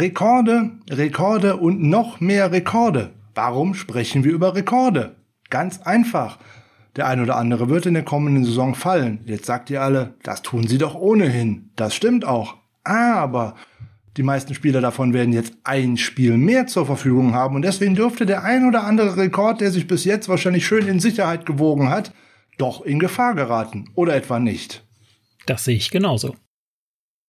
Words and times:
Rekorde, 0.00 0.70
Rekorde 0.88 1.56
und 1.56 1.82
noch 1.82 2.20
mehr 2.20 2.52
Rekorde. 2.52 3.10
Warum 3.34 3.74
sprechen 3.74 4.24
wir 4.24 4.32
über 4.32 4.54
Rekorde? 4.54 5.16
Ganz 5.50 5.82
einfach. 5.82 6.38
Der 6.96 7.06
ein 7.06 7.20
oder 7.20 7.36
andere 7.36 7.68
wird 7.68 7.84
in 7.84 7.92
der 7.92 8.02
kommenden 8.02 8.46
Saison 8.46 8.74
fallen. 8.74 9.20
Jetzt 9.26 9.44
sagt 9.44 9.68
ihr 9.68 9.82
alle, 9.82 10.14
das 10.22 10.40
tun 10.40 10.66
sie 10.66 10.78
doch 10.78 10.94
ohnehin. 10.94 11.70
Das 11.76 11.94
stimmt 11.94 12.24
auch. 12.24 12.56
Aber 12.82 13.56
die 14.16 14.22
meisten 14.22 14.54
Spieler 14.54 14.80
davon 14.80 15.12
werden 15.12 15.34
jetzt 15.34 15.52
ein 15.64 15.98
Spiel 15.98 16.38
mehr 16.38 16.66
zur 16.66 16.86
Verfügung 16.86 17.34
haben 17.34 17.54
und 17.54 17.62
deswegen 17.62 17.94
dürfte 17.94 18.24
der 18.24 18.42
ein 18.42 18.66
oder 18.66 18.84
andere 18.84 19.18
Rekord, 19.18 19.60
der 19.60 19.70
sich 19.70 19.86
bis 19.86 20.04
jetzt 20.04 20.30
wahrscheinlich 20.30 20.66
schön 20.66 20.88
in 20.88 20.98
Sicherheit 20.98 21.44
gewogen 21.44 21.90
hat, 21.90 22.14
doch 22.56 22.80
in 22.80 22.98
Gefahr 22.98 23.34
geraten. 23.34 23.90
Oder 23.94 24.16
etwa 24.16 24.40
nicht. 24.40 24.82
Das 25.44 25.64
sehe 25.64 25.76
ich 25.76 25.90
genauso. 25.90 26.36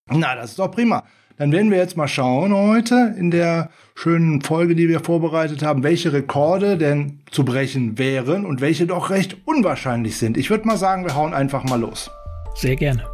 Na, 0.10 0.36
das 0.36 0.52
ist 0.52 0.60
doch 0.60 0.72
prima. 0.72 1.04
Dann 1.38 1.52
werden 1.52 1.72
wir 1.72 1.78
jetzt 1.78 1.98
mal 1.98 2.08
schauen 2.08 2.54
heute 2.54 3.16
in 3.18 3.32
der 3.32 3.70
schönen 3.96 4.42
Folge, 4.42 4.76
die 4.76 4.90
wir 4.90 5.00
vorbereitet 5.00 5.64
haben, 5.64 5.84
welche 5.84 6.14
Rekorde 6.14 6.78
denn 6.78 7.20
zu 7.30 7.46
brechen 7.46 7.98
wären 7.98 8.46
und 8.46 8.62
welche 8.62 8.88
doch 8.88 9.10
recht 9.10 9.38
unwahrscheinlich 9.46 10.18
sind. 10.18 10.38
Ich 10.38 10.50
würde 10.50 10.68
mal 10.68 10.78
sagen, 10.78 11.06
wir 11.06 11.16
hauen 11.16 11.34
einfach 11.34 11.64
mal 11.64 11.80
los. 11.80 12.10
Sehr 12.56 12.76
gerne. 12.76 13.11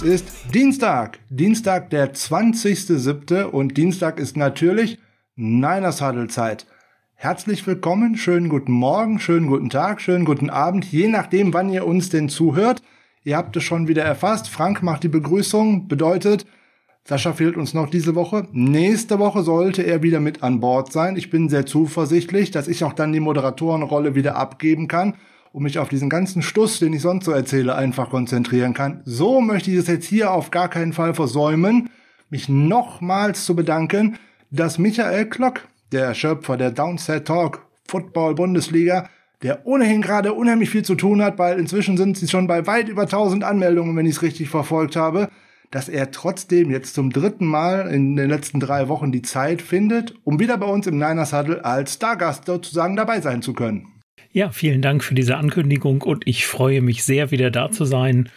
Es 0.00 0.04
ist 0.04 0.54
Dienstag, 0.54 1.18
Dienstag 1.28 1.90
der 1.90 2.14
20.07. 2.14 3.42
und 3.42 3.76
Dienstag 3.76 4.20
ist 4.20 4.36
natürlich 4.36 5.00
Niners 5.34 6.00
Huddle 6.00 6.28
Zeit. 6.28 6.68
Herzlich 7.14 7.66
willkommen, 7.66 8.16
schönen 8.16 8.48
guten 8.48 8.70
Morgen, 8.70 9.18
schönen 9.18 9.48
guten 9.48 9.70
Tag, 9.70 10.00
schönen 10.00 10.24
guten 10.24 10.50
Abend, 10.50 10.84
je 10.84 11.08
nachdem, 11.08 11.52
wann 11.52 11.68
ihr 11.68 11.84
uns 11.84 12.10
denn 12.10 12.28
zuhört. 12.28 12.80
Ihr 13.24 13.36
habt 13.36 13.56
es 13.56 13.64
schon 13.64 13.88
wieder 13.88 14.04
erfasst. 14.04 14.48
Frank 14.48 14.84
macht 14.84 15.02
die 15.02 15.08
Begrüßung, 15.08 15.88
bedeutet, 15.88 16.46
Sascha 17.02 17.32
fehlt 17.32 17.56
uns 17.56 17.74
noch 17.74 17.90
diese 17.90 18.14
Woche. 18.14 18.46
Nächste 18.52 19.18
Woche 19.18 19.42
sollte 19.42 19.82
er 19.82 20.04
wieder 20.04 20.20
mit 20.20 20.44
an 20.44 20.60
Bord 20.60 20.92
sein. 20.92 21.16
Ich 21.16 21.28
bin 21.28 21.48
sehr 21.48 21.66
zuversichtlich, 21.66 22.52
dass 22.52 22.68
ich 22.68 22.84
auch 22.84 22.92
dann 22.92 23.12
die 23.12 23.18
Moderatorenrolle 23.18 24.14
wieder 24.14 24.36
abgeben 24.36 24.86
kann 24.86 25.14
und 25.58 25.64
mich 25.64 25.80
auf 25.80 25.88
diesen 25.88 26.08
ganzen 26.08 26.40
Stuss, 26.40 26.78
den 26.78 26.92
ich 26.92 27.02
sonst 27.02 27.24
so 27.24 27.32
erzähle, 27.32 27.74
einfach 27.74 28.10
konzentrieren 28.10 28.74
kann. 28.74 29.02
So 29.04 29.40
möchte 29.40 29.72
ich 29.72 29.76
es 29.76 29.88
jetzt 29.88 30.06
hier 30.06 30.30
auf 30.30 30.52
gar 30.52 30.68
keinen 30.68 30.92
Fall 30.92 31.14
versäumen, 31.14 31.90
mich 32.30 32.48
nochmals 32.48 33.44
zu 33.44 33.56
bedanken, 33.56 34.18
dass 34.52 34.78
Michael 34.78 35.26
Klock, 35.26 35.66
der 35.90 36.14
Schöpfer 36.14 36.56
der 36.56 36.70
Downset 36.70 37.26
Talk 37.26 37.66
Football 37.88 38.36
Bundesliga, 38.36 39.08
der 39.42 39.66
ohnehin 39.66 40.00
gerade 40.00 40.32
unheimlich 40.32 40.70
viel 40.70 40.84
zu 40.84 40.94
tun 40.94 41.22
hat, 41.22 41.38
weil 41.38 41.58
inzwischen 41.58 41.96
sind 41.96 42.16
sie 42.16 42.28
schon 42.28 42.46
bei 42.46 42.68
weit 42.68 42.88
über 42.88 43.02
1000 43.02 43.42
Anmeldungen, 43.42 43.96
wenn 43.96 44.06
ich 44.06 44.14
es 44.14 44.22
richtig 44.22 44.50
verfolgt 44.50 44.94
habe, 44.94 45.28
dass 45.72 45.88
er 45.88 46.12
trotzdem 46.12 46.70
jetzt 46.70 46.94
zum 46.94 47.10
dritten 47.10 47.46
Mal 47.46 47.92
in 47.92 48.14
den 48.14 48.30
letzten 48.30 48.60
drei 48.60 48.86
Wochen 48.86 49.10
die 49.10 49.22
Zeit 49.22 49.60
findet, 49.60 50.14
um 50.22 50.38
wieder 50.38 50.56
bei 50.56 50.66
uns 50.66 50.86
im 50.86 50.98
Niners 50.98 51.32
Huddle 51.32 51.64
als 51.64 51.94
Stargast 51.94 52.46
sozusagen 52.46 52.94
dabei 52.94 53.20
sein 53.20 53.42
zu 53.42 53.54
können. 53.54 53.97
Ja, 54.38 54.52
vielen 54.52 54.82
Dank 54.82 55.02
für 55.02 55.16
diese 55.16 55.36
Ankündigung 55.36 56.00
und 56.00 56.24
ich 56.24 56.46
freue 56.46 56.80
mich 56.80 57.02
sehr, 57.02 57.32
wieder 57.32 57.50
da 57.50 57.72
zu 57.72 57.84
sein. 57.84 58.28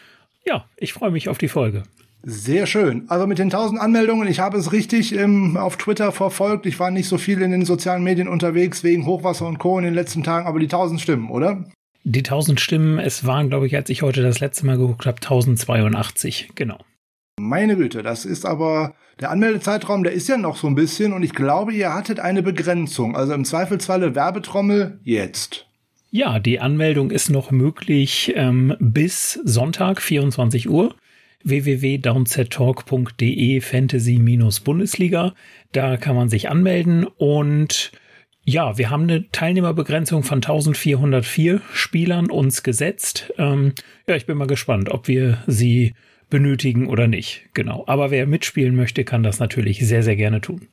Ja, 0.43 0.65
ich 0.77 0.93
freue 0.93 1.11
mich 1.11 1.29
auf 1.29 1.37
die 1.37 1.47
Folge. 1.47 1.83
Sehr 2.23 2.65
schön. 2.65 3.03
Also 3.07 3.27
mit 3.27 3.37
den 3.37 3.49
1000 3.51 3.79
Anmeldungen, 3.79 4.27
ich 4.27 4.39
habe 4.39 4.57
es 4.57 4.71
richtig 4.71 5.13
ähm, 5.13 5.57
auf 5.57 5.77
Twitter 5.77 6.11
verfolgt. 6.11 6.65
Ich 6.65 6.79
war 6.79 6.89
nicht 6.89 7.07
so 7.07 7.19
viel 7.19 7.43
in 7.43 7.51
den 7.51 7.65
sozialen 7.65 8.03
Medien 8.03 8.27
unterwegs 8.27 8.83
wegen 8.83 9.05
Hochwasser 9.05 9.45
und 9.45 9.59
Co. 9.59 9.77
in 9.77 9.85
den 9.85 9.93
letzten 9.93 10.23
Tagen, 10.23 10.47
aber 10.47 10.57
die 10.57 10.65
1000 10.65 10.99
Stimmen, 10.99 11.29
oder? 11.29 11.65
Die 12.03 12.21
1000 12.21 12.59
Stimmen, 12.59 12.97
es 12.97 13.27
waren, 13.27 13.49
glaube 13.49 13.67
ich, 13.67 13.75
als 13.75 13.91
ich 13.91 14.01
heute 14.01 14.23
das 14.23 14.39
letzte 14.39 14.65
Mal 14.65 14.79
geguckt 14.79 15.05
habe, 15.05 15.17
1082, 15.17 16.53
genau. 16.55 16.79
Meine 17.39 17.75
Güte, 17.75 18.01
das 18.01 18.25
ist 18.25 18.47
aber 18.47 18.95
der 19.19 19.29
Anmeldezeitraum, 19.29 20.03
der 20.03 20.13
ist 20.13 20.27
ja 20.27 20.37
noch 20.37 20.57
so 20.57 20.65
ein 20.65 20.73
bisschen 20.73 21.13
und 21.13 21.21
ich 21.21 21.35
glaube, 21.35 21.73
ihr 21.73 21.93
hattet 21.93 22.19
eine 22.19 22.41
Begrenzung. 22.41 23.15
Also 23.15 23.35
im 23.35 23.45
Zweifelsfalle 23.45 24.15
Werbetrommel 24.15 24.99
jetzt. 25.03 25.67
Ja, 26.13 26.39
die 26.39 26.59
Anmeldung 26.59 27.09
ist 27.09 27.29
noch 27.29 27.51
möglich 27.51 28.33
ähm, 28.35 28.75
bis 28.81 29.39
Sonntag, 29.45 30.01
24 30.01 30.69
Uhr 30.69 30.93
www.downsettalk.de 31.45 33.61
Fantasy-Bundesliga. 33.61 35.33
Da 35.71 35.95
kann 35.95 36.17
man 36.17 36.27
sich 36.27 36.49
anmelden 36.49 37.05
und 37.05 37.93
ja, 38.43 38.77
wir 38.77 38.89
haben 38.89 39.03
eine 39.03 39.31
Teilnehmerbegrenzung 39.31 40.23
von 40.23 40.39
1404 40.39 41.61
Spielern 41.71 42.29
uns 42.29 42.61
gesetzt. 42.61 43.31
Ähm, 43.37 43.71
ja, 44.05 44.17
ich 44.17 44.25
bin 44.25 44.37
mal 44.37 44.47
gespannt, 44.47 44.89
ob 44.89 45.07
wir 45.07 45.41
sie 45.47 45.93
benötigen 46.29 46.87
oder 46.87 47.07
nicht. 47.07 47.47
Genau. 47.53 47.85
Aber 47.87 48.11
wer 48.11 48.27
mitspielen 48.27 48.75
möchte, 48.75 49.05
kann 49.05 49.23
das 49.23 49.39
natürlich 49.39 49.79
sehr, 49.87 50.03
sehr 50.03 50.17
gerne 50.17 50.41
tun. 50.41 50.67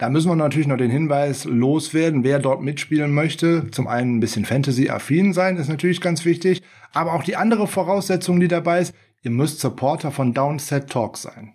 Da 0.00 0.08
müssen 0.08 0.30
wir 0.30 0.34
natürlich 0.36 0.66
noch 0.66 0.78
den 0.78 0.90
Hinweis 0.90 1.44
loswerden, 1.44 2.24
wer 2.24 2.38
dort 2.38 2.62
mitspielen 2.62 3.12
möchte. 3.12 3.70
Zum 3.70 3.86
einen 3.86 4.16
ein 4.16 4.20
bisschen 4.20 4.46
Fantasy-affin 4.46 5.34
sein, 5.34 5.58
ist 5.58 5.68
natürlich 5.68 6.00
ganz 6.00 6.24
wichtig. 6.24 6.62
Aber 6.94 7.12
auch 7.12 7.22
die 7.22 7.36
andere 7.36 7.66
Voraussetzung, 7.66 8.40
die 8.40 8.48
dabei 8.48 8.80
ist, 8.80 8.94
ihr 9.20 9.30
müsst 9.30 9.60
Supporter 9.60 10.10
von 10.10 10.32
Downset 10.32 10.88
Talk 10.88 11.18
sein. 11.18 11.52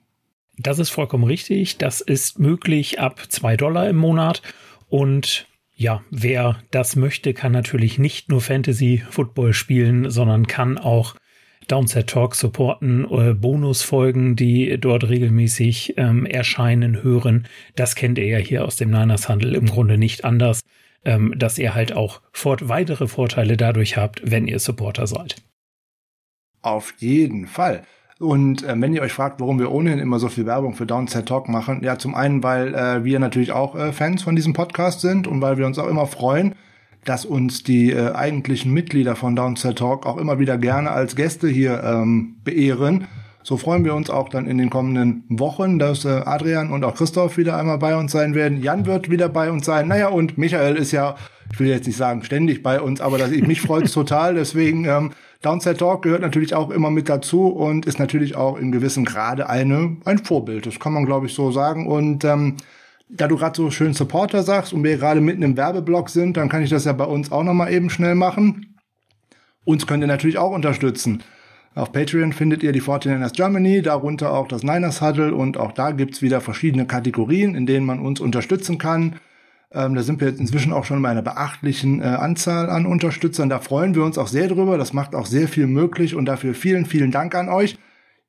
Das 0.60 0.78
ist 0.78 0.92
vollkommen 0.92 1.24
richtig. 1.24 1.80
Das 1.80 2.02
ist 2.02 2.38
möglich 2.38 3.00
ab 3.00 3.20
zwei 3.30 3.58
Dollar 3.58 3.90
im 3.90 3.98
Monat. 3.98 4.44
Und 4.90 5.48
ja, 5.74 6.04
wer 6.12 6.62
das 6.70 6.96
möchte, 6.96 7.34
kann 7.34 7.52
natürlich 7.52 7.98
nicht 7.98 8.30
nur 8.30 8.42
Fantasy 8.42 9.02
Football 9.10 9.54
spielen, 9.54 10.12
sondern 10.12 10.46
kann 10.46 10.78
auch 10.78 11.16
Downset 11.68 12.08
Talk 12.08 12.36
supporten, 12.36 13.06
äh, 13.10 13.34
Bonusfolgen, 13.34 14.36
die 14.36 14.78
dort 14.80 15.08
regelmäßig 15.08 15.96
ähm, 15.98 16.26
erscheinen, 16.26 17.04
hören. 17.04 17.48
Das 17.76 17.96
kennt 17.96 18.18
ihr 18.18 18.28
ja 18.28 18.38
hier 18.38 18.66
aus 18.66 18.76
dem 18.76 18.92
Niners 18.92 19.30
Handel 19.30 19.56
im 19.56 19.66
Grunde 19.66 19.98
nicht 19.98 20.26
anders, 20.26 20.62
ähm, 21.04 21.34
dass 21.38 21.58
ihr 21.58 21.76
halt 21.76 21.94
auch 21.94 22.22
fort 22.32 22.68
weitere 22.68 23.08
Vorteile 23.08 23.58
dadurch 23.58 23.98
habt, 23.98 24.22
wenn 24.30 24.48
ihr 24.48 24.60
Supporter 24.60 25.08
seid. 25.08 25.36
Auf 26.62 26.94
jeden 27.00 27.48
Fall. 27.48 27.84
Und 28.20 28.64
äh, 28.64 28.74
wenn 28.80 28.94
ihr 28.94 29.02
euch 29.02 29.12
fragt, 29.12 29.42
warum 29.42 29.60
wir 29.60 29.72
ohnehin 29.72 30.00
immer 30.00 30.20
so 30.20 30.30
viel 30.30 30.46
Werbung 30.46 30.74
für 30.74 30.86
Downset 30.86 31.28
Talk 31.28 31.50
machen, 31.50 31.84
ja, 31.84 31.98
zum 31.98 32.16
einen, 32.16 32.44
weil 32.44 32.74
äh, 32.74 33.04
wir 33.04 33.20
natürlich 33.20 33.52
auch 33.52 33.76
äh, 33.76 33.92
Fans 33.92 34.24
von 34.24 34.36
diesem 34.36 34.54
Podcast 34.54 35.02
sind 35.02 35.28
und 35.28 35.42
weil 35.42 35.58
wir 35.58 35.66
uns 35.66 35.78
auch 35.78 35.88
immer 35.88 36.08
freuen, 36.08 36.56
dass 37.06 37.24
uns 37.24 37.64
die 37.64 37.92
äh, 37.92 38.14
eigentlichen 38.14 38.74
Mitglieder 38.74 39.16
von 39.16 39.36
Downset 39.36 39.78
Talk 39.78 40.06
auch 40.06 40.18
immer 40.18 40.40
wieder 40.40 40.58
gerne 40.58 40.92
als 40.92 41.16
Gäste 41.16 41.48
hier 41.48 41.84
ähm, 41.84 42.36
beehren. 42.44 43.08
So 43.44 43.58
freuen 43.58 43.86
wir 43.86 43.94
uns 43.94 44.10
auch 44.10 44.30
dann 44.30 44.48
in 44.48 44.58
den 44.58 44.72
kommenden 44.72 45.24
Wochen, 45.30 45.78
dass 45.78 46.04
äh, 46.04 46.10
Adrian 46.26 46.72
und 46.72 46.84
auch 46.84 46.96
Christoph 46.96 47.38
wieder 47.38 47.56
einmal 47.58 47.78
bei 47.78 47.96
uns 47.96 48.12
sein 48.12 48.34
werden. 48.34 48.62
Jan 48.64 48.88
wird 48.88 49.12
wieder 49.12 49.30
bei 49.30 49.52
uns 49.52 49.68
sein. 49.68 49.88
Naja, 49.88 50.08
und 50.08 50.40
Michael 50.40 50.76
ist 50.76 50.92
ja, 50.92 51.16
ich 51.54 51.60
will 51.60 51.68
jetzt 51.68 51.86
nicht 51.86 51.96
sagen 51.96 52.24
ständig 52.24 52.64
bei 52.64 52.82
uns, 52.82 53.02
aber 53.02 53.20
das, 53.20 53.30
mich 53.30 53.62
freut 53.62 53.86
es 53.86 53.92
total. 53.94 54.34
Deswegen, 54.34 54.86
ähm, 54.86 55.12
Downside 55.44 55.78
Talk 55.78 56.02
gehört 56.02 56.22
natürlich 56.22 56.56
auch 56.56 56.72
immer 56.72 56.90
mit 56.90 57.08
dazu 57.08 57.50
und 57.50 57.86
ist 57.86 58.00
natürlich 58.00 58.36
auch 58.36 58.58
in 58.58 58.72
gewissem 58.72 59.06
Grade 59.06 59.48
eine, 59.48 59.98
ein 60.06 60.18
Vorbild. 60.18 60.66
Das 60.66 60.80
kann 60.80 60.94
man, 60.94 61.06
glaube 61.06 61.28
ich, 61.28 61.36
so 61.36 61.52
sagen. 61.52 61.86
Und 61.86 62.26
ähm, 62.26 62.56
da 63.10 63.28
du 63.28 63.38
gerade 63.38 63.56
so 63.56 63.72
schön 63.72 63.94
Supporter 63.94 64.44
sagst 64.44 64.74
und 64.74 64.84
wir 64.84 64.98
gerade 64.98 65.22
mitten 65.22 65.44
im 65.44 65.58
Werbeblock 65.58 66.10
sind, 66.10 66.38
dann 66.38 66.50
kann 66.50 66.64
ich 66.64 66.70
das 66.70 66.86
ja 66.86 66.94
bei 66.94 67.06
uns 67.06 67.32
auch 67.32 67.44
nochmal 67.44 67.72
eben 67.72 67.90
schnell 67.90 68.16
machen. 68.16 68.78
Uns 69.64 69.88
könnt 69.88 70.04
ihr 70.04 70.08
natürlich 70.08 70.38
auch 70.38 70.52
unterstützen. 70.52 71.24
Auf 71.76 71.92
Patreon 71.92 72.32
findet 72.32 72.64
ihr 72.64 72.72
die 72.72 72.82
49ers 72.82 73.34
Germany, 73.34 73.82
darunter 73.82 74.32
auch 74.32 74.48
das 74.48 74.64
Niners 74.64 75.02
Huddle 75.02 75.36
und 75.36 75.58
auch 75.58 75.74
da 75.74 75.92
gibt's 75.92 76.22
wieder 76.22 76.40
verschiedene 76.40 76.86
Kategorien, 76.86 77.54
in 77.54 77.66
denen 77.66 77.86
man 77.86 78.00
uns 78.00 78.22
unterstützen 78.22 78.78
kann. 78.78 79.18
Ähm, 79.74 79.94
da 79.94 80.02
sind 80.02 80.22
wir 80.22 80.30
jetzt 80.30 80.40
inzwischen 80.40 80.72
auch 80.72 80.86
schon 80.86 81.02
bei 81.02 81.10
einer 81.10 81.22
beachtlichen 81.22 82.02
äh, 82.02 82.06
Anzahl 82.06 82.70
an 82.70 82.86
Unterstützern. 82.86 83.50
Da 83.50 83.60
freuen 83.60 83.94
wir 83.94 84.06
uns 84.06 84.18
auch 84.18 84.28
sehr 84.28 84.48
drüber. 84.48 84.78
Das 84.78 84.94
macht 84.94 85.14
auch 85.16 85.26
sehr 85.26 85.50
viel 85.50 85.68
möglich 85.68 86.16
und 86.16 86.26
dafür 86.26 86.54
vielen, 86.54 86.86
vielen 86.86 87.12
Dank 87.12 87.36
an 87.36 87.50
euch. 87.50 87.78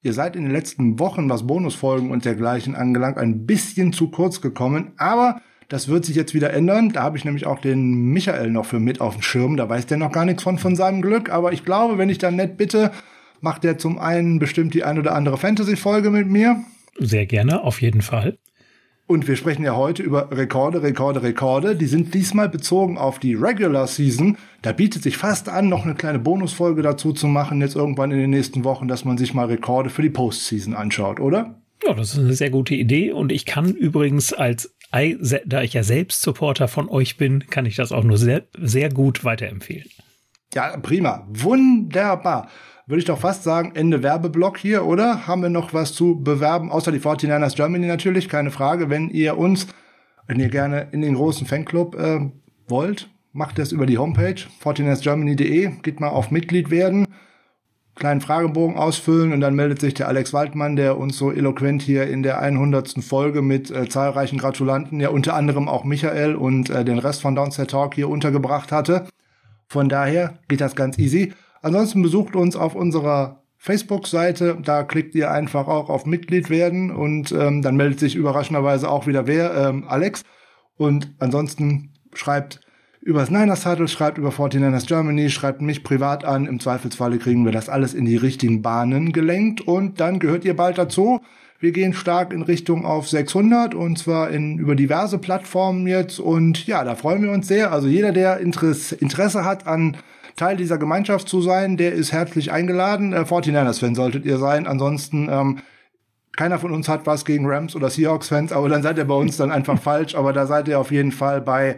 Ihr 0.07 0.13
seid 0.13 0.37
in 0.37 0.45
den 0.45 0.53
letzten 0.53 1.01
Wochen, 1.01 1.29
was 1.29 1.49
Bonusfolgen 1.49 2.13
und 2.13 2.25
dergleichen 2.25 2.77
angelangt, 2.77 3.19
ein 3.19 3.45
bisschen 3.45 3.93
zu 3.93 4.09
kurz 4.09 4.41
gekommen, 4.41 4.93
aber 4.99 5.41
das 5.69 5.89
wird 5.89 6.05
sich 6.05 6.15
jetzt 6.15 6.33
wieder 6.33 6.53
ändern. 6.53 6.91
Da 6.91 7.03
habe 7.03 7.19
ich 7.19 7.25
nämlich 7.25 7.45
auch 7.45 7.59
den 7.59 8.13
Michael 8.13 8.51
noch 8.51 8.67
für 8.67 8.79
mit 8.79 9.01
auf 9.01 9.15
dem 9.15 9.23
Schirm. 9.23 9.57
Da 9.57 9.69
weiß 9.69 9.87
der 9.87 9.97
noch 9.97 10.13
gar 10.13 10.25
nichts 10.25 10.45
von, 10.45 10.59
von 10.59 10.77
seinem 10.77 11.03
Glück. 11.03 11.29
Aber 11.29 11.53
ich 11.53 11.65
glaube, 11.65 11.99
wenn 11.99 12.09
ich 12.09 12.19
dann 12.19 12.37
nett 12.37 12.57
bitte, 12.57 12.93
macht 13.41 13.65
er 13.65 13.79
zum 13.79 13.99
einen 13.99 14.39
bestimmt 14.39 14.75
die 14.75 14.85
ein 14.85 14.97
oder 14.97 15.13
andere 15.17 15.39
Fantasy-Folge 15.39 16.11
mit 16.11 16.29
mir. 16.29 16.63
Sehr 17.01 17.27
gerne, 17.27 17.65
auf 17.65 17.83
jeden 17.83 18.03
Fall. 18.03 18.39
Und 19.09 19.29
wir 19.29 19.37
sprechen 19.37 19.63
ja 19.63 19.77
heute 19.77 20.03
über 20.03 20.33
Rekorde, 20.33 20.83
Rekorde, 20.83 21.23
Rekorde. 21.23 21.77
Die 21.77 21.87
sind 21.87 22.13
diesmal 22.13 22.49
bezogen 22.49 22.99
auf 22.99 23.21
die 23.21 23.35
Regular 23.35 23.87
Season. 23.87 24.37
Da 24.63 24.73
bietet 24.73 25.05
sich 25.05 25.17
fast 25.17 25.49
an, 25.49 25.69
noch 25.69 25.85
eine 25.85 25.95
kleine 25.95 26.19
Bonusfolge 26.19 26.83
dazu 26.83 27.13
zu 27.13 27.29
machen, 27.29 27.61
jetzt 27.61 27.77
irgendwann 27.77 28.11
in 28.11 28.19
den 28.19 28.31
nächsten 28.31 28.65
Wochen, 28.65 28.89
dass 28.89 29.05
man 29.05 29.17
sich 29.17 29.33
mal 29.33 29.47
Rekorde 29.47 29.91
für 29.91 30.03
die 30.03 30.11
Postseason 30.11 30.75
anschaut, 30.75 31.21
oder? 31.21 31.61
Ja, 31.87 31.95
das 31.95 32.15
ist 32.15 32.19
eine 32.19 32.33
sehr 32.33 32.51
gute 32.51 32.75
Idee. 32.75 33.13
Und 33.13 33.31
ich 33.31 33.47
kann 33.47 33.75
übrigens 33.75 34.33
als, 34.33 34.75
da 34.91 35.63
ich 35.63 35.73
ja 35.75 35.85
selbst 35.85 36.23
Supporter 36.23 36.67
von 36.67 36.89
euch 36.89 37.17
bin, 37.17 37.47
kann 37.49 37.65
ich 37.65 37.77
das 37.77 37.93
auch 37.93 38.03
nur 38.03 38.19
sehr, 38.19 38.43
sehr 38.61 38.89
gut 38.89 39.25
weiterempfehlen. 39.25 39.89
Ja, 40.53 40.77
prima. 40.79 41.29
Wunderbar 41.31 42.49
würde 42.87 43.01
ich 43.01 43.05
doch 43.05 43.19
fast 43.19 43.43
sagen, 43.43 43.73
Ende 43.75 44.03
Werbeblock 44.03 44.59
hier, 44.59 44.85
oder? 44.85 45.27
Haben 45.27 45.43
wir 45.43 45.51
noch 45.51 45.75
was 45.75 45.93
zu 45.93 46.23
bewerben? 46.23 46.71
Außer 46.71 46.93
die 46.93 47.01
49ers 47.01 47.57
Germany 47.57 47.87
natürlich, 47.87 48.29
keine 48.29 48.53
Frage. 48.53 48.89
Wenn 48.91 49.11
ihr 49.11 49.37
uns, 49.37 49.67
wenn 50.27 50.39
ihr 50.39 50.49
gerne 50.49 50.89
in 50.93 51.03
den 51.03 51.15
großen 51.15 51.47
Fanclub 51.47 51.97
äh, 51.97 52.31
wollt, 52.69 53.09
macht 53.33 53.59
das 53.59 53.73
über 53.73 53.87
die 53.87 53.99
Homepage 53.99 54.41
49ersgermany.de, 54.63 55.73
geht 55.83 56.01
mal 56.01 56.09
auf 56.09 56.31
Mitglied 56.31 56.71
werden, 56.71 57.07
kleinen 57.97 58.21
Fragebogen 58.21 58.77
ausfüllen 58.77 59.33
und 59.33 59.41
dann 59.41 59.57
meldet 59.57 59.81
sich 59.81 59.95
der 59.95 60.07
Alex 60.07 60.33
Waldmann, 60.33 60.77
der 60.77 60.97
uns 60.97 61.19
so 61.19 61.33
eloquent 61.33 61.83
hier 61.83 62.07
in 62.07 62.23
der 62.23 62.39
100. 62.39 63.03
Folge 63.05 63.43
mit 63.43 63.71
äh, 63.71 63.89
zahlreichen 63.89 64.39
Gratulanten, 64.39 65.01
ja 65.01 65.09
unter 65.09 65.35
anderem 65.35 65.69
auch 65.69 65.83
Michael 65.85 66.37
und 66.37 66.71
äh, 66.71 66.85
den 66.85 66.99
Rest 66.99 67.21
von 67.21 67.35
Downset 67.35 67.71
Talk 67.71 67.95
hier 67.95 68.09
untergebracht 68.09 68.71
hatte. 68.71 69.07
Von 69.69 69.89
daher 69.89 70.39
geht 70.49 70.61
das 70.61 70.77
ganz 70.77 70.99
easy. 70.99 71.33
Ansonsten 71.67 72.01
besucht 72.01 72.37
uns 72.37 72.55
auf 72.55 72.77
unserer 72.77 73.43
Facebook-Seite. 73.57 74.57
Da 74.63 74.85
klickt 74.85 75.17
ihr 75.17 75.33
einfach 75.33 75.67
auch 75.67 75.91
auf 75.91 76.07
Mitglied 76.07 76.49
werden 76.49 76.93
und 76.93 77.33
ähm, 77.33 77.61
dann 77.61 77.75
meldet 77.75 77.99
sich 77.99 78.15
überraschenderweise 78.15 78.89
auch 78.89 79.09
wieder 79.09 79.27
wer, 79.27 79.53
ähm, 79.53 79.85
Alex. 79.89 80.23
Und 80.77 81.13
ansonsten 81.19 81.91
schreibt 82.13 82.61
über 83.01 83.19
das 83.19 83.33
Niners 83.33 83.67
Huddle, 83.67 83.89
schreibt 83.89 84.17
über 84.17 84.29
49ers 84.29 84.87
Germany, 84.87 85.29
schreibt 85.29 85.61
mich 85.61 85.83
privat 85.83 86.25
an. 86.25 86.47
Im 86.47 86.61
Zweifelsfalle 86.61 87.19
kriegen 87.19 87.45
wir 87.45 87.51
das 87.51 87.69
alles 87.69 87.95
in 87.95 88.05
die 88.05 88.17
richtigen 88.17 88.63
Bahnen 88.63 89.11
gelenkt 89.11 89.61
und 89.61 89.99
dann 89.99 90.21
gehört 90.21 90.45
ihr 90.45 90.55
bald 90.55 90.79
dazu. 90.79 91.21
Wir 91.59 91.73
gehen 91.73 91.95
stark 91.95 92.33
in 92.33 92.43
Richtung 92.43 92.85
auf 92.85 93.09
600 93.09 93.75
und 93.75 93.99
zwar 93.99 94.31
in, 94.31 94.59
über 94.59 94.77
diverse 94.77 95.19
Plattformen 95.19 95.89
jetzt 95.89 96.21
und 96.21 96.65
ja, 96.69 96.85
da 96.85 96.95
freuen 96.95 97.25
wir 97.25 97.33
uns 97.33 97.49
sehr. 97.49 97.73
Also 97.73 97.89
jeder, 97.89 98.13
der 98.13 98.39
Interesse, 98.39 98.95
Interesse 98.95 99.45
hat 99.45 99.67
an 99.67 99.97
Teil 100.37 100.57
dieser 100.57 100.79
Gemeinschaft 100.79 101.29
zu 101.29 101.41
sein, 101.41 101.77
der 101.77 101.93
ist 101.93 102.13
herzlich 102.13 102.53
eingeladen. 102.53 103.13
Äh, 103.13 103.21
49ers-Fan 103.21 103.95
solltet 103.95 104.25
ihr 104.25 104.39
sein. 104.39 104.67
Ansonsten, 104.67 105.29
ähm, 105.31 105.59
keiner 106.37 106.59
von 106.59 106.73
uns 106.73 106.89
hat 106.89 107.07
was 107.07 107.25
gegen 107.25 107.47
Rams 107.47 107.75
oder 107.75 107.89
Seahawks-Fans, 107.89 108.53
aber 108.53 108.69
dann 108.69 108.83
seid 108.83 108.99
ihr 108.99 109.07
bei 109.07 109.15
uns 109.15 109.39
dann 109.39 109.51
einfach 109.51 109.81
falsch. 109.83 110.15
Aber 110.15 110.33
da 110.33 110.47
seid 110.47 110.69
ihr 110.69 110.79
auf 110.79 110.93
jeden 110.93 111.13
Fall 111.13 111.41
bei 111.41 111.77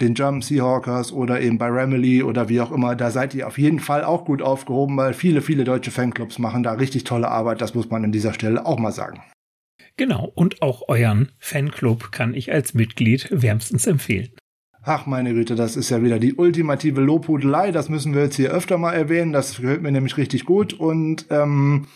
den 0.00 0.14
Jump 0.14 0.42
Seahawkers 0.42 1.12
oder 1.12 1.40
eben 1.40 1.58
bei 1.58 1.68
Ramily 1.68 2.24
oder 2.24 2.48
wie 2.48 2.60
auch 2.60 2.72
immer. 2.72 2.96
Da 2.96 3.10
seid 3.10 3.34
ihr 3.34 3.46
auf 3.46 3.56
jeden 3.56 3.78
Fall 3.78 4.02
auch 4.02 4.24
gut 4.24 4.42
aufgehoben, 4.42 4.96
weil 4.96 5.14
viele, 5.14 5.40
viele 5.40 5.62
deutsche 5.62 5.92
Fanclubs 5.92 6.40
machen 6.40 6.64
da 6.64 6.72
richtig 6.72 7.04
tolle 7.04 7.28
Arbeit. 7.28 7.60
Das 7.60 7.74
muss 7.74 7.88
man 7.88 8.04
an 8.04 8.12
dieser 8.12 8.34
Stelle 8.34 8.66
auch 8.66 8.78
mal 8.78 8.92
sagen. 8.92 9.22
Genau, 9.96 10.32
und 10.34 10.62
auch 10.62 10.88
euren 10.88 11.30
Fanclub 11.38 12.10
kann 12.10 12.34
ich 12.34 12.50
als 12.50 12.74
Mitglied 12.74 13.28
wärmstens 13.30 13.86
empfehlen. 13.86 14.30
Ach 14.84 15.06
meine 15.06 15.32
Güte, 15.32 15.54
das 15.54 15.76
ist 15.76 15.90
ja 15.90 16.02
wieder 16.02 16.18
die 16.18 16.34
ultimative 16.34 17.00
Lobhudelei. 17.00 17.70
Das 17.70 17.88
müssen 17.88 18.14
wir 18.14 18.22
jetzt 18.24 18.34
hier 18.34 18.50
öfter 18.50 18.78
mal 18.78 18.92
erwähnen. 18.92 19.32
Das 19.32 19.58
gehört 19.60 19.80
mir 19.80 19.92
nämlich 19.92 20.16
richtig 20.16 20.44
gut. 20.44 20.72
Und 20.72 21.26
ähm, 21.30 21.86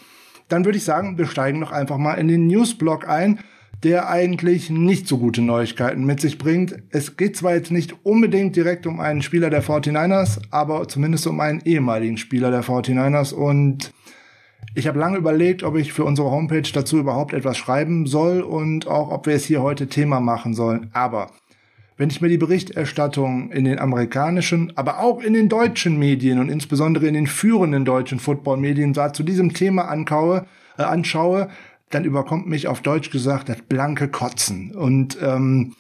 dann 0.49 0.65
würde 0.65 0.79
ich 0.79 0.85
sagen, 0.85 1.19
wir 1.19 1.27
steigen 1.27 1.61
doch 1.61 1.73
einfach 1.73 1.99
mal 1.99 2.15
in 2.15 2.29
den 2.29 2.47
Newsblock 2.47 3.09
ein, 3.09 3.41
der 3.83 4.09
eigentlich 4.09 4.71
nicht 4.71 5.09
so 5.09 5.19
gute 5.19 5.43
Neuigkeiten 5.43 6.05
mit 6.05 6.21
sich 6.21 6.39
bringt. 6.39 6.77
Es 6.91 7.17
geht 7.17 7.37
zwar 7.37 7.57
jetzt 7.57 7.73
nicht 7.73 8.05
unbedingt 8.05 8.55
direkt 8.55 8.87
um 8.87 9.01
einen 9.01 9.21
Spieler 9.21 9.51
der 9.51 9.65
49ers, 9.65 10.39
aber 10.53 10.87
zumindest 10.87 11.27
um 11.27 11.41
einen 11.41 11.63
ehemaligen 11.65 12.19
Spieler 12.19 12.53
der 12.53 12.63
49ers. 12.63 13.35
Und 13.35 13.93
ich 14.77 14.87
habe 14.87 15.01
lange 15.01 15.19
überlegt, 15.19 15.65
ob 15.65 15.77
ich 15.77 15.93
für 15.93 16.05
unsere 16.05 16.31
Homepage 16.31 16.71
dazu 16.73 16.99
überhaupt 16.99 17.33
etwas 17.33 17.57
schreiben 17.57 18.07
soll 18.07 18.43
und 18.43 18.87
auch, 18.87 19.11
ob 19.11 19.27
wir 19.27 19.35
es 19.35 19.45
hier 19.45 19.61
heute 19.61 19.89
Thema 19.89 20.21
machen 20.21 20.55
sollen. 20.55 20.91
Aber 20.93 21.33
wenn 21.97 22.11
ich 22.11 22.21
mir 22.21 22.29
die 22.29 22.39
Berichterstattung 22.39 23.51
in 23.51 23.65
den 23.65 23.79
amerikanischen, 23.79 24.73
aber 24.77 25.01
auch 25.01 25.23
in 25.23 25.33
den 25.33 25.49
deutschen 25.49 25.99
Medien 25.99 26.39
und 26.39 26.51
insbesondere 26.51 27.07
in 27.07 27.15
den 27.15 27.27
führenden 27.27 27.85
deutschen 27.85 28.19
Football-Medien 28.19 28.95
zu 29.15 29.23
diesem 29.23 29.55
Thema 29.55 29.89
ankaue, 29.89 30.47
äh, 30.77 30.83
anschaue, 30.83 31.49
dann 31.91 32.05
überkommt 32.05 32.47
mich 32.47 32.69
auf 32.69 32.83
Deutsch 32.83 33.11
gesagt 33.11 33.49
das 33.49 33.63
blanke 33.63 34.09
Kotzen. 34.09 34.75
Und 34.75 35.17
ähm, 35.23 35.75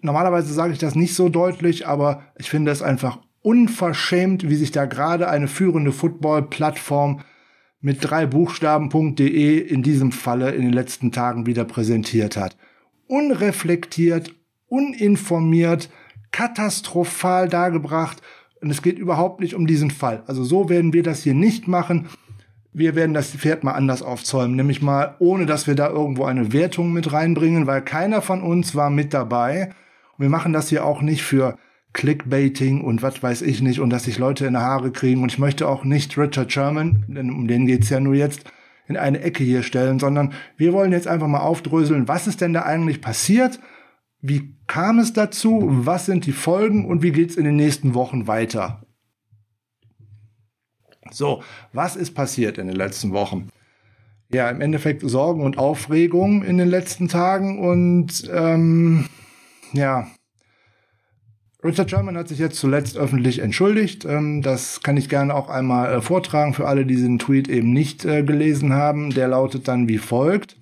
normalerweise 0.00 0.52
sage 0.54 0.72
ich 0.72 0.78
das 0.78 0.94
nicht 0.94 1.14
so 1.14 1.28
deutlich, 1.28 1.86
aber 1.86 2.22
ich 2.38 2.48
finde 2.48 2.70
es 2.70 2.82
einfach 2.82 3.18
unverschämt, 3.42 4.48
wie 4.48 4.54
sich 4.54 4.70
da 4.70 4.86
gerade 4.86 5.28
eine 5.28 5.48
führende 5.48 5.92
Football-Plattform 5.92 7.20
mit 7.80 7.98
drei 8.02 8.26
Buchstaben.de 8.26 9.58
in 9.58 9.82
diesem 9.82 10.12
Falle 10.12 10.52
in 10.52 10.62
den 10.62 10.72
letzten 10.72 11.12
Tagen 11.12 11.46
wieder 11.46 11.64
präsentiert 11.64 12.36
hat. 12.36 12.56
Unreflektiert, 13.06 14.34
uninformiert, 14.70 15.90
katastrophal 16.30 17.48
dargebracht. 17.48 18.22
Und 18.62 18.70
es 18.70 18.80
geht 18.80 18.98
überhaupt 18.98 19.40
nicht 19.40 19.54
um 19.54 19.66
diesen 19.66 19.90
Fall. 19.90 20.22
Also 20.26 20.44
so 20.44 20.70
werden 20.70 20.94
wir 20.94 21.02
das 21.02 21.22
hier 21.22 21.34
nicht 21.34 21.68
machen. 21.68 22.08
Wir 22.72 22.94
werden 22.94 23.14
das 23.14 23.32
Pferd 23.32 23.64
mal 23.64 23.72
anders 23.72 24.00
aufzäumen, 24.00 24.56
nämlich 24.56 24.80
mal 24.80 25.16
ohne, 25.18 25.44
dass 25.44 25.66
wir 25.66 25.74
da 25.74 25.88
irgendwo 25.88 26.24
eine 26.24 26.52
Wertung 26.52 26.92
mit 26.92 27.12
reinbringen, 27.12 27.66
weil 27.66 27.82
keiner 27.82 28.22
von 28.22 28.42
uns 28.42 28.74
war 28.74 28.90
mit 28.90 29.12
dabei. 29.12 29.70
Und 30.16 30.22
wir 30.22 30.28
machen 30.28 30.52
das 30.52 30.68
hier 30.68 30.84
auch 30.84 31.02
nicht 31.02 31.22
für 31.22 31.58
Clickbaiting 31.92 32.82
und 32.82 33.02
was 33.02 33.22
weiß 33.22 33.42
ich 33.42 33.60
nicht 33.60 33.80
und 33.80 33.90
dass 33.90 34.04
sich 34.04 34.18
Leute 34.18 34.46
in 34.46 34.52
die 34.52 34.60
Haare 34.60 34.92
kriegen. 34.92 35.22
Und 35.22 35.32
ich 35.32 35.38
möchte 35.38 35.66
auch 35.66 35.84
nicht 35.84 36.16
Richard 36.16 36.52
Sherman, 36.52 37.04
denn 37.08 37.30
um 37.30 37.48
den 37.48 37.66
geht's 37.66 37.90
ja 37.90 37.98
nur 37.98 38.14
jetzt, 38.14 38.44
in 38.90 38.96
eine 38.96 39.20
Ecke 39.20 39.44
hier 39.44 39.62
stellen, 39.62 40.00
sondern 40.00 40.32
wir 40.56 40.72
wollen 40.72 40.90
jetzt 40.90 41.06
einfach 41.06 41.28
mal 41.28 41.38
aufdröseln, 41.38 42.08
was 42.08 42.26
ist 42.26 42.40
denn 42.40 42.52
da 42.52 42.62
eigentlich 42.62 43.00
passiert 43.00 43.60
wie 44.20 44.56
kam 44.70 45.00
es 45.00 45.12
dazu? 45.12 45.66
Was 45.68 46.06
sind 46.06 46.26
die 46.26 46.32
Folgen 46.32 46.86
und 46.86 47.02
wie 47.02 47.10
geht's 47.10 47.34
in 47.34 47.44
den 47.44 47.56
nächsten 47.56 47.92
Wochen 47.94 48.28
weiter? 48.28 48.86
So, 51.10 51.42
was 51.72 51.96
ist 51.96 52.14
passiert 52.14 52.56
in 52.56 52.68
den 52.68 52.76
letzten 52.76 53.10
Wochen? 53.10 53.48
Ja, 54.32 54.48
im 54.48 54.60
Endeffekt 54.60 55.02
Sorgen 55.02 55.42
und 55.42 55.58
Aufregung 55.58 56.44
in 56.44 56.56
den 56.56 56.68
letzten 56.68 57.08
Tagen 57.08 57.58
und 57.58 58.30
ähm, 58.32 59.06
ja, 59.72 60.06
Richard 61.64 61.90
Sherman 61.90 62.16
hat 62.16 62.28
sich 62.28 62.38
jetzt 62.38 62.60
zuletzt 62.60 62.96
öffentlich 62.96 63.40
entschuldigt. 63.40 64.04
Ähm, 64.04 64.40
das 64.40 64.84
kann 64.84 64.96
ich 64.96 65.08
gerne 65.08 65.34
auch 65.34 65.48
einmal 65.48 65.94
äh, 65.94 66.00
vortragen 66.00 66.54
für 66.54 66.68
alle, 66.68 66.86
die 66.86 66.94
diesen 66.94 67.18
Tweet 67.18 67.48
eben 67.48 67.72
nicht 67.72 68.04
äh, 68.04 68.22
gelesen 68.22 68.72
haben. 68.72 69.10
Der 69.10 69.26
lautet 69.26 69.66
dann 69.66 69.88
wie 69.88 69.98
folgt. 69.98 70.59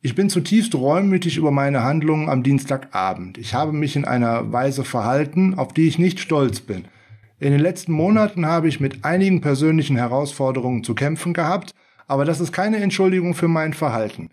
Ich 0.00 0.14
bin 0.14 0.30
zutiefst 0.30 0.76
reumütig 0.76 1.38
über 1.38 1.50
meine 1.50 1.82
Handlungen 1.82 2.28
am 2.28 2.44
Dienstagabend. 2.44 3.36
Ich 3.36 3.54
habe 3.54 3.72
mich 3.72 3.96
in 3.96 4.04
einer 4.04 4.52
Weise 4.52 4.84
verhalten, 4.84 5.54
auf 5.54 5.72
die 5.72 5.88
ich 5.88 5.98
nicht 5.98 6.20
stolz 6.20 6.60
bin. 6.60 6.84
In 7.40 7.50
den 7.50 7.60
letzten 7.60 7.90
Monaten 7.90 8.46
habe 8.46 8.68
ich 8.68 8.78
mit 8.78 9.04
einigen 9.04 9.40
persönlichen 9.40 9.96
Herausforderungen 9.96 10.84
zu 10.84 10.94
kämpfen 10.94 11.34
gehabt, 11.34 11.74
aber 12.06 12.24
das 12.24 12.38
ist 12.38 12.52
keine 12.52 12.76
Entschuldigung 12.76 13.34
für 13.34 13.48
mein 13.48 13.72
Verhalten. 13.72 14.28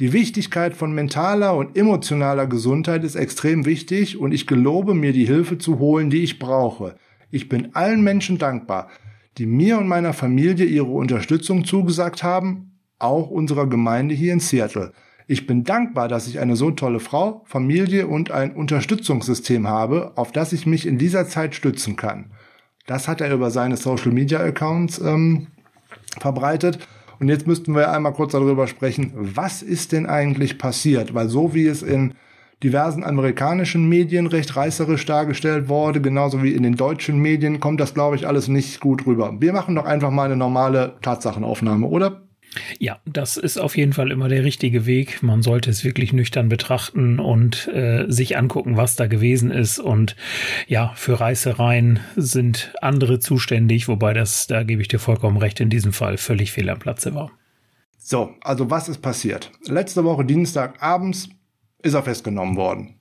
Die 0.00 0.12
Wichtigkeit 0.12 0.74
von 0.74 0.94
mentaler 0.94 1.56
und 1.56 1.78
emotionaler 1.78 2.46
Gesundheit 2.46 3.02
ist 3.02 3.14
extrem 3.14 3.64
wichtig 3.64 4.18
und 4.18 4.32
ich 4.32 4.46
gelobe 4.46 4.92
mir 4.92 5.14
die 5.14 5.26
Hilfe 5.26 5.56
zu 5.56 5.78
holen, 5.78 6.10
die 6.10 6.24
ich 6.24 6.38
brauche. 6.38 6.94
Ich 7.30 7.48
bin 7.48 7.74
allen 7.74 8.04
Menschen 8.04 8.36
dankbar, 8.36 8.90
die 9.38 9.46
mir 9.46 9.78
und 9.78 9.88
meiner 9.88 10.12
Familie 10.12 10.66
ihre 10.66 10.92
Unterstützung 10.92 11.64
zugesagt 11.64 12.22
haben, 12.22 12.78
auch 12.98 13.30
unserer 13.30 13.66
Gemeinde 13.66 14.14
hier 14.14 14.34
in 14.34 14.40
Seattle. 14.40 14.92
Ich 15.28 15.46
bin 15.46 15.64
dankbar, 15.64 16.06
dass 16.06 16.28
ich 16.28 16.38
eine 16.38 16.54
so 16.54 16.70
tolle 16.70 17.00
Frau, 17.00 17.42
Familie 17.46 18.06
und 18.06 18.30
ein 18.30 18.54
Unterstützungssystem 18.54 19.66
habe, 19.66 20.12
auf 20.14 20.30
das 20.30 20.52
ich 20.52 20.66
mich 20.66 20.86
in 20.86 20.98
dieser 20.98 21.26
Zeit 21.26 21.56
stützen 21.56 21.96
kann. 21.96 22.30
Das 22.86 23.08
hat 23.08 23.20
er 23.20 23.34
über 23.34 23.50
seine 23.50 23.76
Social 23.76 24.12
Media 24.12 24.38
Accounts 24.38 25.00
ähm, 25.00 25.48
verbreitet. 26.20 26.78
Und 27.18 27.28
jetzt 27.28 27.46
müssten 27.46 27.74
wir 27.74 27.90
einmal 27.90 28.12
kurz 28.12 28.32
darüber 28.32 28.68
sprechen, 28.68 29.12
was 29.14 29.62
ist 29.62 29.90
denn 29.90 30.06
eigentlich 30.06 30.58
passiert? 30.58 31.12
Weil 31.12 31.28
so 31.28 31.54
wie 31.54 31.66
es 31.66 31.82
in 31.82 32.14
diversen 32.62 33.02
amerikanischen 33.02 33.88
Medien 33.88 34.28
recht 34.28 34.54
reißerisch 34.54 35.06
dargestellt 35.06 35.68
wurde, 35.68 36.00
genauso 36.00 36.42
wie 36.44 36.52
in 36.52 36.62
den 36.62 36.76
deutschen 36.76 37.18
Medien, 37.18 37.58
kommt 37.58 37.80
das, 37.80 37.94
glaube 37.94 38.14
ich, 38.14 38.28
alles 38.28 38.46
nicht 38.46 38.80
gut 38.80 39.06
rüber. 39.06 39.34
Wir 39.40 39.52
machen 39.52 39.74
doch 39.74 39.86
einfach 39.86 40.10
mal 40.10 40.24
eine 40.24 40.36
normale 40.36 40.96
Tatsachenaufnahme, 41.02 41.86
oder? 41.86 42.25
Ja, 42.78 42.98
das 43.04 43.36
ist 43.36 43.58
auf 43.58 43.76
jeden 43.76 43.92
Fall 43.92 44.10
immer 44.10 44.28
der 44.28 44.44
richtige 44.44 44.86
Weg. 44.86 45.22
Man 45.22 45.42
sollte 45.42 45.70
es 45.70 45.84
wirklich 45.84 46.12
nüchtern 46.12 46.48
betrachten 46.48 47.18
und 47.18 47.68
äh, 47.68 48.04
sich 48.08 48.36
angucken, 48.36 48.76
was 48.76 48.96
da 48.96 49.06
gewesen 49.06 49.50
ist. 49.50 49.78
Und 49.78 50.16
ja, 50.66 50.92
für 50.96 51.20
Reißereien 51.20 52.00
sind 52.16 52.74
andere 52.80 53.20
zuständig, 53.20 53.88
wobei 53.88 54.12
das, 54.12 54.46
da 54.46 54.62
gebe 54.62 54.82
ich 54.82 54.88
dir 54.88 54.98
vollkommen 54.98 55.36
recht, 55.36 55.60
in 55.60 55.70
diesem 55.70 55.92
Fall 55.92 56.16
völlig 56.18 56.52
fehl 56.52 56.70
am 56.70 56.78
Platze 56.78 57.14
war. 57.14 57.30
So, 57.98 58.34
also 58.42 58.70
was 58.70 58.88
ist 58.88 59.02
passiert? 59.02 59.50
Letzte 59.66 60.04
Woche 60.04 60.24
Dienstag 60.24 60.82
abends 60.82 61.28
ist 61.82 61.94
er 61.94 62.02
festgenommen 62.02 62.56
worden. 62.56 62.94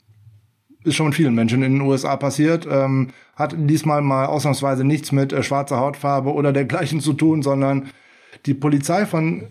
Ist 0.83 0.95
schon 0.95 1.13
vielen 1.13 1.35
Menschen 1.35 1.63
in 1.63 1.74
den 1.74 1.81
USA 1.81 2.15
passiert. 2.15 2.67
Ähm, 2.69 3.12
hat 3.35 3.55
diesmal 3.57 4.01
mal 4.01 4.25
ausnahmsweise 4.25 4.83
nichts 4.83 5.12
mit 5.12 5.33
äh, 5.33 5.43
schwarzer 5.43 5.77
Hautfarbe 5.77 6.33
oder 6.33 6.53
dergleichen 6.53 7.01
zu 7.01 7.13
tun, 7.13 7.41
sondern 7.41 7.89
die 8.45 8.53
Polizei 8.53 9.05
von 9.05 9.43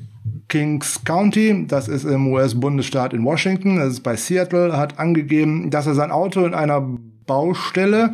Kings 0.49 1.05
County, 1.05 1.67
das 1.67 1.89
ist 1.89 2.05
im 2.05 2.29
US-Bundesstaat 2.29 3.13
in 3.13 3.25
Washington, 3.25 3.77
das 3.77 3.95
ist 3.95 4.01
bei 4.01 4.17
Seattle, 4.17 4.77
hat 4.77 4.99
angegeben, 4.99 5.71
dass 5.71 5.87
er 5.87 5.95
sein 5.95 6.11
Auto 6.11 6.45
in 6.45 6.55
einer 6.55 6.81
Baustelle 7.27 8.13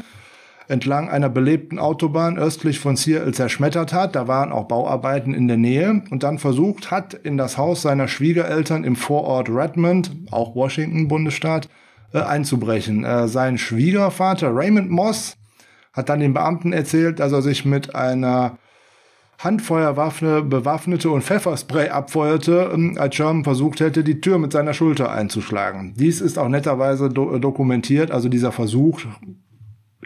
entlang 0.71 1.09
einer 1.09 1.29
belebten 1.29 1.81
Autobahn 1.81 2.39
östlich 2.39 2.79
von 2.79 2.95
Seattle 2.95 3.33
zerschmettert 3.33 3.93
hat. 3.93 4.15
Da 4.15 4.29
waren 4.29 4.53
auch 4.53 4.69
Bauarbeiten 4.69 5.35
in 5.35 5.49
der 5.49 5.57
Nähe 5.57 6.03
und 6.11 6.23
dann 6.23 6.39
versucht 6.39 6.93
hat, 6.93 7.13
in 7.13 7.37
das 7.37 7.59
Haus 7.59 7.83
seiner 7.83 8.07
Schwiegereltern 8.07 8.85
im 8.85 8.95
Vorort 8.95 9.49
Redmond, 9.51 10.13
auch 10.31 10.55
Washington 10.55 11.09
Bundesstaat, 11.09 11.69
äh, 12.13 12.21
einzubrechen. 12.21 13.05
Äh, 13.05 13.27
sein 13.27 13.59
Schwiegervater 13.59 14.55
Raymond 14.55 14.91
Moss 14.91 15.37
hat 15.93 16.09
dann 16.09 16.21
den 16.21 16.35
Beamten 16.35 16.73
erzählt, 16.73 17.19
dass 17.19 17.33
er 17.33 17.43
sich 17.43 17.65
mit 17.65 17.97
einer 17.97 18.59
Handfeuerwaffe 19.43 20.43
bewaffnete 20.43 21.11
und 21.11 21.25
Pfefferspray 21.25 21.89
abfeuerte, 21.89 22.71
ähm, 22.75 22.97
als 22.99 23.15
Sherman 23.15 23.43
versucht 23.43 23.81
hätte, 23.81 24.05
die 24.05 24.21
Tür 24.21 24.39
mit 24.39 24.53
seiner 24.53 24.75
Schulter 24.75 25.11
einzuschlagen. 25.11 25.95
Dies 25.97 26.21
ist 26.21 26.39
auch 26.39 26.49
netterweise 26.49 27.09
do 27.09 27.39
dokumentiert, 27.39 28.11
also 28.11 28.29
dieser 28.29 28.53
Versuch, 28.53 29.01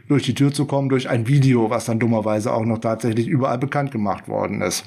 durch 0.08 0.22
die 0.22 0.34
Tür 0.34 0.52
zu 0.52 0.66
kommen, 0.66 0.88
durch 0.88 1.08
ein 1.08 1.26
Video, 1.26 1.68
was 1.68 1.86
dann 1.86 1.98
dummerweise 1.98 2.52
auch 2.52 2.64
noch 2.64 2.78
tatsächlich 2.78 3.26
überall 3.26 3.58
bekannt 3.58 3.90
gemacht 3.90 4.28
worden 4.28 4.60
ist. 4.60 4.84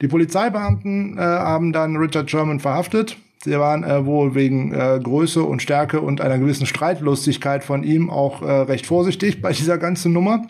Die 0.00 0.08
Polizeibeamten 0.08 1.16
äh, 1.16 1.20
haben 1.20 1.72
dann 1.72 1.96
Richard 1.96 2.28
Sherman 2.28 2.58
verhaftet. 2.58 3.16
Sie 3.44 3.56
waren 3.56 3.84
äh, 3.84 4.04
wohl 4.04 4.34
wegen 4.34 4.72
äh, 4.72 4.98
Größe 5.00 5.44
und 5.44 5.62
Stärke 5.62 6.00
und 6.00 6.20
einer 6.20 6.38
gewissen 6.38 6.66
Streitlustigkeit 6.66 7.62
von 7.62 7.84
ihm 7.84 8.10
auch 8.10 8.42
äh, 8.42 8.50
recht 8.50 8.86
vorsichtig 8.86 9.40
bei 9.40 9.52
dieser 9.52 9.78
ganzen 9.78 10.12
Nummer. 10.12 10.44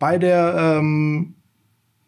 Bei 0.00 0.18
der 0.18 0.78
ähm, 0.80 1.36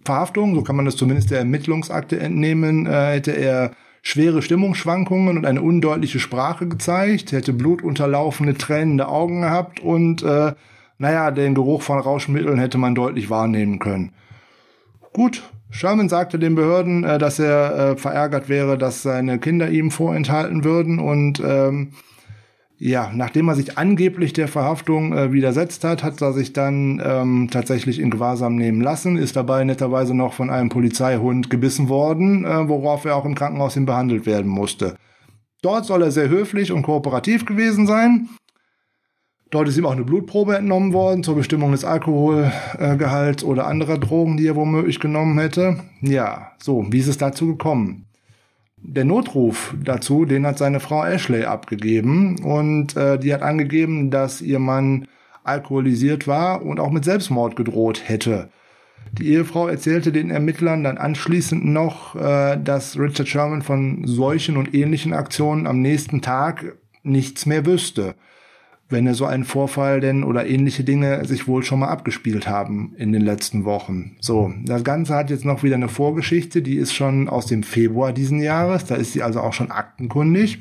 Verhaftung, 0.06 0.54
so 0.54 0.62
kann 0.62 0.76
man 0.76 0.86
das 0.86 0.96
zumindest 0.96 1.30
der 1.30 1.40
Ermittlungsakte 1.40 2.18
entnehmen, 2.18 2.86
äh, 2.86 3.14
hätte 3.14 3.32
er 3.32 3.72
schwere 4.02 4.40
Stimmungsschwankungen 4.40 5.36
und 5.36 5.44
eine 5.44 5.60
undeutliche 5.60 6.20
Sprache 6.20 6.66
gezeigt, 6.66 7.32
hätte 7.32 7.52
blutunterlaufene, 7.52 8.54
tränende 8.54 9.08
Augen 9.08 9.42
gehabt 9.42 9.80
und 9.80 10.22
äh, 10.22 10.54
naja, 10.98 11.30
den 11.30 11.54
Geruch 11.54 11.82
von 11.82 11.98
Rauschmitteln 11.98 12.58
hätte 12.58 12.78
man 12.78 12.94
deutlich 12.94 13.28
wahrnehmen 13.28 13.78
können. 13.78 14.12
Gut, 15.12 15.42
Sherman 15.70 16.08
sagte 16.08 16.38
den 16.38 16.54
Behörden, 16.54 17.04
äh, 17.04 17.18
dass 17.18 17.38
er 17.38 17.78
äh, 17.78 17.96
verärgert 17.96 18.48
wäre, 18.48 18.78
dass 18.78 19.02
seine 19.02 19.38
Kinder 19.38 19.68
ihm 19.68 19.90
vorenthalten 19.90 20.64
würden 20.64 20.98
und 20.98 21.42
ähm, 21.44 21.92
ja, 22.78 23.10
nachdem 23.14 23.48
er 23.48 23.54
sich 23.54 23.78
angeblich 23.78 24.34
der 24.34 24.48
Verhaftung 24.48 25.16
äh, 25.16 25.32
widersetzt 25.32 25.82
hat, 25.82 26.02
hat 26.02 26.20
er 26.20 26.34
sich 26.34 26.52
dann 26.52 27.00
ähm, 27.02 27.48
tatsächlich 27.50 27.98
in 27.98 28.10
Gewahrsam 28.10 28.56
nehmen 28.56 28.82
lassen, 28.82 29.16
ist 29.16 29.34
dabei 29.34 29.64
netterweise 29.64 30.14
noch 30.14 30.34
von 30.34 30.50
einem 30.50 30.68
Polizeihund 30.68 31.48
gebissen 31.48 31.88
worden, 31.88 32.44
äh, 32.44 32.68
worauf 32.68 33.06
er 33.06 33.16
auch 33.16 33.24
im 33.24 33.34
Krankenhaus 33.34 33.74
hin 33.74 33.86
behandelt 33.86 34.26
werden 34.26 34.50
musste. 34.50 34.96
Dort 35.62 35.86
soll 35.86 36.02
er 36.02 36.10
sehr 36.10 36.28
höflich 36.28 36.70
und 36.70 36.82
kooperativ 36.82 37.46
gewesen 37.46 37.86
sein. 37.86 38.28
Dort 39.50 39.68
ist 39.68 39.78
ihm 39.78 39.86
auch 39.86 39.92
eine 39.92 40.04
Blutprobe 40.04 40.56
entnommen 40.56 40.92
worden 40.92 41.22
zur 41.22 41.36
Bestimmung 41.36 41.72
des 41.72 41.84
Alkoholgehalts 41.84 43.42
äh, 43.42 43.46
oder 43.46 43.66
anderer 43.66 43.96
Drogen, 43.96 44.36
die 44.36 44.48
er 44.48 44.56
womöglich 44.56 45.00
genommen 45.00 45.38
hätte. 45.38 45.78
Ja, 46.02 46.52
so, 46.58 46.84
wie 46.90 46.98
ist 46.98 47.08
es 47.08 47.16
dazu 47.16 47.46
gekommen? 47.46 48.05
Der 48.82 49.04
Notruf 49.04 49.74
dazu, 49.82 50.24
den 50.24 50.46
hat 50.46 50.58
seine 50.58 50.80
Frau 50.80 51.04
Ashley 51.04 51.44
abgegeben 51.44 52.42
und 52.42 52.96
äh, 52.96 53.18
die 53.18 53.32
hat 53.32 53.42
angegeben, 53.42 54.10
dass 54.10 54.40
ihr 54.40 54.58
Mann 54.58 55.08
alkoholisiert 55.44 56.26
war 56.26 56.62
und 56.62 56.80
auch 56.80 56.90
mit 56.90 57.04
Selbstmord 57.04 57.56
gedroht 57.56 58.02
hätte. 58.04 58.50
Die 59.12 59.28
Ehefrau 59.28 59.68
erzählte 59.68 60.12
den 60.12 60.30
Ermittlern 60.30 60.82
dann 60.84 60.98
anschließend 60.98 61.64
noch, 61.64 62.16
äh, 62.16 62.58
dass 62.62 62.98
Richard 62.98 63.28
Sherman 63.28 63.62
von 63.62 64.06
solchen 64.06 64.56
und 64.56 64.74
ähnlichen 64.74 65.12
Aktionen 65.12 65.66
am 65.66 65.80
nächsten 65.80 66.20
Tag 66.20 66.76
nichts 67.02 67.46
mehr 67.46 67.64
wüsste 67.64 68.14
wenn 68.88 69.06
er 69.06 69.14
so 69.14 69.24
einen 69.24 69.44
Vorfall 69.44 70.00
denn 70.00 70.22
oder 70.22 70.46
ähnliche 70.46 70.84
Dinge 70.84 71.24
sich 71.24 71.48
wohl 71.48 71.64
schon 71.64 71.80
mal 71.80 71.88
abgespielt 71.88 72.48
haben 72.48 72.94
in 72.96 73.12
den 73.12 73.22
letzten 73.22 73.64
Wochen. 73.64 74.16
So, 74.20 74.52
das 74.64 74.84
Ganze 74.84 75.14
hat 75.14 75.30
jetzt 75.30 75.44
noch 75.44 75.62
wieder 75.62 75.74
eine 75.74 75.88
Vorgeschichte, 75.88 76.62
die 76.62 76.76
ist 76.76 76.94
schon 76.94 77.28
aus 77.28 77.46
dem 77.46 77.62
Februar 77.62 78.12
diesen 78.12 78.40
Jahres, 78.40 78.84
da 78.84 78.94
ist 78.94 79.12
sie 79.12 79.22
also 79.22 79.40
auch 79.40 79.52
schon 79.52 79.70
aktenkundig. 79.70 80.58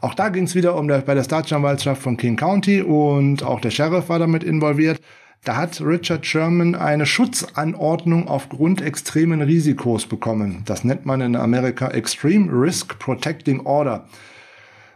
Auch 0.00 0.14
da 0.14 0.28
ging 0.28 0.44
es 0.44 0.54
wieder 0.54 0.76
um 0.76 0.88
der, 0.88 0.98
bei 0.98 1.14
der 1.14 1.24
Staatsanwaltschaft 1.24 2.02
von 2.02 2.16
King 2.16 2.36
County 2.36 2.82
und 2.82 3.42
auch 3.42 3.60
der 3.60 3.70
Sheriff 3.70 4.08
war 4.08 4.18
damit 4.18 4.42
involviert. 4.42 5.00
Da 5.44 5.56
hat 5.56 5.82
Richard 5.82 6.24
Sherman 6.24 6.74
eine 6.74 7.04
Schutzanordnung 7.04 8.28
aufgrund 8.28 8.80
extremen 8.80 9.42
Risikos 9.42 10.06
bekommen. 10.06 10.62
Das 10.64 10.84
nennt 10.84 11.04
man 11.04 11.20
in 11.20 11.36
Amerika 11.36 11.88
Extreme 11.88 12.50
Risk 12.50 12.98
Protecting 12.98 13.60
Order. 13.60 14.06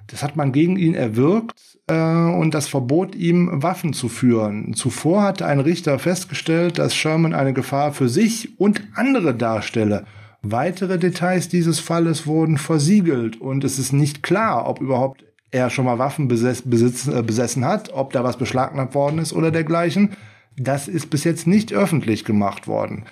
Das 0.08 0.22
hat 0.22 0.36
man 0.36 0.52
gegen 0.52 0.76
ihn 0.76 0.94
erwirkt 0.94 1.78
äh, 1.86 1.94
und 1.94 2.54
das 2.54 2.66
verbot 2.66 3.14
ihm, 3.14 3.62
Waffen 3.62 3.92
zu 3.92 4.08
führen. 4.08 4.74
Zuvor 4.74 5.22
hatte 5.22 5.46
ein 5.46 5.60
Richter 5.60 5.98
festgestellt, 5.98 6.78
dass 6.78 6.94
Sherman 6.94 7.34
eine 7.34 7.52
Gefahr 7.52 7.92
für 7.92 8.08
sich 8.08 8.58
und 8.58 8.82
andere 8.94 9.34
darstelle. 9.34 10.04
Weitere 10.42 10.98
Details 10.98 11.48
dieses 11.48 11.78
Falles 11.78 12.26
wurden 12.26 12.58
versiegelt 12.58 13.40
und 13.40 13.64
es 13.64 13.78
ist 13.78 13.92
nicht 13.92 14.22
klar, 14.22 14.68
ob 14.68 14.80
überhaupt 14.80 15.24
er 15.50 15.70
schon 15.70 15.84
mal 15.84 15.98
Waffen 15.98 16.28
besess, 16.28 16.62
besitz, 16.62 17.06
äh, 17.06 17.22
besessen 17.22 17.64
hat, 17.64 17.92
ob 17.92 18.12
da 18.12 18.24
was 18.24 18.36
beschlagnahmt 18.36 18.94
worden 18.94 19.18
ist 19.18 19.32
oder 19.32 19.50
dergleichen. 19.50 20.10
Das 20.56 20.88
ist 20.88 21.10
bis 21.10 21.24
jetzt 21.24 21.46
nicht 21.46 21.72
öffentlich 21.72 22.24
gemacht 22.24 22.66
worden. 22.66 23.04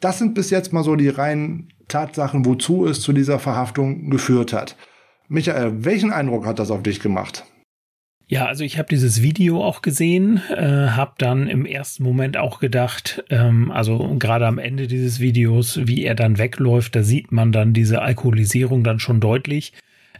Das 0.00 0.18
sind 0.18 0.34
bis 0.34 0.50
jetzt 0.50 0.72
mal 0.72 0.84
so 0.84 0.96
die 0.96 1.08
reinen 1.08 1.68
Tatsachen, 1.88 2.44
wozu 2.46 2.86
es 2.86 3.00
zu 3.00 3.12
dieser 3.12 3.38
Verhaftung 3.38 4.10
geführt 4.10 4.52
hat. 4.52 4.76
Michael, 5.30 5.84
welchen 5.84 6.12
Eindruck 6.12 6.44
hat 6.44 6.58
das 6.58 6.72
auf 6.72 6.82
dich 6.82 6.98
gemacht? 6.98 7.44
Ja, 8.26 8.46
also 8.46 8.64
ich 8.64 8.78
habe 8.78 8.88
dieses 8.88 9.22
Video 9.22 9.62
auch 9.64 9.80
gesehen, 9.80 10.42
äh, 10.50 10.88
habe 10.88 11.14
dann 11.18 11.46
im 11.46 11.64
ersten 11.66 12.02
Moment 12.02 12.36
auch 12.36 12.58
gedacht, 12.58 13.22
ähm, 13.30 13.70
also 13.70 14.16
gerade 14.18 14.46
am 14.48 14.58
Ende 14.58 14.88
dieses 14.88 15.20
Videos, 15.20 15.80
wie 15.84 16.04
er 16.04 16.16
dann 16.16 16.38
wegläuft, 16.38 16.96
da 16.96 17.04
sieht 17.04 17.30
man 17.30 17.52
dann 17.52 17.72
diese 17.72 18.02
Alkoholisierung 18.02 18.82
dann 18.82 18.98
schon 18.98 19.20
deutlich. 19.20 19.72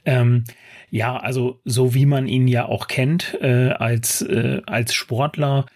Ähm, 0.05 0.45
ja, 0.91 1.17
also 1.17 1.61
so 1.65 1.93
wie 1.93 2.07
man 2.07 2.29
ihn 2.29 2.47
ja 2.47 2.67
auch 2.67 2.87
kennt 2.87 3.37
äh, 3.41 3.71
als 3.71 4.23
äh, 4.23 4.63
als 4.67 4.95
Sportler, 4.95 5.67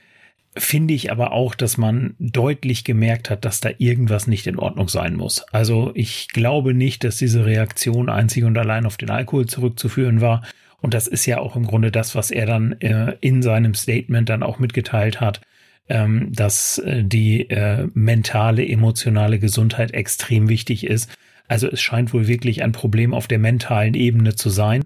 finde 0.57 0.95
ich 0.95 1.11
aber 1.11 1.33
auch, 1.33 1.55
dass 1.55 1.77
man 1.77 2.15
deutlich 2.19 2.85
gemerkt 2.85 3.31
hat, 3.31 3.45
dass 3.45 3.61
da 3.61 3.71
irgendwas 3.79 4.27
nicht 4.27 4.47
in 4.47 4.59
Ordnung 4.59 4.89
sein 4.89 5.15
muss. 5.15 5.45
Also 5.53 5.91
ich 5.95 6.29
glaube 6.29 6.75
nicht, 6.75 7.05
dass 7.05 7.17
diese 7.17 7.45
Reaktion 7.45 8.09
einzig 8.09 8.45
und 8.45 8.57
allein 8.57 8.87
auf 8.87 8.97
den 8.97 9.11
Alkohol 9.11 9.47
zurückzuführen 9.47 10.21
war. 10.21 10.43
Und 10.81 10.95
das 10.95 11.07
ist 11.07 11.27
ja 11.27 11.39
auch 11.39 11.57
im 11.57 11.67
Grunde 11.67 11.91
das, 11.91 12.15
was 12.15 12.31
er 12.31 12.47
dann 12.47 12.73
äh, 12.81 13.17
in 13.21 13.43
seinem 13.43 13.75
Statement 13.75 14.29
dann 14.29 14.43
auch 14.43 14.59
mitgeteilt 14.59 15.21
hat, 15.21 15.41
ähm, 15.89 16.31
dass 16.33 16.79
äh, 16.79 17.03
die 17.03 17.49
äh, 17.51 17.89
mentale, 17.95 18.67
emotionale 18.67 19.39
Gesundheit 19.39 19.93
extrem 19.93 20.49
wichtig 20.49 20.87
ist. 20.87 21.11
Also 21.49 21.69
es 21.69 21.81
scheint 21.81 22.15
wohl 22.15 22.27
wirklich 22.27 22.63
ein 22.63 22.73
Problem 22.73 23.13
auf 23.13 23.27
der 23.27 23.39
mentalen 23.39 23.95
Ebene 23.95 24.35
zu 24.35 24.51
sein. 24.51 24.85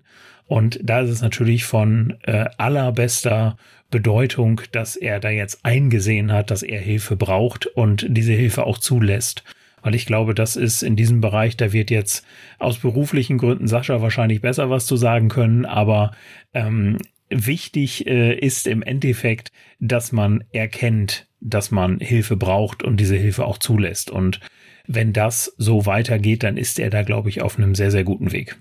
Und 0.48 0.80
da 0.82 1.00
ist 1.00 1.10
es 1.10 1.22
natürlich 1.22 1.64
von 1.64 2.16
äh, 2.22 2.46
allerbester 2.56 3.56
Bedeutung, 3.90 4.62
dass 4.72 4.96
er 4.96 5.20
da 5.20 5.30
jetzt 5.30 5.64
eingesehen 5.64 6.32
hat, 6.32 6.50
dass 6.50 6.62
er 6.62 6.80
Hilfe 6.80 7.16
braucht 7.16 7.66
und 7.66 8.06
diese 8.08 8.32
Hilfe 8.32 8.66
auch 8.66 8.78
zulässt. 8.78 9.44
Weil 9.82 9.94
ich 9.94 10.06
glaube, 10.06 10.34
das 10.34 10.56
ist 10.56 10.82
in 10.82 10.96
diesem 10.96 11.20
Bereich, 11.20 11.56
da 11.56 11.72
wird 11.72 11.90
jetzt 11.90 12.24
aus 12.58 12.78
beruflichen 12.78 13.38
Gründen 13.38 13.68
Sascha 13.68 14.00
wahrscheinlich 14.00 14.40
besser 14.40 14.70
was 14.70 14.86
zu 14.86 14.96
sagen 14.96 15.28
können, 15.28 15.64
aber 15.66 16.12
ähm, 16.52 16.96
wichtig 17.30 18.06
äh, 18.06 18.34
ist 18.34 18.66
im 18.66 18.82
Endeffekt, 18.82 19.52
dass 19.78 20.12
man 20.12 20.44
erkennt, 20.52 21.26
dass 21.40 21.70
man 21.70 22.00
Hilfe 22.00 22.36
braucht 22.36 22.82
und 22.82 22.98
diese 22.98 23.16
Hilfe 23.16 23.44
auch 23.44 23.58
zulässt. 23.58 24.10
Und 24.10 24.40
wenn 24.86 25.12
das 25.12 25.54
so 25.58 25.86
weitergeht, 25.86 26.42
dann 26.42 26.56
ist 26.56 26.78
er 26.78 26.90
da, 26.90 27.02
glaube 27.02 27.28
ich, 27.28 27.42
auf 27.42 27.58
einem 27.58 27.74
sehr, 27.74 27.90
sehr 27.90 28.04
guten 28.04 28.32
Weg. 28.32 28.58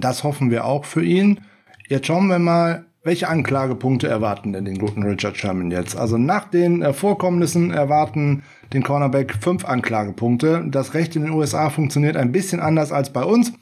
Das 0.00 0.24
hoffen 0.24 0.50
wir 0.50 0.64
auch 0.64 0.84
für 0.84 1.04
ihn. 1.04 1.40
Jetzt 1.88 2.06
schauen 2.06 2.28
wir 2.28 2.38
mal, 2.38 2.86
welche 3.06 3.28
Anklagepunkte 3.28 4.08
erwarten 4.08 4.52
denn 4.52 4.64
den 4.64 4.78
guten 4.78 5.04
Richard 5.04 5.36
Sherman 5.36 5.70
jetzt? 5.70 5.96
Also 5.96 6.18
nach 6.18 6.50
den 6.50 6.82
äh, 6.82 6.92
Vorkommnissen 6.92 7.70
erwarten 7.70 8.42
den 8.72 8.82
Cornerback 8.82 9.34
fünf 9.40 9.64
Anklagepunkte. 9.64 10.64
Das 10.68 10.94
Recht 10.94 11.14
in 11.14 11.22
den 11.22 11.30
USA 11.30 11.70
funktioniert 11.70 12.16
ein 12.16 12.32
bisschen 12.32 12.58
anders 12.58 12.90
als 12.90 13.12
bei 13.12 13.22
uns. 13.22 13.52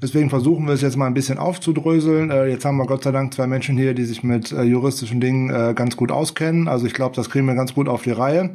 Deswegen 0.00 0.30
versuchen 0.30 0.66
wir 0.66 0.72
es 0.72 0.80
jetzt 0.80 0.96
mal 0.96 1.06
ein 1.06 1.14
bisschen 1.14 1.36
aufzudröseln. 1.36 2.30
Äh, 2.30 2.46
jetzt 2.46 2.64
haben 2.64 2.78
wir 2.78 2.86
Gott 2.86 3.04
sei 3.04 3.12
Dank 3.12 3.34
zwei 3.34 3.46
Menschen 3.46 3.76
hier, 3.76 3.92
die 3.92 4.04
sich 4.04 4.24
mit 4.24 4.50
äh, 4.52 4.62
juristischen 4.62 5.20
Dingen 5.20 5.74
ganz 5.74 5.98
gut 5.98 6.10
auskennen. 6.10 6.66
Also 6.66 6.86
ich 6.86 6.94
glaube, 6.94 7.14
das 7.14 7.28
kriegen 7.28 7.46
wir 7.46 7.54
ganz 7.54 7.74
gut 7.74 7.90
auf 7.90 8.02
die 8.02 8.12
Reihe. 8.12 8.54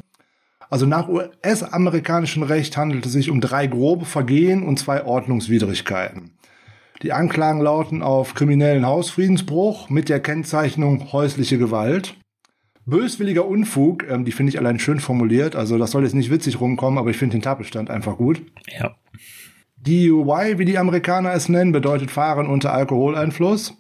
Also 0.72 0.88
nach 0.88 1.08
US-amerikanischem 1.08 2.44
Recht 2.44 2.78
handelt 2.78 3.06
es 3.06 3.12
sich 3.12 3.30
um 3.30 3.42
drei 3.42 3.68
grobe 3.68 4.06
Vergehen 4.06 4.64
und 4.64 4.80
zwei 4.80 5.04
Ordnungswidrigkeiten. 5.06 6.32
Die 7.02 7.14
Anklagen 7.14 7.62
lauten 7.62 8.04
auf 8.04 8.36
kriminellen 8.36 8.86
Hausfriedensbruch 8.86 9.90
mit 9.90 10.08
der 10.08 10.20
Kennzeichnung 10.20 11.12
häusliche 11.12 11.58
Gewalt. 11.58 12.16
Böswilliger 12.86 13.48
Unfug, 13.48 14.08
ähm, 14.08 14.24
die 14.26 14.32
finde 14.32 14.52
ich 14.52 14.60
allein 14.60 14.80
schön 14.80 15.00
formuliert, 15.00 15.56
also 15.56 15.78
das 15.78 15.92
soll 15.92 16.04
jetzt 16.04 16.14
nicht 16.14 16.32
witzig 16.32 16.60
rumkommen, 16.60 17.00
aber 17.00 17.10
ich 17.10 17.18
finde 17.18 17.38
den 17.38 17.42
Tatbestand 17.42 17.90
einfach 17.90 18.18
gut. 18.18 18.42
Ja. 18.68 18.96
DUI, 19.78 20.60
wie 20.60 20.66
die 20.66 20.78
Amerikaner 20.78 21.34
es 21.34 21.50
nennen, 21.50 21.72
bedeutet 21.72 22.12
Fahren 22.12 22.48
unter 22.48 22.74
Alkoholeinfluss. 22.74 23.78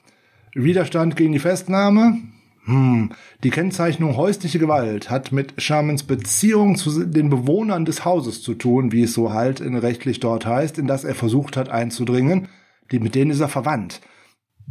Widerstand 0.54 1.16
gegen 1.16 1.32
die 1.32 1.40
Festnahme. 1.40 2.18
Hm. 2.66 3.12
Die 3.44 3.50
Kennzeichnung 3.50 4.18
häusliche 4.18 4.60
Gewalt 4.60 5.10
hat 5.10 5.32
mit 5.32 5.62
Shermans 5.62 6.04
Beziehung 6.04 6.75
zu 6.75 7.06
den 7.06 7.30
Bewohnern 7.30 7.86
des 7.86 8.04
Hauses 8.04 8.42
zu 8.42 8.56
tun, 8.56 8.92
wie 8.92 9.04
es 9.04 9.13
so 9.13 9.34
halt 9.34 9.60
in 9.60 9.75
rechtlich 9.75 10.20
dort 10.20 10.46
heißt, 10.46 10.78
in 10.78 10.88
das 10.88 11.04
er 11.04 11.16
versucht 11.16 11.58
hat 11.58 11.70
einzudringen. 11.70 12.48
Die, 12.91 13.00
mit 13.00 13.15
denen 13.15 13.31
ist 13.31 13.39
er 13.39 13.48
verwandt. 13.48 14.01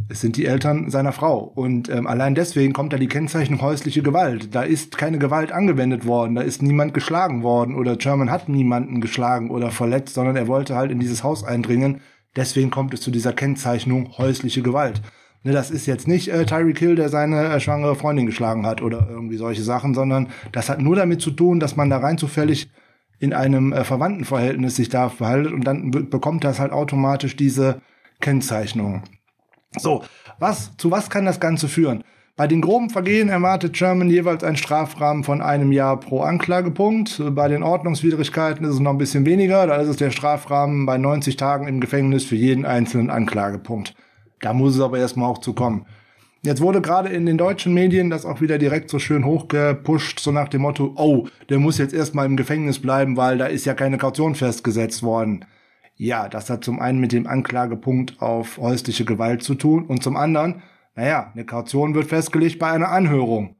Es 0.09 0.21
sind 0.21 0.37
die 0.37 0.47
Eltern 0.47 0.91
seiner 0.91 1.13
Frau. 1.13 1.39
Und 1.39 1.89
ähm, 1.89 2.07
allein 2.07 2.35
deswegen 2.35 2.73
kommt 2.73 2.93
da 2.93 2.97
die 2.97 3.09
Kennzeichnung 3.09 3.61
häusliche 3.61 4.03
Gewalt. 4.03 4.55
Da 4.55 4.63
ist 4.63 4.97
keine 4.97 5.19
Gewalt 5.19 5.53
angewendet 5.53 6.07
worden, 6.07 6.35
da 6.35 6.43
ist 6.43 6.63
niemand 6.63 6.95
geschlagen 6.95 7.43
worden 7.43 7.75
oder 7.75 8.01
Sherman 8.01 8.31
hat 8.31 8.49
niemanden 8.49 9.01
geschlagen 9.01 9.51
oder 9.51 9.71
verletzt, 9.71 10.15
sondern 10.15 10.37
er 10.37 10.49
wollte 10.49 10.75
halt 10.75 10.91
in 10.91 11.01
dieses 11.01 11.23
Haus 11.23 11.45
eindringen. 11.45 12.01
Deswegen 12.37 12.71
kommt 12.71 12.95
es 12.95 13.01
zu 13.01 13.11
dieser 13.11 13.33
Kennzeichnung 13.33 14.17
häusliche 14.17 14.63
Gewalt. 14.63 15.03
Ne, 15.43 15.53
das 15.53 15.71
ist 15.71 15.87
jetzt 15.87 16.07
nicht 16.07 16.29
äh, 16.29 16.45
Tyreek 16.45 16.79
Hill, 16.79 16.97
der 16.97 17.09
seine 17.09 17.47
äh, 17.47 17.61
schwangere 17.61 17.97
Freundin 17.97 18.27
geschlagen 18.27 18.67
hat 18.67 18.83
oder 18.83 19.09
irgendwie 19.09 19.39
solche 19.39 19.63
Sachen, 19.63 19.95
sondern 19.95 20.29
das 20.53 20.69
hat 20.69 20.81
nur 20.81 20.97
damit 20.97 21.23
zu 21.23 21.31
tun, 21.31 21.61
dass 21.61 21.77
man 21.77 21.89
da 21.89 21.99
rein 21.99 22.19
zufällig 22.19 22.71
in 23.19 23.33
einem 23.33 23.73
äh, 23.73 23.85
Verwandtenverhältnis 23.85 24.77
sich 24.77 24.91
da 24.91 25.09
verhaltet 25.09 25.53
und 25.53 25.65
dann 25.65 25.91
bekommt 25.91 26.45
das 26.45 26.61
halt 26.61 26.73
automatisch 26.73 27.37
diese 27.37 27.81
Kennzeichnung. 28.21 29.03
So, 29.77 30.05
was, 30.39 30.77
zu 30.77 30.91
was 30.91 31.11
kann 31.11 31.25
das 31.25 31.41
Ganze 31.41 31.69
führen? 31.69 32.05
Bei 32.37 32.47
den 32.47 32.63
groben 32.63 32.89
Vergehen 32.89 33.29
erwartet 33.29 33.77
Sherman 33.77 34.09
jeweils 34.09 34.43
einen 34.43 34.57
Strafrahmen 34.57 35.25
von 35.25 35.43
einem 35.43 35.73
Jahr 35.73 36.01
pro 36.01 36.23
Anklagepunkt. 36.23 37.23
Bei 37.35 37.49
den 37.49 37.63
Ordnungswidrigkeiten 37.63 38.65
ist 38.65 38.75
es 38.75 38.81
noch 38.81 38.93
ein 38.93 38.99
bisschen 38.99 39.27
weniger. 39.27 39.67
Da 39.67 39.77
ist 39.77 39.89
es 39.89 39.97
der 39.99 40.11
Strafrahmen 40.11 40.87
bei 40.87 40.97
90 40.97 41.37
Tagen 41.37 41.69
im 41.69 41.81
Gefängnis 41.81 42.25
für 42.25 42.37
jeden 42.37 42.65
einzelnen 42.65 43.11
Anklagepunkt. 43.11 43.95
Da 44.41 44.55
muss 44.55 44.77
es 44.77 44.81
aber 44.81 44.99
erstmal 44.99 45.29
auch 45.29 45.39
zu 45.39 45.53
kommen. 45.53 45.85
Jetzt 46.43 46.63
wurde 46.63 46.81
gerade 46.81 47.11
in 47.11 47.27
den 47.27 47.37
deutschen 47.37 47.75
Medien 47.75 48.09
das 48.09 48.25
auch 48.25 48.41
wieder 48.41 48.57
direkt 48.57 48.89
so 48.89 48.99
schön 48.99 49.27
hochgepusht, 49.27 50.21
so 50.21 50.33
nach 50.33 50.49
dem 50.49 50.63
Motto, 50.63 50.95
oh, 50.97 51.27
der 51.51 51.59
muss 51.59 51.77
jetzt 51.77 51.93
erstmal 51.93 52.25
im 52.25 52.39
Gefängnis 52.39 52.79
bleiben, 52.79 53.19
weil 53.19 53.37
da 53.37 53.45
ist 53.45 53.67
ja 53.67 53.75
keine 53.75 53.99
Kaution 53.99 54.35
festgesetzt 54.35 55.03
worden. 55.03 55.45
Ja, 56.03 56.31
das 56.31 56.49
hat 56.49 56.65
zum 56.65 56.81
einen 56.81 56.99
mit 56.99 57.13
dem 57.13 57.27
Anklagepunkt 57.27 58.23
auf 58.23 58.57
häusliche 58.57 59.05
Gewalt 59.05 59.43
zu 59.43 59.55
tun 59.55 59.85
und 59.85 60.03
zum 60.03 60.17
anderen, 60.17 60.63
naja, 60.95 61.31
eine 61.35 61.45
Kaution 61.45 61.95
wird 61.95 62.07
festgelegt 62.07 62.59
bei 62.59 62.71
einer 62.71 62.89
Anhörung. 62.89 63.57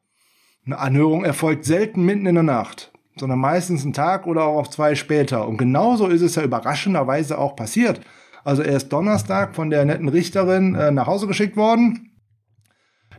Eine 0.65 0.79
Anhörung 0.79 1.23
erfolgt 1.23 1.67
selten 1.67 2.03
mitten 2.03 2.25
in 2.25 2.37
der 2.37 2.43
Nacht, 2.43 2.93
sondern 3.17 3.41
meistens 3.41 3.83
einen 3.85 3.93
Tag 3.93 4.27
oder 4.27 4.45
auch 4.45 4.57
auf 4.57 4.71
zwei 4.71 4.95
später. 4.95 5.47
Und 5.47 5.59
genauso 5.59 6.07
ist 6.07 6.23
es 6.23 6.35
ja 6.35 6.43
überraschenderweise 6.43 7.37
auch 7.37 7.57
passiert. 7.57 8.01
Also 8.43 8.63
er 8.63 8.79
ist 8.79 8.89
Donnerstag 8.89 9.55
von 9.55 9.69
der 9.69 9.85
netten 9.85 10.09
Richterin 10.09 10.75
äh, 10.75 10.91
nach 10.91 11.09
Hause 11.09 11.27
geschickt 11.27 11.59
worden. 11.59 12.11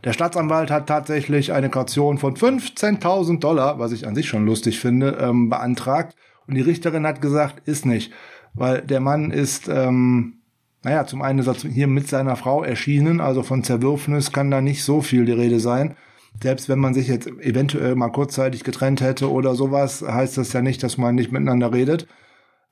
Der 0.02 0.14
Staatsanwalt 0.14 0.72
hat 0.72 0.88
tatsächlich 0.88 1.52
eine 1.52 1.70
Kaution 1.70 2.18
von 2.18 2.34
15.000 2.34 3.38
Dollar, 3.38 3.78
was 3.78 3.92
ich 3.92 4.04
an 4.04 4.16
sich 4.16 4.26
schon 4.26 4.46
lustig 4.46 4.80
finde, 4.80 5.16
ähm, 5.20 5.48
beantragt. 5.48 6.16
Und 6.48 6.56
die 6.56 6.60
Richterin 6.60 7.06
hat 7.06 7.20
gesagt, 7.20 7.68
ist 7.68 7.86
nicht 7.86 8.10
weil 8.54 8.82
der 8.82 9.00
Mann 9.00 9.30
ist, 9.30 9.68
ähm, 9.68 10.34
naja, 10.82 11.06
zum 11.06 11.22
einen 11.22 11.38
ist 11.38 11.46
er 11.46 11.54
hier 11.54 11.86
mit 11.86 12.08
seiner 12.08 12.36
Frau 12.36 12.62
erschienen, 12.62 13.20
also 13.20 13.42
von 13.42 13.62
Zerwürfnis 13.64 14.32
kann 14.32 14.50
da 14.50 14.60
nicht 14.60 14.84
so 14.84 15.00
viel 15.00 15.24
die 15.24 15.32
Rede 15.32 15.60
sein. 15.60 15.96
Selbst 16.42 16.68
wenn 16.68 16.78
man 16.78 16.94
sich 16.94 17.08
jetzt 17.08 17.26
eventuell 17.26 17.94
mal 17.94 18.08
kurzzeitig 18.08 18.64
getrennt 18.64 19.00
hätte 19.00 19.30
oder 19.30 19.54
sowas, 19.54 20.02
heißt 20.02 20.38
das 20.38 20.52
ja 20.52 20.62
nicht, 20.62 20.82
dass 20.82 20.98
man 20.98 21.14
nicht 21.14 21.30
miteinander 21.30 21.72
redet. 21.72 22.06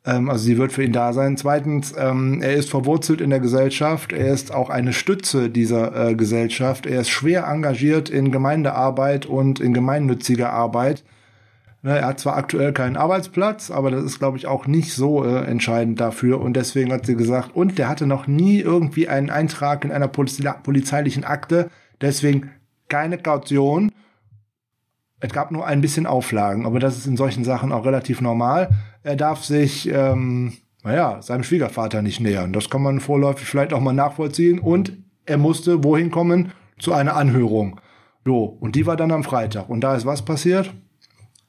Ähm, 0.05 0.31
also 0.31 0.45
sie 0.45 0.59
wird 0.59 0.73
für 0.73 0.83
ihn 0.83 0.93
da 0.93 1.12
sein. 1.12 1.37
Zweitens, 1.37 1.95
ähm, 1.97 2.40
er 2.43 2.55
ist 2.55 2.71
verwurzelt 2.71 3.21
in 3.21 3.31
der 3.31 3.40
Gesellschaft. 3.40 4.12
Er 4.12 4.33
ist 4.33 4.53
auch 4.53 4.71
eine 4.71 4.93
Stütze 4.93 5.51
dieser 5.51 6.11
äh, 6.11 6.14
Gesellschaft. 6.14 6.87
Er 6.87 7.03
ist 7.03 7.11
schwer 7.11 7.45
engagiert 7.47 8.09
in 8.09 8.33
Gemeindearbeit 8.33 9.27
und 9.27 9.61
in 9.61 9.75
gemeinnütziger 9.75 10.53
Arbeit. 10.53 11.05
Ne, 11.83 11.99
er 11.99 12.09
hat 12.09 12.21
zwar 12.21 12.37
aktuell 12.37 12.73
keinen 12.75 12.97
Arbeitsplatz, 12.97 13.71
aber 13.71 13.90
das 13.90 14.05
ist, 14.05 14.19
glaube 14.19 14.37
ich, 14.37 14.47
auch 14.47 14.66
nicht 14.66 14.93
so 14.93 15.25
äh, 15.25 15.45
entscheidend 15.47 15.99
dafür. 15.99 16.40
Und 16.40 16.55
deswegen 16.55 16.93
hat 16.93 17.07
sie 17.07 17.16
gesagt, 17.16 17.57
und 17.57 17.79
der 17.79 17.88
hatte 17.88 18.07
noch 18.07 18.27
nie 18.27 18.61
irgendwie 18.61 19.09
einen 19.09 19.31
Eintrag 19.31 19.85
in 19.85 19.93
einer 19.93 20.09
Poliz 20.09 20.43
polizeilichen 20.62 21.25
Akte. 21.25 21.71
Deswegen 22.03 22.51
keine 22.88 23.16
Kaution. 23.16 23.93
Es 25.21 25.33
gab 25.33 25.51
nur 25.51 25.66
ein 25.66 25.81
bisschen 25.81 26.07
Auflagen, 26.07 26.66
aber 26.66 26.81
das 26.81 26.99
ist 26.99 27.07
in 27.07 27.16
solchen 27.16 27.45
Sachen 27.45 27.73
auch 27.73 27.87
relativ 27.87 28.21
normal. 28.21 28.71
Er 29.03 29.16
darf 29.16 29.45
sich, 29.45 29.88
ähm, 29.90 30.53
naja, 30.83 31.23
seinem 31.23 31.45
Schwiegervater 31.45 32.03
nicht 32.03 32.21
nähern. 32.21 32.53
Das 32.53 32.69
kann 32.69 32.83
man 32.83 33.01
vorläufig 33.01 33.47
vielleicht 33.47 33.73
auch 33.73 33.81
mal 33.81 33.93
nachvollziehen. 33.95 34.59
Und 34.59 34.93
er 35.25 35.38
musste 35.38 35.83
wohin 35.83 36.11
kommen? 36.11 36.53
Zu 36.79 36.93
einer 36.95 37.16
Anhörung. 37.16 37.81
So, 38.25 38.45
und 38.45 38.75
die 38.75 38.87
war 38.87 38.97
dann 38.97 39.12
am 39.12 39.25
Freitag. 39.25 39.69
Und 39.69 39.83
da 39.83 39.95
ist 39.95 40.07
was 40.07 40.25
passiert? 40.25 40.73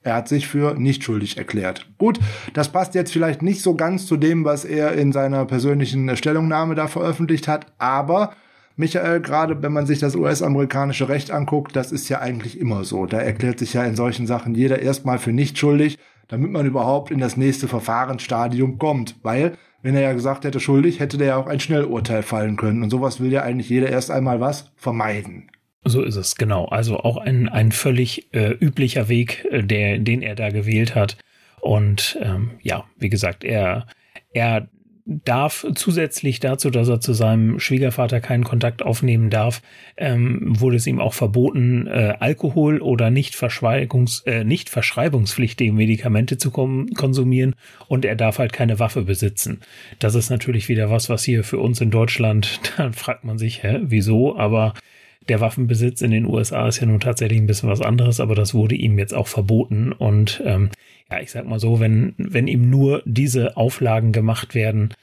Er 0.03 0.15
hat 0.15 0.27
sich 0.27 0.47
für 0.47 0.73
nicht 0.73 1.03
schuldig 1.03 1.37
erklärt. 1.37 1.87
Gut, 1.97 2.19
das 2.53 2.69
passt 2.69 2.95
jetzt 2.95 3.13
vielleicht 3.13 3.41
nicht 3.43 3.61
so 3.61 3.75
ganz 3.75 4.07
zu 4.07 4.17
dem, 4.17 4.45
was 4.45 4.65
er 4.65 4.93
in 4.93 5.11
seiner 5.11 5.45
persönlichen 5.45 6.15
Stellungnahme 6.17 6.73
da 6.73 6.87
veröffentlicht 6.87 7.47
hat, 7.47 7.67
aber 7.77 8.31
Michael, 8.77 9.21
gerade 9.21 9.61
wenn 9.61 9.73
man 9.73 9.85
sich 9.85 9.99
das 9.99 10.15
US-amerikanische 10.15 11.07
Recht 11.07 11.29
anguckt, 11.29 11.75
das 11.75 11.91
ist 11.91 12.09
ja 12.09 12.19
eigentlich 12.19 12.59
immer 12.59 12.83
so. 12.83 13.05
Da 13.05 13.19
erklärt 13.19 13.59
sich 13.59 13.73
ja 13.73 13.83
in 13.83 13.95
solchen 13.95 14.25
Sachen 14.25 14.55
jeder 14.55 14.81
erstmal 14.81 15.19
für 15.19 15.33
nicht 15.33 15.57
schuldig, 15.57 15.99
damit 16.29 16.51
man 16.51 16.65
überhaupt 16.65 17.11
in 17.11 17.19
das 17.19 17.37
nächste 17.37 17.67
Verfahrensstadium 17.67 18.79
kommt. 18.79 19.17
Weil, 19.21 19.57
wenn 19.83 19.93
er 19.93 20.01
ja 20.01 20.13
gesagt 20.13 20.45
hätte 20.45 20.59
schuldig, 20.59 20.99
hätte 20.99 21.17
der 21.17 21.27
ja 21.27 21.35
auch 21.35 21.47
ein 21.47 21.59
Schnellurteil 21.59 22.23
fallen 22.23 22.55
können. 22.55 22.81
Und 22.81 22.89
sowas 22.89 23.19
will 23.19 23.31
ja 23.31 23.43
eigentlich 23.43 23.69
jeder 23.69 23.89
erst 23.89 24.09
einmal 24.09 24.39
was 24.39 24.71
vermeiden. 24.77 25.51
So 25.83 26.03
ist 26.03 26.15
es, 26.15 26.35
genau. 26.35 26.65
Also 26.65 26.99
auch 26.99 27.17
ein, 27.17 27.49
ein 27.49 27.71
völlig 27.71 28.33
äh, 28.33 28.51
üblicher 28.51 29.09
Weg, 29.09 29.45
äh, 29.49 29.63
der, 29.63 29.97
den 29.97 30.21
er 30.21 30.35
da 30.35 30.49
gewählt 30.49 30.95
hat. 30.95 31.17
Und 31.59 32.17
ähm, 32.21 32.51
ja, 32.61 32.85
wie 32.97 33.09
gesagt, 33.09 33.43
er, 33.43 33.87
er 34.33 34.67
darf 35.05 35.65
zusätzlich 35.75 36.39
dazu, 36.39 36.69
dass 36.69 36.87
er 36.87 36.99
zu 36.99 37.13
seinem 37.13 37.59
Schwiegervater 37.59 38.21
keinen 38.21 38.43
Kontakt 38.43 38.83
aufnehmen 38.83 39.29
darf, 39.29 39.61
ähm, 39.97 40.39
wurde 40.59 40.77
es 40.77 40.87
ihm 40.87 40.99
auch 40.99 41.13
verboten, 41.13 41.87
äh, 41.87 42.15
Alkohol 42.19 42.81
oder 42.81 43.09
nicht, 43.09 43.35
Verschweigungs, 43.35 44.21
äh, 44.25 44.43
nicht 44.43 44.69
verschreibungspflichtige 44.69 45.73
Medikamente 45.73 46.37
zu 46.37 46.51
konsumieren 46.51 47.55
und 47.87 48.05
er 48.05 48.15
darf 48.15 48.39
halt 48.39 48.53
keine 48.53 48.79
Waffe 48.79 49.03
besitzen. 49.03 49.61
Das 49.99 50.15
ist 50.15 50.29
natürlich 50.29 50.69
wieder 50.69 50.89
was, 50.89 51.09
was 51.09 51.23
hier 51.23 51.43
für 51.43 51.57
uns 51.57 51.81
in 51.81 51.91
Deutschland, 51.91 52.61
dann 52.77 52.93
fragt 52.93 53.23
man 53.23 53.37
sich, 53.37 53.63
hä, 53.63 53.79
wieso, 53.83 54.37
aber 54.37 54.73
der 55.29 55.39
Waffenbesitz 55.39 56.01
in 56.01 56.11
den 56.11 56.25
USA 56.25 56.67
ist 56.67 56.79
ja 56.79 56.87
nun 56.87 56.99
tatsächlich 56.99 57.39
ein 57.39 57.47
bisschen 57.47 57.69
was 57.69 57.81
anderes, 57.81 58.19
aber 58.19 58.35
das 58.35 58.53
wurde 58.53 58.75
ihm 58.75 58.97
jetzt 58.97 59.13
auch 59.13 59.27
verboten. 59.27 59.91
Und 59.91 60.41
ähm, 60.45 60.69
ja, 61.11 61.19
ich 61.19 61.31
sag 61.31 61.45
mal 61.45 61.59
so, 61.59 61.79
wenn, 61.79 62.13
wenn 62.17 62.47
ihm 62.47 62.69
nur 62.69 63.03
diese 63.05 63.55
Auflagen 63.57 64.11
gemacht 64.11 64.55
werden, 64.55 64.93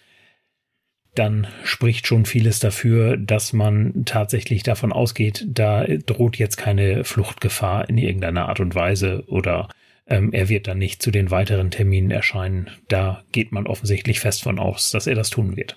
dann 1.14 1.48
spricht 1.64 2.06
schon 2.06 2.26
vieles 2.26 2.58
dafür, 2.58 3.16
dass 3.16 3.52
man 3.52 4.04
tatsächlich 4.04 4.62
davon 4.62 4.92
ausgeht, 4.92 5.46
da 5.48 5.84
droht 5.84 6.36
jetzt 6.36 6.56
keine 6.56 7.04
Fluchtgefahr 7.04 7.88
in 7.88 7.98
irgendeiner 7.98 8.48
Art 8.48 8.60
und 8.60 8.74
Weise 8.74 9.24
oder 9.26 9.68
ähm, 10.06 10.32
er 10.32 10.48
wird 10.48 10.68
dann 10.68 10.78
nicht 10.78 11.02
zu 11.02 11.10
den 11.10 11.30
weiteren 11.30 11.70
Terminen 11.70 12.10
erscheinen. 12.10 12.70
Da 12.88 13.24
geht 13.32 13.52
man 13.52 13.66
offensichtlich 13.66 14.20
fest 14.20 14.42
von 14.42 14.58
aus, 14.58 14.90
dass 14.90 15.06
er 15.06 15.14
das 15.14 15.30
tun 15.30 15.56
wird. 15.56 15.76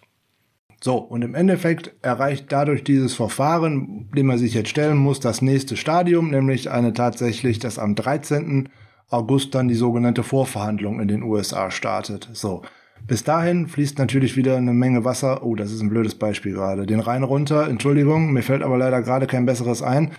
So, 0.84 0.98
und 0.98 1.22
im 1.22 1.36
Endeffekt 1.36 1.94
erreicht 2.02 2.48
dadurch 2.50 2.84
dieses 2.84 3.14
Verfahren, 3.14 4.10
dem 4.16 4.26
man 4.26 4.40
sich 4.40 4.56
jetzt 4.56 4.70
stellen 4.70 4.98
muss, 4.98 5.20
das 5.20 5.44
nächste 5.44 5.78
Stadium, 5.78 6.32
nämlich 6.32 6.72
eine 6.72 6.94
tatsächlich, 6.94 7.60
dass 7.60 7.78
am 7.78 7.94
13. 7.94 8.70
August 9.10 9.54
dann 9.54 9.68
die 9.68 9.76
sogenannte 9.76 10.24
Vorverhandlung 10.24 11.00
in 11.00 11.08
den 11.08 11.22
USA 11.22 11.70
startet. 11.70 12.30
So. 12.34 12.64
Bis 13.06 13.24
dahin 13.24 13.68
fließt 13.68 14.00
natürlich 14.00 14.38
wieder 14.38 14.58
eine 14.58 14.74
Menge 14.74 15.06
Wasser. 15.06 15.44
Oh, 15.44 15.56
das 15.56 15.72
ist 15.72 15.82
ein 15.82 15.90
blödes 15.90 16.16
Beispiel 16.16 16.54
gerade. 16.54 16.88
Den 16.88 17.00
Rhein 17.00 17.24
runter, 17.24 17.68
Entschuldigung, 17.68 18.32
mir 18.32 18.44
fällt 18.44 18.64
aber 18.64 18.78
leider 18.78 19.04
gerade 19.04 19.28
kein 19.28 19.46
besseres 19.46 19.84
ein. 19.84 20.12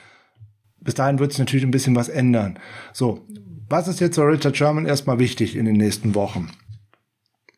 Bis 0.81 0.95
dahin 0.95 1.19
wird 1.19 1.33
es 1.33 1.39
natürlich 1.39 1.65
ein 1.65 1.71
bisschen 1.73 1.97
was 1.97 2.09
ändern. 2.09 2.59
So, 2.93 3.27
was 3.69 3.89
ist 3.89 4.01
jetzt 4.01 4.15
für 4.15 4.27
Richard 4.29 4.57
Sherman 4.57 4.87
erstmal 4.87 5.19
wichtig 5.19 5.57
in 5.57 5.65
den 5.65 5.77
nächsten 5.77 6.15
Wochen? 6.15 6.51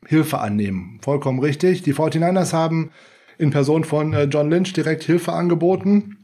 Hilfe 0.07 0.39
annehmen. 0.39 0.99
Vollkommen 1.03 1.39
richtig. 1.39 1.83
Die 1.83 1.95
49ers 1.95 2.53
haben 2.53 2.91
in 3.39 3.51
Person 3.51 3.85
von 3.85 4.13
äh, 4.13 4.25
John 4.25 4.51
Lynch 4.51 4.73
direkt 4.73 5.05
Hilfe 5.05 5.33
angeboten. 5.33 6.19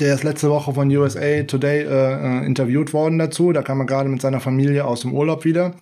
Der 0.00 0.14
ist 0.14 0.22
letzte 0.22 0.50
Woche 0.50 0.74
von 0.74 0.94
USA 0.94 1.42
Today 1.42 1.82
äh, 1.82 2.42
äh, 2.42 2.46
interviewt 2.46 2.92
worden 2.92 3.18
dazu. 3.18 3.52
Da 3.52 3.62
kam 3.62 3.80
er 3.80 3.86
gerade 3.86 4.08
mit 4.08 4.20
seiner 4.20 4.40
Familie 4.40 4.84
aus 4.84 5.00
dem 5.00 5.14
Urlaub 5.14 5.44
wieder. 5.44 5.74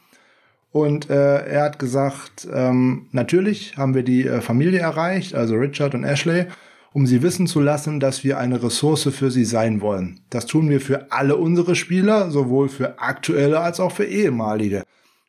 Und 0.73 1.11
äh, 1.11 1.47
er 1.47 1.65
hat 1.65 1.79
gesagt, 1.79 2.47
ähm, 2.53 3.07
natürlich 3.11 3.77
haben 3.77 3.95
wir 3.95 4.03
die 4.03 4.27
äh, 4.27 4.41
Familie 4.41 4.81
erreicht, 4.81 5.35
also 5.35 5.55
Richard 5.55 5.95
und 5.95 6.05
Ashley, 6.05 6.47
um 6.93 7.07
sie 7.07 7.23
wissen 7.23 7.47
zu 7.47 7.61
lassen, 7.61 7.99
dass 7.99 8.25
wir 8.25 8.39
eine 8.39 8.63
Ressource 8.63 9.09
für 9.11 9.31
sie 9.31 9.45
sein 9.45 9.81
wollen. 9.81 10.21
Das 10.31 10.47
tun 10.47 10.69
wir 10.69 10.81
für 10.81 11.13
alle 11.13 11.37
unsere 11.37 11.75
Spieler, 11.75 12.31
sowohl 12.31 12.69
für 12.69 12.99
aktuelle 12.99 13.61
als 13.61 13.81
auch 13.81 13.93
für 13.93 14.05
ehemalige. 14.05 14.83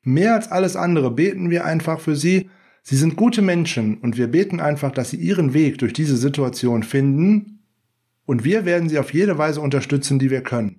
Mehr 0.08 0.36
als 0.36 0.50
alles 0.50 0.78
andere 0.78 1.12
beten 1.12 1.50
wir 1.50 1.66
einfach 1.66 2.00
für 2.00 2.16
sie. 2.16 2.50
Sie 2.82 2.96
sind 2.96 3.18
gute 3.18 3.42
Menschen 3.42 3.98
und 3.98 4.16
wir 4.16 4.28
beten 4.28 4.62
einfach, 4.62 4.90
dass 4.90 5.10
sie 5.10 5.18
ihren 5.18 5.54
Weg 5.54 5.80
durch 5.80 5.92
diese 5.92 6.16
Situation 6.16 6.84
finden 6.84 7.60
und 8.26 8.46
wir 8.46 8.64
werden 8.64 8.88
sie 8.88 9.00
auf 9.00 9.12
jede 9.12 9.38
Weise 9.38 9.60
unterstützen, 9.60 10.18
die 10.18 10.30
wir 10.30 10.40
können. 10.40 10.78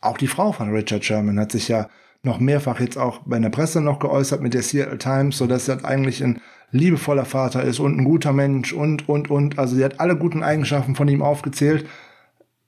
Auch 0.00 0.16
die 0.16 0.28
Frau 0.28 0.52
von 0.52 0.70
Richard 0.70 1.04
Sherman 1.04 1.40
hat 1.40 1.50
sich 1.50 1.66
ja 1.66 1.88
noch 2.22 2.38
mehrfach 2.38 2.78
jetzt 2.78 2.96
auch 2.96 3.22
bei 3.26 3.40
der 3.40 3.48
Presse 3.48 3.80
noch 3.80 3.98
geäußert 3.98 4.40
mit 4.40 4.54
der 4.54 4.62
Seattle 4.62 4.98
Times, 4.98 5.38
so 5.38 5.48
dass 5.48 5.66
er 5.66 5.84
eigentlich 5.84 6.22
ein 6.22 6.40
liebevoller 6.70 7.24
Vater 7.24 7.64
ist 7.64 7.80
und 7.80 7.98
ein 7.98 8.04
guter 8.04 8.32
Mensch 8.32 8.72
und, 8.72 9.08
und, 9.08 9.32
und. 9.32 9.58
Also 9.58 9.74
sie 9.74 9.84
hat 9.84 9.98
alle 9.98 10.16
guten 10.16 10.44
Eigenschaften 10.44 10.94
von 10.94 11.08
ihm 11.08 11.22
aufgezählt. 11.22 11.88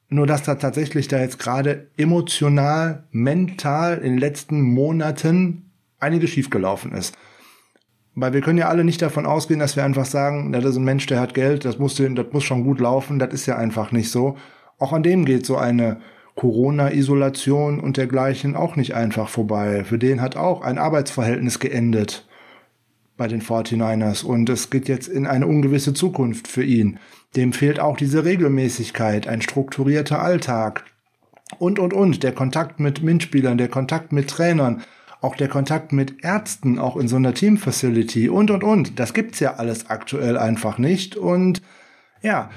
Nur 0.09 0.27
dass 0.27 0.43
da 0.43 0.57
tatsächlich 0.57 1.07
da 1.07 1.21
jetzt 1.21 1.38
gerade 1.38 1.93
emotional, 1.97 3.05
mental 3.12 3.99
in 3.99 4.15
den 4.15 4.19
letzten 4.19 4.62
Monaten 4.62 5.69
einiges 6.03 6.31
schiefgelaufen 6.31 6.93
ist. 6.93 7.17
Weil 8.15 8.35
wir 8.35 8.43
können 8.43 8.59
ja 8.59 8.69
alle 8.69 8.85
nicht 8.85 9.01
davon 9.01 9.25
ausgehen, 9.25 9.61
dass 9.61 9.77
wir 9.77 9.85
einfach 9.85 10.05
sagen, 10.05 10.53
das 10.53 10.65
ist 10.65 10.77
ein 10.77 10.85
Mensch, 10.85 11.07
der 11.07 11.21
hat 11.21 11.33
Geld, 11.33 11.65
das 11.65 11.79
muss, 11.79 11.95
das 11.97 12.27
muss 12.33 12.45
schon 12.45 12.65
gut 12.65 12.81
laufen. 12.81 13.19
Das 13.19 13.33
ist 13.33 13.47
ja 13.47 13.57
einfach 13.57 13.91
nicht 13.91 14.11
so. 14.11 14.37
Auch 14.79 14.93
an 14.93 15.03
dem 15.03 15.25
geht 15.25 15.47
so 15.47 15.57
eine 15.57 16.01
Corona-Isolation 16.35 17.81
und 17.81 17.97
dergleichen 17.97 18.57
auch 18.57 18.77
nicht 18.77 18.95
einfach 18.95 19.29
vorbei. 19.29 19.85
Für 19.85 19.99
den 19.99 20.21
hat 20.21 20.37
auch 20.37 20.62
ein 20.62 20.79
Arbeitsverhältnis 20.79 21.59
geendet 21.59 22.27
bei 23.17 23.29
den 23.29 23.43
49ers 23.43 24.25
und 24.25 24.49
es 24.49 24.71
geht 24.71 24.88
jetzt 24.88 25.09
in 25.09 25.27
eine 25.27 25.47
ungewisse 25.47 25.95
Zukunft 25.95 26.49
für 26.49 26.65
ihn. 26.65 26.99
Dem 27.37 27.53
fehlt 27.53 27.81
auch 27.81 27.97
diese 27.97 28.25
Regelmäßigkeit, 28.25 29.27
ein 29.29 29.43
strukturierter 29.43 30.21
Alltag 30.21 30.85
und, 31.59 31.79
und, 31.79 31.93
und. 31.93 32.23
Der 32.23 32.33
Kontakt 32.33 32.81
mit 32.81 33.03
Mitspielern, 33.03 33.59
der 33.59 33.69
Kontakt 33.69 34.12
mit 34.12 34.29
Trainern, 34.29 34.83
auch 35.22 35.37
der 35.37 35.48
Kontakt 35.48 35.92
mit 35.92 36.22
Ärzten, 36.24 36.78
auch 36.78 36.96
in 36.96 37.08
so 37.08 37.16
einer 37.16 37.32
Teamfacility 37.32 38.28
und, 38.28 38.50
und, 38.50 38.62
und. 38.62 38.98
Das 38.98 39.14
gibt's 39.14 39.40
ja 39.40 39.54
alles 39.54 39.88
aktuell 39.88 40.37
einfach 40.37 40.78
nicht 40.78 41.16
und 41.16 41.62
ja, 42.22 42.50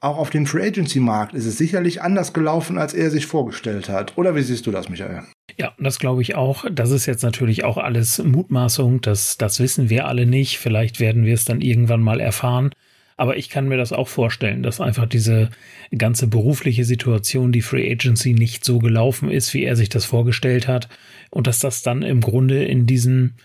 auch 0.00 0.18
auf 0.18 0.30
dem 0.30 0.46
Free 0.46 0.66
Agency 0.66 0.98
Markt 0.98 1.32
ist 1.32 1.46
es 1.46 1.58
sicherlich 1.58 2.02
anders 2.02 2.32
gelaufen, 2.32 2.76
als 2.76 2.92
er 2.92 3.10
sich 3.10 3.26
vorgestellt 3.26 3.88
hat. 3.88 4.18
Oder 4.18 4.34
wie 4.34 4.42
siehst 4.42 4.66
du 4.66 4.72
das, 4.72 4.88
Michael? 4.88 5.22
Ja, 5.56 5.72
das 5.78 6.00
glaube 6.00 6.22
ich 6.22 6.34
auch. 6.34 6.64
Das 6.72 6.90
ist 6.90 7.06
jetzt 7.06 7.22
natürlich 7.22 7.62
auch 7.62 7.76
alles 7.76 8.18
Mutmaßung. 8.22 9.00
Das, 9.00 9.38
das 9.38 9.60
wissen 9.60 9.90
wir 9.90 10.06
alle 10.06 10.26
nicht. 10.26 10.58
Vielleicht 10.58 10.98
werden 10.98 11.24
wir 11.24 11.34
es 11.34 11.44
dann 11.44 11.60
irgendwann 11.60 12.02
mal 12.02 12.18
erfahren. 12.18 12.70
Aber 13.16 13.36
ich 13.36 13.50
kann 13.50 13.68
mir 13.68 13.76
das 13.76 13.92
auch 13.92 14.08
vorstellen, 14.08 14.64
dass 14.64 14.80
einfach 14.80 15.06
diese 15.06 15.50
ganze 15.96 16.26
berufliche 16.26 16.84
Situation, 16.84 17.52
die 17.52 17.62
Free 17.62 17.88
Agency 17.92 18.32
nicht 18.32 18.64
so 18.64 18.80
gelaufen 18.80 19.30
ist, 19.30 19.54
wie 19.54 19.62
er 19.62 19.76
sich 19.76 19.88
das 19.88 20.04
vorgestellt 20.04 20.66
hat. 20.66 20.88
Und 21.32 21.46
dass 21.46 21.60
das 21.60 21.82
dann 21.82 22.02
im 22.02 22.20
Grunde 22.20 22.62
in 22.62 22.86
diesen, 22.86 23.36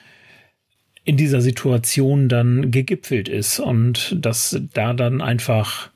in 1.05 1.15
dieser 1.15 1.39
Situation 1.39 2.27
dann 2.27 2.69
gegipfelt 2.69 3.29
ist 3.29 3.59
und 3.59 4.15
dass 4.19 4.61
da 4.73 4.93
dann 4.93 5.21
einfach 5.21 5.89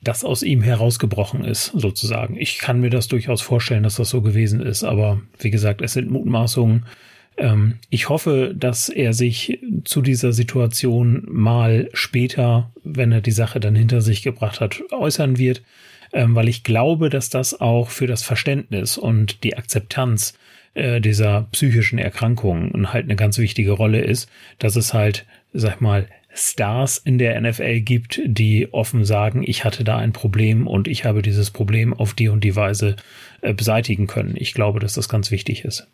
das 0.00 0.24
aus 0.24 0.42
ihm 0.42 0.62
herausgebrochen 0.62 1.44
ist, 1.44 1.66
sozusagen. 1.66 2.36
Ich 2.36 2.58
kann 2.58 2.80
mir 2.80 2.88
das 2.88 3.08
durchaus 3.08 3.42
vorstellen, 3.42 3.82
dass 3.82 3.96
das 3.96 4.08
so 4.08 4.22
gewesen 4.22 4.60
ist, 4.60 4.84
aber 4.84 5.20
wie 5.38 5.50
gesagt, 5.50 5.82
es 5.82 5.92
sind 5.92 6.10
Mutmaßungen. 6.10 6.86
Ähm, 7.36 7.78
ich 7.90 8.08
hoffe, 8.08 8.54
dass 8.56 8.88
er 8.88 9.12
sich 9.12 9.60
zu 9.84 10.00
dieser 10.00 10.32
Situation 10.32 11.24
mal 11.28 11.90
später, 11.92 12.72
wenn 12.82 13.12
er 13.12 13.20
die 13.20 13.32
Sache 13.32 13.60
dann 13.60 13.74
hinter 13.74 14.00
sich 14.00 14.22
gebracht 14.22 14.60
hat, 14.60 14.82
äußern 14.90 15.36
wird, 15.36 15.62
ähm, 16.14 16.34
weil 16.34 16.48
ich 16.48 16.64
glaube, 16.64 17.10
dass 17.10 17.28
das 17.28 17.60
auch 17.60 17.90
für 17.90 18.06
das 18.06 18.22
Verständnis 18.22 18.96
und 18.96 19.44
die 19.44 19.58
Akzeptanz 19.58 20.34
äh, 20.74 21.00
dieser 21.00 21.48
psychischen 21.52 21.98
Erkrankungen 21.98 22.92
halt 22.92 23.04
eine 23.04 23.16
ganz 23.16 23.38
wichtige 23.38 23.72
Rolle 23.72 24.00
ist, 24.00 24.28
dass 24.58 24.76
es 24.76 24.94
halt, 24.94 25.26
sag 25.52 25.80
mal, 25.80 26.06
Stars 26.34 26.96
in 26.98 27.18
der 27.18 27.38
NFL 27.40 27.80
gibt, 27.80 28.20
die 28.24 28.72
offen 28.72 29.04
sagen, 29.04 29.42
ich 29.44 29.64
hatte 29.64 29.84
da 29.84 29.98
ein 29.98 30.12
Problem 30.12 30.66
und 30.66 30.88
ich 30.88 31.04
habe 31.04 31.20
dieses 31.20 31.50
Problem 31.50 31.92
auf 31.92 32.14
die 32.14 32.28
und 32.28 32.42
die 32.42 32.56
Weise 32.56 32.96
äh, 33.42 33.52
beseitigen 33.52 34.06
können. 34.06 34.34
Ich 34.36 34.54
glaube, 34.54 34.80
dass 34.80 34.94
das 34.94 35.08
ganz 35.08 35.30
wichtig 35.30 35.64
ist. 35.64 35.88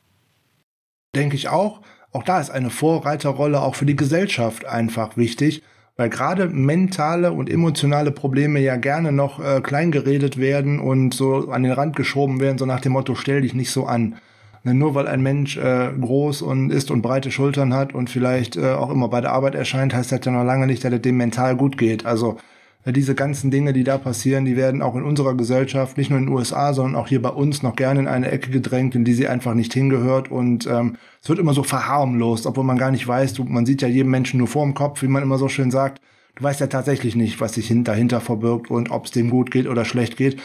Denke 1.14 1.34
ich 1.34 1.48
auch. 1.48 1.80
Auch 2.12 2.22
da 2.22 2.40
ist 2.40 2.50
eine 2.50 2.70
Vorreiterrolle 2.70 3.60
auch 3.60 3.74
für 3.74 3.84
die 3.84 3.96
Gesellschaft 3.96 4.64
einfach 4.64 5.16
wichtig, 5.16 5.62
weil 5.96 6.08
gerade 6.08 6.48
mentale 6.48 7.32
und 7.32 7.50
emotionale 7.50 8.12
Probleme 8.12 8.60
ja 8.60 8.76
gerne 8.76 9.10
noch 9.10 9.40
äh, 9.40 9.60
kleingeredet 9.60 10.38
werden 10.38 10.78
und 10.78 11.12
so 11.12 11.50
an 11.50 11.64
den 11.64 11.72
Rand 11.72 11.96
geschoben 11.96 12.40
werden, 12.40 12.58
so 12.58 12.66
nach 12.66 12.80
dem 12.80 12.92
Motto, 12.92 13.14
stell 13.14 13.42
dich 13.42 13.54
nicht 13.54 13.72
so 13.72 13.84
an. 13.86 14.16
Ne, 14.64 14.74
nur 14.74 14.94
weil 14.94 15.06
ein 15.06 15.22
Mensch 15.22 15.56
äh, 15.56 15.90
groß 16.00 16.42
und 16.42 16.70
ist 16.70 16.90
und 16.90 17.02
breite 17.02 17.30
Schultern 17.30 17.72
hat 17.72 17.94
und 17.94 18.10
vielleicht 18.10 18.56
äh, 18.56 18.72
auch 18.72 18.90
immer 18.90 19.08
bei 19.08 19.20
der 19.20 19.32
Arbeit 19.32 19.54
erscheint, 19.54 19.94
heißt 19.94 20.10
das 20.10 20.20
ja 20.24 20.32
noch 20.32 20.44
lange 20.44 20.66
nicht, 20.66 20.84
dass 20.84 20.92
es 20.92 21.00
dem 21.00 21.16
mental 21.16 21.56
gut 21.56 21.78
geht. 21.78 22.04
Also 22.06 22.38
äh, 22.84 22.92
diese 22.92 23.14
ganzen 23.14 23.50
Dinge, 23.50 23.72
die 23.72 23.84
da 23.84 23.98
passieren, 23.98 24.44
die 24.44 24.56
werden 24.56 24.82
auch 24.82 24.96
in 24.96 25.04
unserer 25.04 25.34
Gesellschaft, 25.34 25.96
nicht 25.96 26.10
nur 26.10 26.18
in 26.18 26.26
den 26.26 26.34
USA, 26.34 26.72
sondern 26.72 27.00
auch 27.00 27.08
hier 27.08 27.22
bei 27.22 27.28
uns 27.30 27.62
noch 27.62 27.76
gerne 27.76 28.00
in 28.00 28.08
eine 28.08 28.30
Ecke 28.30 28.50
gedrängt, 28.50 28.94
in 28.94 29.04
die 29.04 29.14
sie 29.14 29.28
einfach 29.28 29.54
nicht 29.54 29.72
hingehört. 29.72 30.30
Und 30.30 30.66
ähm, 30.66 30.96
es 31.22 31.28
wird 31.28 31.38
immer 31.38 31.54
so 31.54 31.62
verharmlost, 31.62 32.46
obwohl 32.46 32.64
man 32.64 32.78
gar 32.78 32.90
nicht 32.90 33.06
weiß, 33.06 33.34
du, 33.34 33.44
man 33.44 33.66
sieht 33.66 33.82
ja 33.82 33.88
jedem 33.88 34.10
Menschen 34.10 34.38
nur 34.38 34.48
vor 34.48 34.64
dem 34.64 34.74
Kopf, 34.74 35.02
wie 35.02 35.08
man 35.08 35.22
immer 35.22 35.38
so 35.38 35.48
schön 35.48 35.70
sagt. 35.70 36.00
Du 36.36 36.44
weißt 36.44 36.60
ja 36.60 36.68
tatsächlich 36.68 37.16
nicht, 37.16 37.40
was 37.40 37.54
sich 37.54 37.72
dahinter 37.84 38.20
verbirgt 38.20 38.70
und 38.70 38.90
ob 38.90 39.06
es 39.06 39.10
dem 39.10 39.30
gut 39.30 39.50
geht 39.50 39.66
oder 39.66 39.84
schlecht 39.84 40.16
geht. 40.16 40.40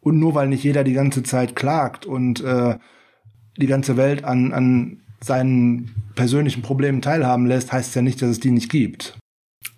Und 0.00 0.18
nur 0.18 0.34
weil 0.34 0.48
nicht 0.48 0.64
jeder 0.64 0.84
die 0.84 0.92
ganze 0.92 1.22
Zeit 1.22 1.56
klagt 1.56 2.06
und 2.06 2.42
äh, 2.42 2.76
die 3.60 3.66
ganze 3.66 3.96
Welt 3.96 4.24
an, 4.24 4.52
an 4.52 5.00
seinen 5.22 5.94
persönlichen 6.14 6.62
Problemen 6.62 7.02
teilhaben 7.02 7.46
lässt, 7.46 7.72
heißt 7.72 7.90
es 7.90 7.94
ja 7.94 8.02
nicht, 8.02 8.20
dass 8.20 8.30
es 8.30 8.40
die 8.40 8.50
nicht 8.50 8.70
gibt. 8.70 9.18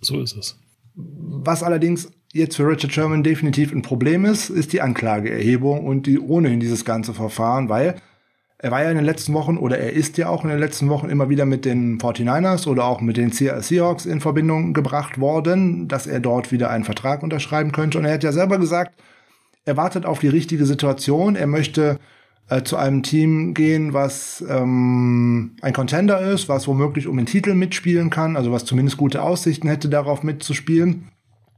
So 0.01 0.21
ist 0.21 0.37
es. 0.37 0.59
Was 0.95 1.63
allerdings 1.63 2.11
jetzt 2.33 2.57
für 2.57 2.67
Richard 2.67 2.93
Sherman 2.93 3.23
definitiv 3.23 3.73
ein 3.73 3.83
Problem 3.83 4.25
ist, 4.25 4.51
ist 4.51 4.73
die 4.73 4.81
Anklageerhebung 4.81 5.87
und 5.87 6.07
die 6.07 6.19
ohnehin 6.19 6.61
dieses 6.61 6.85
ganze 6.85 7.15
Verfahren, 7.15 7.69
weil 7.69 7.97
er 8.59 8.71
war 8.71 8.83
ja 8.85 8.91
in 8.91 8.97
den 8.97 9.05
letzten 9.05 9.35
Wochen 9.35 9.59
oder 9.59 9.79
er 9.79 9.93
ist 9.93 10.19
ja 10.19 10.29
auch 10.29 10.45
in 10.45 10.51
den 10.51 10.61
letzten 10.61 10.89
Wochen 10.89 11.09
immer 11.09 11.29
wieder 11.29 11.47
mit 11.47 11.65
den 11.65 11.99
49ers 11.99 12.69
oder 12.69 12.85
auch 12.85 13.01
mit 13.01 13.17
den 13.17 13.33
Seahawks 13.33 14.07
in 14.07 14.21
Verbindung 14.21 14.73
gebracht 14.73 15.19
worden, 15.19 15.89
dass 15.89 16.07
er 16.07 16.21
dort 16.21 16.53
wieder 16.53 16.71
einen 16.71 16.85
Vertrag 16.85 17.25
unterschreiben 17.25 17.73
könnte. 17.73 17.99
Und 17.99 18.05
er 18.05 18.15
hat 18.15 18.23
ja 18.23 18.31
selber 18.31 18.59
gesagt, 18.59 18.95
er 19.65 19.77
wartet 19.77 20.07
auf 20.07 20.21
die 20.21 20.29
richtige 20.29 20.65
Situation. 20.65 21.35
Er 21.35 21.49
möchte 21.49 21.99
äh, 22.53 22.65
zu 22.65 22.77
einem 22.77 23.03
Team 23.03 23.55
gehen, 23.55 23.95
was 23.95 24.45
ähm, 24.47 25.57
ein 25.63 25.73
Contender 25.73 26.21
ist, 26.21 26.49
was 26.51 26.69
womöglich 26.69 27.07
um 27.07 27.17
den 27.17 27.25
Titel 27.25 27.55
mitspielen 27.55 28.11
kann, 28.11 28.37
also 28.37 28.53
was 28.53 28.67
zumindest 28.67 28.99
gute 28.99 29.23
Aussichten 29.23 29.69
hätte, 29.69 29.89
darauf 29.89 30.23
mitzuspielen. 30.23 31.09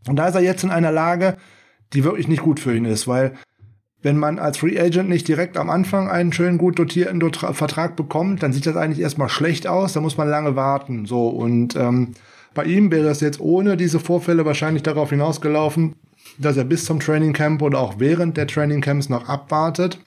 Und 0.07 0.17
da 0.17 0.29
ist 0.29 0.37
er 0.37 0.43
jetzt 0.43 0.63
in 0.63 0.71
einer 0.71 0.93
Lage, 0.93 1.37
die 1.95 2.05
wirklich 2.05 2.29
nicht 2.29 2.43
gut 2.43 2.61
für 2.61 2.77
ihn 2.77 2.85
ist, 2.85 3.09
weil 3.09 3.33
wenn 4.03 4.19
man 4.19 4.39
als 4.39 4.59
Free 4.59 4.79
Agent 4.79 5.09
nicht 5.09 5.27
direkt 5.27 5.57
am 5.57 5.71
Anfang 5.71 6.11
einen 6.11 6.33
schön 6.33 6.59
gut 6.59 6.79
dotierten 6.79 7.21
Vertrag 7.33 7.97
bekommt, 7.97 8.43
dann 8.43 8.53
sieht 8.53 8.67
das 8.67 8.77
eigentlich 8.77 9.01
erstmal 9.01 9.31
schlecht 9.31 9.67
aus, 9.67 9.95
da 9.95 10.01
muss 10.01 10.19
man 10.19 10.29
lange 10.29 10.55
warten. 10.55 11.07
So 11.07 11.29
und 11.29 11.75
ähm, 11.75 12.13
bei 12.53 12.65
ihm 12.65 12.93
wäre 12.93 13.09
es 13.09 13.21
jetzt 13.21 13.41
ohne 13.41 13.77
diese 13.77 13.99
Vorfälle 13.99 14.45
wahrscheinlich 14.45 14.85
darauf 14.85 15.11
hinausgelaufen, 15.11 15.97
dass 16.39 16.57
er 16.57 16.65
bis 16.65 16.85
zum 16.85 17.01
Training 17.01 17.33
Camp 17.33 17.63
oder 17.63 17.81
auch 17.81 17.95
während 17.99 18.37
der 18.37 18.47
Training 18.47 18.81
Camps 18.81 19.09
noch 19.09 19.29
abwartet 19.29 19.99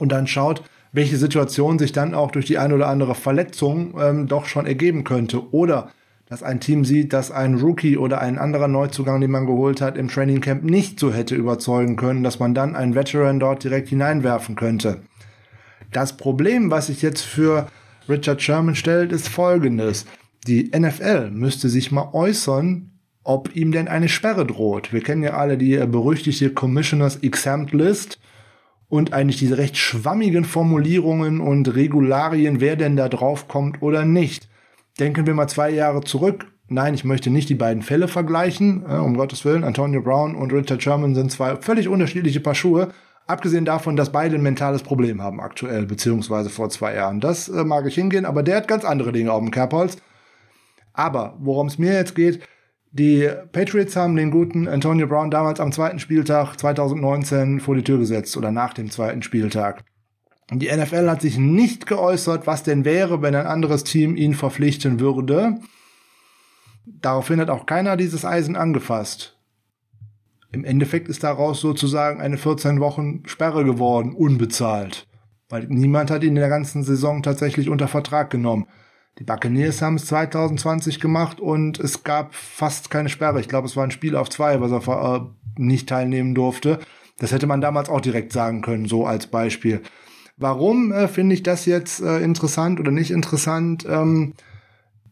und 0.00 0.12
dann 0.12 0.26
schaut, 0.26 0.62
welche 0.92 1.16
Situation 1.16 1.78
sich 1.78 1.92
dann 1.92 2.14
auch 2.14 2.30
durch 2.30 2.46
die 2.46 2.58
eine 2.58 2.74
oder 2.74 2.88
andere 2.88 3.14
Verletzung 3.14 3.94
ähm, 4.00 4.28
doch 4.28 4.46
schon 4.46 4.64
ergeben 4.64 5.04
könnte. 5.04 5.52
Oder 5.52 5.90
dass 6.28 6.42
ein 6.42 6.60
Team 6.60 6.84
sieht, 6.84 7.12
dass 7.12 7.30
ein 7.30 7.56
Rookie 7.56 7.98
oder 7.98 8.20
ein 8.20 8.38
anderer 8.38 8.68
Neuzugang, 8.68 9.20
den 9.20 9.30
man 9.30 9.46
geholt 9.46 9.80
hat, 9.80 9.96
im 9.96 10.08
Training 10.08 10.40
Camp 10.40 10.64
nicht 10.64 10.98
so 10.98 11.12
hätte 11.12 11.34
überzeugen 11.34 11.96
können, 11.96 12.22
dass 12.22 12.38
man 12.38 12.54
dann 12.54 12.76
einen 12.76 12.94
Veteran 12.94 13.40
dort 13.40 13.64
direkt 13.64 13.88
hineinwerfen 13.88 14.56
könnte. 14.56 15.02
Das 15.92 16.16
Problem, 16.16 16.70
was 16.70 16.86
sich 16.86 17.02
jetzt 17.02 17.22
für 17.22 17.66
Richard 18.08 18.40
Sherman 18.40 18.74
stellt, 18.74 19.12
ist 19.12 19.28
folgendes. 19.28 20.06
Die 20.46 20.70
NFL 20.76 21.30
müsste 21.30 21.68
sich 21.68 21.92
mal 21.92 22.10
äußern, 22.12 22.90
ob 23.22 23.54
ihm 23.56 23.72
denn 23.72 23.88
eine 23.88 24.08
Sperre 24.08 24.46
droht. 24.46 24.92
Wir 24.92 25.02
kennen 25.02 25.22
ja 25.22 25.34
alle 25.34 25.56
die 25.56 25.76
berüchtigte 25.76 26.50
Commissioners 26.50 27.16
Exempt 27.16 27.72
List 27.72 28.18
und 28.88 29.12
eigentlich 29.12 29.38
diese 29.38 29.58
recht 29.58 29.76
schwammigen 29.76 30.44
Formulierungen 30.44 31.40
und 31.40 31.74
Regularien, 31.74 32.60
wer 32.60 32.76
denn 32.76 32.96
da 32.96 33.08
drauf 33.08 33.48
kommt 33.48 33.82
oder 33.82 34.04
nicht. 34.04 34.48
Denken 35.00 35.26
wir 35.26 35.34
mal 35.34 35.48
zwei 35.48 35.70
Jahre 35.70 36.02
zurück. 36.02 36.46
Nein, 36.68 36.94
ich 36.94 37.04
möchte 37.04 37.30
nicht 37.30 37.48
die 37.48 37.54
beiden 37.54 37.82
Fälle 37.82 38.08
vergleichen, 38.08 38.84
um 38.84 39.16
Gottes 39.16 39.44
Willen. 39.44 39.64
Antonio 39.64 40.00
Brown 40.00 40.34
und 40.34 40.52
Richard 40.52 40.82
Sherman 40.82 41.14
sind 41.14 41.30
zwei 41.30 41.56
völlig 41.56 41.88
unterschiedliche 41.88 42.40
Paar 42.40 42.54
Schuhe. 42.54 42.92
Abgesehen 43.26 43.64
davon, 43.64 43.96
dass 43.96 44.12
beide 44.12 44.36
ein 44.36 44.42
mentales 44.42 44.82
Problem 44.82 45.22
haben 45.22 45.40
aktuell, 45.40 45.86
beziehungsweise 45.86 46.50
vor 46.50 46.68
zwei 46.68 46.94
Jahren. 46.94 47.20
Das 47.20 47.48
äh, 47.48 47.64
mag 47.64 47.86
ich 47.86 47.94
hingehen, 47.94 48.26
aber 48.26 48.42
der 48.42 48.56
hat 48.56 48.68
ganz 48.68 48.84
andere 48.84 49.12
Dinge 49.12 49.32
auf 49.32 49.40
dem 49.40 49.50
Kerbholz. 49.50 49.96
Aber 50.92 51.36
worum 51.40 51.66
es 51.66 51.78
mir 51.78 51.92
jetzt 51.94 52.14
geht, 52.14 52.40
die 52.96 53.28
Patriots 53.50 53.96
haben 53.96 54.14
den 54.14 54.30
guten 54.30 54.68
Antonio 54.68 55.08
Brown 55.08 55.28
damals 55.28 55.58
am 55.58 55.72
zweiten 55.72 55.98
Spieltag 55.98 56.54
2019 56.54 57.58
vor 57.58 57.74
die 57.74 57.82
Tür 57.82 57.98
gesetzt 57.98 58.36
oder 58.36 58.52
nach 58.52 58.72
dem 58.72 58.88
zweiten 58.88 59.20
Spieltag. 59.22 59.82
Die 60.52 60.70
NFL 60.70 61.10
hat 61.10 61.20
sich 61.20 61.36
nicht 61.36 61.86
geäußert, 61.88 62.46
was 62.46 62.62
denn 62.62 62.84
wäre, 62.84 63.20
wenn 63.20 63.34
ein 63.34 63.48
anderes 63.48 63.82
Team 63.82 64.14
ihn 64.14 64.34
verpflichten 64.34 65.00
würde. 65.00 65.58
Daraufhin 66.86 67.40
hat 67.40 67.50
auch 67.50 67.66
keiner 67.66 67.96
dieses 67.96 68.24
Eisen 68.24 68.54
angefasst. 68.54 69.36
Im 70.52 70.64
Endeffekt 70.64 71.08
ist 71.08 71.24
daraus 71.24 71.60
sozusagen 71.60 72.20
eine 72.20 72.38
14 72.38 72.78
Wochen 72.78 73.22
Sperre 73.26 73.64
geworden, 73.64 74.12
unbezahlt. 74.12 75.08
Weil 75.48 75.66
niemand 75.66 76.12
hat 76.12 76.22
ihn 76.22 76.28
in 76.28 76.34
der 76.36 76.48
ganzen 76.48 76.84
Saison 76.84 77.24
tatsächlich 77.24 77.68
unter 77.68 77.88
Vertrag 77.88 78.30
genommen. 78.30 78.68
Die 79.18 79.24
Buccaneers 79.24 79.80
haben 79.80 79.94
es 79.94 80.06
2020 80.06 80.98
gemacht 80.98 81.40
und 81.40 81.78
es 81.78 82.02
gab 82.02 82.34
fast 82.34 82.90
keine 82.90 83.08
Sperre. 83.08 83.40
Ich 83.40 83.48
glaube, 83.48 83.68
es 83.68 83.76
war 83.76 83.84
ein 83.84 83.92
Spiel 83.92 84.16
auf 84.16 84.28
zwei, 84.28 84.60
was 84.60 84.72
er 84.72 85.16
äh, 85.16 85.20
nicht 85.56 85.88
teilnehmen 85.88 86.34
durfte. 86.34 86.80
Das 87.18 87.30
hätte 87.30 87.46
man 87.46 87.60
damals 87.60 87.88
auch 87.88 88.00
direkt 88.00 88.32
sagen 88.32 88.60
können, 88.60 88.86
so 88.86 89.06
als 89.06 89.28
Beispiel. 89.28 89.82
Warum 90.36 90.90
äh, 90.90 91.06
finde 91.06 91.34
ich 91.34 91.44
das 91.44 91.64
jetzt 91.64 92.00
äh, 92.00 92.18
interessant 92.18 92.80
oder 92.80 92.90
nicht 92.90 93.12
interessant? 93.12 93.86
Ähm, 93.88 94.34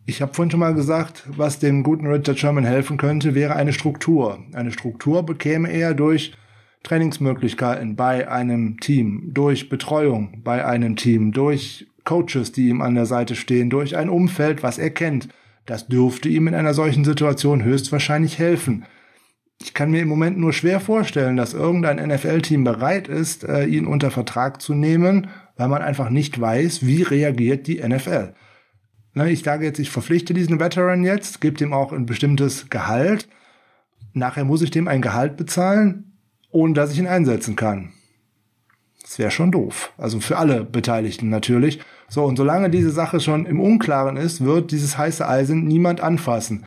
ich 0.04 0.20
habe 0.20 0.34
vorhin 0.34 0.50
schon 0.50 0.58
mal 0.58 0.74
gesagt, 0.74 1.22
was 1.28 1.60
dem 1.60 1.84
guten 1.84 2.08
Richard 2.08 2.38
Sherman 2.38 2.64
helfen 2.64 2.96
könnte, 2.96 3.36
wäre 3.36 3.54
eine 3.54 3.72
Struktur. 3.72 4.40
Eine 4.52 4.72
Struktur 4.72 5.22
bekäme 5.22 5.70
er 5.70 5.94
durch 5.94 6.32
Trainingsmöglichkeiten 6.82 7.94
bei 7.94 8.28
einem 8.28 8.80
Team, 8.80 9.30
durch 9.32 9.68
Betreuung 9.68 10.40
bei 10.42 10.64
einem 10.64 10.96
Team, 10.96 11.30
durch 11.30 11.86
Coaches, 12.04 12.52
die 12.52 12.68
ihm 12.68 12.82
an 12.82 12.94
der 12.94 13.06
Seite 13.06 13.36
stehen, 13.36 13.70
durch 13.70 13.96
ein 13.96 14.08
Umfeld, 14.08 14.62
was 14.62 14.78
er 14.78 14.90
kennt. 14.90 15.28
Das 15.66 15.86
dürfte 15.86 16.28
ihm 16.28 16.48
in 16.48 16.54
einer 16.54 16.74
solchen 16.74 17.04
Situation 17.04 17.62
höchstwahrscheinlich 17.62 18.38
helfen. 18.38 18.84
Ich 19.60 19.74
kann 19.74 19.92
mir 19.92 20.02
im 20.02 20.08
Moment 20.08 20.38
nur 20.38 20.52
schwer 20.52 20.80
vorstellen, 20.80 21.36
dass 21.36 21.54
irgendein 21.54 22.04
NFL-Team 22.08 22.64
bereit 22.64 23.06
ist, 23.06 23.44
äh, 23.44 23.64
ihn 23.64 23.86
unter 23.86 24.10
Vertrag 24.10 24.60
zu 24.60 24.74
nehmen, 24.74 25.28
weil 25.56 25.68
man 25.68 25.82
einfach 25.82 26.10
nicht 26.10 26.40
weiß, 26.40 26.84
wie 26.84 27.02
reagiert 27.02 27.68
die 27.68 27.80
NFL. 27.80 28.34
Na, 29.14 29.26
ich 29.26 29.42
sage 29.42 29.64
jetzt, 29.64 29.78
ich 29.78 29.90
verpflichte 29.90 30.34
diesen 30.34 30.58
Veteran 30.58 31.04
jetzt, 31.04 31.40
gebe 31.40 31.62
ihm 31.62 31.72
auch 31.72 31.92
ein 31.92 32.06
bestimmtes 32.06 32.70
Gehalt. 32.70 33.28
Nachher 34.14 34.44
muss 34.44 34.62
ich 34.62 34.70
dem 34.70 34.88
ein 34.88 35.02
Gehalt 35.02 35.36
bezahlen, 35.36 36.16
ohne 36.50 36.74
dass 36.74 36.92
ich 36.92 36.98
ihn 36.98 37.06
einsetzen 37.06 37.54
kann. 37.54 37.92
Das 39.12 39.18
wäre 39.18 39.30
schon 39.30 39.52
doof. 39.52 39.92
Also 39.98 40.20
für 40.20 40.38
alle 40.38 40.64
Beteiligten 40.64 41.28
natürlich. 41.28 41.80
So, 42.08 42.24
und 42.24 42.36
solange 42.36 42.70
diese 42.70 42.90
Sache 42.90 43.20
schon 43.20 43.44
im 43.44 43.60
Unklaren 43.60 44.16
ist, 44.16 44.42
wird 44.42 44.70
dieses 44.70 44.96
heiße 44.96 45.28
Eisen 45.28 45.66
niemand 45.66 46.00
anfassen. 46.00 46.64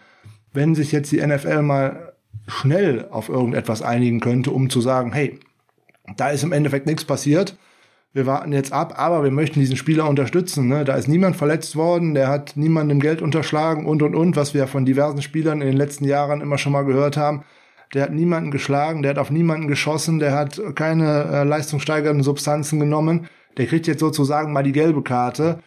Wenn 0.53 0.75
sich 0.75 0.91
jetzt 0.91 1.11
die 1.11 1.25
NFL 1.25 1.63
mal 1.63 2.13
schnell 2.45 3.07
auf 3.09 3.29
irgendetwas 3.29 3.81
einigen 3.81 4.19
könnte, 4.19 4.51
um 4.51 4.69
zu 4.69 4.79
sagen, 4.79 5.11
hey, 5.11 5.39
da 6.17 6.29
ist 6.29 6.43
im 6.43 6.51
Endeffekt 6.51 6.85
nichts 6.85 7.03
passiert, 7.03 7.57
wir 8.13 8.27
warten 8.27 8.53
jetzt 8.53 8.71
ab, 8.71 8.93
aber 8.95 9.23
wir 9.23 9.31
möchten 9.31 9.59
diesen 9.59 9.75
Spieler 9.75 10.07
unterstützen. 10.07 10.67
Ne? 10.67 10.85
Da 10.85 10.93
ist 10.93 11.07
niemand 11.07 11.37
verletzt 11.37 11.75
worden, 11.75 12.13
der 12.13 12.27
hat 12.27 12.55
niemandem 12.55 12.99
Geld 12.99 13.23
unterschlagen 13.23 13.87
und 13.87 14.03
und 14.03 14.13
und, 14.13 14.35
was 14.35 14.53
wir 14.53 14.67
von 14.67 14.85
diversen 14.85 15.23
Spielern 15.23 15.61
in 15.61 15.67
den 15.67 15.77
letzten 15.77 16.05
Jahren 16.05 16.41
immer 16.41 16.59
schon 16.59 16.73
mal 16.73 16.85
gehört 16.85 17.17
haben 17.17 17.43
der 17.95 18.03
hat 18.03 18.13
niemanden 18.13 18.51
geschlagen, 18.51 19.01
der 19.01 19.11
hat 19.11 19.17
auf 19.17 19.31
niemanden 19.31 19.67
geschossen, 19.67 20.19
der 20.19 20.33
hat 20.33 20.61
keine 20.75 21.23
äh, 21.23 21.43
leistungssteigernden 21.43 22.23
Substanzen 22.23 22.79
genommen. 22.79 23.27
Der 23.57 23.67
kriegt 23.67 23.87
jetzt 23.87 24.01
sozusagen 24.01 24.51
mal 24.51 24.63
die 24.63 24.73
gelbe 24.73 25.01
Karte. 25.01 25.59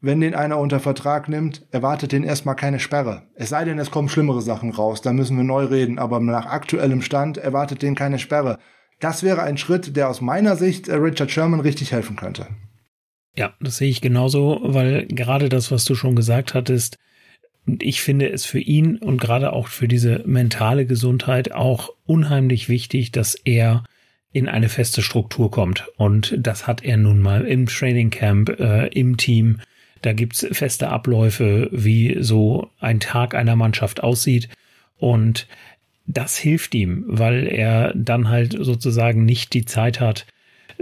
Wenn 0.00 0.20
den 0.20 0.34
einer 0.34 0.58
unter 0.58 0.78
Vertrag 0.78 1.28
nimmt, 1.28 1.66
erwartet 1.72 2.12
den 2.12 2.22
erstmal 2.22 2.54
keine 2.54 2.78
Sperre. 2.78 3.22
Es 3.34 3.48
sei 3.48 3.64
denn, 3.64 3.78
es 3.78 3.90
kommen 3.90 4.08
schlimmere 4.10 4.42
Sachen 4.42 4.70
raus, 4.70 5.00
da 5.00 5.12
müssen 5.12 5.36
wir 5.36 5.44
neu 5.44 5.64
reden, 5.64 5.98
aber 5.98 6.20
nach 6.20 6.46
aktuellem 6.46 7.02
Stand 7.02 7.38
erwartet 7.38 7.82
den 7.82 7.94
keine 7.94 8.18
Sperre. 8.18 8.58
Das 9.00 9.22
wäre 9.22 9.42
ein 9.42 9.56
Schritt, 9.56 9.96
der 9.96 10.08
aus 10.08 10.20
meiner 10.20 10.54
Sicht 10.54 10.86
äh, 10.86 10.94
Richard 10.96 11.30
Sherman 11.30 11.60
richtig 11.60 11.92
helfen 11.92 12.16
könnte. 12.16 12.46
Ja, 13.34 13.54
das 13.60 13.78
sehe 13.78 13.88
ich 13.88 14.00
genauso, 14.00 14.60
weil 14.62 15.06
gerade 15.06 15.48
das, 15.48 15.70
was 15.70 15.84
du 15.84 15.94
schon 15.94 16.14
gesagt 16.14 16.54
hattest, 16.54 16.98
und 17.68 17.82
ich 17.82 18.00
finde 18.00 18.30
es 18.30 18.46
für 18.46 18.60
ihn 18.60 18.96
und 18.96 19.20
gerade 19.20 19.52
auch 19.52 19.68
für 19.68 19.88
diese 19.88 20.22
mentale 20.24 20.86
Gesundheit 20.86 21.52
auch 21.52 21.90
unheimlich 22.06 22.70
wichtig, 22.70 23.12
dass 23.12 23.34
er 23.34 23.84
in 24.32 24.48
eine 24.48 24.70
feste 24.70 25.02
Struktur 25.02 25.50
kommt. 25.50 25.86
Und 25.98 26.34
das 26.38 26.66
hat 26.66 26.82
er 26.82 26.96
nun 26.96 27.20
mal 27.20 27.44
im 27.44 27.66
Training 27.66 28.08
Camp, 28.08 28.48
äh, 28.58 28.86
im 28.88 29.18
Team. 29.18 29.60
Da 30.00 30.14
gibt's 30.14 30.46
feste 30.50 30.88
Abläufe, 30.88 31.68
wie 31.70 32.16
so 32.20 32.70
ein 32.80 33.00
Tag 33.00 33.34
einer 33.34 33.56
Mannschaft 33.56 34.02
aussieht. 34.02 34.48
Und 34.96 35.46
das 36.06 36.38
hilft 36.38 36.74
ihm, 36.74 37.04
weil 37.06 37.46
er 37.46 37.92
dann 37.94 38.30
halt 38.30 38.56
sozusagen 38.58 39.26
nicht 39.26 39.52
die 39.52 39.66
Zeit 39.66 40.00
hat, 40.00 40.26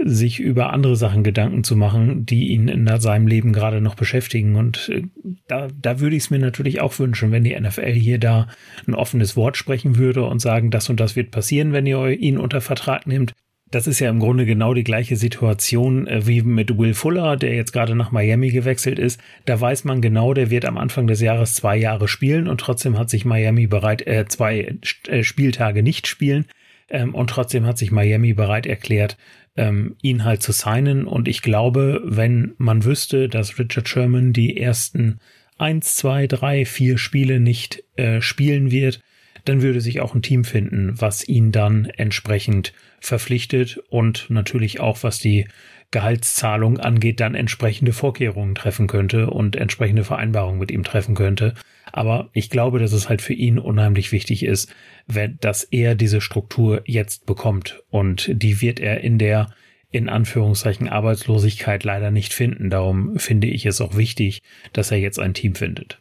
sich 0.03 0.39
über 0.39 0.73
andere 0.73 0.95
Sachen 0.95 1.23
Gedanken 1.23 1.63
zu 1.63 1.75
machen, 1.75 2.25
die 2.25 2.49
ihn 2.49 2.67
in 2.67 2.87
seinem 2.99 3.27
Leben 3.27 3.51
gerade 3.51 3.81
noch 3.81 3.95
beschäftigen. 3.95 4.55
Und 4.55 4.89
äh, 4.89 5.03
da, 5.47 5.67
da 5.81 5.99
würde 5.99 6.15
ich 6.15 6.23
es 6.23 6.29
mir 6.29 6.39
natürlich 6.39 6.81
auch 6.81 6.97
wünschen, 6.99 7.31
wenn 7.31 7.43
die 7.43 7.59
NFL 7.59 7.93
hier 7.93 8.19
da 8.19 8.47
ein 8.87 8.93
offenes 8.93 9.35
Wort 9.35 9.57
sprechen 9.57 9.97
würde 9.97 10.23
und 10.25 10.39
sagen, 10.39 10.69
das 10.69 10.89
und 10.89 10.99
das 10.99 11.15
wird 11.15 11.31
passieren, 11.31 11.73
wenn 11.73 11.85
ihr 11.85 12.09
ihn 12.09 12.37
unter 12.37 12.61
Vertrag 12.61 13.07
nehmt. 13.07 13.33
Das 13.69 13.85
ist 13.85 13.99
ja 13.99 14.09
im 14.09 14.19
Grunde 14.19 14.45
genau 14.45 14.73
die 14.73 14.85
gleiche 14.85 15.17
Situation 15.17 16.07
äh, 16.07 16.25
wie 16.27 16.41
mit 16.41 16.77
Will 16.77 16.93
Fuller, 16.93 17.35
der 17.35 17.55
jetzt 17.55 17.73
gerade 17.73 17.95
nach 17.95 18.11
Miami 18.11 18.49
gewechselt 18.49 18.99
ist. 18.99 19.19
Da 19.45 19.59
weiß 19.59 19.83
man 19.83 20.01
genau, 20.01 20.33
der 20.33 20.49
wird 20.49 20.65
am 20.65 20.77
Anfang 20.77 21.07
des 21.07 21.21
Jahres 21.21 21.55
zwei 21.55 21.75
Jahre 21.75 22.07
spielen 22.07 22.47
und 22.47 22.61
trotzdem 22.61 22.97
hat 22.97 23.09
sich 23.09 23.25
Miami 23.25 23.67
bereit, 23.67 24.05
äh, 24.05 24.25
zwei 24.27 24.77
äh, 25.07 25.23
Spieltage 25.23 25.81
nicht 25.81 26.07
spielen. 26.07 26.45
Ähm, 26.89 27.13
und 27.13 27.29
trotzdem 27.29 27.65
hat 27.65 27.77
sich 27.77 27.91
Miami 27.91 28.33
bereit 28.33 28.65
erklärt, 28.65 29.17
ähm, 29.57 29.95
ihn 30.01 30.23
halt 30.23 30.41
zu 30.41 30.51
signen. 30.51 31.05
Und 31.05 31.27
ich 31.27 31.41
glaube, 31.41 32.01
wenn 32.05 32.53
man 32.57 32.85
wüsste, 32.85 33.27
dass 33.27 33.59
Richard 33.59 33.89
Sherman 33.89 34.33
die 34.33 34.57
ersten 34.57 35.19
eins, 35.57 35.95
zwei, 35.95 36.27
drei, 36.27 36.65
vier 36.65 36.97
Spiele 36.97 37.39
nicht 37.39 37.83
äh, 37.95 38.21
spielen 38.21 38.71
wird, 38.71 39.01
dann 39.45 39.61
würde 39.61 39.81
sich 39.81 40.01
auch 40.01 40.13
ein 40.13 40.21
Team 40.21 40.43
finden, 40.43 40.99
was 40.99 41.27
ihn 41.27 41.51
dann 41.51 41.85
entsprechend 41.85 42.73
verpflichtet 42.99 43.79
und 43.89 44.29
natürlich 44.29 44.79
auch, 44.79 45.03
was 45.03 45.19
die 45.19 45.47
Gehaltszahlung 45.91 46.79
angeht, 46.79 47.19
dann 47.21 47.33
entsprechende 47.33 47.93
Vorkehrungen 47.93 48.55
treffen 48.55 48.87
könnte 48.87 49.29
und 49.29 49.55
entsprechende 49.55 50.03
Vereinbarungen 50.03 50.59
mit 50.59 50.69
ihm 50.69 50.83
treffen 50.83 51.15
könnte. 51.15 51.53
Aber 51.97 52.29
ich 52.31 52.51
glaube, 52.51 52.77
dass 52.77 52.93
es 52.93 53.09
halt 53.09 53.23
für 53.23 53.33
ihn 53.33 53.57
unheimlich 53.57 54.11
wichtig 54.11 54.43
ist, 54.43 54.71
wenn, 55.07 55.39
dass 55.41 55.63
er 55.63 55.95
diese 55.95 56.21
Struktur 56.21 56.83
jetzt 56.85 57.25
bekommt. 57.25 57.83
Und 57.89 58.29
die 58.31 58.61
wird 58.61 58.79
er 58.79 59.01
in 59.01 59.17
der 59.17 59.49
in 59.89 60.07
Anführungszeichen 60.07 60.89
Arbeitslosigkeit 60.89 61.83
leider 61.83 62.11
nicht 62.11 62.35
finden. 62.35 62.69
Darum 62.69 63.17
finde 63.17 63.47
ich 63.47 63.65
es 63.65 63.81
auch 63.81 63.97
wichtig, 63.97 64.43
dass 64.73 64.91
er 64.91 64.99
jetzt 64.99 65.19
ein 65.19 65.33
Team 65.33 65.55
findet. 65.55 65.99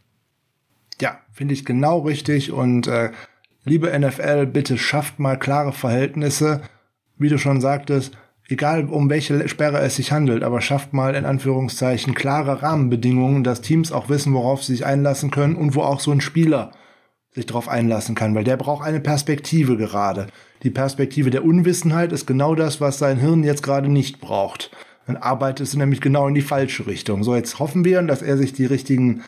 Ja, 1.01 1.21
finde 1.33 1.55
ich 1.55 1.65
genau 1.65 2.01
richtig. 2.01 2.53
Und 2.53 2.89
äh, 2.89 3.13
liebe 3.65 3.99
NFL, 3.99 4.45
bitte 4.45 4.77
schafft 4.77 5.19
mal 5.19 5.39
klare 5.39 5.73
Verhältnisse. 5.73 6.61
Wie 7.17 7.31
du 7.31 7.39
schon 7.39 7.63
sagtest, 7.63 8.19
egal 8.49 8.85
um 8.87 9.11
welche 9.11 9.49
Sperre 9.49 9.81
es 9.81 9.97
sich 9.97 10.13
handelt, 10.13 10.43
aber 10.43 10.61
schafft 10.61 10.93
mal 10.93 11.15
in 11.15 11.25
Anführungszeichen 11.25 12.15
klare 12.15 12.63
Rahmenbedingungen, 12.63 13.45
dass 13.45 13.61
Teams 13.61 13.93
auch 13.93 14.09
wissen, 14.09 14.35
worauf 14.35 14.63
sie 14.63 14.73
sich 14.73 14.87
einlassen 14.87 15.31
können 15.31 15.57
und 15.57 15.75
wo 15.75 15.83
auch 15.83 16.01
so 16.01 16.13
ein 16.13 16.21
Spieler 16.21 16.73
sich 17.33 17.47
darauf 17.47 17.69
einlassen 17.69 18.15
kann, 18.15 18.35
weil 18.35 18.45
der 18.45 18.57
braucht 18.57 18.85
eine 18.85 19.01
Perspektive 19.01 19.77
gerade. 19.77 20.29
Die 20.63 20.71
Perspektive 20.71 21.31
der 21.31 21.45
Unwissenheit 21.45 22.13
ist 22.13 22.27
genau 22.27 22.55
das, 22.55 22.81
was 22.81 22.99
sein 22.99 23.19
Hirn 23.19 23.45
jetzt 23.45 23.63
gerade 23.63 23.89
nicht 23.89 24.21
braucht. 24.21 24.71
Dann 25.07 25.17
arbeitet 25.17 25.67
es 25.67 25.77
nämlich 25.77 26.01
genau 26.01 26.27
in 26.29 26.35
die 26.35 26.41
falsche 26.43 26.87
Richtung. 26.87 27.23
So, 27.23 27.37
jetzt 27.37 27.59
hoffen 27.59 27.85
wir, 27.85 28.03
dass 28.03 28.23
er 28.23 28.37
sich 28.39 28.55
die 28.55 28.65
richtigen 28.65 29.23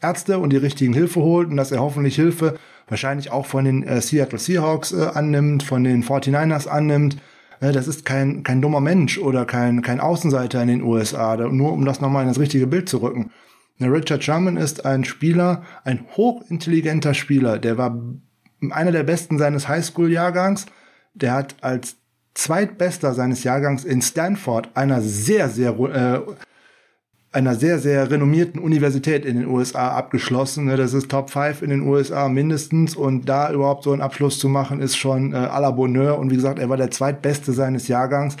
Ärzte 0.00 0.38
und 0.38 0.52
die 0.52 0.56
richtigen 0.56 0.94
Hilfe 0.94 1.20
holt 1.20 1.50
und 1.50 1.56
dass 1.56 1.72
er 1.72 1.80
hoffentlich 1.80 2.14
Hilfe 2.14 2.58
wahrscheinlich 2.88 3.32
auch 3.32 3.44
von 3.44 3.64
den 3.64 3.82
äh, 3.82 4.00
Seattle 4.00 4.38
Seahawks 4.38 4.92
äh, 4.92 5.08
annimmt, 5.12 5.64
von 5.64 5.84
den 5.84 6.04
49ers 6.04 6.68
annimmt, 6.68 7.16
das 7.60 7.88
ist 7.88 8.04
kein, 8.04 8.42
kein 8.42 8.62
dummer 8.62 8.80
Mensch 8.80 9.18
oder 9.18 9.44
kein, 9.44 9.82
kein 9.82 10.00
Außenseiter 10.00 10.62
in 10.62 10.68
den 10.68 10.82
USA, 10.82 11.36
nur 11.36 11.72
um 11.72 11.84
das 11.84 12.00
nochmal 12.00 12.22
in 12.22 12.28
das 12.28 12.38
richtige 12.38 12.66
Bild 12.66 12.88
zu 12.88 12.98
rücken. 12.98 13.30
Richard 13.80 14.24
Sherman 14.24 14.56
ist 14.56 14.84
ein 14.84 15.04
Spieler, 15.04 15.62
ein 15.84 16.06
hochintelligenter 16.16 17.14
Spieler. 17.14 17.58
Der 17.58 17.78
war 17.78 17.96
einer 18.70 18.92
der 18.92 19.04
besten 19.04 19.38
seines 19.38 19.68
Highschool-Jahrgangs. 19.68 20.66
Der 21.14 21.32
hat 21.32 21.56
als 21.60 21.96
zweitbester 22.34 23.14
seines 23.14 23.44
Jahrgangs 23.44 23.84
in 23.84 24.02
Stanford, 24.02 24.70
einer 24.74 25.00
sehr, 25.00 25.48
sehr, 25.48 25.78
äh, 25.78 26.20
einer 27.30 27.54
sehr, 27.54 27.78
sehr 27.78 28.10
renommierten 28.10 28.60
Universität 28.60 29.24
in 29.24 29.38
den 29.38 29.48
USA 29.48 29.90
abgeschlossen. 29.90 30.64
Ne? 30.64 30.76
Das 30.76 30.94
ist 30.94 31.10
Top 31.10 31.30
5 31.30 31.62
in 31.62 31.70
den 31.70 31.82
USA 31.82 32.28
mindestens. 32.28 32.96
Und 32.96 33.28
da 33.28 33.52
überhaupt 33.52 33.84
so 33.84 33.92
einen 33.92 34.00
Abschluss 34.00 34.38
zu 34.38 34.48
machen, 34.48 34.80
ist 34.80 34.96
schon 34.96 35.32
äh, 35.32 35.36
à 35.36 35.60
la 35.60 35.70
Bonheur. 35.70 36.18
Und 36.18 36.30
wie 36.30 36.36
gesagt, 36.36 36.58
er 36.58 36.70
war 36.70 36.78
der 36.78 36.90
zweitbeste 36.90 37.52
seines 37.52 37.88
Jahrgangs. 37.88 38.36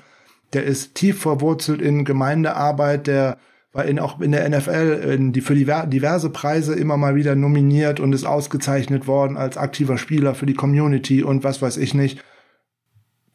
Der 0.54 0.64
ist 0.64 0.94
tief 0.94 1.20
verwurzelt 1.20 1.82
in 1.82 2.06
Gemeindearbeit, 2.06 3.06
der 3.06 3.36
war 3.72 3.84
in, 3.84 3.98
auch 3.98 4.18
in 4.20 4.32
der 4.32 4.48
NFL 4.48 5.04
in 5.12 5.32
die, 5.32 5.42
für 5.42 5.54
diverse 5.54 6.30
Preise 6.30 6.74
immer 6.74 6.96
mal 6.96 7.14
wieder 7.14 7.34
nominiert 7.34 8.00
und 8.00 8.14
ist 8.14 8.24
ausgezeichnet 8.24 9.06
worden 9.06 9.36
als 9.36 9.58
aktiver 9.58 9.98
Spieler 9.98 10.34
für 10.34 10.46
die 10.46 10.54
Community 10.54 11.22
und 11.22 11.44
was 11.44 11.60
weiß 11.60 11.76
ich 11.76 11.92
nicht. 11.92 12.24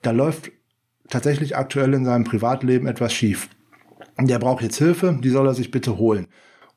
Da 0.02 0.10
läuft 0.10 0.52
tatsächlich 1.08 1.56
aktuell 1.56 1.94
in 1.94 2.04
seinem 2.04 2.24
Privatleben 2.24 2.88
etwas 2.88 3.14
schief. 3.14 3.48
Der 4.20 4.40
braucht 4.40 4.64
jetzt 4.64 4.78
Hilfe, 4.78 5.18
die 5.22 5.30
soll 5.30 5.48
er 5.48 5.54
sich 5.54 5.72
bitte 5.72 5.98
holen. 5.98 6.28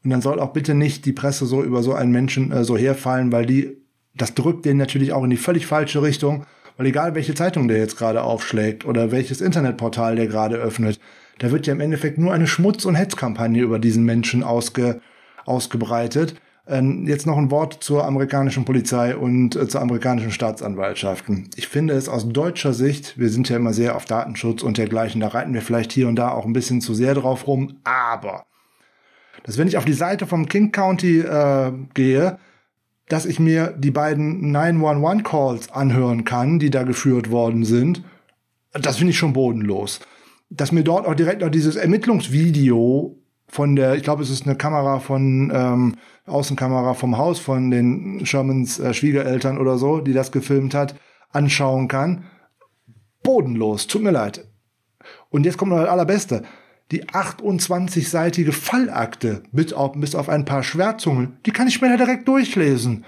Und 0.03 0.11
dann 0.11 0.23
soll 0.23 0.41
auch 0.41 0.53
bitte 0.53 0.75
nicht 0.75 1.05
die 1.05 1.13
Presse 1.13 1.47
so 1.47 1.63
über 1.63 1.83
so 1.83 1.93
einen 1.93 2.13
Menschen 2.13 2.53
äh, 2.53 2.65
so 2.65 2.77
herfallen, 2.77 3.33
weil 3.33 3.47
die, 3.47 3.77
das 4.15 4.35
drückt 4.35 4.65
den 4.65 4.77
natürlich 4.77 5.13
auch 5.13 5.25
in 5.25 5.31
die 5.31 5.37
völlig 5.37 5.67
falsche 5.67 6.03
Richtung. 6.03 6.47
Weil 6.77 6.87
egal 6.87 7.15
welche 7.15 7.35
Zeitung 7.35 7.69
der 7.69 7.79
jetzt 7.79 7.97
gerade 7.97 8.23
aufschlägt 8.23 8.85
oder 8.85 9.11
welches 9.11 9.41
Internetportal 9.41 10.17
der 10.17 10.27
gerade 10.27 10.57
öffnet, 10.57 11.01
da 11.39 11.51
wird 11.51 11.67
ja 11.67 11.73
im 11.73 11.81
Endeffekt 11.81 12.19
nur 12.19 12.33
eine 12.33 12.47
Schmutz- 12.47 12.85
und 12.85 12.95
Hetzkampagne 12.95 13.63
über 13.63 13.79
diesen 13.79 14.05
Menschen 14.05 14.43
ausge, 14.43 15.01
ausgebreitet. 15.45 16.35
Ähm, 16.69 17.07
jetzt 17.07 17.27
noch 17.27 17.39
ein 17.39 17.51
Wort 17.51 17.85
zur 17.85 18.05
amerikanischen 18.05 18.65
Polizei 18.65 19.17
und 19.17 19.55
äh, 19.55 19.69
zur 19.69 19.81
amerikanischen 19.81 20.33
Staatsanwaltschaften. 20.33 21.49
Ich 21.55 21.69
finde 21.69 21.95
es 21.95 22.09
aus 22.09 22.29
deutscher 22.29 22.73
Sicht, 22.73 23.19
wir 23.19 23.29
sind 23.29 23.49
ja 23.49 23.57
immer 23.57 23.73
sehr 23.73 23.95
auf 23.95 24.05
Datenschutz 24.05 24.63
und 24.63 24.77
dergleichen, 24.77 25.21
da 25.21 25.29
reiten 25.29 25.55
wir 25.55 25.63
vielleicht 25.63 25.93
hier 25.93 26.09
und 26.09 26.17
da 26.17 26.31
auch 26.31 26.45
ein 26.45 26.53
bisschen 26.53 26.81
zu 26.81 26.93
sehr 26.93 27.15
drauf 27.15 27.47
rum, 27.47 27.77
aber 27.85 28.47
dass 29.45 29.59
wenn 29.59 29.69
ich 29.69 29.77
auf 29.77 29.85
die 29.85 29.93
Seite 29.93 30.27
vom 30.27 30.49
King 30.49 30.73
County 30.73 31.21
äh, 31.21 31.73
gehe, 31.95 32.39
dass 33.09 33.27
ich 33.27 33.39
mir 33.39 33.75
die 33.79 33.93
beiden 33.93 34.55
911-Calls 34.55 35.71
anhören 35.71 36.25
kann, 36.25 36.59
die 36.59 36.71
da 36.71 36.83
geführt 36.83 37.31
worden 37.31 37.65
sind. 37.65 38.03
Das 38.73 38.97
finde 38.97 39.13
ich 39.13 39.19
schon 39.19 39.33
bodenlos. 39.33 40.01
Dass 40.51 40.73
mir 40.73 40.83
dort 40.83 41.07
auch 41.07 41.15
direkt 41.15 41.43
noch 41.43 41.51
dieses 41.51 41.77
Ermittlungsvideo 41.77 43.17
von 43.49 43.77
der, 43.77 43.95
ich 43.95 44.03
glaube, 44.03 44.23
es 44.23 44.31
ist 44.31 44.47
eine 44.47 44.57
Kamera 44.57 44.99
von, 44.99 45.51
ähm, 45.55 45.95
Außenkamera 46.27 46.95
vom 46.95 47.17
Haus 47.19 47.39
von 47.39 47.71
den 47.71 48.27
Shermans 48.27 48.81
äh, 48.81 48.93
Schwiegereltern 48.93 49.59
oder 49.59 49.79
so, 49.79 50.01
die 50.01 50.13
das 50.13 50.33
gefilmt 50.33 50.75
hat, 50.75 50.97
anschauen 51.31 51.89
kann. 51.89 52.25
Bodenlos, 53.23 53.87
tut 53.87 54.03
mir 54.03 54.11
leid. 54.11 54.45
Und 55.31 55.47
jetzt 55.47 55.57
kommt 55.57 55.71
noch 55.71 55.79
das 55.79 55.89
Allerbeste 55.89 56.43
die 56.93 57.05
28-seitige 57.05 58.53
Fallakte 58.53 59.43
bis 59.53 59.73
auf, 59.73 59.93
bis 59.97 60.15
auf 60.15 60.29
ein 60.29 60.45
paar 60.45 60.63
Schwärzungen, 60.63 61.37
die 61.45 61.51
kann 61.51 61.69
ich 61.69 61.81
mir 61.81 61.89
da 61.89 61.97
direkt 61.97 62.29
durchlesen. 62.29 63.05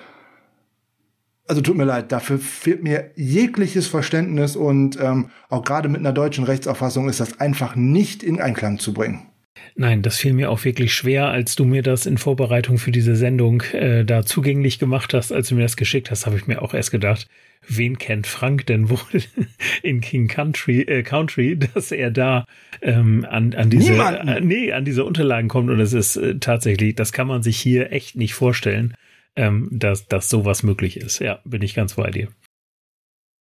Also 1.46 1.62
tut 1.62 1.76
mir 1.76 1.84
leid, 1.84 2.12
dafür 2.12 2.38
fehlt 2.38 2.82
mir 2.82 3.10
jegliches 3.14 3.86
Verständnis 3.86 4.54
und 4.54 5.00
ähm, 5.00 5.30
auch 5.48 5.64
gerade 5.64 5.88
mit 5.88 6.00
einer 6.00 6.12
deutschen 6.12 6.44
Rechtsauffassung 6.44 7.08
ist 7.08 7.20
das 7.20 7.40
einfach 7.40 7.74
nicht 7.74 8.22
in 8.22 8.40
Einklang 8.40 8.78
zu 8.78 8.92
bringen. 8.92 9.28
Nein, 9.74 10.02
das 10.02 10.18
fiel 10.18 10.32
mir 10.32 10.50
auch 10.50 10.64
wirklich 10.64 10.92
schwer, 10.92 11.28
als 11.28 11.54
du 11.54 11.64
mir 11.64 11.82
das 11.82 12.06
in 12.06 12.18
Vorbereitung 12.18 12.78
für 12.78 12.90
diese 12.90 13.16
Sendung 13.16 13.62
äh, 13.72 14.04
da 14.04 14.24
zugänglich 14.24 14.78
gemacht 14.78 15.14
hast, 15.14 15.32
als 15.32 15.48
du 15.48 15.54
mir 15.54 15.62
das 15.62 15.76
geschickt 15.76 16.10
hast, 16.10 16.26
habe 16.26 16.36
ich 16.36 16.46
mir 16.46 16.62
auch 16.62 16.74
erst 16.74 16.90
gedacht, 16.90 17.28
wen 17.66 17.98
kennt 17.98 18.26
Frank 18.26 18.66
denn 18.66 18.90
wohl 18.90 18.98
in 19.82 20.00
King 20.00 20.28
Country, 20.28 20.82
äh, 20.82 21.02
Country 21.02 21.56
dass 21.56 21.92
er 21.92 22.10
da 22.10 22.44
ähm, 22.82 23.26
an, 23.28 23.54
an 23.54 23.70
diese 23.70 23.94
äh, 23.94 24.40
nee, 24.40 24.72
an 24.72 24.84
diese 24.84 25.04
Unterlagen 25.04 25.48
kommt 25.48 25.70
und 25.70 25.80
es 25.80 25.92
ist 25.92 26.16
äh, 26.16 26.38
tatsächlich, 26.38 26.94
das 26.94 27.12
kann 27.12 27.26
man 27.26 27.42
sich 27.42 27.58
hier 27.58 27.92
echt 27.92 28.16
nicht 28.16 28.34
vorstellen, 28.34 28.94
ähm, 29.36 29.68
dass, 29.70 30.06
dass 30.06 30.28
sowas 30.28 30.62
möglich 30.62 30.96
ist. 30.96 31.20
Ja, 31.20 31.40
bin 31.44 31.62
ich 31.62 31.74
ganz 31.74 31.94
bei 31.94 32.10
dir. 32.10 32.28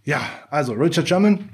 Ja, 0.06 0.22
also 0.50 0.74
Richard 0.74 1.08
Sherman, 1.08 1.50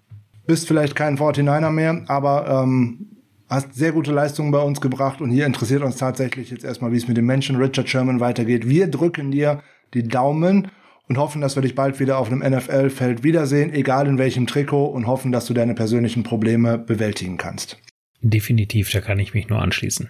bist 0.45 0.67
vielleicht 0.67 0.95
kein 0.95 1.17
49er 1.17 1.71
mehr, 1.71 2.04
aber 2.08 2.63
ähm, 2.63 3.12
hast 3.53 3.73
sehr 3.73 3.91
gute 3.91 4.11
Leistungen 4.11 4.51
bei 4.51 4.61
uns 4.61 4.81
gebracht 4.81 5.21
und 5.21 5.29
hier 5.29 5.45
interessiert 5.45 5.83
uns 5.83 5.97
tatsächlich 5.97 6.49
jetzt 6.49 6.63
erstmal, 6.63 6.91
wie 6.91 6.97
es 6.97 7.07
mit 7.07 7.17
dem 7.17 7.25
Menschen 7.25 7.55
Richard 7.55 7.87
Sherman 7.87 8.19
weitergeht. 8.19 8.67
Wir 8.67 8.87
drücken 8.87 9.31
dir 9.31 9.61
die 9.93 10.07
Daumen 10.07 10.69
und 11.07 11.17
hoffen, 11.17 11.41
dass 11.41 11.55
wir 11.55 11.61
dich 11.61 11.75
bald 11.75 11.99
wieder 11.99 12.17
auf 12.17 12.31
einem 12.31 12.39
NFL-Feld 12.39 13.23
wiedersehen, 13.23 13.73
egal 13.73 14.07
in 14.07 14.17
welchem 14.17 14.47
Trikot 14.47 14.85
und 14.85 15.07
hoffen, 15.07 15.31
dass 15.31 15.45
du 15.45 15.53
deine 15.53 15.75
persönlichen 15.75 16.23
Probleme 16.23 16.77
bewältigen 16.77 17.37
kannst. 17.37 17.77
Definitiv, 18.21 18.89
da 18.91 19.01
kann 19.01 19.19
ich 19.19 19.33
mich 19.33 19.49
nur 19.49 19.61
anschließen. 19.61 20.09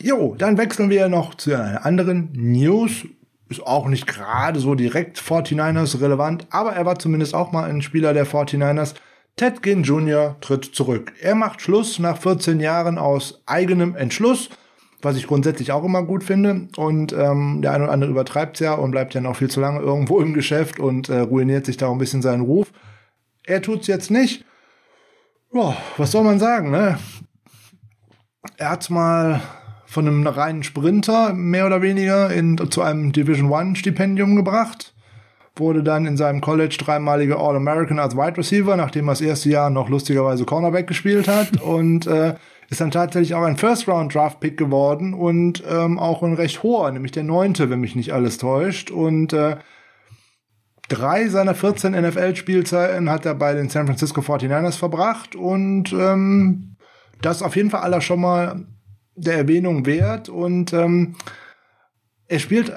Jo, 0.00 0.34
dann 0.36 0.58
wechseln 0.58 0.90
wir 0.90 1.08
noch 1.08 1.34
zu 1.34 1.54
einer 1.54 1.84
anderen 1.84 2.30
News. 2.32 3.06
Ist 3.48 3.66
auch 3.66 3.88
nicht 3.88 4.06
gerade 4.06 4.58
so 4.58 4.74
direkt 4.74 5.18
49ers 5.18 6.00
relevant, 6.00 6.46
aber 6.50 6.72
er 6.72 6.86
war 6.86 6.98
zumindest 6.98 7.34
auch 7.34 7.52
mal 7.52 7.68
ein 7.68 7.82
Spieler 7.82 8.14
der 8.14 8.26
49ers. 8.26 8.94
Ted 9.36 9.62
Ginn 9.62 9.82
Jr. 9.82 10.36
tritt 10.40 10.64
zurück. 10.64 11.12
Er 11.20 11.34
macht 11.34 11.60
Schluss 11.60 11.98
nach 11.98 12.18
14 12.18 12.60
Jahren 12.60 12.98
aus 12.98 13.42
eigenem 13.46 13.96
Entschluss 13.96 14.50
was 15.04 15.16
ich 15.16 15.26
grundsätzlich 15.26 15.70
auch 15.70 15.84
immer 15.84 16.02
gut 16.02 16.24
finde. 16.24 16.68
Und 16.76 17.12
ähm, 17.12 17.60
der 17.62 17.72
eine 17.72 17.84
oder 17.84 17.92
andere 17.92 18.10
übertreibt 18.10 18.56
es 18.56 18.60
ja 18.60 18.74
und 18.74 18.90
bleibt 18.90 19.14
ja 19.14 19.20
noch 19.20 19.36
viel 19.36 19.50
zu 19.50 19.60
lange 19.60 19.80
irgendwo 19.80 20.20
im 20.20 20.34
Geschäft 20.34 20.80
und 20.80 21.08
äh, 21.08 21.20
ruiniert 21.20 21.66
sich 21.66 21.76
da 21.76 21.86
auch 21.86 21.92
ein 21.92 21.98
bisschen 21.98 22.22
seinen 22.22 22.40
Ruf. 22.40 22.72
Er 23.44 23.62
tut's 23.62 23.86
jetzt 23.86 24.10
nicht. 24.10 24.44
Boah, 25.52 25.76
was 25.96 26.10
soll 26.10 26.24
man 26.24 26.40
sagen, 26.40 26.70
ne? 26.70 26.98
Er 28.56 28.70
hat's 28.70 28.90
mal 28.90 29.40
von 29.86 30.08
einem 30.08 30.26
reinen 30.26 30.62
Sprinter 30.62 31.32
mehr 31.34 31.66
oder 31.66 31.82
weniger 31.82 32.32
in, 32.32 32.58
zu 32.70 32.82
einem 32.82 33.12
Division 33.12 33.50
One 33.50 33.76
Stipendium 33.76 34.34
gebracht. 34.34 34.93
Wurde 35.56 35.82
dann 35.82 36.06
in 36.06 36.16
seinem 36.16 36.40
College 36.40 36.76
dreimalige 36.78 37.36
All-American 37.36 37.98
als 37.98 38.16
Wide 38.16 38.36
Receiver, 38.36 38.76
nachdem 38.76 39.08
er 39.08 39.12
das 39.12 39.20
erste 39.20 39.50
Jahr 39.50 39.70
noch 39.70 39.88
lustigerweise 39.88 40.44
Cornerback 40.44 40.86
gespielt 40.86 41.28
hat. 41.28 41.60
Und 41.62 42.06
äh, 42.06 42.34
ist 42.70 42.80
dann 42.80 42.90
tatsächlich 42.90 43.34
auch 43.34 43.42
ein 43.42 43.56
First-Round-Draft-Pick 43.56 44.56
geworden 44.56 45.14
und 45.14 45.62
ähm, 45.68 45.98
auch 45.98 46.22
ein 46.22 46.34
recht 46.34 46.62
hoher, 46.62 46.90
nämlich 46.90 47.12
der 47.12 47.22
neunte, 47.22 47.70
wenn 47.70 47.80
mich 47.80 47.94
nicht 47.94 48.12
alles 48.12 48.38
täuscht. 48.38 48.90
Und 48.90 49.32
äh, 49.32 49.56
drei 50.88 51.28
seiner 51.28 51.54
14 51.54 51.92
NFL-Spielzeiten 51.92 53.10
hat 53.10 53.26
er 53.26 53.34
bei 53.34 53.54
den 53.54 53.68
San 53.68 53.86
Francisco 53.86 54.20
49ers 54.20 54.76
verbracht 54.76 55.36
und 55.36 55.92
ähm, 55.92 56.76
das 57.20 57.42
auf 57.42 57.56
jeden 57.56 57.70
Fall 57.70 57.82
aller 57.82 58.00
schon 58.00 58.20
mal 58.20 58.66
der 59.14 59.36
Erwähnung 59.36 59.86
wert. 59.86 60.28
Und 60.28 60.72
ähm, 60.72 61.16
er 62.28 62.38
spielt 62.38 62.72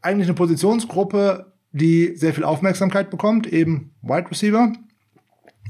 eigentlich 0.00 0.28
eine 0.28 0.34
Positionsgruppe, 0.34 1.47
die 1.78 2.14
sehr 2.16 2.34
viel 2.34 2.44
Aufmerksamkeit 2.44 3.08
bekommt, 3.10 3.46
eben 3.46 3.94
Wide 4.02 4.30
Receiver. 4.30 4.72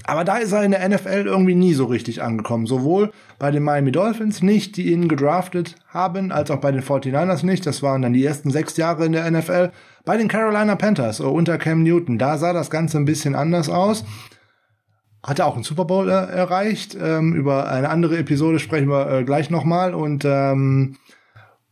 Aber 0.05 0.25
da 0.25 0.39
ist 0.39 0.53
er 0.53 0.63
in 0.63 0.71
der 0.71 0.89
NFL 0.89 1.25
irgendwie 1.27 1.55
nie 1.55 1.75
so 1.75 1.85
richtig 1.85 2.23
angekommen. 2.23 2.67
Sowohl 2.67 3.13
bei 3.39 3.51
den 3.51 3.63
Miami 3.63 3.93
Dolphins 3.93 4.43
nicht, 4.43 4.77
die 4.77 4.93
ihn 4.93 5.09
gedraftet 5.09 5.75
haben, 5.89 6.33
als 6.33 6.51
auch 6.51 6.61
bei 6.61 6.73
den 6.73 6.83
49ers 6.83 7.45
nicht. 7.45 7.67
Das 7.67 7.83
waren 7.83 8.03
dann 8.03 8.13
die 8.13 8.25
ersten 8.25 8.51
sechs 8.51 8.77
Jahre 8.77 9.05
in 9.05 9.13
der 9.13 9.31
NFL. 9.31 9.71
Bei 10.05 10.17
den 10.17 10.29
Carolina 10.29 10.77
Panthers 10.77 11.21
unter 11.21 11.59
Cam 11.59 11.83
Newton, 11.83 12.17
da 12.17 12.39
sah 12.39 12.53
das 12.53 12.71
Ganze 12.71 12.99
ein 12.99 13.05
bisschen 13.05 13.35
anders 13.35 13.69
aus. 13.69 14.05
Hat 15.23 15.41
er 15.41 15.47
auch 15.47 15.57
einen 15.57 15.65
Super 15.65 15.85
Bowl 15.85 16.09
äh, 16.09 16.13
erreicht. 16.13 16.97
Ähm, 16.99 17.35
über 17.35 17.69
eine 17.69 17.91
andere 17.91 18.17
Episode 18.19 18.61
sprechen 18.61 18.89
wir 18.89 19.11
äh, 19.11 19.25
gleich 19.25 19.51
nochmal. 19.51 19.95
Und 19.95 20.25
ähm, 20.25 20.97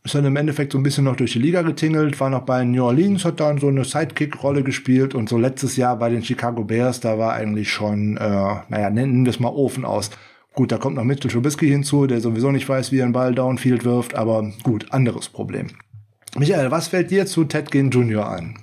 ist 0.07 0.15
dann 0.15 0.25
im 0.25 0.37
Endeffekt 0.37 0.71
so 0.71 0.77
ein 0.77 0.83
bisschen 0.83 1.03
noch 1.03 1.17
durch 1.17 1.33
die 1.33 1.39
Liga 1.39 1.61
getingelt, 1.63 2.17
war 2.19 2.29
noch 2.29 2.43
bei 2.43 2.63
New 2.63 2.83
Orleans, 2.83 3.25
hat 3.25 3.41
dann 3.41 3.57
so 3.57 3.67
eine 3.67 3.83
Sidekick-Rolle 3.83 4.63
gespielt 4.63 5.13
und 5.13 5.27
so 5.27 5.37
letztes 5.37 5.75
Jahr 5.75 5.99
bei 5.99 6.09
den 6.09 6.23
Chicago 6.23 6.63
Bears, 6.63 7.01
da 7.01 7.17
war 7.17 7.33
eigentlich 7.33 7.69
schon, 7.69 8.15
äh, 8.15 8.19
naja, 8.69 8.89
nennen 8.89 9.25
wir 9.25 9.31
es 9.31 9.41
mal 9.41 9.49
Ofen 9.49 9.83
aus. 9.83 10.09
Gut, 10.53 10.71
da 10.71 10.77
kommt 10.77 10.95
noch 10.95 11.03
Mitchell 11.03 11.29
Trubisky 11.29 11.67
hinzu, 11.67 12.07
der 12.07 12.21
sowieso 12.21 12.51
nicht 12.51 12.67
weiß, 12.67 12.91
wie 12.93 12.99
er 12.99 13.03
einen 13.03 13.13
Ball 13.13 13.35
downfield 13.35 13.83
wirft, 13.83 14.15
aber 14.15 14.49
gut, 14.63 14.91
anderes 14.91 15.27
Problem. 15.27 15.67
Michael, 16.37 16.71
was 16.71 16.87
fällt 16.87 17.11
dir 17.11 17.25
zu 17.25 17.43
Ted 17.43 17.69
Ginn 17.69 17.91
Jr. 17.91 18.31
ein? 18.31 18.55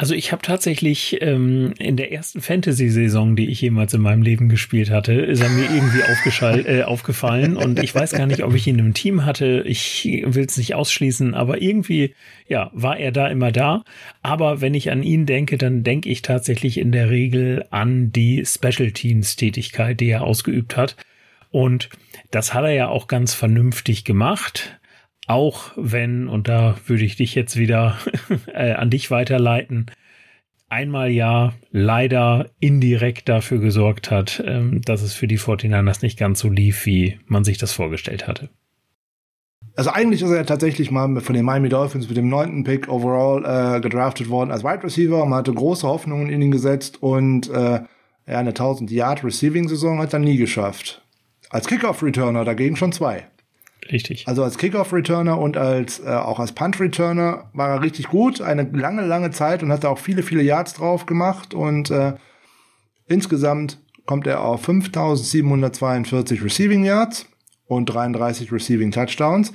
Also 0.00 0.14
ich 0.14 0.32
habe 0.32 0.40
tatsächlich 0.40 1.18
ähm, 1.20 1.74
in 1.78 1.98
der 1.98 2.10
ersten 2.10 2.40
Fantasy-Saison, 2.40 3.36
die 3.36 3.50
ich 3.50 3.60
jemals 3.60 3.92
in 3.92 4.00
meinem 4.00 4.22
Leben 4.22 4.48
gespielt 4.48 4.88
hatte, 4.88 5.12
ist 5.12 5.42
er 5.42 5.50
mir 5.50 5.64
irgendwie 5.64 6.00
äh, 6.70 6.84
aufgefallen 6.84 7.54
und 7.58 7.82
ich 7.82 7.94
weiß 7.94 8.12
gar 8.12 8.26
nicht, 8.26 8.42
ob 8.42 8.54
ich 8.54 8.66
ihn 8.66 8.78
im 8.78 8.94
Team 8.94 9.26
hatte. 9.26 9.62
Ich 9.66 10.08
will 10.24 10.46
es 10.46 10.56
nicht 10.56 10.74
ausschließen, 10.74 11.34
aber 11.34 11.60
irgendwie, 11.60 12.14
ja, 12.48 12.70
war 12.72 12.96
er 12.96 13.12
da 13.12 13.28
immer 13.28 13.52
da. 13.52 13.84
Aber 14.22 14.62
wenn 14.62 14.72
ich 14.72 14.90
an 14.90 15.02
ihn 15.02 15.26
denke, 15.26 15.58
dann 15.58 15.82
denke 15.82 16.08
ich 16.08 16.22
tatsächlich 16.22 16.78
in 16.78 16.92
der 16.92 17.10
Regel 17.10 17.66
an 17.68 18.10
die 18.10 18.46
Special 18.46 18.92
Teams-Tätigkeit, 18.92 20.00
die 20.00 20.08
er 20.08 20.22
ausgeübt 20.22 20.78
hat. 20.78 20.96
Und 21.50 21.90
das 22.30 22.54
hat 22.54 22.64
er 22.64 22.72
ja 22.72 22.88
auch 22.88 23.06
ganz 23.06 23.34
vernünftig 23.34 24.06
gemacht. 24.06 24.79
Auch 25.30 25.70
wenn, 25.76 26.26
und 26.26 26.48
da 26.48 26.74
würde 26.86 27.04
ich 27.04 27.14
dich 27.14 27.36
jetzt 27.36 27.56
wieder 27.56 27.96
äh, 28.52 28.72
an 28.72 28.90
dich 28.90 29.12
weiterleiten, 29.12 29.86
einmal 30.68 31.08
ja 31.12 31.52
leider 31.70 32.50
indirekt 32.58 33.28
dafür 33.28 33.60
gesorgt 33.60 34.10
hat, 34.10 34.42
ähm, 34.44 34.82
dass 34.82 35.02
es 35.02 35.14
für 35.14 35.28
die 35.28 35.38
49ers 35.38 36.02
nicht 36.02 36.18
ganz 36.18 36.40
so 36.40 36.48
lief, 36.48 36.84
wie 36.84 37.20
man 37.26 37.44
sich 37.44 37.58
das 37.58 37.70
vorgestellt 37.70 38.26
hatte. 38.26 38.50
Also 39.76 39.90
eigentlich 39.90 40.20
ist 40.20 40.30
er 40.30 40.38
ja 40.38 40.42
tatsächlich 40.42 40.90
mal 40.90 41.20
von 41.20 41.36
den 41.36 41.44
Miami 41.44 41.68
Dolphins 41.68 42.08
mit 42.08 42.16
dem 42.16 42.28
neunten 42.28 42.64
Pick 42.64 42.88
overall 42.88 43.76
äh, 43.76 43.80
gedraftet 43.80 44.30
worden 44.30 44.50
als 44.50 44.64
Wide 44.64 44.82
Receiver. 44.82 45.24
Man 45.26 45.38
hatte 45.38 45.54
große 45.54 45.86
Hoffnungen 45.86 46.28
in 46.28 46.42
ihn 46.42 46.50
gesetzt 46.50 47.04
und 47.04 47.48
äh, 47.50 47.82
eine 48.26 48.48
1000 48.48 48.90
Yard 48.90 49.22
Receiving 49.22 49.68
Saison 49.68 50.00
hat 50.00 50.12
er 50.12 50.18
nie 50.18 50.38
geschafft. 50.38 51.02
Als 51.50 51.68
Kickoff 51.68 52.02
Returner 52.02 52.44
dagegen 52.44 52.74
schon 52.74 52.90
zwei. 52.90 53.28
Richtig. 53.90 54.28
Also 54.28 54.44
als 54.44 54.58
Kickoff 54.58 54.92
Returner 54.92 55.38
und 55.38 55.56
als 55.56 56.00
äh, 56.00 56.08
auch 56.08 56.38
als 56.38 56.52
Punt 56.52 56.78
Returner 56.80 57.50
war 57.54 57.70
er 57.70 57.82
richtig 57.82 58.08
gut, 58.08 58.40
eine 58.40 58.62
lange 58.72 59.04
lange 59.04 59.30
Zeit 59.30 59.62
und 59.62 59.72
hat 59.72 59.84
da 59.84 59.88
auch 59.88 59.98
viele 59.98 60.22
viele 60.22 60.42
Yards 60.42 60.74
drauf 60.74 61.06
gemacht 61.06 61.54
und 61.54 61.90
äh, 61.90 62.14
insgesamt 63.06 63.78
kommt 64.06 64.26
er 64.26 64.42
auf 64.42 64.62
5742 64.62 66.44
Receiving 66.44 66.84
Yards 66.84 67.26
und 67.66 67.86
33 67.86 68.52
Receiving 68.52 68.90
Touchdowns. 68.90 69.52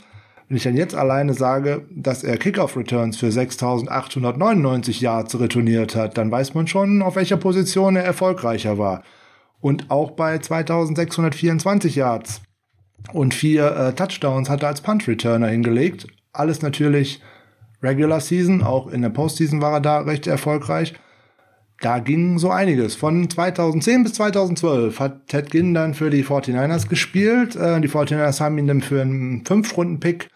Wenn 0.47 0.57
ich 0.57 0.63
dann 0.63 0.76
jetzt 0.76 0.95
alleine 0.95 1.34
sage, 1.34 1.86
dass 1.91 2.23
er 2.23 2.38
Kickoff 2.38 2.78
Returns 2.78 3.17
für 3.17 3.32
6899 3.32 5.01
Yards 5.01 5.39
retourniert 5.39 5.95
hat, 5.95 6.17
dann 6.17 6.30
weiß 6.30 6.53
man 6.53 6.67
schon, 6.67 7.01
auf 7.01 7.15
welcher 7.15 7.38
Position 7.38 7.95
er 7.95 8.03
erfolgreicher 8.03 8.78
war. 8.78 9.03
Und 9.59 9.89
auch 9.89 10.11
bei 10.11 10.38
2624 10.38 11.95
Yards 11.95 12.41
und 13.14 13.34
vier 13.34 13.76
äh, 13.76 13.93
Touchdowns 13.93 14.50
hat 14.50 14.64
er 14.64 14.70
als 14.70 14.82
Punt 14.82 15.08
Returner 15.08 15.48
hingelegt. 15.48 16.08
Alles 16.34 16.62
natürlich 16.62 17.22
Regular 17.82 18.20
Season, 18.20 18.64
auch 18.64 18.88
in 18.88 19.02
der 19.02 19.10
Postseason 19.10 19.62
war 19.62 19.74
er 19.74 19.82
da 19.82 20.00
recht 20.00 20.28
erfolgreich. 20.28 20.93
Da 21.82 22.00
ging 22.00 22.39
so 22.39 22.50
einiges. 22.50 22.96
Von 22.96 23.30
2010 23.30 24.04
bis 24.04 24.14
2012 24.14 25.00
hat 25.00 25.28
Ted 25.28 25.52
Ginn 25.52 25.74
dann 25.74 25.93
für 25.93 26.10
die 26.10 26.24
49ers 26.24 26.88
gespielt. 26.88 27.56
Äh, 27.56 27.82
die 27.82 27.89
49ers 27.89 28.39
haben 28.39 28.58
ihn 28.58 28.68
dann 28.68 28.82
für 28.82 29.02
einen 29.02 29.46
Fünf-Runden-Pick 29.46 30.30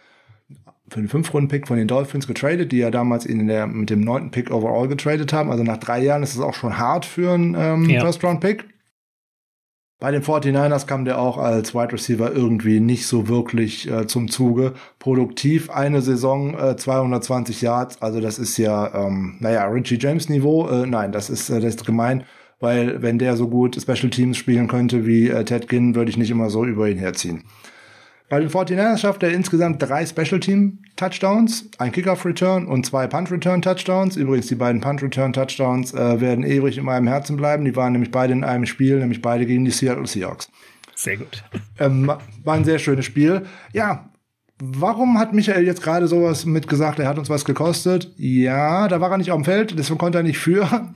für 0.89 0.99
den 0.99 1.07
Fünf-Runden-Pick 1.07 1.68
von 1.68 1.78
den 1.78 1.88
Dolphins 1.88 2.28
getradet, 2.28 2.72
die 2.72 2.78
ja 2.78 2.91
damals 2.91 3.26
in 3.26 3.47
der, 3.47 3.68
mit 3.68 3.89
dem 3.89 4.01
neunten 4.01 4.32
Pick 4.32 4.51
overall 4.51 4.88
getradet 4.88 5.32
haben. 5.34 5.51
Also 5.51 5.64
nach 5.64 5.78
drei 5.78 6.01
Jahren 6.01 6.24
ist 6.24 6.34
es 6.34 6.41
auch 6.41 6.55
schon 6.55 6.78
hart 6.78 7.05
für 7.05 7.34
einen 7.34 7.55
ähm, 7.57 7.89
ja. 7.89 8.01
First-Round-Pick. 8.01 8.66
Bei 10.02 10.12
den 10.12 10.24
49ers 10.24 10.88
kam 10.88 11.04
der 11.04 11.20
auch 11.20 11.38
als 11.38 11.76
Wide 11.76 11.91
Receiver 11.91 12.32
irgendwie 12.32 12.80
nicht 12.80 13.06
so 13.06 13.28
wirklich 13.28 13.91
äh, 13.91 14.08
zum 14.08 14.30
Zuge. 14.30 14.74
Produktiv 14.97 15.70
eine 15.70 16.02
Saison 16.02 16.58
äh, 16.58 16.78
220 16.78 17.62
Yards, 17.62 18.02
also 18.02 18.22
das 18.22 18.39
ist 18.39 18.58
ja, 18.58 18.93
ähm, 18.93 19.36
naja, 19.41 19.66
Richie 19.66 19.97
James 20.00 20.30
Niveau. 20.30 20.70
Äh, 20.70 20.88
nein, 20.88 21.12
das 21.12 21.30
ist, 21.30 21.50
äh, 21.50 21.60
das 21.60 21.76
ist 21.76 21.86
gemein, 21.86 22.24
weil 22.62 23.02
wenn 23.02 23.20
der 23.20 23.36
so 23.36 23.50
gut 23.50 23.76
Special 23.76 24.10
Teams 24.10 24.38
spielen 24.38 24.70
könnte 24.70 25.06
wie 25.06 25.28
äh, 25.28 25.43
Ted 25.43 25.68
Ginn, 25.68 25.95
würde 25.95 26.10
ich 26.10 26.18
nicht 26.18 26.32
immer 26.32 26.50
so 26.50 26.64
über 26.64 26.88
ihn 26.88 26.97
herziehen. 26.97 27.43
Bei 28.30 28.39
den 28.39 28.49
49ers 28.49 28.99
schafft 28.99 29.23
er 29.23 29.32
insgesamt 29.32 29.82
drei 29.82 30.05
Special 30.05 30.39
Team 30.39 30.80
Touchdowns, 30.95 31.67
ein 31.80 31.91
Kickoff 31.91 32.25
Return 32.25 32.67
und 32.67 32.86
zwei 32.86 33.07
Punt 33.07 33.32
Return 33.32 33.63
Touchdowns. 33.63 34.15
Übrigens, 34.15 34.45
die 34.47 34.55
beiden 34.55 34.82
Punt 34.82 35.01
Return 35.01 35.34
Touchdowns 35.34 35.93
äh, 35.95 36.21
werden 36.21 36.43
ewig 36.43 36.77
in 36.77 36.86
meinem 36.86 37.07
Herzen 37.07 37.38
bleiben. 37.38 37.65
Die 37.65 37.75
waren 37.75 37.93
nämlich 37.93 38.11
beide 38.11 38.34
in 38.34 38.43
einem 38.43 38.67
Spiel, 38.67 38.99
nämlich 38.99 39.23
beide 39.23 39.47
gegen 39.47 39.65
die 39.65 39.71
Seattle 39.71 40.05
Seahawks. 40.05 40.47
Sehr 40.93 41.17
gut. 41.17 41.43
Ähm, 41.80 42.11
war 42.43 42.55
ein 42.55 42.65
sehr 42.65 42.77
schönes 42.77 43.05
Spiel. 43.05 43.47
Ja, 43.73 44.09
Warum 44.61 45.17
hat 45.17 45.34
Michael 45.34 45.65
jetzt 45.65 45.82
gerade 45.82 46.09
sowas 46.09 46.45
mit 46.45 46.67
gesagt, 46.67 46.99
er 46.99 47.07
hat 47.07 47.17
uns 47.17 47.30
was 47.30 47.45
gekostet? 47.45 48.11
Ja, 48.17 48.89
da 48.89 48.99
war 48.99 49.09
er 49.09 49.17
nicht 49.17 49.32
auf 49.32 49.38
dem 49.38 49.45
Feld, 49.45 49.80
deswegen 49.80 49.97
konnte 49.97 50.17
er 50.17 50.23
nicht 50.23 50.38
für. 50.38 50.91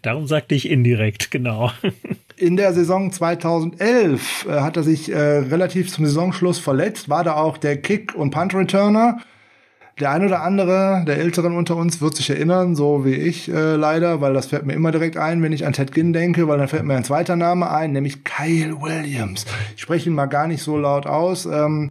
Darum 0.00 0.26
sagte 0.26 0.54
ich 0.54 0.70
indirekt, 0.70 1.30
genau. 1.30 1.70
In 2.38 2.56
der 2.56 2.72
Saison 2.72 3.10
2011 3.10 4.46
äh, 4.48 4.60
hat 4.60 4.76
er 4.76 4.84
sich 4.84 5.10
äh, 5.10 5.18
relativ 5.18 5.90
zum 5.90 6.06
Saisonschluss 6.06 6.58
verletzt, 6.58 7.08
war 7.08 7.24
da 7.24 7.34
auch 7.34 7.58
der 7.58 7.78
Kick- 7.78 8.14
und 8.14 8.30
Punt-Returner. 8.30 9.18
Der 9.98 10.12
ein 10.12 10.24
oder 10.24 10.42
andere 10.42 11.02
der 11.06 11.18
Älteren 11.18 11.56
unter 11.56 11.74
uns 11.74 12.00
wird 12.00 12.14
sich 12.14 12.30
erinnern, 12.30 12.76
so 12.76 13.04
wie 13.04 13.14
ich 13.14 13.48
äh, 13.48 13.74
leider, 13.74 14.20
weil 14.20 14.32
das 14.32 14.46
fällt 14.46 14.64
mir 14.64 14.74
immer 14.74 14.92
direkt 14.92 15.16
ein, 15.16 15.42
wenn 15.42 15.52
ich 15.52 15.66
an 15.66 15.72
Ted 15.72 15.92
Ginn 15.92 16.12
denke, 16.12 16.46
weil 16.46 16.58
dann 16.58 16.68
fällt 16.68 16.84
mir 16.84 16.94
ein 16.94 17.02
zweiter 17.02 17.34
Name 17.34 17.68
ein, 17.70 17.90
nämlich 17.90 18.22
Kyle 18.22 18.80
Williams. 18.80 19.44
Ich 19.74 19.82
spreche 19.82 20.08
ihn 20.08 20.14
mal 20.14 20.26
gar 20.26 20.46
nicht 20.46 20.62
so 20.62 20.76
laut 20.76 21.06
aus. 21.06 21.46
Ähm, 21.46 21.90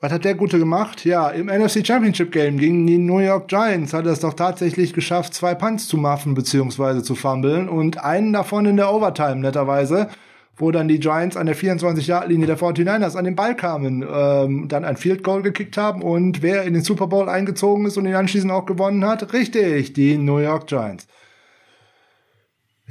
was 0.00 0.12
hat 0.12 0.24
der 0.24 0.34
Gute 0.34 0.58
gemacht? 0.58 1.04
Ja, 1.04 1.28
im 1.28 1.46
NFC 1.46 1.86
Championship 1.86 2.32
Game 2.32 2.56
gegen 2.56 2.86
die 2.86 2.96
New 2.96 3.18
York 3.18 3.48
Giants 3.48 3.92
hat 3.92 4.06
er 4.06 4.12
es 4.12 4.20
doch 4.20 4.32
tatsächlich 4.32 4.94
geschafft, 4.94 5.34
zwei 5.34 5.54
Punts 5.54 5.88
zu 5.88 5.98
muffen 5.98 6.34
bzw. 6.34 7.02
zu 7.02 7.14
fummeln 7.14 7.68
und 7.68 8.02
einen 8.02 8.32
davon 8.32 8.64
in 8.64 8.78
der 8.78 8.92
Overtime 8.92 9.36
netterweise, 9.36 10.08
wo 10.56 10.70
dann 10.70 10.88
die 10.88 11.00
Giants 11.00 11.36
an 11.36 11.44
der 11.44 11.56
24-Yard-Linie 11.56 12.46
der 12.46 12.58
49ers 12.58 13.14
an 13.14 13.26
den 13.26 13.36
Ball 13.36 13.54
kamen, 13.54 14.02
ähm, 14.10 14.68
dann 14.68 14.84
ein 14.84 14.96
Field 14.96 15.22
Goal 15.22 15.42
gekickt 15.42 15.76
haben 15.76 16.00
und 16.00 16.40
wer 16.40 16.64
in 16.64 16.72
den 16.72 16.82
Super 16.82 17.06
Bowl 17.06 17.28
eingezogen 17.28 17.84
ist 17.84 17.98
und 17.98 18.06
ihn 18.06 18.14
anschließend 18.14 18.52
auch 18.52 18.64
gewonnen 18.64 19.04
hat? 19.04 19.34
Richtig, 19.34 19.92
die 19.92 20.16
New 20.16 20.38
York 20.38 20.66
Giants. 20.66 21.06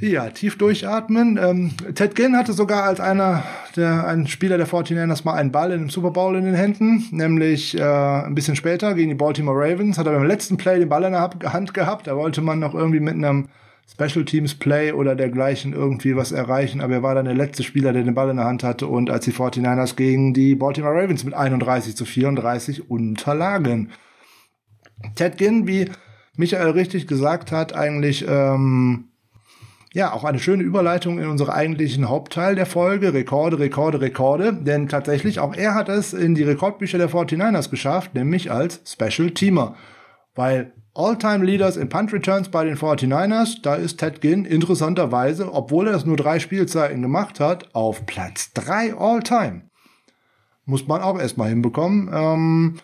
Ja, 0.00 0.30
tief 0.30 0.56
durchatmen. 0.56 1.36
Ähm, 1.36 1.72
Ted 1.94 2.14
Ginn 2.14 2.34
hatte 2.34 2.54
sogar 2.54 2.84
als 2.84 3.00
einer 3.00 3.42
der 3.76 4.06
ein 4.06 4.26
Spieler 4.26 4.56
der 4.56 4.66
49ers 4.66 5.24
mal 5.24 5.34
einen 5.34 5.52
Ball 5.52 5.72
in 5.72 5.80
dem 5.80 5.90
Super 5.90 6.10
Bowl 6.10 6.36
in 6.36 6.46
den 6.46 6.54
Händen, 6.54 7.04
nämlich 7.10 7.76
äh, 7.78 7.82
ein 7.82 8.34
bisschen 8.34 8.56
später 8.56 8.94
gegen 8.94 9.10
die 9.10 9.14
Baltimore 9.14 9.58
Ravens 9.58 9.98
hat 9.98 10.06
er 10.06 10.14
beim 10.14 10.24
letzten 10.24 10.56
Play 10.56 10.78
den 10.78 10.88
Ball 10.88 11.04
in 11.04 11.12
der 11.12 11.52
Hand 11.52 11.74
gehabt. 11.74 12.06
Da 12.06 12.16
wollte 12.16 12.40
man 12.40 12.58
noch 12.58 12.74
irgendwie 12.74 13.00
mit 13.00 13.14
einem 13.14 13.48
Special 13.86 14.24
Teams 14.24 14.54
Play 14.54 14.92
oder 14.92 15.14
dergleichen 15.14 15.74
irgendwie 15.74 16.16
was 16.16 16.32
erreichen, 16.32 16.80
aber 16.80 16.94
er 16.94 17.02
war 17.02 17.14
dann 17.14 17.26
der 17.26 17.34
letzte 17.34 17.62
Spieler, 17.62 17.92
der 17.92 18.02
den 18.02 18.14
Ball 18.14 18.30
in 18.30 18.36
der 18.36 18.46
Hand 18.46 18.64
hatte 18.64 18.86
und 18.86 19.10
als 19.10 19.26
die 19.26 19.32
49ers 19.32 19.96
gegen 19.96 20.32
die 20.32 20.54
Baltimore 20.54 20.94
Ravens 20.94 21.24
mit 21.24 21.34
31 21.34 21.94
zu 21.94 22.06
34 22.06 22.90
unterlagen. 22.90 23.90
Ted 25.14 25.36
Ginn, 25.36 25.66
wie 25.66 25.90
Michael 26.36 26.70
richtig 26.70 27.06
gesagt 27.06 27.52
hat, 27.52 27.74
eigentlich 27.74 28.24
ähm, 28.26 29.09
ja, 29.92 30.12
auch 30.12 30.22
eine 30.22 30.38
schöne 30.38 30.62
Überleitung 30.62 31.18
in 31.18 31.26
unsere 31.26 31.52
eigentlichen 31.52 32.08
Hauptteil 32.08 32.54
der 32.54 32.66
Folge. 32.66 33.12
Rekorde, 33.12 33.58
Rekorde, 33.58 34.00
Rekorde. 34.00 34.52
Denn 34.52 34.88
tatsächlich, 34.88 35.40
auch 35.40 35.54
er 35.54 35.74
hat 35.74 35.88
es 35.88 36.12
in 36.12 36.36
die 36.36 36.44
Rekordbücher 36.44 36.98
der 36.98 37.10
49ers 37.10 37.70
geschafft, 37.70 38.14
nämlich 38.14 38.52
als 38.52 38.80
Special 38.86 39.32
Teamer. 39.32 39.74
Weil 40.36 40.72
All-Time 40.94 41.44
Leaders 41.44 41.76
in 41.76 41.88
Punt 41.88 42.12
Returns 42.12 42.50
bei 42.50 42.64
den 42.64 42.76
49ers, 42.76 43.62
da 43.62 43.74
ist 43.74 43.98
Ted 43.98 44.20
Ginn 44.20 44.44
interessanterweise, 44.44 45.52
obwohl 45.52 45.88
er 45.88 45.94
es 45.94 46.04
nur 46.04 46.16
drei 46.16 46.38
Spielzeiten 46.38 47.02
gemacht 47.02 47.40
hat, 47.40 47.74
auf 47.74 48.06
Platz 48.06 48.52
drei 48.52 48.94
All-Time. 48.94 49.62
Muss 50.66 50.86
man 50.86 51.00
auch 51.00 51.18
erstmal 51.18 51.48
hinbekommen. 51.48 52.10
Ähm, 52.12 52.78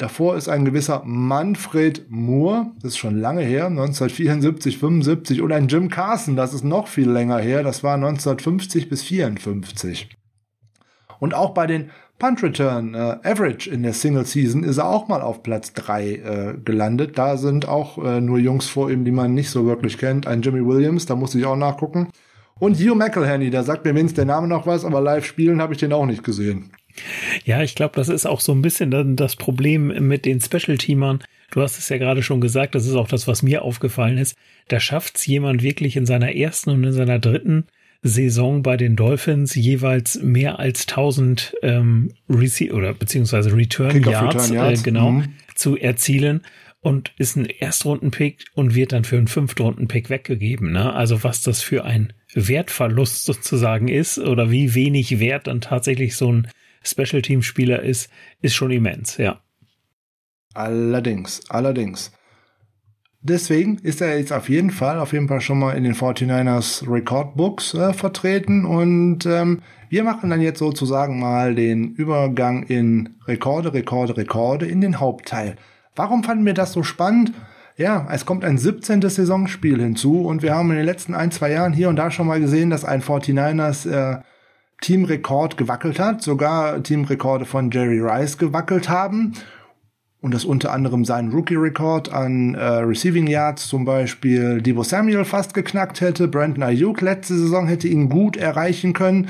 Davor 0.00 0.34
ist 0.36 0.48
ein 0.48 0.64
gewisser 0.64 1.02
Manfred 1.04 2.06
Moore, 2.08 2.72
das 2.76 2.92
ist 2.92 2.96
schon 2.96 3.20
lange 3.20 3.42
her, 3.42 3.66
1974, 3.66 4.78
75, 4.78 5.42
und 5.42 5.52
ein 5.52 5.68
Jim 5.68 5.90
Carson, 5.90 6.36
das 6.36 6.54
ist 6.54 6.64
noch 6.64 6.88
viel 6.88 7.10
länger 7.10 7.36
her, 7.36 7.62
das 7.62 7.84
war 7.84 7.96
1950 7.96 8.88
bis 8.88 9.02
54. 9.02 10.08
Und 11.18 11.34
auch 11.34 11.50
bei 11.50 11.66
den 11.66 11.90
Punt 12.18 12.42
Return 12.42 12.94
äh, 12.94 13.18
Average 13.22 13.68
in 13.68 13.82
der 13.82 13.92
Single 13.92 14.24
Season 14.24 14.64
ist 14.64 14.78
er 14.78 14.88
auch 14.88 15.06
mal 15.08 15.20
auf 15.20 15.42
Platz 15.42 15.74
3 15.74 16.06
äh, 16.06 16.54
gelandet. 16.64 17.18
Da 17.18 17.36
sind 17.36 17.68
auch 17.68 18.02
äh, 18.02 18.22
nur 18.22 18.38
Jungs 18.38 18.68
vor 18.68 18.90
ihm, 18.90 19.04
die 19.04 19.10
man 19.10 19.34
nicht 19.34 19.50
so 19.50 19.66
wirklich 19.66 19.98
kennt. 19.98 20.26
Ein 20.26 20.40
Jimmy 20.40 20.66
Williams, 20.66 21.04
da 21.04 21.14
musste 21.14 21.38
ich 21.38 21.44
auch 21.44 21.56
nachgucken. 21.56 22.08
Und 22.58 22.78
Hugh 22.78 22.94
McElhenney, 22.94 23.50
da 23.50 23.62
sagt 23.62 23.84
mir 23.84 23.94
wenigstens 23.94 24.16
der 24.16 24.24
Name 24.24 24.48
noch 24.48 24.66
was, 24.66 24.86
aber 24.86 25.02
live 25.02 25.26
spielen 25.26 25.60
habe 25.60 25.74
ich 25.74 25.80
den 25.80 25.92
auch 25.92 26.06
nicht 26.06 26.24
gesehen. 26.24 26.72
Ja, 27.44 27.62
ich 27.62 27.74
glaube, 27.74 27.94
das 27.96 28.08
ist 28.08 28.26
auch 28.26 28.40
so 28.40 28.52
ein 28.52 28.62
bisschen 28.62 28.90
dann 28.90 29.16
das 29.16 29.36
Problem 29.36 30.06
mit 30.06 30.24
den 30.24 30.40
Special-Teamern. 30.40 31.20
Du 31.50 31.62
hast 31.62 31.78
es 31.78 31.88
ja 31.88 31.98
gerade 31.98 32.22
schon 32.22 32.40
gesagt, 32.40 32.74
das 32.74 32.86
ist 32.86 32.94
auch 32.94 33.08
das, 33.08 33.26
was 33.26 33.42
mir 33.42 33.62
aufgefallen 33.62 34.18
ist. 34.18 34.36
Da 34.68 34.78
schafft 34.78 35.18
es 35.18 35.26
jemand 35.26 35.62
wirklich 35.62 35.96
in 35.96 36.06
seiner 36.06 36.34
ersten 36.34 36.70
und 36.70 36.84
in 36.84 36.92
seiner 36.92 37.18
dritten 37.18 37.66
Saison 38.02 38.62
bei 38.62 38.76
den 38.76 38.96
Dolphins 38.96 39.54
jeweils 39.54 40.22
mehr 40.22 40.58
als 40.58 40.88
1000 40.88 41.54
ähm, 41.62 42.12
Rece 42.28 42.72
oder 42.72 42.94
beziehungsweise 42.94 43.54
Return 43.54 44.02
Yards, 44.02 44.36
Return 44.36 44.54
Yards. 44.54 44.80
Äh, 44.80 44.84
genau 44.84 45.10
mhm. 45.10 45.34
zu 45.54 45.76
erzielen 45.76 46.42
und 46.80 47.12
ist 47.18 47.36
ein 47.36 47.44
Erstrunden-Pick 47.44 48.44
und 48.54 48.74
wird 48.74 48.92
dann 48.92 49.04
für 49.04 49.18
einen 49.18 49.28
Fünftrunden-Pick 49.28 50.08
weggegeben. 50.08 50.72
Ne? 50.72 50.94
Also 50.94 51.22
was 51.22 51.42
das 51.42 51.62
für 51.62 51.84
ein 51.84 52.12
Wertverlust 52.34 53.24
sozusagen 53.24 53.88
ist 53.88 54.18
oder 54.18 54.50
wie 54.50 54.74
wenig 54.74 55.18
wert 55.18 55.46
dann 55.46 55.60
tatsächlich 55.60 56.16
so 56.16 56.32
ein 56.32 56.48
Special 56.82 57.22
Team 57.22 57.42
Spieler 57.42 57.82
ist, 57.82 58.10
ist 58.40 58.54
schon 58.54 58.70
immens, 58.70 59.16
ja. 59.16 59.40
Allerdings, 60.54 61.42
allerdings. 61.48 62.12
Deswegen 63.22 63.76
ist 63.78 64.00
er 64.00 64.18
jetzt 64.18 64.32
auf 64.32 64.48
jeden 64.48 64.70
Fall, 64.70 64.98
auf 64.98 65.12
jeden 65.12 65.28
Fall 65.28 65.42
schon 65.42 65.58
mal 65.58 65.76
in 65.76 65.84
den 65.84 65.94
49ers 65.94 66.90
Recordbooks 66.90 67.74
äh, 67.74 67.92
vertreten 67.92 68.64
und 68.64 69.26
ähm, 69.26 69.60
wir 69.90 70.04
machen 70.04 70.30
dann 70.30 70.40
jetzt 70.40 70.58
sozusagen 70.58 71.20
mal 71.20 71.54
den 71.54 71.92
Übergang 71.92 72.62
in 72.62 73.16
Rekorde, 73.26 73.74
Rekorde, 73.74 74.16
Rekorde 74.16 74.66
in 74.66 74.80
den 74.80 75.00
Hauptteil. 75.00 75.56
Warum 75.94 76.24
fanden 76.24 76.46
wir 76.46 76.54
das 76.54 76.72
so 76.72 76.82
spannend? 76.82 77.32
Ja, 77.76 78.08
es 78.10 78.24
kommt 78.24 78.44
ein 78.44 78.56
17. 78.56 79.02
Saisonspiel 79.02 79.78
hinzu 79.80 80.22
und 80.22 80.42
wir 80.42 80.54
haben 80.54 80.70
in 80.70 80.78
den 80.78 80.86
letzten 80.86 81.14
ein, 81.14 81.30
zwei 81.30 81.50
Jahren 81.50 81.74
hier 81.74 81.90
und 81.90 81.96
da 81.96 82.10
schon 82.10 82.26
mal 82.26 82.40
gesehen, 82.40 82.70
dass 82.70 82.86
ein 82.86 83.02
49ers 83.02 83.90
äh, 83.90 84.20
Teamrekord 84.80 85.56
gewackelt 85.56 85.98
hat, 85.98 86.22
sogar 86.22 86.82
Teamrekorde 86.82 87.44
von 87.44 87.70
Jerry 87.70 88.00
Rice 88.00 88.38
gewackelt 88.38 88.88
haben 88.88 89.34
und 90.20 90.34
das 90.34 90.44
unter 90.44 90.72
anderem 90.72 91.04
seinen 91.04 91.32
Rookie-Rekord 91.32 92.12
an 92.12 92.54
äh, 92.54 92.64
Receiving 92.64 93.26
Yards 93.26 93.68
zum 93.68 93.84
Beispiel 93.84 94.60
Debo 94.60 94.82
Samuel 94.82 95.24
fast 95.24 95.54
geknackt 95.54 96.00
hätte. 96.00 96.28
Brandon 96.28 96.62
Ayuk 96.62 97.00
letzte 97.00 97.36
Saison 97.36 97.66
hätte 97.66 97.88
ihn 97.88 98.08
gut 98.08 98.36
erreichen 98.36 98.92
können, 98.92 99.28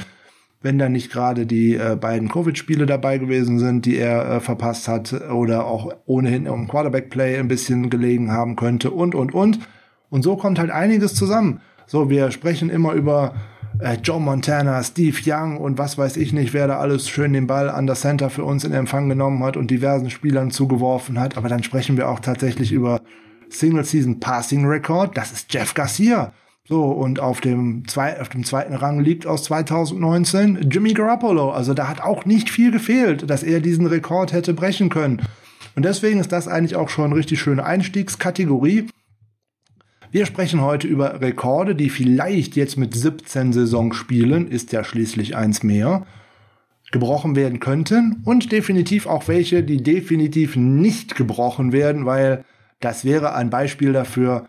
wenn 0.63 0.79
da 0.79 0.89
nicht 0.89 1.13
gerade 1.13 1.47
die 1.47 1.75
äh, 1.75 1.97
beiden 1.97 2.29
Covid-Spiele 2.29 2.87
dabei 2.87 3.19
gewesen 3.19 3.59
sind, 3.59 3.87
die 3.87 3.97
er 3.97 4.29
äh, 4.29 4.41
verpasst 4.41 4.89
hat 4.89 5.13
oder 5.31 5.67
auch 5.67 5.93
ohnehin 6.07 6.47
im 6.47 6.67
Quarterback-Play 6.67 7.39
ein 7.39 7.49
bisschen 7.49 7.89
gelegen 7.89 8.33
haben 8.33 8.57
könnte 8.57 8.91
und, 8.91 9.15
und, 9.15 9.33
und. 9.33 9.61
Und 10.11 10.23
so 10.23 10.37
kommt 10.37 10.59
halt 10.59 10.71
einiges 10.71 11.15
zusammen. 11.15 11.61
So, 11.87 12.11
wir 12.11 12.33
sprechen 12.33 12.69
immer 12.69 12.95
über 12.95 13.35
äh, 13.83 13.99
Joe 14.03 14.21
Montana, 14.21 14.83
Steve 14.83 15.17
Young 15.25 15.57
und 15.57 15.79
was 15.79 15.97
weiß 15.97 16.17
ich 16.17 16.33
nicht, 16.33 16.53
wer 16.53 16.67
da 16.67 16.79
alles 16.79 17.09
schön 17.09 17.33
den 17.33 17.47
Ball 17.47 17.71
an 17.71 17.87
das 17.87 18.03
Center 18.03 18.31
für 18.31 18.45
uns 18.45 18.65
in 18.65 18.73
Empfang 18.73 19.09
genommen 19.09 19.43
hat 19.43 19.57
und 19.57 19.71
diversen 19.71 20.11
Spielern 20.11 20.51
zugeworfen 20.51 21.19
hat. 21.19 21.37
Aber 21.37 21.49
dann 21.49 21.63
sprechen 21.63 21.97
wir 21.97 22.09
auch 22.09 22.21
tatsächlich 22.21 22.73
über 22.73 23.01
Single 23.49 23.85
Season 23.85 24.21
Passing 24.21 24.67
Record. 24.67 25.17
Das 25.17 25.33
ist 25.33 25.53
Jeff 25.53 25.75
Garcia. 25.75 26.33
So, 26.69 26.85
und 26.85 27.19
auf 27.19 27.41
dem, 27.41 27.89
zwei, 27.89 28.21
auf 28.21 28.29
dem 28.29 28.45
zweiten 28.45 28.75
Rang 28.75 29.01
liegt 29.01 29.27
aus 29.27 29.45
2019 29.45 30.69
Jimmy 30.71 30.93
Garoppolo. 30.93 31.51
Also 31.51 31.75
da 31.75 31.89
hat 31.89 32.01
auch 32.01 32.25
nicht 32.25 32.49
viel 32.49 32.71
gefehlt, 32.71 33.29
dass 33.29 33.43
er 33.43 33.61
diesen 33.61 33.87
Rekord 33.87 34.33
hätte 34.33 34.55
brechen 34.55 34.89
können. 34.89 35.21
Und 35.75 35.85
deswegen 35.85 36.21
ist 36.21 36.31
das 36.31 36.47
eigentlich 36.47 36.77
auch 36.77 36.89
schon 36.89 37.07
eine 37.07 37.17
richtig 37.17 37.41
schöne 37.41 37.65
Einstiegskategorie. 37.65 38.87
Wir 40.13 40.27
sprechen 40.27 40.61
heute 40.61 40.89
über 40.89 41.21
Rekorde, 41.21 41.77
die 41.77 41.89
vielleicht 41.89 42.57
jetzt 42.57 42.77
mit 42.77 42.95
17 42.95 43.53
Saisonspielen, 43.53 44.49
ist 44.49 44.73
ja 44.73 44.83
schließlich 44.83 45.37
eins 45.37 45.63
mehr, 45.63 46.05
gebrochen 46.91 47.37
werden 47.37 47.61
könnten 47.61 48.21
und 48.25 48.51
definitiv 48.51 49.07
auch 49.07 49.29
welche, 49.29 49.63
die 49.63 49.85
definitiv 49.85 50.57
nicht 50.57 51.15
gebrochen 51.15 51.71
werden, 51.71 52.07
weil 52.07 52.45
das 52.81 53.05
wäre 53.05 53.35
ein 53.35 53.51
Beispiel 53.51 53.93
dafür, 53.93 54.49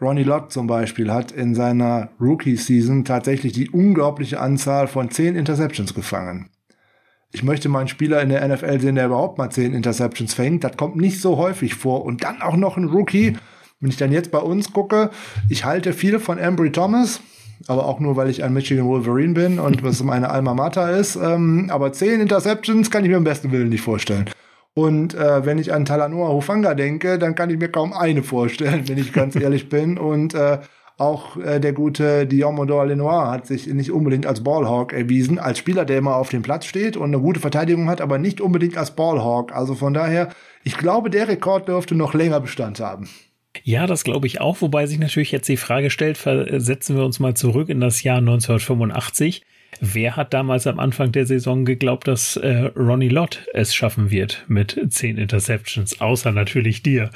Ronnie 0.00 0.24
Lott 0.24 0.50
zum 0.50 0.66
Beispiel 0.66 1.12
hat 1.12 1.30
in 1.30 1.54
seiner 1.54 2.08
Rookie-Season 2.18 3.04
tatsächlich 3.04 3.52
die 3.52 3.68
unglaubliche 3.68 4.40
Anzahl 4.40 4.88
von 4.88 5.10
10 5.10 5.36
Interceptions 5.36 5.92
gefangen. 5.92 6.48
Ich 7.32 7.42
möchte 7.42 7.68
mal 7.68 7.80
einen 7.80 7.88
Spieler 7.88 8.22
in 8.22 8.30
der 8.30 8.46
NFL 8.48 8.80
sehen, 8.80 8.94
der 8.94 9.06
überhaupt 9.06 9.36
mal 9.36 9.50
10 9.50 9.74
Interceptions 9.74 10.32
fängt. 10.32 10.64
Das 10.64 10.76
kommt 10.76 10.96
nicht 10.96 11.20
so 11.20 11.36
häufig 11.36 11.74
vor. 11.74 12.04
Und 12.04 12.24
dann 12.24 12.42
auch 12.42 12.56
noch 12.56 12.76
ein 12.76 12.84
Rookie, 12.84 13.36
wenn 13.82 13.90
ich 13.90 13.96
dann 13.98 14.12
jetzt 14.12 14.30
bei 14.30 14.38
uns 14.38 14.72
gucke, 14.72 15.10
ich 15.50 15.64
halte 15.64 15.92
viel 15.92 16.18
von 16.20 16.38
Embry 16.38 16.70
Thomas, 16.70 17.20
aber 17.66 17.86
auch 17.86 18.00
nur, 18.00 18.16
weil 18.16 18.30
ich 18.30 18.42
ein 18.42 18.52
Michigan 18.52 18.86
Wolverine 18.86 19.34
bin 19.34 19.58
und 19.58 19.82
was 19.82 20.02
meine 20.04 20.30
Alma 20.30 20.54
Mater 20.54 20.96
ist. 20.96 21.16
Ähm, 21.16 21.68
aber 21.70 21.92
zehn 21.92 22.20
Interceptions 22.20 22.90
kann 22.90 23.04
ich 23.04 23.10
mir 23.10 23.16
im 23.16 23.24
besten 23.24 23.52
Willen 23.52 23.68
nicht 23.68 23.82
vorstellen. 23.82 24.30
Und 24.74 25.14
äh, 25.14 25.44
wenn 25.44 25.58
ich 25.58 25.74
an 25.74 25.84
Talanoa 25.84 26.28
Hufanga 26.28 26.74
denke, 26.74 27.18
dann 27.18 27.34
kann 27.34 27.50
ich 27.50 27.58
mir 27.58 27.68
kaum 27.68 27.92
eine 27.92 28.22
vorstellen, 28.22 28.84
wenn 28.88 28.98
ich 28.98 29.12
ganz 29.12 29.36
ehrlich 29.36 29.68
bin. 29.68 29.98
Und 29.98 30.34
äh, 30.34 30.58
auch 30.96 31.36
äh, 31.36 31.58
der 31.58 31.72
gute 31.72 32.26
Diomodor 32.26 32.86
Lenoir 32.86 33.32
hat 33.32 33.46
sich 33.46 33.66
nicht 33.66 33.90
unbedingt 33.90 34.26
als 34.26 34.44
Ballhawk 34.44 34.92
erwiesen, 34.92 35.40
als 35.40 35.58
Spieler, 35.58 35.84
der 35.84 35.98
immer 35.98 36.14
auf 36.14 36.28
dem 36.28 36.42
Platz 36.42 36.66
steht 36.66 36.96
und 36.96 37.06
eine 37.06 37.18
gute 37.20 37.40
Verteidigung 37.40 37.88
hat, 37.90 38.00
aber 38.00 38.18
nicht 38.18 38.40
unbedingt 38.40 38.76
als 38.76 38.92
Ballhawk. 38.92 39.52
Also 39.52 39.74
von 39.74 39.92
daher, 39.92 40.28
ich 40.62 40.78
glaube, 40.78 41.10
der 41.10 41.26
Rekord 41.26 41.66
dürfte 41.66 41.96
noch 41.96 42.14
länger 42.14 42.38
Bestand 42.38 42.78
haben. 42.78 43.08
Ja, 43.62 43.86
das 43.86 44.04
glaube 44.04 44.26
ich 44.26 44.40
auch, 44.40 44.60
wobei 44.60 44.86
sich 44.86 44.98
natürlich 44.98 45.32
jetzt 45.32 45.48
die 45.48 45.56
Frage 45.56 45.90
stellt, 45.90 46.18
versetzen 46.18 46.96
wir 46.96 47.04
uns 47.04 47.20
mal 47.20 47.34
zurück 47.34 47.68
in 47.68 47.80
das 47.80 48.02
Jahr 48.02 48.18
1985. 48.18 49.42
Wer 49.80 50.16
hat 50.16 50.34
damals 50.34 50.66
am 50.66 50.78
Anfang 50.78 51.12
der 51.12 51.26
Saison 51.26 51.64
geglaubt, 51.64 52.06
dass 52.06 52.36
äh, 52.36 52.70
Ronnie 52.76 53.08
Lott 53.08 53.46
es 53.54 53.74
schaffen 53.74 54.10
wird 54.10 54.44
mit 54.46 54.78
zehn 54.90 55.16
Interceptions? 55.16 56.00
Außer 56.00 56.30
natürlich 56.30 56.82
dir. 56.82 57.10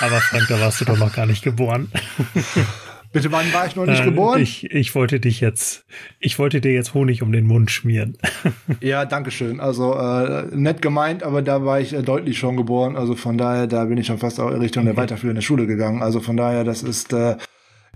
Aber 0.00 0.20
Frank, 0.20 0.46
da 0.48 0.60
warst 0.60 0.80
du 0.80 0.84
doch 0.84 0.98
noch 0.98 1.14
gar 1.14 1.26
nicht 1.26 1.42
geboren. 1.42 1.90
Bitte, 3.14 3.30
wann 3.30 3.52
war 3.52 3.64
ich 3.64 3.76
noch 3.76 3.86
nicht 3.86 4.00
äh, 4.00 4.04
geboren? 4.04 4.42
Ich, 4.42 4.64
ich 4.72 4.92
wollte 4.96 5.20
dich 5.20 5.40
jetzt, 5.40 5.86
ich 6.18 6.40
wollte 6.40 6.60
dir 6.60 6.72
jetzt 6.72 6.94
Honig 6.94 7.22
um 7.22 7.30
den 7.30 7.46
Mund 7.46 7.70
schmieren. 7.70 8.18
ja, 8.80 9.04
danke 9.04 9.30
schön. 9.30 9.60
Also 9.60 9.94
äh, 9.94 10.46
nett 10.50 10.82
gemeint, 10.82 11.22
aber 11.22 11.40
da 11.40 11.64
war 11.64 11.78
ich 11.78 11.92
äh, 11.92 12.02
deutlich 12.02 12.38
schon 12.38 12.56
geboren. 12.56 12.96
Also 12.96 13.14
von 13.14 13.38
daher, 13.38 13.68
da 13.68 13.84
bin 13.84 13.98
ich 13.98 14.08
schon 14.08 14.18
fast 14.18 14.40
auch 14.40 14.50
in 14.50 14.60
Richtung 14.60 14.84
der 14.84 14.96
weiterführenden 14.96 15.42
Schule 15.42 15.68
gegangen. 15.68 16.02
Also 16.02 16.18
von 16.18 16.36
daher, 16.36 16.64
das 16.64 16.82
ist 16.82 17.12
äh, 17.12 17.36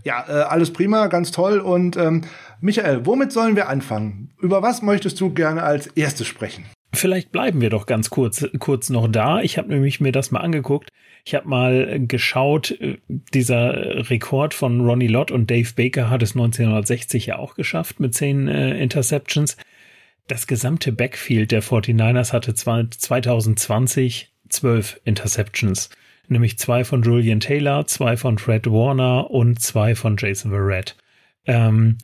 ja 0.04 0.24
äh, 0.28 0.32
alles 0.42 0.72
prima, 0.72 1.08
ganz 1.08 1.32
toll. 1.32 1.58
Und 1.58 1.96
ähm, 1.96 2.22
Michael, 2.60 3.04
womit 3.04 3.32
sollen 3.32 3.56
wir 3.56 3.68
anfangen? 3.68 4.30
Über 4.40 4.62
was 4.62 4.82
möchtest 4.82 5.20
du 5.20 5.34
gerne 5.34 5.64
als 5.64 5.88
erstes 5.88 6.28
sprechen? 6.28 6.64
Vielleicht 6.92 7.32
bleiben 7.32 7.60
wir 7.60 7.70
doch 7.70 7.86
ganz 7.86 8.08
kurz, 8.10 8.46
kurz 8.58 8.88
noch 8.88 9.08
da. 9.08 9.40
Ich 9.42 9.58
habe 9.58 9.68
nämlich 9.68 10.00
mir 10.00 10.12
das 10.12 10.30
mal 10.30 10.40
angeguckt. 10.40 10.90
Ich 11.24 11.34
habe 11.34 11.46
mal 11.46 12.00
geschaut, 12.06 12.70
äh, 12.70 12.98
dieser 13.08 14.08
Rekord 14.08 14.54
von 14.54 14.80
Ronnie 14.80 15.08
Lott 15.08 15.30
und 15.30 15.50
Dave 15.50 15.70
Baker 15.76 16.08
hat 16.08 16.22
es 16.22 16.34
1960 16.34 17.26
ja 17.26 17.38
auch 17.38 17.54
geschafft 17.54 18.00
mit 18.00 18.14
zehn 18.14 18.48
äh, 18.48 18.78
Interceptions. 18.78 19.58
Das 20.26 20.46
gesamte 20.46 20.92
Backfield 20.92 21.52
der 21.52 21.62
49ers 21.62 22.32
hatte 22.32 22.54
2020 22.54 24.32
zwölf 24.48 25.00
Interceptions. 25.04 25.90
Nämlich 26.28 26.58
zwei 26.58 26.84
von 26.84 27.02
Julian 27.02 27.40
Taylor, 27.40 27.86
zwei 27.86 28.16
von 28.16 28.38
Fred 28.38 28.66
Warner 28.66 29.30
und 29.30 29.60
zwei 29.60 29.94
von 29.94 30.16
Jason 30.18 30.50
Verrett. 30.50 30.96
Ähm, 31.46 31.98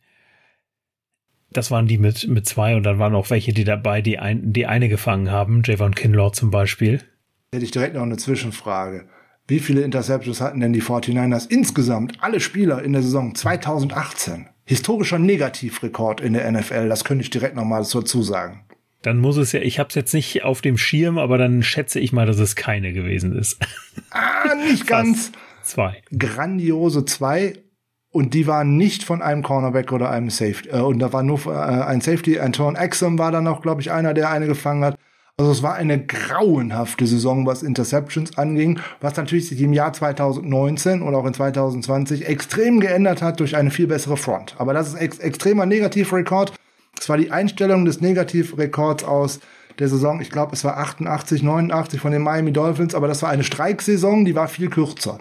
das 1.54 1.70
waren 1.70 1.86
die 1.86 1.98
mit, 1.98 2.28
mit 2.28 2.46
zwei 2.46 2.76
und 2.76 2.82
dann 2.82 2.98
waren 2.98 3.14
auch 3.14 3.30
welche, 3.30 3.52
die 3.52 3.64
dabei, 3.64 4.02
die, 4.02 4.18
ein, 4.18 4.52
die 4.52 4.66
eine 4.66 4.88
gefangen 4.88 5.30
haben. 5.30 5.62
Javon 5.64 5.94
Kinlaw 5.94 6.32
zum 6.32 6.50
Beispiel. 6.50 7.00
Hätte 7.52 7.64
ich 7.64 7.70
direkt 7.70 7.94
noch 7.94 8.02
eine 8.02 8.16
Zwischenfrage. 8.16 9.06
Wie 9.46 9.60
viele 9.60 9.82
Interceptions 9.82 10.40
hatten 10.40 10.60
denn 10.60 10.72
die 10.72 10.82
49ers 10.82 11.48
insgesamt, 11.48 12.16
alle 12.20 12.40
Spieler 12.40 12.82
in 12.82 12.92
der 12.92 13.02
Saison 13.02 13.34
2018? 13.34 14.48
Historischer 14.64 15.18
Negativrekord 15.18 16.20
in 16.20 16.32
der 16.32 16.50
NFL, 16.50 16.88
das 16.88 17.04
könnte 17.04 17.22
ich 17.22 17.30
direkt 17.30 17.54
noch 17.54 17.64
mal 17.64 17.84
dazu 17.84 18.22
sagen. 18.22 18.64
Dann 19.02 19.18
muss 19.18 19.36
es 19.36 19.52
ja, 19.52 19.60
ich 19.60 19.78
habe 19.78 19.90
es 19.90 19.94
jetzt 19.94 20.14
nicht 20.14 20.44
auf 20.44 20.62
dem 20.62 20.78
Schirm, 20.78 21.18
aber 21.18 21.36
dann 21.36 21.62
schätze 21.62 22.00
ich 22.00 22.12
mal, 22.12 22.24
dass 22.24 22.38
es 22.38 22.56
keine 22.56 22.94
gewesen 22.94 23.36
ist. 23.36 23.58
Ah, 24.10 24.54
nicht 24.54 24.86
ganz. 24.86 25.30
Zwei. 25.62 26.02
Grandiose 26.18 27.04
zwei 27.04 27.54
und 28.14 28.32
die 28.32 28.46
waren 28.46 28.76
nicht 28.76 29.02
von 29.02 29.22
einem 29.22 29.42
Cornerback 29.42 29.90
oder 29.90 30.08
einem 30.08 30.30
Safety. 30.30 30.68
Äh, 30.68 30.78
und 30.78 31.00
da 31.00 31.12
war 31.12 31.24
nur 31.24 31.46
äh, 31.46 31.50
ein 31.50 32.00
Safety. 32.00 32.38
Anton 32.38 32.76
Exum 32.76 33.18
war 33.18 33.32
dann 33.32 33.42
noch, 33.42 33.60
glaube 33.60 33.80
ich, 33.80 33.90
einer, 33.90 34.14
der 34.14 34.30
eine 34.30 34.46
gefangen 34.46 34.84
hat. 34.84 34.96
Also 35.36 35.50
es 35.50 35.64
war 35.64 35.74
eine 35.74 35.98
grauenhafte 35.98 37.08
Saison, 37.08 37.44
was 37.44 37.64
Interceptions 37.64 38.38
anging, 38.38 38.78
was 39.00 39.16
natürlich 39.16 39.48
sich 39.48 39.60
im 39.60 39.72
Jahr 39.72 39.92
2019 39.92 41.02
und 41.02 41.12
auch 41.12 41.26
in 41.26 41.34
2020 41.34 42.28
extrem 42.28 42.78
geändert 42.78 43.20
hat 43.20 43.40
durch 43.40 43.56
eine 43.56 43.72
viel 43.72 43.88
bessere 43.88 44.16
Front. 44.16 44.54
Aber 44.58 44.74
das 44.74 44.90
ist 44.90 44.94
ex 44.94 45.18
extremer 45.18 45.66
Negativrekord. 45.66 46.52
Es 46.96 47.08
war 47.08 47.16
die 47.16 47.32
Einstellung 47.32 47.84
des 47.84 48.00
Negativrekords 48.00 49.02
aus 49.02 49.40
der 49.80 49.88
Saison, 49.88 50.20
ich 50.20 50.30
glaube, 50.30 50.52
es 50.52 50.62
war 50.62 50.76
88, 50.76 51.42
89 51.42 52.00
von 52.00 52.12
den 52.12 52.22
Miami 52.22 52.52
Dolphins, 52.52 52.94
aber 52.94 53.08
das 53.08 53.22
war 53.22 53.30
eine 53.30 53.42
Streiksaison, 53.42 54.24
die 54.24 54.36
war 54.36 54.46
viel 54.46 54.70
kürzer. 54.70 55.18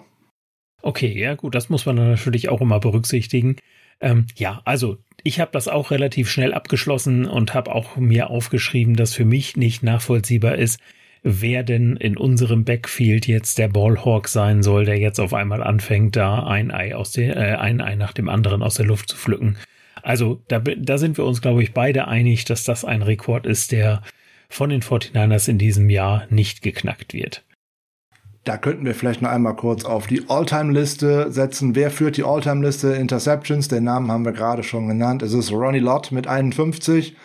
Okay, 0.84 1.18
ja 1.18 1.34
gut, 1.34 1.54
das 1.54 1.70
muss 1.70 1.86
man 1.86 1.96
natürlich 1.96 2.50
auch 2.50 2.60
immer 2.60 2.78
berücksichtigen. 2.78 3.56
Ähm, 4.02 4.26
ja, 4.36 4.60
also 4.66 4.98
ich 5.22 5.40
habe 5.40 5.50
das 5.50 5.66
auch 5.66 5.90
relativ 5.90 6.28
schnell 6.28 6.52
abgeschlossen 6.52 7.24
und 7.24 7.54
habe 7.54 7.74
auch 7.74 7.96
mir 7.96 8.28
aufgeschrieben, 8.28 8.94
dass 8.94 9.14
für 9.14 9.24
mich 9.24 9.56
nicht 9.56 9.82
nachvollziehbar 9.82 10.56
ist, 10.56 10.78
wer 11.22 11.62
denn 11.62 11.96
in 11.96 12.18
unserem 12.18 12.66
Backfield 12.66 13.26
jetzt 13.26 13.56
der 13.56 13.68
Ballhawk 13.68 14.28
sein 14.28 14.62
soll, 14.62 14.84
der 14.84 14.98
jetzt 14.98 15.20
auf 15.20 15.32
einmal 15.32 15.62
anfängt, 15.62 16.16
da 16.16 16.46
ein 16.46 16.70
Ei 16.70 16.94
aus 16.94 17.12
der, 17.12 17.34
äh, 17.34 17.56
ein 17.56 17.80
Ei 17.80 17.94
nach 17.94 18.12
dem 18.12 18.28
anderen 18.28 18.62
aus 18.62 18.74
der 18.74 18.84
Luft 18.84 19.08
zu 19.08 19.16
pflücken. 19.16 19.56
Also 20.02 20.42
da, 20.48 20.58
da 20.58 20.98
sind 20.98 21.16
wir 21.16 21.24
uns, 21.24 21.40
glaube 21.40 21.62
ich, 21.62 21.72
beide 21.72 22.08
einig, 22.08 22.44
dass 22.44 22.64
das 22.64 22.84
ein 22.84 23.00
Rekord 23.00 23.46
ist, 23.46 23.72
der 23.72 24.02
von 24.50 24.68
den 24.68 24.82
49ers 24.82 25.48
in 25.48 25.56
diesem 25.56 25.88
Jahr 25.88 26.26
nicht 26.28 26.60
geknackt 26.60 27.14
wird. 27.14 27.42
Da 28.44 28.58
könnten 28.58 28.84
wir 28.84 28.94
vielleicht 28.94 29.22
noch 29.22 29.30
einmal 29.30 29.56
kurz 29.56 29.84
auf 29.86 30.06
die 30.06 30.28
All-Time-Liste 30.28 31.32
setzen. 31.32 31.74
Wer 31.74 31.90
führt 31.90 32.18
die 32.18 32.24
All-Time-Liste 32.24 32.92
Interceptions? 32.92 33.68
Den 33.68 33.84
Namen 33.84 34.12
haben 34.12 34.26
wir 34.26 34.32
gerade 34.32 34.62
schon 34.62 34.86
genannt. 34.86 35.22
Es 35.22 35.32
ist 35.32 35.50
Ronnie 35.50 35.78
Lott 35.78 36.12
mit 36.12 36.26
51. 36.26 37.16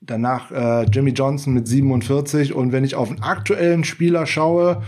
Danach 0.00 0.52
äh, 0.52 0.84
Jimmy 0.84 1.10
Johnson 1.10 1.52
mit 1.52 1.66
47. 1.66 2.54
Und 2.54 2.70
wenn 2.70 2.84
ich 2.84 2.94
auf 2.94 3.10
einen 3.10 3.22
aktuellen 3.22 3.82
Spieler 3.84 4.24
schaue, 4.26 4.82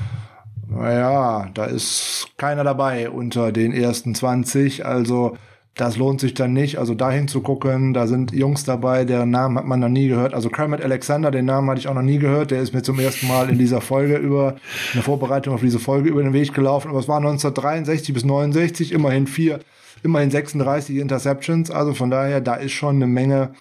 Naja, 0.69 1.51
da 1.55 1.65
ist 1.67 2.29
keiner 2.37 2.65
dabei 2.65 3.11
unter 3.11 3.53
den 3.53 3.73
ersten 3.73 4.15
20. 4.15 4.87
Also 4.87 5.37
das 5.75 5.97
lohnt 5.97 6.21
sich 6.21 6.35
dann 6.35 6.53
nicht. 6.53 6.79
Also 6.79 6.95
dahin 6.95 7.27
zu 7.27 7.41
gucken, 7.41 7.95
da 7.95 8.07
sind 8.07 8.33
Jungs 8.33 8.65
dabei, 8.65 9.05
deren 9.05 9.31
Namen 9.31 9.59
hat 9.59 9.67
man 9.67 9.81
noch 9.81 9.89
nie 9.89 10.07
gehört. 10.07 10.33
Also 10.33 10.49
Kermit 10.49 10.83
Alexander, 10.83 11.33
den 11.33 11.47
Namen 11.47 11.69
hatte 11.69 11.81
ich 11.81 11.89
auch 11.89 11.95
noch 11.95 12.03
nie 12.03 12.19
gehört. 12.19 12.53
Der 12.53 12.63
ist 12.63 12.73
mir 12.73 12.83
zum 12.83 13.01
ersten 13.01 13.27
Mal 13.27 13.51
in 13.51 13.59
dieser 13.59 13.81
Folge 13.81 14.17
über, 14.17 14.53
in 14.53 14.95
der 14.95 15.03
Vorbereitung 15.03 15.55
auf 15.55 15.61
diese 15.61 15.81
Folge 15.81 16.11
über 16.11 16.23
den 16.23 16.33
Weg 16.33 16.55
gelaufen. 16.55 16.91
Aber 16.91 17.01
es 17.01 17.09
war 17.09 17.17
1963 17.17 18.15
bis 18.15 18.25
69, 18.25 18.93
immerhin 18.93 19.27
vier, 19.27 19.61
immerhin 20.05 20.31
36 20.31 20.97
Interceptions. 20.97 21.73
Also 21.73 21.93
von 21.93 22.09
daher, 22.09 22.41
da 22.41 22.55
ist 22.55 22.73
schon 22.73 22.97
eine 22.97 23.09
Menge, 23.09 23.55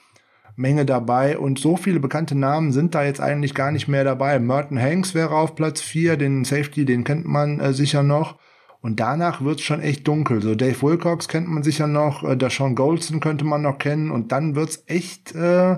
Menge 0.55 0.86
dabei. 0.86 1.39
Und 1.39 1.57
so 1.57 1.78
viele 1.78 1.99
bekannte 1.99 2.36
Namen 2.36 2.72
sind 2.72 2.93
da 2.93 3.03
jetzt 3.03 3.22
eigentlich 3.22 3.55
gar 3.55 3.72
nicht 3.72 3.88
mehr 3.88 4.03
dabei. 4.03 4.38
Merton 4.38 4.80
Hanks 4.80 5.16
wäre 5.16 5.36
auf 5.36 5.55
Platz 5.55 5.82
vier, 5.82 6.16
den 6.16 6.45
Safety, 6.45 6.86
den 6.86 7.03
kennt 7.03 7.26
man 7.26 7.59
äh, 7.59 7.74
sicher 7.74 8.03
noch. 8.03 8.38
Und 8.84 8.99
danach 8.99 9.41
wird's 9.41 9.61
schon 9.61 9.79
echt 9.79 10.05
dunkel. 10.09 10.41
So 10.41 10.55
Dave 10.55 10.81
Wilcox 10.81 11.29
kennt 11.29 11.47
man 11.47 11.63
sicher 11.63 11.88
noch, 11.88 12.21
äh, 12.25 12.36
der 12.36 12.49
Sean 12.49 12.75
Goldston 12.75 13.21
könnte 13.21 13.45
man 13.45 13.61
noch 13.61 13.77
kennen 13.77 14.11
und 14.11 14.34
dann 14.34 14.55
wird's 14.55 14.84
echt, 14.88 15.34
äh, 15.34 15.77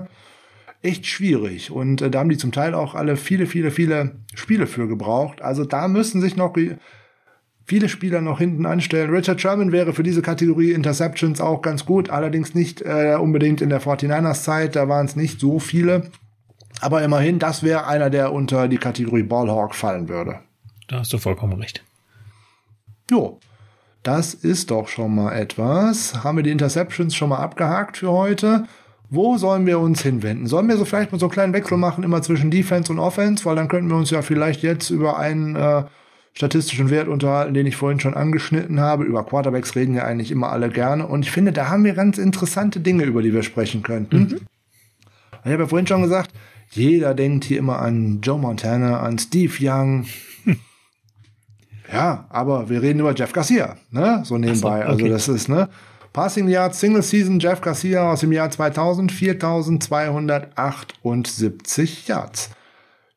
echt 0.82 1.06
schwierig. 1.06 1.70
Und 1.70 2.02
äh, 2.02 2.10
da 2.10 2.18
haben 2.18 2.28
die 2.30 2.36
zum 2.36 2.50
Teil 2.50 2.74
auch 2.74 2.96
alle 2.96 3.16
viele, 3.16 3.46
viele, 3.46 3.70
viele 3.70 4.16
Spiele 4.34 4.66
für 4.66 4.88
gebraucht. 4.88 5.40
Also 5.40 5.64
da 5.64 5.86
müssen 5.86 6.20
sich 6.20 6.34
noch 6.34 6.56
viele 7.64 7.88
Spieler 7.88 8.20
noch 8.22 8.40
hinten 8.40 8.66
anstellen. 8.66 9.10
Richard 9.10 9.40
Sherman 9.40 9.70
wäre 9.70 9.92
für 9.92 10.02
diese 10.02 10.20
Kategorie 10.20 10.72
Interceptions 10.72 11.40
auch 11.40 11.62
ganz 11.62 11.86
gut, 11.86 12.10
allerdings 12.10 12.56
nicht 12.56 12.82
äh, 12.82 13.16
unbedingt 13.20 13.60
in 13.60 13.68
der 13.68 13.80
49ers 13.80 14.42
Zeit, 14.42 14.74
da 14.74 14.88
waren 14.88 15.06
es 15.06 15.14
nicht 15.14 15.38
so 15.38 15.60
viele. 15.60 16.10
Aber 16.80 17.04
immerhin, 17.04 17.38
das 17.38 17.62
wäre 17.62 17.86
einer, 17.86 18.10
der 18.10 18.32
unter 18.32 18.66
die 18.66 18.78
Kategorie 18.78 19.22
Ballhawk 19.22 19.76
fallen 19.76 20.08
würde. 20.08 20.40
Da 20.88 20.98
hast 20.98 21.12
du 21.12 21.18
vollkommen 21.18 21.52
recht. 21.60 21.85
Jo, 23.10 23.38
das 24.02 24.34
ist 24.34 24.70
doch 24.70 24.88
schon 24.88 25.14
mal 25.14 25.32
etwas. 25.32 26.24
Haben 26.24 26.38
wir 26.38 26.42
die 26.42 26.50
Interceptions 26.50 27.14
schon 27.14 27.28
mal 27.28 27.38
abgehakt 27.38 27.98
für 27.98 28.10
heute? 28.10 28.64
Wo 29.08 29.36
sollen 29.36 29.66
wir 29.66 29.78
uns 29.78 30.02
hinwenden? 30.02 30.46
Sollen 30.46 30.68
wir 30.68 30.76
so 30.76 30.84
vielleicht 30.84 31.12
mal 31.12 31.18
so 31.18 31.26
einen 31.26 31.32
kleinen 31.32 31.52
Wechsel 31.52 31.78
machen, 31.78 32.02
immer 32.04 32.22
zwischen 32.22 32.50
Defense 32.50 32.92
und 32.92 32.98
Offense? 32.98 33.44
Weil 33.44 33.56
dann 33.56 33.68
könnten 33.68 33.88
wir 33.88 33.96
uns 33.96 34.10
ja 34.10 34.22
vielleicht 34.22 34.62
jetzt 34.62 34.90
über 34.90 35.18
einen 35.18 35.54
äh, 35.54 35.84
statistischen 36.34 36.90
Wert 36.90 37.08
unterhalten, 37.08 37.54
den 37.54 37.66
ich 37.66 37.76
vorhin 37.76 38.00
schon 38.00 38.14
angeschnitten 38.14 38.80
habe. 38.80 39.04
Über 39.04 39.24
Quarterbacks 39.24 39.74
reden 39.76 39.94
ja 39.94 40.04
eigentlich 40.04 40.30
immer 40.30 40.50
alle 40.50 40.68
gerne. 40.68 41.06
Und 41.06 41.24
ich 41.24 41.30
finde, 41.30 41.52
da 41.52 41.68
haben 41.68 41.84
wir 41.84 41.94
ganz 41.94 42.18
interessante 42.18 42.80
Dinge, 42.80 43.04
über 43.04 43.22
die 43.22 43.32
wir 43.32 43.42
sprechen 43.42 43.82
könnten. 43.82 44.18
Mhm. 44.18 44.40
Ich 45.44 45.52
habe 45.52 45.62
ja 45.62 45.68
vorhin 45.68 45.86
schon 45.86 46.02
gesagt, 46.02 46.32
jeder 46.70 47.14
denkt 47.14 47.44
hier 47.44 47.58
immer 47.58 47.78
an 47.80 48.20
Joe 48.22 48.38
Montana, 48.38 49.00
an 49.00 49.18
Steve 49.18 49.54
Young, 49.60 50.06
ja, 51.92 52.26
aber 52.30 52.68
wir 52.68 52.82
reden 52.82 52.98
über 53.00 53.14
Jeff 53.14 53.32
Garcia, 53.32 53.76
ne? 53.90 54.22
So 54.24 54.38
nebenbei. 54.38 54.80
So, 54.80 54.86
also 54.86 55.04
okay. 55.04 55.12
Also 55.12 55.14
das 55.14 55.28
ist, 55.28 55.48
ne? 55.48 55.68
Passing 56.12 56.48
Yard 56.48 56.74
Single 56.74 57.02
Season 57.02 57.38
Jeff 57.38 57.60
Garcia 57.60 58.10
aus 58.10 58.20
dem 58.20 58.32
Jahr 58.32 58.50
2000, 58.50 59.12
4278 59.12 62.08
Yards. 62.08 62.50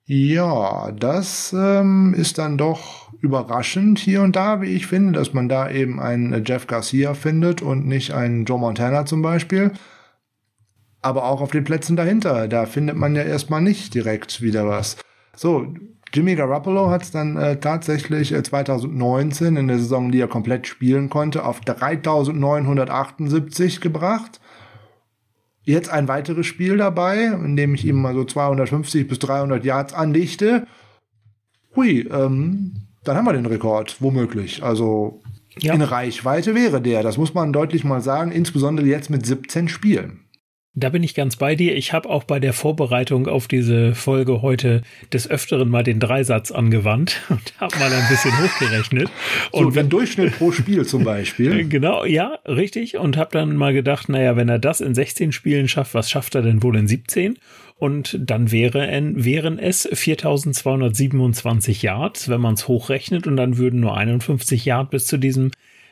Ja, 0.05 0.91
das 0.91 1.55
ähm, 1.57 2.13
ist 2.17 2.37
dann 2.39 2.57
doch 2.57 3.13
überraschend 3.21 3.99
hier 3.99 4.21
und 4.21 4.35
da, 4.35 4.61
wie 4.61 4.73
ich 4.73 4.87
finde, 4.87 5.19
dass 5.19 5.33
man 5.33 5.47
da 5.47 5.69
eben 5.69 5.99
einen 5.99 6.43
Jeff 6.43 6.67
Garcia 6.67 7.13
findet 7.13 7.61
und 7.61 7.85
nicht 7.85 8.13
einen 8.13 8.45
Joe 8.45 8.59
Montana 8.59 9.05
zum 9.05 9.21
Beispiel. 9.21 9.71
Aber 11.01 11.25
auch 11.25 11.41
auf 11.41 11.51
den 11.51 11.63
Plätzen 11.63 11.95
dahinter, 11.95 12.47
da 12.47 12.65
findet 12.65 12.97
man 12.97 13.15
ja 13.15 13.23
erstmal 13.23 13.61
nicht 13.61 13.93
direkt 13.93 14.41
wieder 14.41 14.67
was. 14.67 14.97
So, 15.35 15.73
Jimmy 16.13 16.35
Garoppolo 16.35 16.89
hat 16.89 17.03
es 17.03 17.11
dann 17.11 17.37
äh, 17.37 17.59
tatsächlich 17.59 18.31
äh, 18.31 18.41
2019 18.41 19.57
in 19.57 19.67
der 19.67 19.77
Saison, 19.77 20.11
die 20.11 20.19
er 20.19 20.27
komplett 20.27 20.65
spielen 20.67 21.09
konnte, 21.09 21.45
auf 21.45 21.59
3978 21.61 23.81
gebracht. 23.81 24.39
Jetzt 25.63 25.89
ein 25.89 26.07
weiteres 26.07 26.47
Spiel 26.47 26.77
dabei, 26.77 27.25
in 27.25 27.55
dem 27.55 27.75
ich 27.75 27.85
ihm 27.85 28.01
mal 28.01 28.15
so 28.15 28.23
250 28.23 29.07
bis 29.07 29.19
300 29.19 29.63
Yards 29.63 29.93
andichte. 29.93 30.65
Hui, 31.75 32.07
ähm, 32.11 32.87
dann 33.03 33.15
haben 33.15 33.25
wir 33.25 33.33
den 33.33 33.45
Rekord, 33.45 34.01
womöglich. 34.01 34.63
Also 34.63 35.21
ja. 35.59 35.73
in 35.73 35.81
Reichweite 35.81 36.55
wäre 36.55 36.81
der, 36.81 37.03
das 37.03 37.17
muss 37.17 37.35
man 37.35 37.53
deutlich 37.53 37.83
mal 37.83 38.01
sagen, 38.01 38.31
insbesondere 38.31 38.87
jetzt 38.87 39.09
mit 39.09 39.25
17 39.25 39.67
Spielen. 39.67 40.21
Da 40.75 40.89
bin 40.89 41.01
ich 41.01 41.15
ganz 41.15 41.35
bei 41.35 41.55
dir. 41.55 41.75
Ich 41.75 41.93
habe 41.93 42.07
auch 42.07 42.23
bei 42.23 42.39
der 42.39 42.53
Vorbereitung 42.53 43.27
auf 43.27 43.47
diese 43.47 43.95
Folge 43.95 44.43
heute 44.43 44.83
des 45.11 45.27
Öfteren 45.27 45.67
mal 45.67 45.83
den 45.83 45.99
Dreisatz 45.99 46.51
angewandt 46.51 47.21
und 47.29 47.53
habe 47.57 47.75
mal 47.79 47.91
ein 47.91 48.07
bisschen 48.07 48.37
hochgerechnet. 48.37 49.09
So, 49.51 49.59
und 49.59 49.75
wenn 49.75 49.89
Durchschnitt 49.89 50.37
pro 50.37 50.51
Spiel 50.51 50.85
zum 50.85 51.03
Beispiel. 51.03 51.65
Genau, 51.69 52.05
ja, 52.05 52.39
richtig. 52.45 52.97
Und 52.97 53.17
habe 53.17 53.31
dann 53.31 53.55
mal 53.55 53.73
gedacht, 53.73 54.09
naja, 54.09 54.35
wenn 54.35 54.47
er 54.47 54.59
das 54.59 54.79
in 54.79 54.93
16 54.93 55.31
Spielen 55.31 55.67
schafft, 55.67 55.93
was 55.93 56.09
schafft 56.09 56.35
er 56.35 56.41
denn 56.41 56.61
wohl 56.61 56.75
in 56.77 56.87
17? 56.87 57.37
Und 57.75 58.17
dann 58.19 58.51
wäre, 58.51 58.87
wären 59.15 59.57
es 59.57 59.89
4227 59.91 61.81
Yards, 61.81 62.29
wenn 62.29 62.41
man 62.41 62.53
es 62.53 62.67
hochrechnet. 62.67 63.25
Und 63.27 63.37
dann 63.37 63.57
würden 63.57 63.79
nur 63.79 63.97
51 63.97 64.65
Yards 64.65 64.91
bis 64.91 65.05
zu 65.07 65.17
diesem 65.17 65.51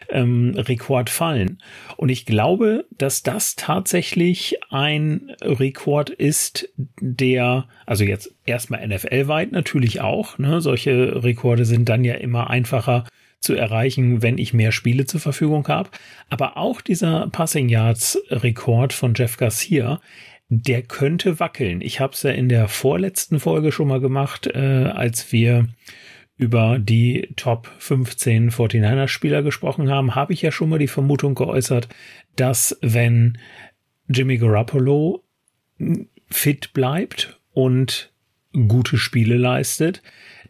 ähm, 0.10 0.54
Rekord 0.56 1.10
fallen. 1.10 1.62
Und 1.98 2.10
ich 2.10 2.26
glaube, 2.26 2.86
dass 2.92 3.24
das 3.24 3.56
tatsächlich 3.56 4.58
ein 4.70 5.32
Rekord 5.42 6.10
ist, 6.10 6.70
der, 7.00 7.68
also 7.86 8.04
jetzt 8.04 8.34
erstmal 8.46 8.88
NFL-weit 8.88 9.52
natürlich 9.52 10.02
auch, 10.02 10.38
ne? 10.38 10.62
solche 10.62 11.24
Rekorde 11.24 11.66
sind 11.66 11.90
dann 11.90 12.04
ja 12.04 12.16
immer 12.16 12.50
einfacher 12.50 13.06
zu 13.40 13.54
erreichen, 13.54 14.22
wenn 14.22 14.38
ich 14.38 14.54
mehr 14.54 14.72
Spiele 14.72 15.06
zur 15.06 15.20
Verfügung 15.20 15.68
habe. 15.68 15.90
Aber 16.30 16.58
auch 16.58 16.82
dieser 16.82 17.28
Passing 17.28 17.70
Yards 17.70 18.20
Rekord 18.30 18.94
von 18.94 19.14
Jeff 19.16 19.38
Garcia, 19.38 20.02
der 20.50 20.82
könnte 20.82 21.40
wackeln. 21.40 21.82
Ich 21.82 22.00
habe 22.00 22.14
es 22.14 22.24
ja 22.24 22.32
in 22.32 22.50
der 22.50 22.68
vorletzten 22.68 23.40
Folge 23.40 23.72
schon 23.72 23.90
mal 23.90 24.00
gemacht, 24.00 24.48
äh, 24.48 24.92
als 24.94 25.32
wir 25.32 25.68
über 26.38 26.78
die 26.80 27.30
Top 27.36 27.72
15 27.80 28.52
49er 28.52 29.08
Spieler 29.08 29.42
gesprochen 29.42 29.90
haben, 29.90 30.16
habe 30.16 30.34
ich 30.34 30.42
ja 30.42 30.52
schon 30.52 30.70
mal 30.70 30.80
die 30.80 30.88
Vermutung 30.88 31.36
geäußert, 31.36 31.90
dass 32.36 32.78
wenn 32.82 33.38
Jimmy 34.08 34.38
Garoppolo 34.38 35.24
fit 36.30 36.74
bleibt 36.74 37.40
und 37.54 38.12
gute 38.68 38.98
Spiele 38.98 39.38
leistet, 39.38 40.02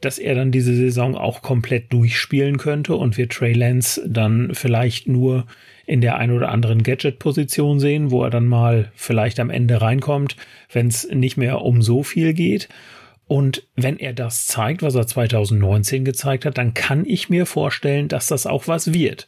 dass 0.01 0.19
er 0.19 0.35
dann 0.35 0.51
diese 0.51 0.75
Saison 0.75 1.15
auch 1.15 1.41
komplett 1.41 1.91
durchspielen 1.91 2.57
könnte 2.57 2.95
und 2.95 3.17
wir 3.17 3.29
Trey 3.29 3.53
Lance 3.53 4.01
dann 4.07 4.53
vielleicht 4.53 5.07
nur 5.07 5.47
in 5.85 6.01
der 6.01 6.17
ein 6.17 6.31
oder 6.31 6.49
anderen 6.49 6.83
Gadget-Position 6.83 7.79
sehen, 7.79 8.11
wo 8.11 8.23
er 8.23 8.29
dann 8.29 8.45
mal 8.45 8.91
vielleicht 8.93 9.39
am 9.39 9.49
Ende 9.49 9.81
reinkommt, 9.81 10.35
wenn 10.71 10.88
es 10.88 11.09
nicht 11.09 11.38
mehr 11.38 11.61
um 11.61 11.81
so 11.81 12.03
viel 12.03 12.33
geht. 12.33 12.67
Und 13.28 13.63
wenn 13.75 13.99
er 13.99 14.13
das 14.13 14.45
zeigt, 14.45 14.82
was 14.82 14.95
er 14.95 15.05
2019 15.05 16.05
gezeigt 16.05 16.45
hat, 16.45 16.57
dann 16.57 16.73
kann 16.73 17.05
ich 17.05 17.30
mir 17.30 17.45
vorstellen, 17.45 18.07
dass 18.07 18.28
das 18.28 18.45
auch 18.45 18.67
was 18.67 18.93
wird. 18.93 19.28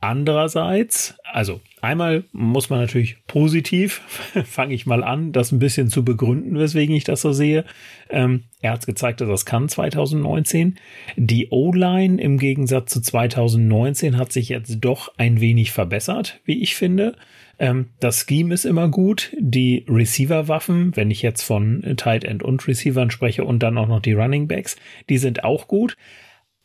Andererseits, 0.00 1.16
also 1.24 1.60
einmal 1.80 2.22
muss 2.30 2.70
man 2.70 2.78
natürlich 2.78 3.16
positiv, 3.26 4.00
fange 4.44 4.72
ich 4.72 4.86
mal 4.86 5.02
an, 5.02 5.32
das 5.32 5.50
ein 5.50 5.58
bisschen 5.58 5.88
zu 5.88 6.04
begründen, 6.04 6.56
weswegen 6.56 6.94
ich 6.94 7.02
das 7.02 7.20
so 7.20 7.32
sehe. 7.32 7.64
Ähm, 8.08 8.44
er 8.60 8.72
hat 8.72 8.86
gezeigt, 8.86 9.20
dass 9.20 9.28
es 9.28 9.44
kann 9.44 9.68
2019. 9.68 10.78
Die 11.16 11.48
O-Line 11.50 12.22
im 12.22 12.38
Gegensatz 12.38 12.92
zu 12.92 13.00
2019 13.00 14.16
hat 14.16 14.30
sich 14.30 14.50
jetzt 14.50 14.78
doch 14.80 15.12
ein 15.16 15.40
wenig 15.40 15.72
verbessert, 15.72 16.38
wie 16.44 16.62
ich 16.62 16.76
finde. 16.76 17.16
Ähm, 17.58 17.90
das 18.00 18.26
Scheme 18.26 18.54
ist 18.54 18.64
immer 18.64 18.88
gut. 18.88 19.34
Die 19.38 19.84
Receiver-Waffen, 19.88 20.96
wenn 20.96 21.10
ich 21.10 21.22
jetzt 21.22 21.42
von 21.42 21.82
Tight 21.96 22.24
End 22.24 22.42
und 22.42 22.66
Receivern 22.66 23.10
spreche 23.10 23.44
und 23.44 23.62
dann 23.62 23.78
auch 23.78 23.88
noch 23.88 24.00
die 24.00 24.12
Running 24.12 24.48
Backs, 24.48 24.76
die 25.08 25.18
sind 25.18 25.44
auch 25.44 25.68
gut. 25.68 25.96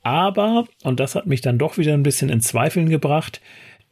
Aber, 0.04 0.68
und 0.84 1.00
das 1.00 1.16
hat 1.16 1.28
mich 1.28 1.42
dann 1.42 1.58
doch 1.58 1.78
wieder 1.78 1.94
ein 1.94 2.04
bisschen 2.04 2.30
in 2.30 2.42
Zweifeln 2.42 2.90
gebracht, 2.90 3.42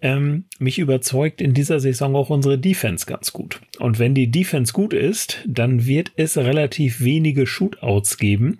ähm, 0.02 0.46
mich 0.60 0.80
überzeugt 0.80 1.42
in 1.42 1.54
dieser 1.54 1.80
Saison 1.80 2.16
auch 2.16 2.30
unsere 2.30 2.58
Defense 2.58 3.06
ganz 3.06 3.32
gut. 3.32 3.62
Und 3.80 4.00
wenn 4.00 4.14
die 4.14 4.32
Defense 4.32 4.74
gut 4.74 4.94
ist, 4.94 5.44
dann 5.48 5.86
wird 5.86 6.12
es 6.16 6.38
relativ 6.38 7.02
wenige 7.02 7.46
Shootouts 7.46 8.18
geben, 8.18 8.60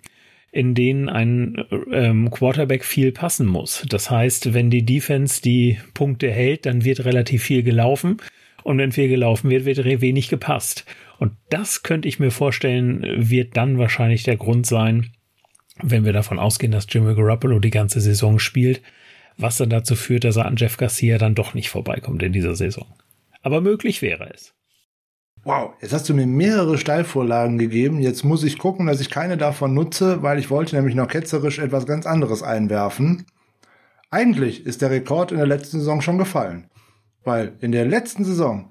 in 0.52 0.74
denen 0.74 1.08
ein 1.08 1.64
ähm, 1.90 2.30
Quarterback 2.30 2.84
viel 2.84 3.10
passen 3.10 3.46
muss. 3.46 3.84
Das 3.88 4.10
heißt, 4.10 4.52
wenn 4.52 4.68
die 4.68 4.84
Defense 4.84 5.40
die 5.40 5.78
Punkte 5.94 6.30
hält, 6.30 6.66
dann 6.66 6.84
wird 6.84 7.06
relativ 7.06 7.42
viel 7.42 7.62
gelaufen. 7.62 8.18
Und 8.62 8.78
wenn 8.78 8.92
viel 8.92 9.08
gelaufen 9.08 9.50
wird, 9.50 9.64
wird 9.64 9.84
wenig 10.02 10.28
gepasst. 10.28 10.84
Und 11.18 11.32
das 11.48 11.82
könnte 11.82 12.06
ich 12.06 12.20
mir 12.20 12.30
vorstellen, 12.30 13.02
wird 13.30 13.56
dann 13.56 13.78
wahrscheinlich 13.78 14.24
der 14.24 14.36
Grund 14.36 14.66
sein, 14.66 15.10
wenn 15.82 16.04
wir 16.04 16.12
davon 16.12 16.38
ausgehen, 16.38 16.70
dass 16.70 16.86
Jimmy 16.88 17.14
Garoppolo 17.14 17.58
die 17.58 17.70
ganze 17.70 18.00
Saison 18.00 18.38
spielt, 18.38 18.82
was 19.38 19.56
dann 19.56 19.70
dazu 19.70 19.96
führt, 19.96 20.24
dass 20.24 20.36
er 20.36 20.46
an 20.46 20.56
Jeff 20.56 20.76
Garcia 20.76 21.16
dann 21.16 21.34
doch 21.34 21.54
nicht 21.54 21.70
vorbeikommt 21.70 22.22
in 22.22 22.32
dieser 22.32 22.54
Saison. 22.54 22.86
Aber 23.40 23.62
möglich 23.62 24.02
wäre 24.02 24.30
es. 24.32 24.54
Wow, 25.44 25.72
jetzt 25.80 25.92
hast 25.92 26.08
du 26.08 26.14
mir 26.14 26.26
mehrere 26.26 26.78
Steilvorlagen 26.78 27.58
gegeben. 27.58 27.98
Jetzt 27.98 28.22
muss 28.24 28.44
ich 28.44 28.58
gucken, 28.58 28.86
dass 28.86 29.00
ich 29.00 29.10
keine 29.10 29.36
davon 29.36 29.74
nutze, 29.74 30.22
weil 30.22 30.38
ich 30.38 30.50
wollte 30.50 30.76
nämlich 30.76 30.94
noch 30.94 31.08
ketzerisch 31.08 31.58
etwas 31.58 31.84
ganz 31.84 32.06
anderes 32.06 32.44
einwerfen. 32.44 33.26
Eigentlich 34.10 34.64
ist 34.66 34.82
der 34.82 34.90
Rekord 34.90 35.32
in 35.32 35.38
der 35.38 35.46
letzten 35.46 35.80
Saison 35.80 36.00
schon 36.00 36.18
gefallen. 36.18 36.70
Weil 37.24 37.56
in 37.60 37.72
der 37.72 37.86
letzten 37.86 38.24
Saison 38.24 38.70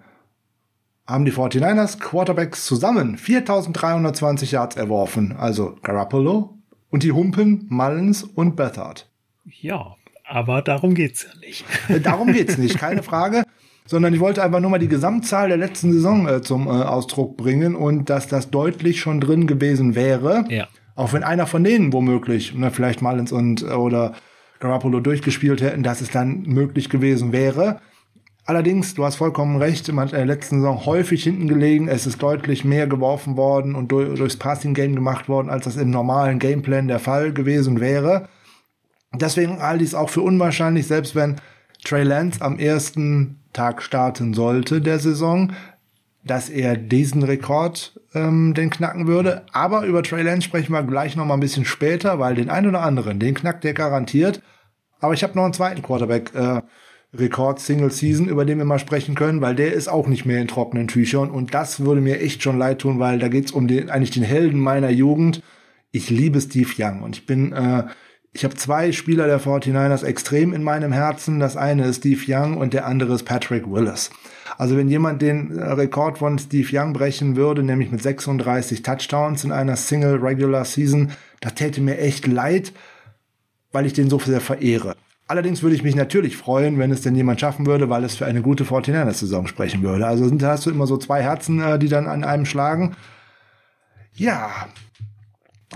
haben 1.06 1.26
die 1.26 1.34
49ers 1.34 2.00
Quarterbacks 2.00 2.66
zusammen 2.66 3.18
4320 3.18 4.52
Yards 4.52 4.78
erworfen. 4.78 5.36
Also 5.38 5.76
Garoppolo 5.84 6.58
und 6.90 7.04
die 7.04 7.12
Humpen 7.12 7.66
Mullins 7.70 8.24
und 8.24 8.56
Bethard. 8.56 9.10
Ja, 9.44 9.96
aber 10.24 10.62
darum 10.62 10.94
geht's 10.94 11.24
ja 11.24 11.38
nicht. 11.40 11.66
darum 12.06 12.32
geht's 12.32 12.58
nicht, 12.58 12.78
keine 12.78 13.04
Frage 13.04 13.44
sondern 13.86 14.14
ich 14.14 14.20
wollte 14.20 14.44
einfach 14.44 14.60
nur 14.60 14.70
mal 14.70 14.80
die 14.80 14.88
Gesamtzahl 14.88 15.50
der 15.50 15.58
letzten 15.58 15.92
Saison 15.92 16.28
äh, 16.28 16.42
zum 16.42 16.68
äh, 16.68 16.72
Ausdruck 16.72 17.38
bringen 17.38 17.76
und 17.76 18.10
dass 18.10 18.28
das 18.28 18.50
deutlich 18.50 19.00
schon 19.00 19.20
drin 19.20 19.48
gewesen 19.48 19.96
wäre. 19.96 20.46
Ja. 20.50 20.68
Auch 20.96 21.14
wenn 21.14 21.24
einer 21.24 21.48
von 21.48 21.64
denen 21.64 21.94
womöglich, 21.94 22.54
ne, 22.54 22.72
vielleicht 22.72 23.02
Mullins 23.02 23.32
und 23.32 23.64
äh, 23.64 23.68
oder 23.68 24.14
Garoppolo 24.60 25.00
durchgespielt 25.00 25.62
hätten, 25.62 25.84
dass 25.84 26.02
es 26.02 26.12
dann 26.12 26.44
möglich 26.44 26.90
gewesen 26.90 27.32
wäre. 27.32 27.80
Allerdings, 28.46 28.96
du 28.96 29.06
hast 29.06 29.16
vollkommen 29.16 29.58
recht, 29.58 29.92
man 29.92 30.06
hat 30.06 30.14
in 30.14 30.18
der 30.18 30.26
letzten 30.26 30.58
Saison 30.58 30.86
häufig 30.86 31.24
hinten 31.24 31.48
gelegen. 31.48 31.88
Es 31.88 32.08
ist 32.08 32.22
deutlich 32.22 32.66
mehr 32.66 32.88
geworfen 32.88 33.38
worden 33.38 33.76
und 33.76 33.92
durch, 33.92 34.18
durchs 34.18 34.38
Passing-Game 34.38 34.96
gemacht 34.96 35.30
worden, 35.30 35.50
als 35.50 35.66
das 35.66 35.78
im 35.78 35.90
normalen 35.90 36.40
Gameplan 36.40 36.88
der 36.88 37.00
Fall 37.00 37.34
gewesen 37.34 37.80
wäre. 37.80 38.30
Deswegen 39.14 39.62
halte 39.62 39.84
ich 39.84 39.92
es 39.92 39.96
auch 39.96 40.10
für 40.10 40.22
unwahrscheinlich, 40.22 40.88
selbst 40.88 41.16
wenn 41.16 41.36
Trey 41.84 42.04
Lance 42.04 42.42
am 42.42 42.60
ersten 42.60 43.40
Tag 43.54 43.82
starten 43.82 44.34
sollte 44.34 44.82
der 44.82 45.00
Saison, 45.00 45.54
dass 46.24 46.50
er 46.50 46.78
diesen 46.78 47.24
Rekord 47.24 48.00
ähm, 48.14 48.54
den 48.54 48.70
knacken 48.70 49.08
würde. 49.08 49.44
Aber 49.52 49.86
über 49.86 50.04
Trey 50.04 50.22
Lance 50.22 50.44
sprechen 50.44 50.74
wir 50.74 50.84
gleich 50.84 51.16
noch 51.16 51.26
mal 51.26 51.34
ein 51.34 51.40
bisschen 51.40 51.66
später, 51.66 52.20
weil 52.20 52.36
den 52.36 52.50
einen 52.50 52.68
oder 52.68 52.82
anderen, 52.82 53.20
den 53.20 53.34
knackt 53.34 53.64
der 53.64 53.74
garantiert. 53.74 54.42
Aber 55.00 55.14
ich 55.14 55.24
habe 55.24 55.36
noch 55.36 55.46
einen 55.46 55.54
zweiten 55.54 55.82
Quarterback. 55.82 56.34
Äh, 56.36 56.62
Rekord 57.14 57.60
Single 57.60 57.92
Season, 57.92 58.28
über 58.28 58.46
den 58.46 58.58
wir 58.58 58.66
mal 58.66 58.80
sprechen 58.80 59.16
können, 59.16 59.42
weil 59.42 59.56
der 59.56 59.74
ist 59.74 59.90
auch 59.90 60.08
nicht 60.08 60.26
mehr 60.26 60.40
in 60.40 60.48
trockenen 60.48 60.88
Tüchern 60.88 61.30
und 61.30 61.54
das 61.54 61.82
würde 61.82 62.00
mir 62.00 62.22
echt 62.22 62.42
schon 62.42 62.58
leid 62.58 62.80
tun, 62.80 63.00
weil 63.00 63.20
da 63.20 63.28
geht's 63.28 63.52
um 63.52 63.68
den 63.68 63.90
eigentlich 63.90 64.12
den 64.12 64.24
Helden 64.24 64.60
meiner 64.60 64.90
Jugend. 64.90 65.42
Ich 65.92 66.10
liebe 66.10 66.40
Steve 66.40 66.72
Young 66.78 67.02
und 67.02 67.18
ich 67.18 67.26
bin 67.26 67.52
äh, 67.52 67.84
ich 68.34 68.46
habe 68.46 68.56
zwei 68.56 68.94
Spieler 68.94 69.28
der 69.28 69.42
49ers 69.42 70.06
extrem 70.06 70.54
in 70.54 70.64
meinem 70.64 70.94
Herzen. 70.94 71.40
Das 71.40 71.58
eine 71.58 71.86
ist 71.86 71.98
Steve 71.98 72.22
Young 72.28 72.58
und 72.58 72.74
der 72.74 72.86
andere 72.86 73.16
ist 73.16 73.24
Patrick 73.24 73.70
Willis. 73.70 74.10
Also 74.58 74.78
wenn 74.78 74.88
jemand 74.88 75.22
den 75.22 75.58
äh, 75.58 75.64
Rekord 75.72 76.20
von 76.20 76.40
Steve 76.40 76.68
Young 76.72 76.94
brechen 76.94 77.36
würde, 77.36 77.62
nämlich 77.62 77.92
mit 77.92 78.02
36 78.02 78.84
Touchdowns 78.84 79.44
in 79.44 79.52
einer 79.52 79.76
Single 79.76 80.16
Regular 80.18 80.64
Season, 80.64 81.12
das 81.42 81.56
täte 81.56 81.82
mir 81.82 81.98
echt 81.98 82.26
leid, 82.26 82.72
weil 83.72 83.86
ich 83.86 83.94
den 83.94 84.10
so 84.10 84.20
sehr 84.20 84.42
verehre. 84.42 84.96
Allerdings 85.28 85.62
würde 85.62 85.76
ich 85.76 85.84
mich 85.84 85.96
natürlich 85.96 86.38
freuen, 86.38 86.78
wenn 86.80 86.92
es 86.92 87.02
denn 87.02 87.16
jemand 87.16 87.40
schaffen 87.40 87.66
würde, 87.66 87.90
weil 87.90 88.04
es 88.04 88.16
für 88.16 88.26
eine 88.26 88.42
gute 88.42 88.64
49ers-Saison 88.64 89.48
sprechen 89.48 89.82
würde. 89.82 90.06
Also 90.06 90.30
da 90.30 90.52
hast 90.52 90.66
du 90.66 90.70
immer 90.70 90.88
so 90.88 90.98
zwei 90.98 91.22
Herzen, 91.22 91.62
äh, 91.62 91.80
die 91.80 91.90
dann 91.90 92.08
an 92.08 92.24
einem 92.24 92.46
schlagen. 92.46 92.96
Ja, 94.14 94.52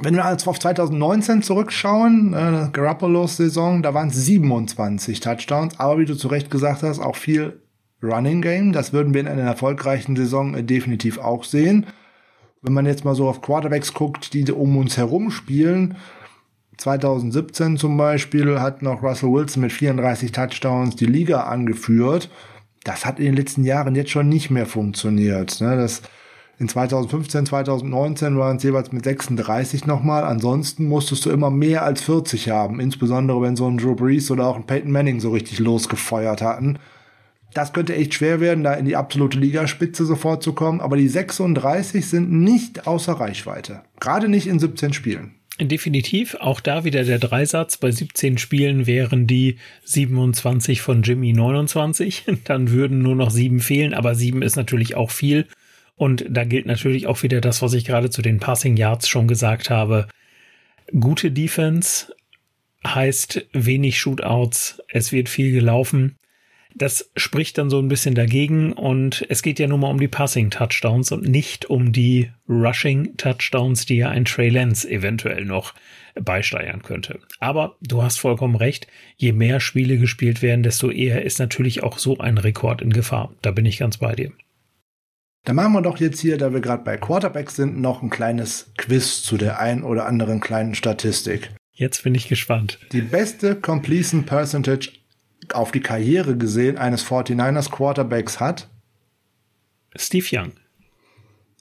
wenn 0.01 0.15
wir 0.15 0.29
jetzt 0.29 0.47
auf 0.47 0.59
2019 0.59 1.41
zurückschauen, 1.41 2.33
äh, 2.33 2.69
Garoppolos 2.71 3.37
Saison, 3.37 3.81
da 3.81 3.93
waren 3.93 4.09
es 4.09 4.25
27 4.25 5.21
Touchdowns, 5.21 5.79
aber 5.79 5.99
wie 5.99 6.05
du 6.05 6.15
zu 6.15 6.27
Recht 6.27 6.51
gesagt 6.51 6.83
hast, 6.83 6.99
auch 6.99 7.15
viel 7.15 7.61
Running 8.03 8.41
Game. 8.41 8.71
Das 8.73 8.93
würden 8.93 9.13
wir 9.13 9.21
in 9.21 9.27
einer 9.27 9.43
erfolgreichen 9.43 10.15
Saison 10.15 10.53
äh, 10.53 10.63
definitiv 10.63 11.17
auch 11.17 11.43
sehen. 11.43 11.85
Wenn 12.61 12.73
man 12.73 12.85
jetzt 12.85 13.05
mal 13.05 13.15
so 13.15 13.29
auf 13.29 13.41
Quarterbacks 13.41 13.93
guckt, 13.93 14.33
die 14.33 14.51
um 14.51 14.75
uns 14.77 14.97
herum 14.97 15.31
spielen, 15.31 15.95
2017 16.77 17.77
zum 17.77 17.95
Beispiel 17.95 18.59
hat 18.59 18.81
noch 18.81 19.01
Russell 19.01 19.31
Wilson 19.31 19.61
mit 19.61 19.71
34 19.71 20.31
Touchdowns 20.31 20.95
die 20.95 21.05
Liga 21.05 21.43
angeführt. 21.43 22.29
Das 22.83 23.05
hat 23.05 23.19
in 23.19 23.25
den 23.25 23.35
letzten 23.35 23.63
Jahren 23.63 23.95
jetzt 23.95 24.11
schon 24.11 24.27
nicht 24.27 24.49
mehr 24.49 24.65
funktioniert. 24.65 25.61
Ne? 25.61 25.77
Das 25.77 26.01
in 26.57 26.69
2015, 26.69 27.47
2019 27.47 28.37
waren 28.37 28.57
es 28.57 28.63
jeweils 28.63 28.91
mit 28.93 29.03
36 29.03 29.85
nochmal. 29.85 30.23
Ansonsten 30.23 30.87
musstest 30.87 31.25
du 31.25 31.31
immer 31.31 31.49
mehr 31.49 31.83
als 31.83 32.01
40 32.03 32.49
haben. 32.49 32.79
Insbesondere 32.79 33.41
wenn 33.41 33.57
so 33.57 33.67
ein 33.67 33.77
Drew 33.77 33.95
Brees 33.95 34.31
oder 34.31 34.47
auch 34.47 34.55
ein 34.55 34.65
Peyton 34.65 34.91
Manning 34.91 35.19
so 35.19 35.31
richtig 35.31 35.59
losgefeuert 35.59 36.41
hatten. 36.41 36.79
Das 37.53 37.73
könnte 37.73 37.95
echt 37.95 38.13
schwer 38.13 38.39
werden, 38.39 38.63
da 38.63 38.73
in 38.73 38.85
die 38.85 38.95
absolute 38.95 39.37
Ligaspitze 39.37 40.05
sofort 40.05 40.43
zu 40.43 40.53
kommen. 40.53 40.79
Aber 40.79 40.95
die 40.95 41.09
36 41.09 42.05
sind 42.05 42.31
nicht 42.31 42.87
außer 42.87 43.13
Reichweite. 43.13 43.81
Gerade 43.99 44.29
nicht 44.29 44.47
in 44.47 44.59
17 44.59 44.93
Spielen. 44.93 45.35
Definitiv. 45.59 46.35
Auch 46.35 46.61
da 46.61 46.83
wieder 46.83 47.03
der 47.03 47.19
Dreisatz. 47.19 47.77
Bei 47.77 47.91
17 47.91 48.37
Spielen 48.37 48.87
wären 48.87 49.27
die 49.27 49.57
27 49.83 50.81
von 50.81 51.01
Jimmy 51.01 51.33
29. 51.33 52.25
Dann 52.45 52.71
würden 52.71 53.01
nur 53.01 53.15
noch 53.15 53.29
sieben 53.29 53.59
fehlen. 53.59 53.93
Aber 53.93 54.15
sieben 54.15 54.41
ist 54.41 54.55
natürlich 54.55 54.95
auch 54.95 55.11
viel. 55.11 55.47
Und 55.95 56.25
da 56.29 56.43
gilt 56.43 56.65
natürlich 56.65 57.07
auch 57.07 57.23
wieder 57.23 57.41
das, 57.41 57.61
was 57.61 57.73
ich 57.73 57.85
gerade 57.85 58.09
zu 58.09 58.21
den 58.21 58.39
Passing 58.39 58.75
Yards 58.77 59.07
schon 59.07 59.27
gesagt 59.27 59.69
habe. 59.69 60.07
Gute 60.99 61.31
Defense 61.31 62.13
heißt 62.85 63.47
wenig 63.53 63.99
Shootouts, 63.99 64.81
es 64.89 65.11
wird 65.11 65.29
viel 65.29 65.51
gelaufen. 65.51 66.17
Das 66.77 67.09
spricht 67.15 67.57
dann 67.57 67.69
so 67.69 67.79
ein 67.79 67.87
bisschen 67.87 68.15
dagegen 68.15 68.73
und 68.73 69.25
es 69.29 69.41
geht 69.41 69.59
ja 69.59 69.67
nur 69.67 69.77
mal 69.77 69.89
um 69.89 69.99
die 69.99 70.09
Passing 70.09 70.49
Touchdowns 70.49 71.13
und 71.13 71.23
nicht 71.23 71.67
um 71.67 71.93
die 71.93 72.31
Rushing 72.49 73.15
Touchdowns, 73.15 73.85
die 73.85 73.95
ja 73.95 74.09
ein 74.09 74.25
Trey 74.25 74.49
Lance 74.49 74.87
eventuell 74.89 75.45
noch 75.45 75.73
beisteuern 76.15 76.81
könnte. 76.83 77.19
Aber 77.39 77.77
du 77.81 78.03
hast 78.03 78.19
vollkommen 78.19 78.57
recht, 78.57 78.87
je 79.15 79.31
mehr 79.31 79.61
Spiele 79.61 79.97
gespielt 79.97 80.41
werden, 80.41 80.63
desto 80.63 80.91
eher 80.91 81.23
ist 81.23 81.39
natürlich 81.39 81.81
auch 81.81 81.97
so 81.97 82.17
ein 82.17 82.37
Rekord 82.37 82.81
in 82.81 82.91
Gefahr. 82.91 83.33
Da 83.41 83.51
bin 83.51 83.65
ich 83.65 83.77
ganz 83.77 83.97
bei 83.97 84.13
dir. 84.13 84.33
Dann 85.45 85.55
machen 85.55 85.73
wir 85.73 85.81
doch 85.83 85.97
jetzt 85.97 86.19
hier, 86.19 86.37
da 86.37 86.53
wir 86.53 86.59
gerade 86.59 86.83
bei 86.83 86.97
Quarterbacks 86.97 87.55
sind, 87.55 87.79
noch 87.79 88.01
ein 88.01 88.09
kleines 88.09 88.71
Quiz 88.77 89.21
zu 89.21 89.37
der 89.37 89.59
ein 89.59 89.83
oder 89.83 90.07
anderen 90.07 90.39
kleinen 90.39 90.73
Statistik. 90.73 91.51
Jetzt 91.71 92.03
bin 92.03 92.15
ich 92.15 92.27
gespannt. 92.27 92.79
Die 92.91 93.01
beste 93.01 93.55
Completion 93.55 94.25
Percentage 94.25 94.91
auf 95.53 95.71
die 95.71 95.81
Karriere 95.81 96.35
gesehen 96.35 96.77
eines 96.77 97.05
49ers 97.05 97.69
Quarterbacks 97.69 98.39
hat 98.39 98.69
Steve 99.95 100.25
Young. 100.31 100.51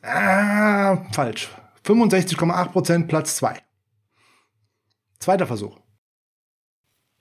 Ah, 0.03 1.05
falsch. 1.13 1.49
65,8% 1.85 3.07
Platz 3.07 3.37
2. 3.37 3.59
Zweiter 5.19 5.47
Versuch. 5.47 5.79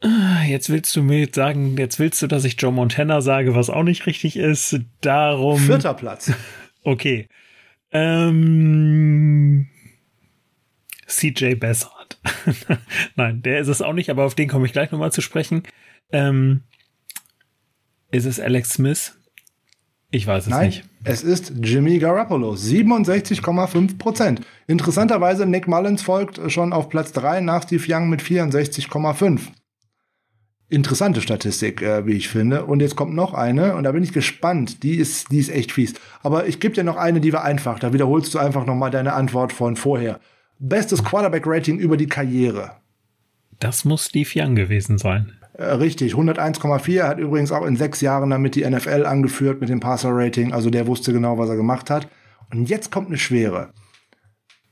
Ah, 0.03 0.43
jetzt 0.43 0.69
willst 0.69 0.93
du 0.97 1.01
mir 1.01 1.29
sagen, 1.31 1.77
jetzt 1.77 1.97
willst 1.97 2.21
du, 2.21 2.27
dass 2.27 2.43
ich 2.43 2.59
Joe 2.59 2.73
Montana 2.73 3.21
sage, 3.21 3.55
was 3.55 3.69
auch 3.69 3.83
nicht 3.83 4.05
richtig 4.05 4.35
ist. 4.35 4.81
Darum. 5.01 5.59
Vierter 5.59 5.93
Platz. 5.93 6.31
Okay. 6.85 7.29
Ähm, 7.93 9.69
CJ 11.07 11.55
Bessard. 11.55 12.19
Nein, 13.15 13.41
der 13.41 13.61
ist 13.61 13.69
es 13.69 13.81
auch 13.81 13.93
nicht, 13.93 14.09
aber 14.09 14.25
auf 14.25 14.35
den 14.35 14.49
komme 14.49 14.65
ich 14.65 14.73
gleich 14.73 14.91
nochmal 14.91 15.13
zu 15.13 15.21
sprechen. 15.21 15.63
Ähm, 16.11 16.63
ist 18.11 18.25
es 18.25 18.41
Alex 18.41 18.71
Smith? 18.71 19.17
Ich 20.11 20.27
weiß 20.27 20.43
es 20.43 20.49
Nein, 20.49 20.65
nicht. 20.67 20.83
Es 21.05 21.23
ist 21.23 21.53
Jimmy 21.63 21.99
Garoppolo, 21.99 22.51
67,5 22.51 23.97
Prozent. 23.97 24.41
Interessanterweise, 24.67 25.45
Nick 25.45 25.69
Mullins 25.69 26.01
folgt 26.01 26.51
schon 26.51 26.73
auf 26.73 26.89
Platz 26.89 27.13
3 27.13 27.39
nach 27.39 27.63
Steve 27.63 27.85
Young 27.87 28.09
mit 28.09 28.21
64,5 28.21 29.39
interessante 30.69 31.21
Statistik, 31.21 31.81
äh, 31.81 32.05
wie 32.05 32.13
ich 32.13 32.29
finde. 32.29 32.65
Und 32.65 32.81
jetzt 32.81 32.95
kommt 32.95 33.13
noch 33.13 33.33
eine, 33.33 33.75
und 33.75 33.83
da 33.83 33.91
bin 33.91 34.03
ich 34.03 34.13
gespannt. 34.13 34.83
Die 34.83 34.95
ist, 34.95 35.31
die 35.31 35.39
ist 35.39 35.49
echt 35.49 35.71
fies. 35.71 35.93
Aber 36.21 36.47
ich 36.47 36.59
gebe 36.59 36.73
dir 36.73 36.83
noch 36.83 36.97
eine, 36.97 37.21
die 37.21 37.33
war 37.33 37.43
einfach. 37.43 37.79
Da 37.79 37.93
wiederholst 37.93 38.33
du 38.33 38.39
einfach 38.39 38.65
noch 38.65 38.75
mal 38.75 38.89
deine 38.89 39.13
Antwort 39.13 39.53
von 39.53 39.75
vorher. 39.75 40.19
Bestes 40.59 41.03
Quarterback-Rating 41.03 41.77
über 41.77 41.97
die 41.97 42.07
Karriere. 42.07 42.77
Das 43.59 43.85
muss 43.85 44.05
Steve 44.05 44.29
Young 44.35 44.55
gewesen 44.55 44.97
sein. 44.97 45.33
Äh, 45.53 45.65
richtig, 45.65 46.13
101,4 46.13 47.03
hat 47.03 47.19
übrigens 47.19 47.51
auch 47.51 47.65
in 47.65 47.75
sechs 47.75 48.01
Jahren 48.01 48.31
damit 48.31 48.55
die 48.55 48.67
NFL 48.67 49.05
angeführt 49.05 49.61
mit 49.61 49.69
dem 49.69 49.79
Passer-Rating. 49.79 50.53
Also 50.53 50.69
der 50.69 50.87
wusste 50.87 51.13
genau, 51.13 51.37
was 51.37 51.49
er 51.49 51.55
gemacht 51.55 51.89
hat. 51.89 52.07
Und 52.51 52.69
jetzt 52.69 52.91
kommt 52.91 53.07
eine 53.07 53.17
schwere. 53.17 53.69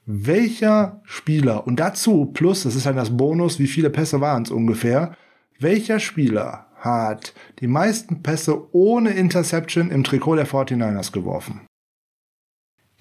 Welcher 0.05 1.01
Spieler, 1.03 1.67
und 1.67 1.79
dazu 1.79 2.25
plus, 2.25 2.63
das 2.63 2.75
ist 2.75 2.85
halt 2.85 2.97
das 2.97 3.15
Bonus, 3.15 3.59
wie 3.59 3.67
viele 3.67 3.91
Pässe 3.91 4.19
waren 4.19 4.43
es 4.43 4.51
ungefähr, 4.51 5.15
welcher 5.61 5.99
Spieler 5.99 6.67
hat 6.75 7.33
die 7.59 7.67
meisten 7.67 8.23
Pässe 8.23 8.73
ohne 8.73 9.11
Interception 9.11 9.91
im 9.91 10.03
Trikot 10.03 10.35
der 10.35 10.47
49ers 10.47 11.11
geworfen? 11.11 11.61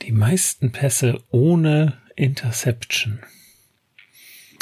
Die 0.02 0.12
meisten 0.12 0.72
Pässe 0.72 1.22
ohne 1.30 1.98
Interception. 2.16 3.20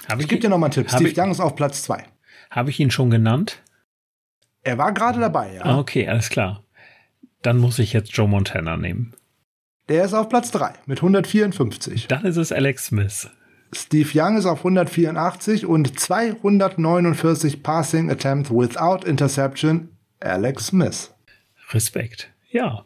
Hab 0.08 0.18
ich, 0.18 0.24
ich 0.24 0.28
gebe 0.28 0.40
dir 0.40 0.48
nochmal 0.48 0.68
einen 0.68 0.74
Tipp. 0.74 0.90
Steve 0.90 1.10
ich, 1.10 1.18
Young 1.18 1.30
ist 1.30 1.40
auf 1.40 1.54
Platz 1.54 1.82
2. 1.82 2.04
Habe 2.50 2.70
ich 2.70 2.80
ihn 2.80 2.90
schon 2.90 3.10
genannt? 3.10 3.62
Er 4.62 4.78
war 4.78 4.92
gerade 4.92 5.20
dabei, 5.20 5.54
ja. 5.54 5.64
Ah, 5.64 5.78
okay, 5.78 6.08
alles 6.08 6.30
klar. 6.30 6.64
Dann 7.42 7.58
muss 7.58 7.78
ich 7.78 7.92
jetzt 7.92 8.16
Joe 8.16 8.28
Montana 8.28 8.76
nehmen. 8.76 9.14
Der 9.88 10.04
ist 10.04 10.14
auf 10.14 10.28
Platz 10.28 10.50
3 10.50 10.74
mit 10.86 10.98
154. 10.98 12.08
Dann 12.08 12.24
ist 12.24 12.36
es 12.36 12.52
Alex 12.52 12.86
Smith. 12.86 13.30
Steve 13.72 14.08
Young 14.14 14.36
ist 14.36 14.46
auf 14.46 14.58
184 14.58 15.66
und 15.66 15.98
249 15.98 17.62
Passing 17.62 18.10
Attempts 18.10 18.50
without 18.50 19.06
Interception. 19.06 19.90
Alex 20.20 20.68
Smith. 20.68 21.12
Respekt. 21.70 22.30
Ja. 22.50 22.84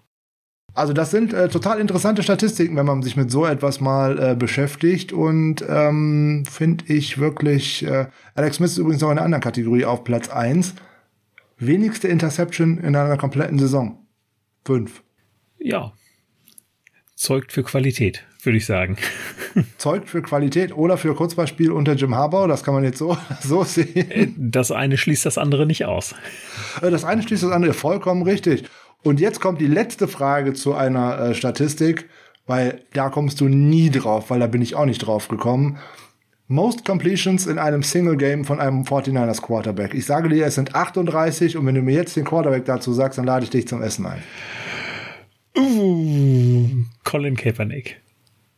Also 0.74 0.92
das 0.92 1.10
sind 1.10 1.34
äh, 1.34 1.48
total 1.48 1.80
interessante 1.80 2.22
Statistiken, 2.22 2.76
wenn 2.76 2.86
man 2.86 3.02
sich 3.02 3.16
mit 3.16 3.30
so 3.30 3.44
etwas 3.44 3.80
mal 3.80 4.18
äh, 4.18 4.34
beschäftigt 4.34 5.12
und 5.12 5.62
ähm, 5.68 6.44
finde 6.50 6.84
ich 6.92 7.18
wirklich, 7.18 7.84
äh, 7.84 8.06
Alex 8.34 8.56
Smith 8.56 8.72
ist 8.72 8.78
übrigens 8.78 9.02
noch 9.02 9.10
in 9.10 9.18
einer 9.18 9.24
anderen 9.24 9.42
Kategorie 9.42 9.84
auf 9.84 10.02
Platz 10.02 10.30
1. 10.30 10.74
Wenigste 11.58 12.08
Interception 12.08 12.78
in 12.78 12.96
einer 12.96 13.18
kompletten 13.18 13.58
Saison. 13.58 13.98
Fünf. 14.64 15.02
Ja. 15.58 15.92
Zeugt 17.14 17.52
für 17.52 17.62
Qualität, 17.62 18.24
würde 18.44 18.58
ich 18.58 18.66
sagen. 18.66 18.96
Zeugt 19.78 20.08
für 20.08 20.22
Qualität 20.22 20.76
oder 20.76 20.96
für 20.96 21.14
Kurzballspiel 21.14 21.70
unter 21.70 21.94
Jim 21.94 22.14
Harbaugh, 22.14 22.48
das 22.48 22.64
kann 22.64 22.74
man 22.74 22.84
jetzt 22.84 22.98
so, 22.98 23.16
so 23.40 23.64
sehen. 23.64 24.10
Äh, 24.10 24.28
das 24.36 24.70
eine 24.70 24.96
schließt 24.96 25.26
das 25.26 25.38
andere 25.38 25.66
nicht 25.66 25.84
aus. 25.84 26.14
Äh, 26.80 26.90
das 26.90 27.04
eine 27.04 27.22
schließt 27.22 27.42
das 27.42 27.52
andere, 27.52 27.74
vollkommen 27.74 28.22
richtig. 28.22 28.64
Und 29.02 29.20
jetzt 29.20 29.40
kommt 29.40 29.60
die 29.60 29.66
letzte 29.66 30.08
Frage 30.08 30.52
zu 30.52 30.74
einer 30.74 31.18
äh, 31.18 31.34
Statistik, 31.34 32.08
weil 32.46 32.82
da 32.92 33.08
kommst 33.08 33.40
du 33.40 33.48
nie 33.48 33.90
drauf, 33.90 34.30
weil 34.30 34.40
da 34.40 34.46
bin 34.46 34.62
ich 34.62 34.74
auch 34.74 34.86
nicht 34.86 34.98
drauf 34.98 35.28
gekommen. 35.28 35.78
Most 36.48 36.84
Completions 36.84 37.46
in 37.46 37.58
einem 37.58 37.82
Single 37.82 38.16
Game 38.16 38.44
von 38.44 38.60
einem 38.60 38.82
49ers 38.82 39.40
Quarterback. 39.40 39.94
Ich 39.94 40.04
sage 40.04 40.28
dir, 40.28 40.44
es 40.44 40.56
sind 40.56 40.74
38 40.74 41.56
und 41.56 41.64
wenn 41.66 41.74
du 41.74 41.82
mir 41.82 41.94
jetzt 41.94 42.16
den 42.16 42.24
Quarterback 42.24 42.64
dazu 42.66 42.92
sagst, 42.92 43.18
dann 43.18 43.24
lade 43.24 43.44
ich 43.44 43.50
dich 43.50 43.66
zum 43.66 43.80
Essen 43.80 44.06
ein. 44.06 44.22
Uh, 45.56 46.68
Colin 47.04 47.36
Kaepernick. 47.36 48.00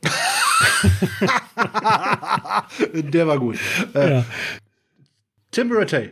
Der 2.93 3.27
war 3.27 3.39
gut. 3.39 3.59
Äh, 3.95 4.11
ja. 4.11 4.25
Tim 5.51 5.73
Rattay. 5.73 6.11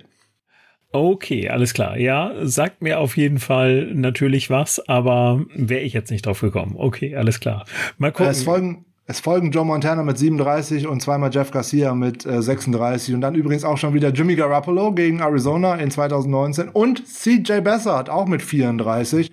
Okay, 0.92 1.48
alles 1.48 1.72
klar. 1.72 1.96
Ja, 1.96 2.32
sagt 2.42 2.82
mir 2.82 3.00
auf 3.00 3.16
jeden 3.16 3.38
Fall 3.38 3.92
natürlich 3.94 4.50
was, 4.50 4.86
aber 4.88 5.40
wäre 5.54 5.80
ich 5.80 5.94
jetzt 5.94 6.10
nicht 6.10 6.26
drauf 6.26 6.40
gekommen. 6.40 6.74
Okay, 6.76 7.16
alles 7.16 7.40
klar. 7.40 7.64
Mal 7.96 8.12
gucken. 8.12 8.30
Es 8.30 8.44
folgen, 8.44 8.84
es 9.06 9.20
folgen 9.20 9.50
Joe 9.50 9.64
Montana 9.64 10.02
mit 10.02 10.18
37 10.18 10.86
und 10.86 11.00
zweimal 11.00 11.30
Jeff 11.32 11.50
Garcia 11.50 11.94
mit 11.94 12.26
äh, 12.26 12.42
36 12.42 13.14
und 13.14 13.22
dann 13.22 13.34
übrigens 13.34 13.64
auch 13.64 13.78
schon 13.78 13.94
wieder 13.94 14.10
Jimmy 14.10 14.36
Garoppolo 14.36 14.92
gegen 14.92 15.20
Arizona 15.20 15.76
in 15.76 15.90
2019 15.90 16.68
und 16.68 17.06
CJ 17.06 17.60
Beathard 17.60 18.10
auch 18.10 18.26
mit 18.26 18.42
34. 18.42 19.32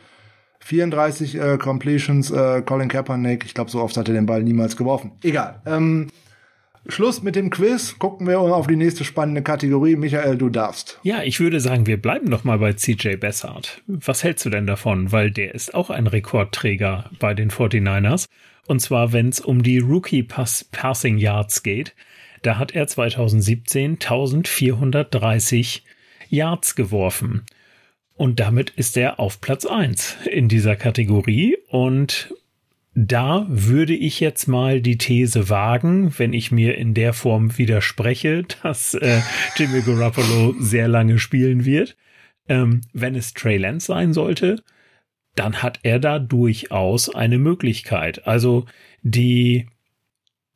34 0.69 1.35
äh, 1.35 1.57
Completions, 1.57 2.29
äh, 2.29 2.61
Colin 2.61 2.89
Kaepernick, 2.89 3.43
ich 3.43 3.55
glaube, 3.55 3.71
so 3.71 3.81
oft 3.81 3.97
hat 3.97 4.07
er 4.07 4.13
den 4.13 4.27
Ball 4.27 4.43
niemals 4.43 4.77
geworfen. 4.77 5.11
Egal. 5.23 5.61
Ähm, 5.65 6.07
Schluss 6.87 7.23
mit 7.23 7.35
dem 7.35 7.49
Quiz. 7.49 7.97
Gucken 7.97 8.27
wir 8.27 8.39
auf 8.39 8.67
die 8.67 8.75
nächste 8.75 9.03
spannende 9.03 9.41
Kategorie. 9.41 9.95
Michael, 9.95 10.37
du 10.37 10.49
darfst. 10.49 10.99
Ja, 11.01 11.23
ich 11.23 11.39
würde 11.39 11.59
sagen, 11.59 11.87
wir 11.87 11.99
bleiben 11.99 12.29
noch 12.29 12.43
mal 12.43 12.59
bei 12.59 12.73
CJ 12.73 13.15
Bessart. 13.15 13.81
Was 13.87 14.23
hältst 14.23 14.45
du 14.45 14.51
denn 14.51 14.67
davon? 14.67 15.11
Weil 15.11 15.31
der 15.31 15.55
ist 15.55 15.73
auch 15.73 15.89
ein 15.89 16.05
Rekordträger 16.05 17.09
bei 17.19 17.33
den 17.33 17.49
49ers. 17.49 18.27
Und 18.67 18.79
zwar, 18.79 19.11
wenn 19.11 19.29
es 19.29 19.39
um 19.39 19.63
die 19.63 19.79
Rookie 19.79 20.21
Pass 20.21 20.63
Passing 20.63 21.17
Yards 21.17 21.63
geht. 21.63 21.95
Da 22.43 22.59
hat 22.59 22.75
er 22.75 22.87
2017 22.87 23.93
1430 23.93 25.83
Yards 26.29 26.75
geworfen. 26.75 27.43
Und 28.19 28.39
damit 28.41 28.71
ist 28.71 28.97
er 28.97 29.17
auf 29.17 29.39
Platz 29.39 29.65
1 29.65 30.17
in 30.29 30.49
dieser 30.49 30.75
Kategorie. 30.75 31.57
Und 31.69 32.35
da 32.93 33.45
würde 33.47 33.95
ich 33.95 34.19
jetzt 34.19 34.47
mal 34.47 34.81
die 34.81 34.97
These 34.97 35.47
wagen, 35.47 36.13
wenn 36.17 36.33
ich 36.33 36.51
mir 36.51 36.77
in 36.77 36.93
der 36.93 37.13
Form 37.13 37.57
widerspreche, 37.57 38.43
dass 38.61 38.93
äh, 38.93 39.21
Jimmy 39.55 39.79
Garoppolo 39.79 40.53
sehr 40.59 40.89
lange 40.89 41.17
spielen 41.17 41.63
wird. 41.63 41.95
Ähm, 42.49 42.81
wenn 42.91 43.15
es 43.15 43.33
Trey 43.33 43.55
Lance 43.55 43.87
sein 43.87 44.11
sollte, 44.11 44.61
dann 45.35 45.63
hat 45.63 45.79
er 45.83 45.99
da 45.99 46.19
durchaus 46.19 47.07
eine 47.07 47.37
Möglichkeit. 47.37 48.27
Also 48.27 48.65
die 49.01 49.67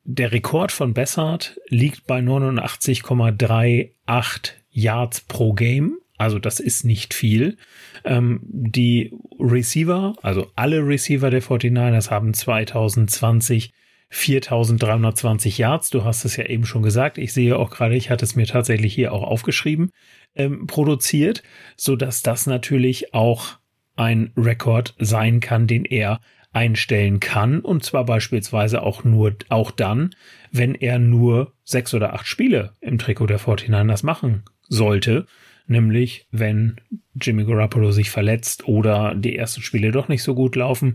der 0.04 0.34
Rekord 0.34 0.74
von 0.74 0.94
Bessart 0.94 1.58
liegt 1.70 2.08
bei 2.08 2.20
89,38 2.20 4.52
Yards 4.70 5.22
pro 5.22 5.54
Game. 5.54 6.00
Also 6.18 6.40
das 6.40 6.60
ist 6.60 6.86
nicht 6.86 7.14
viel. 7.14 7.58
Ähm, 8.06 8.40
die 8.44 9.14
Receiver, 9.40 10.16
also 10.22 10.52
alle 10.56 10.86
Receiver 10.86 11.30
der 11.30 11.42
49ers 11.42 12.10
haben 12.12 12.34
2020 12.34 13.74
4320 14.10 15.58
Yards. 15.58 15.90
Du 15.90 16.04
hast 16.04 16.24
es 16.24 16.38
ja 16.38 16.46
eben 16.46 16.66
schon 16.66 16.84
gesagt. 16.84 17.18
Ich 17.18 17.34
sehe 17.34 17.58
auch 17.58 17.72
gerade, 17.72 17.96
ich 17.96 18.12
hatte 18.12 18.24
es 18.26 18.36
mir 18.36 18.46
tatsächlich 18.46 18.94
hier 18.94 19.12
auch 19.12 19.24
aufgeschrieben, 19.24 19.90
ähm, 20.36 20.68
produziert, 20.68 21.42
so 21.76 21.96
dass 21.96 22.22
das 22.22 22.46
natürlich 22.46 23.16
auch 23.16 23.58
ein 23.96 24.32
Rekord 24.38 24.94
sein 25.00 25.40
kann, 25.40 25.66
den 25.66 25.84
er 25.84 26.20
einstellen 26.52 27.20
kann. 27.20 27.60
Und 27.62 27.84
zwar 27.84 28.06
beispielsweise 28.06 28.84
auch 28.84 29.04
nur, 29.04 29.36
auch 29.50 29.72
dann, 29.72 30.12
wenn 30.52 30.76
er 30.76 31.00
nur 31.00 31.54
sechs 31.64 31.96
oder 31.96 32.14
acht 32.14 32.28
Spiele 32.28 32.74
im 32.82 33.00
Trikot 33.00 33.26
der 33.26 33.40
49ers 33.40 34.06
machen 34.06 34.44
sollte 34.70 35.26
nämlich 35.74 36.26
wenn 36.32 36.78
Jimmy 37.20 37.44
Garoppolo 37.44 37.92
sich 37.92 38.10
verletzt 38.10 38.68
oder 38.68 39.14
die 39.14 39.36
ersten 39.36 39.62
Spiele 39.62 39.92
doch 39.92 40.08
nicht 40.08 40.24
so 40.24 40.34
gut 40.34 40.56
laufen. 40.56 40.94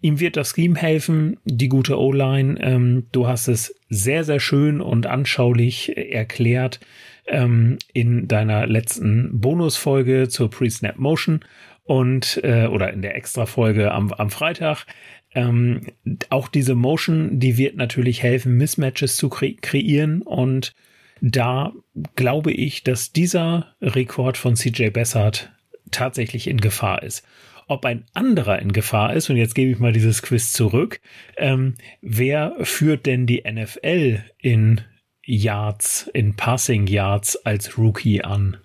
Ihm 0.00 0.18
wird 0.18 0.36
das 0.36 0.54
Scheme 0.54 0.78
helfen, 0.80 1.36
die 1.44 1.68
gute 1.68 1.98
O-Line. 1.98 2.58
Ähm, 2.60 3.06
du 3.12 3.28
hast 3.28 3.46
es 3.46 3.74
sehr, 3.88 4.24
sehr 4.24 4.40
schön 4.40 4.80
und 4.80 5.06
anschaulich 5.06 5.96
erklärt 5.96 6.80
ähm, 7.26 7.78
in 7.92 8.26
deiner 8.26 8.66
letzten 8.66 9.40
Bonusfolge 9.40 10.28
zur 10.28 10.50
Pre-Snap 10.50 10.98
Motion 10.98 11.40
und 11.84 12.40
äh, 12.42 12.66
oder 12.66 12.92
in 12.92 13.02
der 13.02 13.16
Extra-Folge 13.16 13.92
am, 13.92 14.12
am 14.12 14.30
Freitag. 14.30 14.86
Ähm, 15.34 15.86
auch 16.30 16.48
diese 16.48 16.74
Motion, 16.74 17.38
die 17.38 17.56
wird 17.56 17.76
natürlich 17.76 18.22
helfen, 18.22 18.56
Mismatches 18.56 19.16
zu 19.16 19.28
kre 19.28 19.54
kreieren 19.54 20.22
und 20.22 20.74
da 21.22 21.72
glaube 22.16 22.52
ich, 22.52 22.82
dass 22.82 23.12
dieser 23.12 23.74
Rekord 23.80 24.36
von 24.36 24.56
CJ 24.56 24.88
Bessart 24.88 25.52
tatsächlich 25.92 26.48
in 26.48 26.60
Gefahr 26.60 27.02
ist. 27.04 27.24
Ob 27.68 27.84
ein 27.84 28.04
anderer 28.12 28.58
in 28.58 28.72
Gefahr 28.72 29.14
ist, 29.14 29.30
und 29.30 29.36
jetzt 29.36 29.54
gebe 29.54 29.70
ich 29.70 29.78
mal 29.78 29.92
dieses 29.92 30.20
Quiz 30.20 30.52
zurück, 30.52 31.00
ähm, 31.36 31.76
wer 32.00 32.56
führt 32.62 33.06
denn 33.06 33.26
die 33.26 33.44
NFL 33.48 34.24
in 34.38 34.80
Yards, 35.24 36.10
in 36.12 36.34
Passing 36.34 36.88
Yards 36.88 37.36
als 37.46 37.78
Rookie 37.78 38.24
an? 38.24 38.56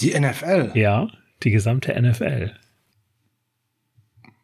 Die 0.00 0.18
NFL? 0.18 0.72
Ja, 0.74 1.08
die 1.44 1.52
gesamte 1.52 1.94
NFL. 1.98 2.52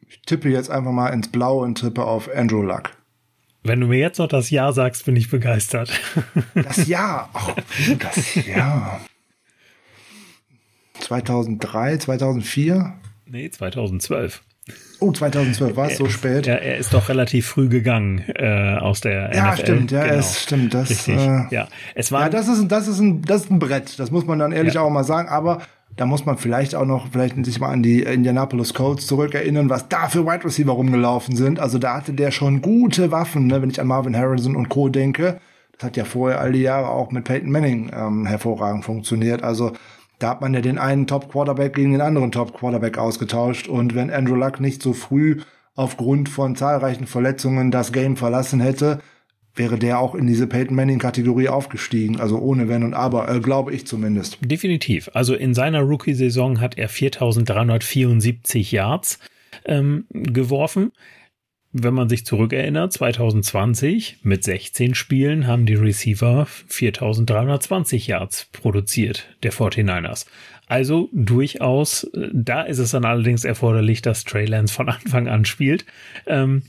Ich 0.06 0.22
tippe 0.22 0.48
jetzt 0.48 0.70
einfach 0.70 0.92
mal 0.92 1.08
ins 1.08 1.28
Blaue 1.28 1.64
und 1.64 1.80
tippe 1.80 2.04
auf 2.04 2.30
Andrew 2.32 2.62
Luck. 2.62 2.92
Wenn 3.62 3.80
du 3.80 3.86
mir 3.86 3.98
jetzt 3.98 4.18
noch 4.18 4.28
das 4.28 4.50
Ja 4.50 4.72
sagst, 4.72 5.04
bin 5.04 5.16
ich 5.16 5.30
begeistert. 5.30 5.90
Das 6.54 6.86
Ja, 6.86 7.28
oh, 7.34 7.54
das 7.98 8.34
Ja. 8.46 9.00
2003, 11.00 11.98
2004? 11.98 12.92
Nee, 13.26 13.50
2012. 13.50 14.42
Oh, 15.00 15.12
2012 15.12 15.76
war 15.76 15.90
es 15.90 15.96
so 15.96 16.08
spät. 16.08 16.46
Ja, 16.46 16.54
er 16.54 16.76
ist 16.76 16.92
doch 16.92 17.08
relativ 17.08 17.46
früh 17.46 17.68
gegangen 17.68 18.18
äh, 18.28 18.76
aus 18.78 19.00
der 19.00 19.34
ja, 19.34 19.52
NFL. 19.52 19.62
Stimmt, 19.62 19.90
ja, 19.90 20.04
genau. 20.04 20.14
es 20.14 20.42
stimmt, 20.42 20.74
das 20.74 21.08
Äh, 21.08 21.46
ja, 21.50 21.68
es 21.94 22.12
war 22.12 22.22
Ja, 22.22 22.28
das 22.28 22.48
ist 22.48 22.68
das 22.68 22.86
ist 22.86 23.00
ein 23.00 23.22
das 23.22 23.44
ist 23.44 23.50
ein 23.50 23.58
Brett, 23.58 23.98
das 23.98 24.10
muss 24.10 24.26
man 24.26 24.38
dann 24.38 24.52
ehrlich 24.52 24.74
ja. 24.74 24.82
auch 24.82 24.90
mal 24.90 25.04
sagen, 25.04 25.28
aber 25.28 25.62
da 25.96 26.06
muss 26.06 26.24
man 26.24 26.38
vielleicht 26.38 26.74
auch 26.74 26.86
noch 26.86 27.08
vielleicht 27.08 27.44
sich 27.44 27.60
mal 27.60 27.70
an 27.70 27.82
die 27.82 28.02
Indianapolis 28.02 28.74
Colts 28.74 29.06
zurückerinnern, 29.06 29.68
was 29.68 29.88
da 29.88 30.08
für 30.08 30.24
Wide 30.26 30.44
Receiver 30.44 30.72
rumgelaufen 30.72 31.36
sind. 31.36 31.60
Also 31.60 31.78
da 31.78 31.96
hatte 31.96 32.12
der 32.12 32.30
schon 32.30 32.62
gute 32.62 33.10
Waffen, 33.10 33.46
ne? 33.46 33.60
wenn 33.60 33.70
ich 33.70 33.80
an 33.80 33.86
Marvin 33.86 34.16
Harrison 34.16 34.56
und 34.56 34.68
Co. 34.68 34.88
denke. 34.88 35.40
Das 35.72 35.84
hat 35.84 35.96
ja 35.96 36.04
vorher 36.04 36.40
all 36.40 36.52
die 36.52 36.62
Jahre 36.62 36.90
auch 36.90 37.10
mit 37.10 37.24
Peyton 37.24 37.50
Manning 37.50 37.90
ähm, 37.94 38.26
hervorragend 38.26 38.84
funktioniert. 38.84 39.42
Also 39.42 39.72
da 40.18 40.30
hat 40.30 40.40
man 40.42 40.54
ja 40.54 40.60
den 40.60 40.78
einen 40.78 41.06
Top 41.06 41.30
Quarterback 41.30 41.74
gegen 41.74 41.92
den 41.92 42.02
anderen 42.02 42.30
Top 42.30 42.52
Quarterback 42.52 42.98
ausgetauscht. 42.98 43.68
Und 43.68 43.94
wenn 43.94 44.10
Andrew 44.10 44.34
Luck 44.34 44.60
nicht 44.60 44.82
so 44.82 44.92
früh 44.92 45.40
aufgrund 45.74 46.28
von 46.28 46.56
zahlreichen 46.56 47.06
Verletzungen 47.06 47.70
das 47.70 47.92
Game 47.92 48.16
verlassen 48.16 48.60
hätte, 48.60 49.00
wäre 49.60 49.78
der 49.78 49.98
auch 49.98 50.14
in 50.14 50.26
diese 50.26 50.46
Peyton 50.46 50.74
Manning-Kategorie 50.74 51.48
aufgestiegen. 51.48 52.18
Also 52.18 52.38
ohne 52.38 52.68
Wenn 52.68 52.82
und 52.82 52.94
Aber, 52.94 53.28
äh, 53.28 53.40
glaube 53.40 53.74
ich 53.74 53.86
zumindest. 53.86 54.38
Definitiv. 54.40 55.10
Also 55.12 55.34
in 55.34 55.52
seiner 55.52 55.82
Rookie-Saison 55.82 56.60
hat 56.60 56.78
er 56.78 56.88
4374 56.88 58.72
Yards 58.72 59.18
ähm, 59.66 60.06
geworfen. 60.10 60.92
Wenn 61.72 61.92
man 61.92 62.08
sich 62.08 62.24
zurückerinnert, 62.24 62.94
2020 62.94 64.20
mit 64.22 64.42
16 64.42 64.94
Spielen 64.94 65.46
haben 65.46 65.66
die 65.66 65.74
Receiver 65.74 66.46
4320 66.46 68.06
Yards 68.06 68.48
produziert, 68.50 69.28
der 69.42 69.52
49ers. 69.52 70.24
Also 70.68 71.10
durchaus, 71.12 72.04
äh, 72.04 72.30
da 72.32 72.62
ist 72.62 72.78
es 72.78 72.92
dann 72.92 73.04
allerdings 73.04 73.44
erforderlich, 73.44 74.00
dass 74.00 74.24
Trey 74.24 74.46
Lance 74.46 74.72
von 74.72 74.88
Anfang 74.88 75.28
an 75.28 75.44
spielt. 75.44 75.84
Ähm, 76.26 76.62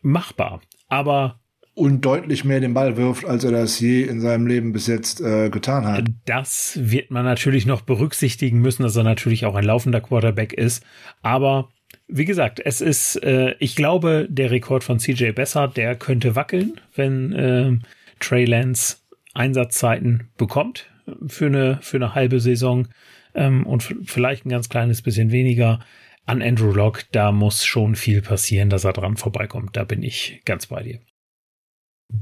machbar. 0.00 0.62
Aber 0.88 1.41
und 1.74 2.04
deutlich 2.04 2.44
mehr 2.44 2.60
den 2.60 2.74
Ball 2.74 2.96
wirft, 2.96 3.24
als 3.24 3.44
er 3.44 3.50
das 3.50 3.80
je 3.80 4.02
in 4.02 4.20
seinem 4.20 4.46
Leben 4.46 4.72
bis 4.72 4.86
jetzt 4.86 5.20
äh, 5.20 5.48
getan 5.48 5.86
hat. 5.86 6.04
Das 6.26 6.78
wird 6.80 7.10
man 7.10 7.24
natürlich 7.24 7.64
noch 7.64 7.80
berücksichtigen 7.80 8.58
müssen, 8.58 8.82
dass 8.82 8.96
er 8.96 9.04
natürlich 9.04 9.46
auch 9.46 9.54
ein 9.54 9.64
laufender 9.64 10.00
Quarterback 10.00 10.52
ist. 10.52 10.84
Aber 11.22 11.70
wie 12.08 12.26
gesagt, 12.26 12.60
es 12.62 12.80
ist, 12.80 13.16
äh, 13.22 13.54
ich 13.58 13.74
glaube, 13.74 14.26
der 14.28 14.50
Rekord 14.50 14.84
von 14.84 14.98
CJ 14.98 15.32
Besser, 15.32 15.68
der 15.68 15.96
könnte 15.96 16.36
wackeln, 16.36 16.80
wenn 16.94 17.32
äh, 17.32 17.78
Trey 18.20 18.44
Lance 18.44 18.96
Einsatzzeiten 19.34 20.28
bekommt 20.36 20.90
für 21.26 21.46
eine, 21.46 21.78
für 21.80 21.96
eine 21.96 22.14
halbe 22.14 22.38
Saison 22.38 22.88
ähm, 23.34 23.66
und 23.66 23.94
vielleicht 24.04 24.44
ein 24.44 24.50
ganz 24.50 24.68
kleines 24.68 25.00
bisschen 25.00 25.30
weniger. 25.30 25.80
An 26.24 26.40
Andrew 26.40 26.70
Locke, 26.70 27.04
da 27.10 27.32
muss 27.32 27.64
schon 27.64 27.96
viel 27.96 28.22
passieren, 28.22 28.68
dass 28.68 28.84
er 28.84 28.92
dran 28.92 29.16
vorbeikommt. 29.16 29.76
Da 29.76 29.84
bin 29.84 30.02
ich 30.02 30.42
ganz 30.44 30.66
bei 30.66 30.82
dir. 30.82 31.00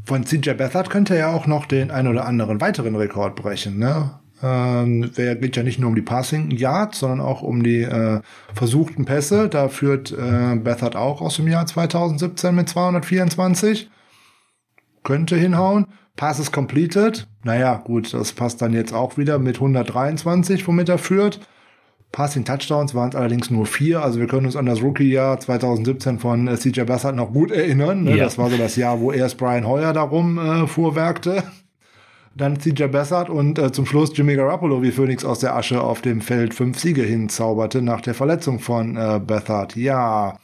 Von 0.05 0.25
CJ 0.25 0.53
Beathard 0.53 0.91
könnte 0.91 1.15
er 1.15 1.21
ja 1.21 1.33
auch 1.33 1.47
noch 1.47 1.67
den 1.67 1.91
ein 1.91 2.07
oder 2.07 2.27
anderen 2.27 2.61
weiteren 2.61 2.97
Rekord 2.97 3.37
brechen, 3.37 3.79
ne? 3.79 4.21
Ähm, 4.43 5.11
wer 5.15 5.37
geht 5.37 5.57
ja 5.57 5.63
nicht 5.63 5.79
nur 5.79 5.91
um 5.91 5.95
die 5.95 6.03
Passing 6.03 6.51
Yards, 6.51 7.01
sondern 7.01 7.21
auch 7.21 7.43
um 7.43 7.63
die 7.63 7.83
äh, 7.83 8.21
versuchten 8.55 9.05
Pässe. 9.05 9.49
Da 9.49 9.69
führt 9.69 10.13
äh, 10.13 10.57
Bethard 10.57 10.97
auch 10.97 11.21
aus 11.21 11.37
dem 11.37 11.47
Jahr 11.47 11.67
2017 11.67 12.55
mit 12.55 12.69
224. 12.69 13.91
Könnte 15.03 15.37
hinhauen. 15.37 15.87
Passes 16.17 16.53
completed. 16.53 17.29
Naja, 17.45 17.77
gut, 17.77 18.13
das 18.13 18.33
passt 18.33 18.63
dann 18.63 18.73
jetzt 18.73 18.93
auch 18.93 19.17
wieder 19.17 19.39
mit 19.39 19.57
123, 19.57 20.67
womit 20.67 20.89
er 20.89 20.99
führt. 20.99 21.41
Passing 22.13 22.45
Touchdowns 22.45 22.95
waren 22.95 23.11
es 23.11 23.15
allerdings 23.15 23.51
nur 23.51 23.67
vier. 23.67 24.03
Also 24.03 24.19
wir 24.19 24.27
können 24.27 24.47
uns 24.47 24.57
an 24.57 24.67
das 24.67 24.83
Rookie-Jahr 24.83 25.39
2017 25.39 26.19
von 26.19 26.49
äh, 26.49 26.57
CJ 26.57 26.83
Beathard 26.83 27.15
noch 27.15 27.33
gut 27.33 27.51
erinnern. 27.53 28.05
Ne? 28.05 28.17
Ja. 28.17 28.25
Das 28.25 28.37
war 28.37 28.51
so 28.51 28.57
das 28.57 28.77
Jahr, 28.77 29.01
wo 29.01 29.13
erst 29.13 29.39
Brian 29.39 29.67
Hoyer 29.67 29.93
darum 29.93 30.39
äh, 30.39 30.67
fuhrwerkte 30.67 31.45
dann 32.37 32.59
CJ 32.59 32.85
Bessert 32.85 33.29
und 33.29 33.59
äh, 33.59 33.73
zum 33.73 33.87
Schluss 33.87 34.17
Jimmy 34.17 34.37
Garoppolo 34.37 34.83
wie 34.83 34.93
Phoenix 34.93 35.25
aus 35.25 35.41
der 35.41 35.55
Asche 35.57 35.81
auf 35.81 36.01
dem 36.01 36.21
Feld 36.21 36.55
fünf 36.55 36.79
Siege 36.79 37.03
hinzauberte 37.03 37.83
nach 37.83 38.01
der 38.01 38.15
Verletzung 38.15 38.61
von 38.61 38.97
äh, 38.97 39.21
Bethard. 39.25 39.77
Ja. 39.77 40.39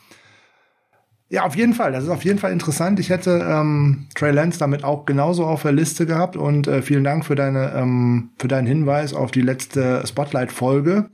Ja, 1.29 1.45
auf 1.45 1.57
jeden 1.57 1.75
Fall. 1.75 1.91
Das 1.91 2.05
ist 2.05 2.11
auf 2.11 2.25
jeden 2.25 2.39
Fall 2.39 2.53
interessant. 2.53 3.01
Ich 3.01 3.11
hätte 3.11 3.45
ähm, 3.49 4.07
Trey 4.15 4.31
Lance 4.31 4.61
damit 4.61 4.85
auch 4.85 5.07
genauso 5.07 5.45
auf 5.45 5.63
der 5.63 5.73
Liste 5.73 6.07
gehabt 6.07 6.37
und 6.37 6.69
äh, 6.69 6.83
vielen 6.83 7.03
Dank 7.03 7.25
für 7.25 7.35
deine 7.35 7.73
ähm, 7.75 8.31
für 8.39 8.47
deinen 8.47 8.69
Hinweis 8.69 9.13
auf 9.13 9.33
die 9.33 9.41
letzte 9.41 10.07
Spotlight-Folge. 10.07 11.11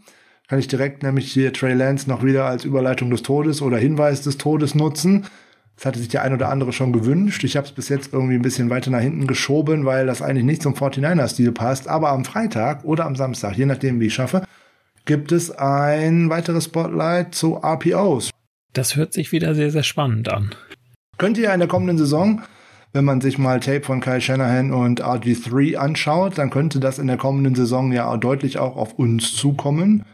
Kann 0.52 0.58
ich 0.58 0.68
direkt 0.68 1.02
nämlich 1.02 1.32
hier 1.32 1.50
Trey 1.54 1.72
Lance 1.72 2.10
noch 2.10 2.22
wieder 2.22 2.44
als 2.44 2.66
Überleitung 2.66 3.08
des 3.08 3.22
Todes 3.22 3.62
oder 3.62 3.78
Hinweis 3.78 4.20
des 4.20 4.36
Todes 4.36 4.74
nutzen. 4.74 5.24
Das 5.76 5.86
hatte 5.86 5.98
sich 5.98 6.08
der 6.08 6.20
ein 6.24 6.34
oder 6.34 6.50
andere 6.50 6.74
schon 6.74 6.92
gewünscht. 6.92 7.42
Ich 7.42 7.56
habe 7.56 7.66
es 7.66 7.72
bis 7.72 7.88
jetzt 7.88 8.12
irgendwie 8.12 8.34
ein 8.34 8.42
bisschen 8.42 8.68
weiter 8.68 8.90
nach 8.90 9.00
hinten 9.00 9.26
geschoben, 9.26 9.86
weil 9.86 10.04
das 10.04 10.20
eigentlich 10.20 10.44
nicht 10.44 10.60
zum 10.60 10.74
49er-Stil 10.74 11.52
passt. 11.52 11.88
Aber 11.88 12.10
am 12.10 12.26
Freitag 12.26 12.84
oder 12.84 13.06
am 13.06 13.16
Samstag, 13.16 13.56
je 13.56 13.64
nachdem 13.64 13.98
wie 13.98 14.08
ich 14.08 14.12
schaffe, 14.12 14.42
gibt 15.06 15.32
es 15.32 15.50
ein 15.50 16.28
weiteres 16.28 16.66
Spotlight 16.66 17.34
zu 17.34 17.54
RPOs. 17.56 18.28
Das 18.74 18.94
hört 18.94 19.14
sich 19.14 19.32
wieder 19.32 19.54
sehr, 19.54 19.70
sehr 19.70 19.84
spannend 19.84 20.30
an. 20.30 20.54
Könnt 21.16 21.38
ihr 21.38 21.50
in 21.54 21.60
der 21.60 21.68
kommenden 21.68 21.96
Saison, 21.96 22.42
wenn 22.92 23.06
man 23.06 23.22
sich 23.22 23.38
mal 23.38 23.60
Tape 23.60 23.84
von 23.84 24.02
Kyle 24.02 24.20
Shanahan 24.20 24.70
und 24.70 25.02
RG3 25.02 25.76
anschaut, 25.76 26.36
dann 26.36 26.50
könnte 26.50 26.78
das 26.78 26.98
in 26.98 27.06
der 27.06 27.16
kommenden 27.16 27.54
Saison 27.54 27.90
ja 27.90 28.14
deutlich 28.18 28.58
auch 28.58 28.76
auf 28.76 28.98
uns 28.98 29.34
zukommen. 29.34 30.04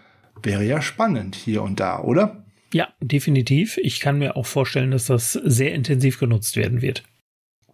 Wäre 0.42 0.64
ja 0.64 0.80
spannend 0.80 1.34
hier 1.34 1.62
und 1.62 1.80
da, 1.80 2.00
oder? 2.00 2.44
Ja, 2.72 2.88
definitiv. 3.00 3.78
Ich 3.78 4.00
kann 4.00 4.18
mir 4.18 4.36
auch 4.36 4.46
vorstellen, 4.46 4.90
dass 4.90 5.06
das 5.06 5.32
sehr 5.32 5.74
intensiv 5.74 6.18
genutzt 6.18 6.56
werden 6.56 6.82
wird. 6.82 7.02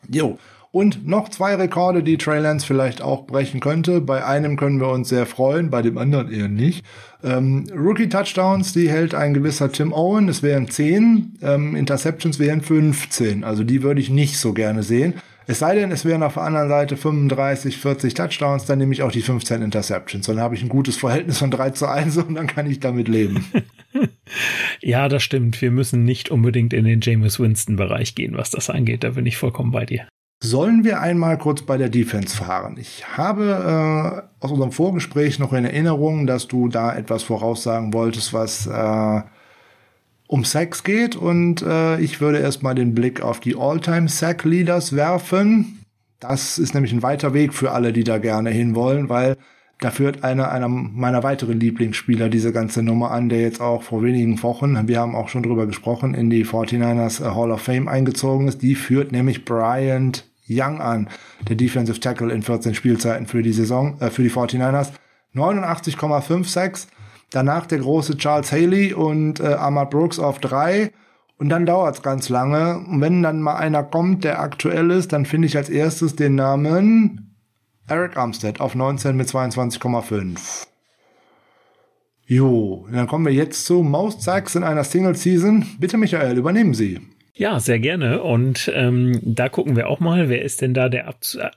Jo. 0.09 0.39
Und 0.71 1.07
noch 1.07 1.29
zwei 1.29 1.55
Rekorde, 1.55 2.03
die 2.03 2.19
Trey 2.19 2.41
Lance 2.41 2.67
vielleicht 2.67 3.01
auch 3.01 3.27
brechen 3.27 3.61
könnte. 3.61 4.01
Bei 4.01 4.25
einem 4.25 4.57
können 4.57 4.81
wir 4.81 4.89
uns 4.89 5.09
sehr 5.09 5.25
freuen, 5.25 5.71
bei 5.71 5.83
dem 5.83 5.97
anderen 5.99 6.33
eher 6.33 6.49
nicht. 6.49 6.85
Ähm, 7.23 7.67
Rookie-Touchdowns, 7.73 8.73
die 8.73 8.91
hält 8.91 9.15
ein 9.15 9.35
gewisser 9.35 9.71
Tim 9.71 9.93
Owen. 9.93 10.29
Es 10.29 10.43
wären 10.43 10.69
10, 10.69 11.39
ähm, 11.43 11.77
Interceptions 11.77 12.41
wären 12.41 12.61
15. 12.61 13.45
Also 13.45 13.63
die 13.63 13.85
würde 13.85 14.01
ich 14.01 14.11
nicht 14.11 14.37
so 14.37 14.53
gerne 14.53 14.83
sehen. 14.83 15.15
Es 15.47 15.59
sei 15.59 15.75
denn, 15.75 15.91
es 15.91 16.05
wären 16.05 16.23
auf 16.23 16.35
der 16.35 16.45
anderen 16.45 16.69
Seite 16.69 16.97
35, 16.97 17.77
40 17.77 18.15
Touchdowns, 18.15 18.65
dann 18.65 18.79
nehme 18.79 18.93
ich 18.93 19.03
auch 19.03 19.13
die 19.13 19.21
15 19.21 19.63
Interceptions. 19.63 20.27
Dann 20.27 20.41
habe 20.41 20.55
ich 20.55 20.63
ein 20.63 20.69
gutes 20.69 20.97
Verhältnis 20.97 21.39
von 21.39 21.51
3 21.51 21.71
zu 21.71 21.87
1 21.87 22.17
und 22.29 22.35
dann 22.35 22.47
kann 22.47 22.71
ich 22.71 22.81
damit 22.81 23.09
leben. 23.09 23.45
ja, 24.81 25.09
das 25.09 25.23
stimmt. 25.23 25.61
Wir 25.61 25.71
müssen 25.71 26.05
nicht 26.05 26.31
unbedingt 26.31 26.73
in 26.73 26.85
den 26.85 27.01
James 27.03 27.39
Winston-Bereich 27.39 28.15
gehen, 28.15 28.37
was 28.37 28.51
das 28.51 28.71
angeht. 28.71 29.05
Da 29.05 29.11
bin 29.11 29.27
ich 29.27 29.37
vollkommen 29.37 29.73
bei 29.73 29.85
dir. 29.85 30.07
Sollen 30.43 30.85
wir 30.85 31.01
einmal 31.01 31.39
kurz 31.39 31.63
bei 31.63 31.79
der 31.79 31.89
Defense 31.89 32.37
fahren? 32.37 32.77
Ich 32.79 33.05
habe 33.17 34.27
äh, 34.41 34.45
aus 34.45 34.51
unserem 34.51 34.73
Vorgespräch 34.73 35.39
noch 35.39 35.53
in 35.53 35.65
Erinnerung, 35.65 36.27
dass 36.27 36.49
du 36.49 36.69
da 36.69 36.95
etwas 36.95 37.23
voraussagen 37.23 37.95
wolltest, 37.95 38.35
was 38.35 38.67
äh, 38.67 39.23
um 40.27 40.45
Sacks 40.45 40.85
geht 40.85 41.17
und 41.17 41.63
äh, 41.63 42.01
ich 42.01 42.21
würde 42.21 42.39
erstmal 42.39 42.75
den 42.75 42.95
Blick 42.95 43.21
auf 43.21 43.41
die 43.41 43.57
All-Time 43.57 44.09
Sack 44.09 44.45
Leaders 44.45 44.95
werfen. 44.95 45.85
Das 46.21 46.59
ist 46.59 46.75
nämlich 46.75 46.93
ein 46.93 47.03
weiter 47.03 47.35
Weg 47.35 47.53
für 47.53 47.73
alle, 47.73 47.93
die 47.93 48.05
da 48.05 48.19
gerne 48.19 48.51
hinwollen, 48.51 49.09
weil 49.09 49.37
da 49.81 49.91
führt 49.91 50.25
einer, 50.25 50.51
einer 50.51 50.69
meiner 50.69 51.23
weiteren 51.23 51.61
Lieblingsspieler 51.61 52.29
diese 52.29 52.53
ganze 52.53 52.83
Nummer 52.83 53.11
an, 53.11 53.29
der 53.29 53.41
jetzt 53.41 53.61
auch 53.61 53.83
vor 53.83 54.03
wenigen 54.03 54.43
Wochen, 54.43 54.89
wir 54.89 54.99
haben 54.99 55.15
auch 55.15 55.29
schon 55.29 55.43
drüber 55.43 55.67
gesprochen, 55.67 56.15
in 56.15 56.31
die 56.31 56.47
49ers 56.47 57.23
äh, 57.23 57.35
Hall 57.35 57.51
of 57.51 57.61
Fame 57.61 57.89
eingezogen 57.89 58.49
ist. 58.49 58.63
Die 58.63 58.77
führt 58.77 59.13
nämlich 59.13 59.45
Bryant 59.45 60.25
Young 60.49 60.81
an, 60.81 61.09
der 61.49 61.57
Defensive 61.57 62.01
Tackle 62.01 62.33
in 62.33 62.43
14 62.43 62.75
Spielzeiten 62.75 63.27
für 63.27 63.43
die 63.43 63.53
Saison, 63.53 64.01
äh, 64.01 64.11
für 64.11 64.23
die 64.23 64.31
49ers. 64.31 64.93
89,5 65.35 66.45
Sacks, 66.45 66.87
Danach 67.35 67.67
der 67.67 67.79
große 67.79 68.17
Charles 68.17 68.53
Haley 68.53 68.95
und 68.95 69.41
äh, 69.41 69.55
Ahmad 69.55 69.91
Brooks 69.91 70.21
auf 70.21 70.39
drei. 70.39 70.93
Und 71.37 71.49
dann 71.49 71.67
dauert's 71.67 72.03
ganz 72.03 72.29
lange. 72.29 72.79
Und 72.79 73.01
wenn 73.01 73.25
dann 73.25 73.43
mal 73.43 73.57
einer 73.57 73.83
kommt, 73.83 74.23
der 74.23 74.41
aktuell 74.41 74.93
ist, 74.93 75.13
dann 75.13 75.27
finde 75.27 75.47
ich 75.47 75.57
als 75.57 75.69
erstes 75.69 76.15
den 76.15 76.37
Namen 76.37 77.35
Eric 77.89 78.17
Armstead 78.17 78.61
auf 78.61 78.77
19 78.77 79.17
mit 79.17 79.29
22,5. 79.29 80.69
Jo, 82.27 82.87
dann 82.91 83.09
kommen 83.09 83.27
wir 83.27 83.35
jetzt 83.35 83.67
zu 83.67 83.83
Most 83.83 84.23
Sacks 84.23 84.55
in 84.55 84.63
einer 84.63 84.85
Single 84.85 85.17
Season. 85.17 85.67
Bitte 85.81 85.99
Michael, 85.99 86.39
übernehmen 86.39 86.73
Sie. 86.73 87.01
Ja, 87.37 87.59
sehr 87.59 87.81
gerne. 87.81 88.23
Und 88.23 88.71
ähm, 88.73 89.19
da 89.23 89.49
gucken 89.49 89.75
wir 89.75 89.89
auch 89.89 89.99
mal, 89.99 90.29
wer 90.29 90.43
ist 90.43 90.61
denn 90.61 90.73
da 90.73 90.89
der 90.89 91.13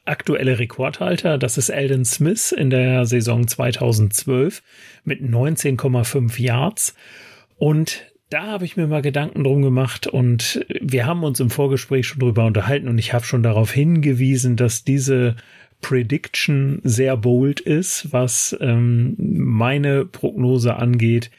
aktuelle 0.06 0.58
Rekordhalter? 0.58 1.38
Das 1.38 1.60
ist 1.60 1.70
Eldon 1.70 2.04
Smith 2.04 2.52
in 2.52 2.72
der 2.72 3.06
Saison 3.06 3.48
2012 3.48 4.64
mit 5.04 5.22
19,5 5.22 6.42
Yards. 6.42 6.96
Und 7.58 8.06
da 8.32 8.48
habe 8.48 8.66
ich 8.66 8.76
mir 8.76 8.88
mal 8.88 9.04
Gedanken 9.04 9.44
drum 9.44 9.62
gemacht 9.62 10.08
und 10.08 10.66
wir 10.82 11.06
haben 11.06 11.24
uns 11.24 11.40
im 11.40 11.52
Vorgespräch 11.52 12.08
schon 12.08 12.20
drüber 12.20 12.46
unterhalten 12.46 12.88
und 12.88 12.98
ich 12.98 13.14
habe 13.14 13.24
schon 13.24 13.44
darauf 13.44 13.72
hingewiesen, 13.72 14.56
dass 14.58 14.84
diese 14.84 15.36
Prediction 15.82 16.82
sehr 16.84 17.16
bold 17.16 17.60
ist, 17.60 18.12
was 18.12 18.58
ähm, 18.60 19.16
meine 19.18 20.06
Prognose 20.06 20.76
angeht, 20.76 21.30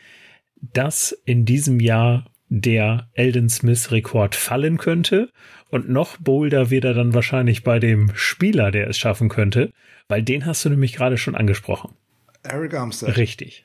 dass 0.72 1.12
in 1.24 1.44
diesem 1.44 1.80
Jahr 1.80 2.24
der 2.48 3.08
Elden 3.14 3.48
Smith 3.48 3.90
Rekord 3.90 4.34
fallen 4.34 4.78
könnte. 4.78 5.30
Und 5.70 5.88
noch 5.88 6.16
bolder 6.16 6.70
wird 6.70 6.84
er 6.84 6.94
dann 6.94 7.14
wahrscheinlich 7.14 7.62
bei 7.62 7.78
dem 7.78 8.10
Spieler, 8.14 8.70
der 8.70 8.88
es 8.88 8.98
schaffen 8.98 9.28
könnte, 9.28 9.72
weil 10.08 10.22
den 10.22 10.46
hast 10.46 10.64
du 10.64 10.70
nämlich 10.70 10.94
gerade 10.94 11.18
schon 11.18 11.34
angesprochen. 11.34 11.94
Eric 12.42 12.74
Armstead. 12.74 13.16
Richtig. 13.16 13.64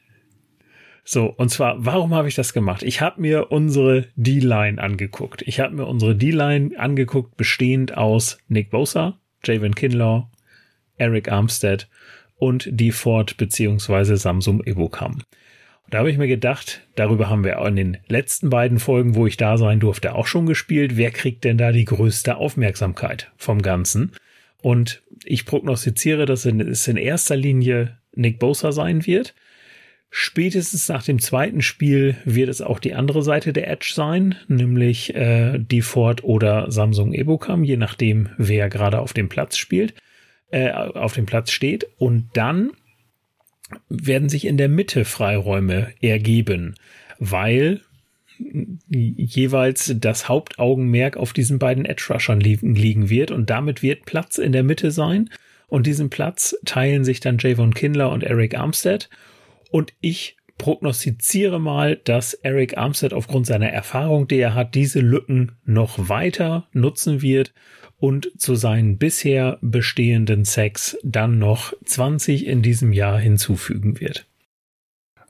So, 1.05 1.25
und 1.25 1.49
zwar, 1.49 1.85
warum 1.85 2.13
habe 2.13 2.29
ich 2.29 2.35
das 2.35 2.53
gemacht? 2.53 2.81
Ich 2.81 3.01
habe 3.01 3.19
mir 3.19 3.51
unsere 3.51 4.07
D-Line 4.15 4.81
angeguckt. 4.81 5.41
Ich 5.41 5.59
habe 5.59 5.75
mir 5.75 5.85
unsere 5.85 6.15
D-Line 6.15 6.79
angeguckt, 6.79 7.35
bestehend 7.35 7.97
aus 7.97 8.37
Nick 8.47 8.69
Bosa, 8.69 9.17
Javon 9.43 9.75
Kinlaw, 9.75 10.29
Eric 10.95 11.29
Armstead 11.29 11.89
und 12.35 12.69
die 12.71 12.91
Ford 12.91 13.35
bzw. 13.37 14.15
Samsung 14.15 14.63
Evocam. 14.63 15.21
Da 15.89 15.99
habe 15.99 16.09
ich 16.09 16.17
mir 16.17 16.27
gedacht, 16.27 16.81
darüber 16.95 17.29
haben 17.29 17.43
wir 17.43 17.57
in 17.65 17.75
den 17.75 17.97
letzten 18.07 18.49
beiden 18.49 18.79
Folgen, 18.79 19.15
wo 19.15 19.27
ich 19.27 19.37
da 19.37 19.57
sein 19.57 19.79
durfte, 19.79 20.15
auch 20.15 20.25
schon 20.25 20.45
gespielt. 20.45 20.97
Wer 20.97 21.11
kriegt 21.11 21.43
denn 21.43 21.57
da 21.57 21.71
die 21.71 21.85
größte 21.85 22.37
Aufmerksamkeit 22.37 23.31
vom 23.37 23.61
Ganzen? 23.61 24.11
Und 24.61 25.03
ich 25.25 25.45
prognostiziere, 25.45 26.25
dass 26.25 26.45
es 26.45 26.87
in 26.87 26.97
erster 26.97 27.35
Linie 27.35 27.97
Nick 28.15 28.39
Bosa 28.39 28.71
sein 28.71 29.05
wird. 29.05 29.35
Spätestens 30.09 30.87
nach 30.89 31.03
dem 31.03 31.19
zweiten 31.19 31.61
Spiel 31.61 32.15
wird 32.23 32.47
es 32.47 32.61
auch 32.61 32.79
die 32.79 32.93
andere 32.93 33.23
Seite 33.23 33.51
der 33.51 33.67
Edge 33.67 33.93
sein, 33.95 34.35
nämlich 34.47 35.15
äh, 35.15 35.57
die 35.57 35.81
Ford 35.81 36.23
oder 36.23 36.71
Samsung 36.71 37.13
Ebocam, 37.13 37.63
je 37.63 37.77
nachdem, 37.77 38.29
wer 38.37 38.69
gerade 38.69 38.99
auf 38.99 39.13
dem 39.13 39.27
Platz 39.27 39.57
spielt, 39.57 39.95
äh, 40.51 40.71
auf 40.71 41.13
dem 41.13 41.25
Platz 41.25 41.51
steht. 41.51 41.87
Und 41.97 42.29
dann 42.33 42.71
werden 43.89 44.29
sich 44.29 44.45
in 44.45 44.57
der 44.57 44.69
Mitte 44.69 45.05
Freiräume 45.05 45.93
ergeben, 46.01 46.75
weil 47.19 47.81
jeweils 48.89 49.93
das 49.97 50.27
Hauptaugenmerk 50.27 51.17
auf 51.17 51.33
diesen 51.33 51.59
beiden 51.59 51.85
Edge-Rushern 51.85 52.39
liegen, 52.39 52.75
liegen 52.75 53.09
wird 53.09 53.31
und 53.31 53.49
damit 53.49 53.81
wird 53.81 54.05
Platz 54.05 54.37
in 54.37 54.51
der 54.51 54.63
Mitte 54.63 54.91
sein. 54.91 55.29
Und 55.67 55.87
diesen 55.87 56.09
Platz 56.09 56.55
teilen 56.65 57.03
sich 57.03 57.19
dann 57.19 57.37
Javon 57.39 57.73
Kindler 57.73 58.11
und 58.11 58.23
Eric 58.23 58.55
Armstead. 58.57 59.09
Und 59.71 59.93
ich 60.01 60.37
prognostiziere 60.57 61.59
mal, 61.59 61.95
dass 61.95 62.33
Eric 62.33 62.77
Armstead 62.77 63.13
aufgrund 63.13 63.47
seiner 63.47 63.69
Erfahrung, 63.69 64.27
die 64.27 64.37
er 64.37 64.53
hat, 64.53 64.75
diese 64.75 64.99
Lücken 64.99 65.53
noch 65.65 66.09
weiter 66.09 66.67
nutzen 66.73 67.21
wird 67.21 67.53
und 68.03 68.31
zu 68.37 68.55
seinen 68.55 68.97
bisher 68.97 69.59
bestehenden 69.61 70.43
Sex 70.43 70.97
dann 71.03 71.39
noch 71.39 71.71
20 71.85 72.45
in 72.45 72.61
diesem 72.61 72.91
Jahr 72.91 73.17
hinzufügen 73.17 74.01
wird. 74.01 74.25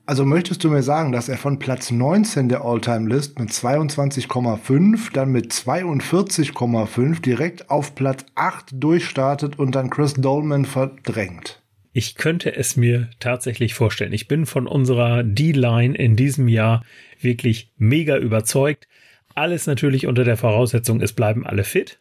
Also 0.08 0.26
möchtest 0.26 0.64
du 0.64 0.72
mir 0.72 0.82
sagen, 0.82 1.12
dass 1.12 1.30
er 1.30 1.38
von 1.38 1.60
Platz 1.60 1.92
19 1.92 2.50
der 2.50 2.66
All-Time-List 2.66 3.38
mit 3.38 3.52
22,5, 3.52 5.14
dann 5.14 5.32
mit 5.32 5.54
42,5 5.54 7.22
direkt 7.22 7.70
auf 7.70 7.94
Platz 7.94 8.26
8 8.34 8.72
durchstartet 8.74 9.60
und 9.60 9.76
dann 9.76 9.92
Chris 9.92 10.16
Dolman 10.16 10.66
verdrängt? 10.66 11.62
Ich 11.92 12.16
könnte 12.16 12.56
es 12.56 12.76
mir 12.76 13.12
tatsächlich 13.20 13.76
vorstellen. 13.76 14.14
Ich 14.14 14.28
bin 14.28 14.48
von 14.48 14.66
unserer 14.66 15.22
D-Line 15.22 15.96
in 15.96 16.16
diesem 16.16 16.48
Jahr 16.48 16.84
wirklich 17.22 17.72
mega 17.78 18.18
überzeugt. 18.18 18.88
Alles 19.36 19.68
natürlich 19.68 20.08
unter 20.08 20.24
der 20.24 20.38
Voraussetzung, 20.38 21.02
es 21.02 21.14
bleiben 21.14 21.46
alle 21.46 21.66
fit. 21.66 22.00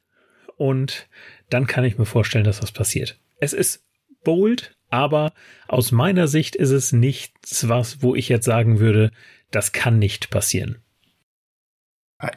Und 0.63 1.09
dann 1.51 1.67
kann 1.67 1.83
ich 1.83 1.99
mir 1.99 2.05
vorstellen, 2.05 2.45
dass 2.45 2.61
das 2.61 2.71
passiert. 2.71 3.19
Es 3.41 3.53
ist 3.53 3.83
bold, 4.23 4.77
aber 4.91 5.33
aus 5.67 5.91
meiner 5.91 6.29
Sicht 6.29 6.55
ist 6.55 6.71
es 6.71 6.93
nichts, 6.93 7.69
was, 7.69 8.01
wo 8.01 8.15
ich 8.15 8.29
jetzt 8.29 8.45
sagen 8.45 8.79
würde, 8.79 9.11
das 9.51 9.73
kann 9.73 9.99
nicht 9.99 10.31
passieren. 10.31 10.79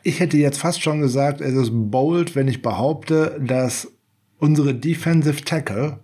Ich 0.01 0.21
hätte 0.21 0.37
jetzt 0.37 0.57
fast 0.57 0.81
schon 0.81 1.01
gesagt, 1.01 1.39
es 1.39 1.53
ist 1.53 1.69
bold, 1.71 2.35
wenn 2.35 2.47
ich 2.47 2.63
behaupte, 2.63 3.39
dass 3.39 3.91
unsere 4.39 4.73
Defensive 4.73 5.45
Tackle, 5.45 5.99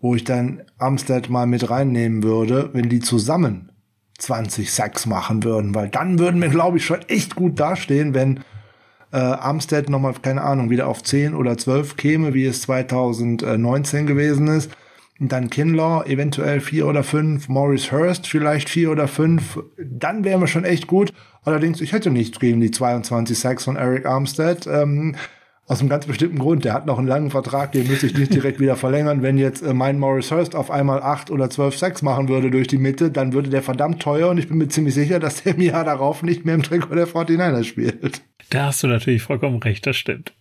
wo 0.00 0.16
ich 0.16 0.24
dann 0.24 0.64
Amstead 0.78 1.30
mal 1.30 1.46
mit 1.46 1.70
reinnehmen 1.70 2.24
würde, 2.24 2.70
wenn 2.72 2.88
die 2.88 2.98
zusammen 2.98 3.70
20 4.18 4.72
Sacks 4.72 5.06
machen 5.06 5.44
würden, 5.44 5.72
weil 5.72 5.88
dann 5.88 6.18
würden 6.18 6.42
wir, 6.42 6.48
glaube 6.48 6.78
ich, 6.78 6.84
schon 6.84 7.02
echt 7.02 7.36
gut 7.36 7.60
dastehen, 7.60 8.12
wenn 8.12 8.40
äh, 9.14 9.18
Amstead 9.18 9.88
nochmal, 9.88 10.14
keine 10.20 10.42
Ahnung, 10.42 10.68
wieder 10.68 10.88
auf 10.88 11.02
10 11.02 11.34
oder 11.34 11.56
12 11.56 11.96
käme, 11.96 12.34
wie 12.34 12.44
es 12.44 12.62
2019 12.62 14.06
gewesen 14.06 14.48
ist 14.48 14.70
dann 15.20 15.50
Kinlaw, 15.50 16.04
eventuell 16.06 16.60
vier 16.60 16.86
oder 16.86 17.04
fünf, 17.04 17.48
Maurice 17.48 17.92
Hurst 17.92 18.26
vielleicht 18.26 18.68
vier 18.68 18.90
oder 18.90 19.06
fünf, 19.06 19.60
dann 19.78 20.24
wären 20.24 20.40
wir 20.40 20.48
schon 20.48 20.64
echt 20.64 20.86
gut. 20.86 21.12
Allerdings, 21.44 21.80
ich 21.80 21.92
hätte 21.92 22.10
nichts 22.10 22.40
gegen 22.40 22.60
die 22.60 22.70
22 22.70 23.38
Sacks 23.38 23.64
von 23.64 23.76
Eric 23.76 24.06
Armstead. 24.06 24.66
Ähm, 24.66 25.14
aus 25.66 25.80
einem 25.80 25.88
ganz 25.88 26.06
bestimmten 26.06 26.38
Grund. 26.38 26.64
Der 26.64 26.74
hat 26.74 26.86
noch 26.86 26.98
einen 26.98 27.08
langen 27.08 27.30
Vertrag, 27.30 27.72
den 27.72 27.86
müsste 27.86 28.06
ich 28.06 28.16
nicht 28.16 28.34
direkt 28.34 28.60
wieder 28.60 28.76
verlängern. 28.76 29.22
Wenn 29.22 29.38
jetzt 29.38 29.62
äh, 29.62 29.72
mein 29.72 29.98
Maurice 29.98 30.34
Hurst 30.34 30.54
auf 30.54 30.70
einmal 30.70 31.02
acht 31.02 31.30
oder 31.30 31.48
zwölf 31.50 31.76
Sacks 31.76 32.02
machen 32.02 32.28
würde 32.28 32.50
durch 32.50 32.66
die 32.66 32.78
Mitte, 32.78 33.10
dann 33.10 33.32
würde 33.32 33.50
der 33.50 33.62
verdammt 33.62 34.02
teuer 34.02 34.28
und 34.28 34.38
ich 34.38 34.48
bin 34.48 34.58
mir 34.58 34.68
ziemlich 34.68 34.94
sicher, 34.94 35.20
dass 35.20 35.42
der 35.42 35.54
im 35.54 35.62
Jahr 35.62 35.84
darauf 35.84 36.22
nicht 36.22 36.44
mehr 36.44 36.54
im 36.54 36.62
Trikot 36.62 36.94
der 36.94 37.08
49ers 37.08 37.64
spielt. 37.64 38.22
Da 38.50 38.66
hast 38.66 38.82
du 38.82 38.88
natürlich 38.88 39.22
vollkommen 39.22 39.58
recht, 39.58 39.86
das 39.86 39.96
stimmt. 39.96 40.34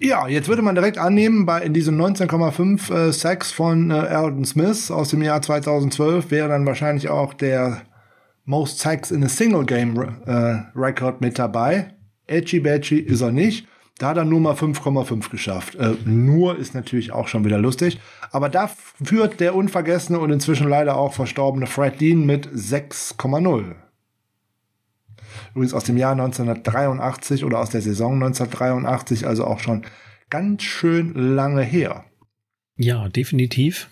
Ja, 0.00 0.28
jetzt 0.28 0.48
würde 0.48 0.62
man 0.62 0.76
direkt 0.76 0.96
annehmen, 0.96 1.44
bei 1.44 1.60
in 1.60 1.74
diesem 1.74 2.00
19,5 2.00 2.94
äh, 2.94 3.12
Sacks 3.12 3.50
von 3.50 3.90
äh, 3.90 3.94
Alden 3.94 4.44
Smith 4.44 4.92
aus 4.92 5.10
dem 5.10 5.22
Jahr 5.22 5.42
2012 5.42 6.30
wäre 6.30 6.48
dann 6.48 6.64
wahrscheinlich 6.66 7.08
auch 7.08 7.34
der 7.34 7.82
Most 8.44 8.78
Sacks 8.78 9.10
in 9.10 9.24
a 9.24 9.28
Single 9.28 9.66
Game 9.66 9.98
äh, 10.24 10.62
Record 10.76 11.20
mit 11.20 11.38
dabei. 11.38 11.94
Edgy 12.28 12.60
Badgy 12.60 13.00
ist 13.00 13.22
er 13.22 13.32
nicht. 13.32 13.66
Da 13.98 14.12
er 14.12 14.24
nur 14.24 14.40
mal 14.40 14.54
5,5 14.54 15.28
geschafft. 15.28 15.74
Äh, 15.74 15.94
nur 16.04 16.56
ist 16.56 16.74
natürlich 16.74 17.12
auch 17.12 17.26
schon 17.28 17.44
wieder 17.44 17.58
lustig. 17.58 17.98
Aber 18.30 18.48
da 18.48 18.68
führt 18.68 19.40
der 19.40 19.54
unvergessene 19.54 20.20
und 20.20 20.30
inzwischen 20.30 20.68
leider 20.68 20.96
auch 20.96 21.12
verstorbene 21.14 21.66
Fred 21.66 22.00
Dean 22.00 22.24
mit 22.24 22.48
6,0. 22.48 23.74
Übrigens 25.54 25.74
aus 25.74 25.84
dem 25.84 25.96
Jahr 25.96 26.12
1983 26.12 27.44
oder 27.44 27.58
aus 27.58 27.70
der 27.70 27.80
Saison 27.80 28.14
1983, 28.14 29.26
also 29.26 29.44
auch 29.44 29.58
schon 29.58 29.84
ganz 30.30 30.62
schön 30.62 31.14
lange 31.14 31.62
her. 31.62 32.04
Ja, 32.76 33.08
definitiv. 33.08 33.88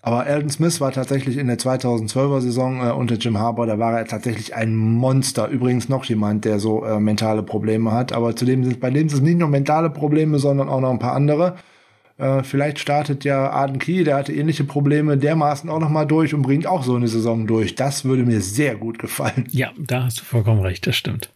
Aber 0.00 0.20
Alden 0.20 0.48
Smith 0.48 0.80
war 0.80 0.92
tatsächlich 0.92 1.36
in 1.36 1.48
der 1.48 1.58
2012er 1.58 2.40
Saison 2.40 2.86
äh, 2.86 2.92
unter 2.92 3.16
Jim 3.16 3.38
Harbour, 3.38 3.66
da 3.66 3.78
war 3.78 3.98
er 3.98 4.06
tatsächlich 4.06 4.54
ein 4.54 4.76
Monster. 4.76 5.48
Übrigens 5.48 5.88
noch 5.88 6.04
jemand, 6.04 6.44
der 6.44 6.60
so 6.60 6.84
äh, 6.84 7.00
mentale 7.00 7.42
Probleme 7.42 7.92
hat. 7.92 8.12
Aber 8.12 8.36
zudem 8.36 8.64
sind 8.64 8.80
bei 8.80 8.90
dem 8.90 9.08
sind 9.08 9.18
es 9.18 9.24
nicht 9.24 9.38
nur 9.38 9.48
mentale 9.48 9.90
Probleme, 9.90 10.38
sondern 10.38 10.68
auch 10.68 10.80
noch 10.80 10.90
ein 10.90 11.00
paar 11.00 11.14
andere. 11.14 11.56
Äh, 12.16 12.42
vielleicht 12.42 12.78
startet 12.78 13.24
ja 13.24 13.50
Arden 13.50 13.78
Key, 13.78 14.04
der 14.04 14.16
hatte 14.16 14.32
ähnliche 14.32 14.64
Probleme, 14.64 15.16
dermaßen 15.16 15.70
auch 15.70 15.80
nochmal 15.80 16.06
durch 16.06 16.34
und 16.34 16.42
bringt 16.42 16.66
auch 16.66 16.82
so 16.82 16.94
eine 16.94 17.08
Saison 17.08 17.46
durch. 17.46 17.74
Das 17.74 18.04
würde 18.04 18.24
mir 18.24 18.40
sehr 18.40 18.76
gut 18.76 18.98
gefallen. 18.98 19.46
Ja, 19.50 19.70
da 19.78 20.04
hast 20.04 20.20
du 20.20 20.24
vollkommen 20.24 20.60
recht, 20.60 20.86
das 20.86 20.96
stimmt. 20.96 21.30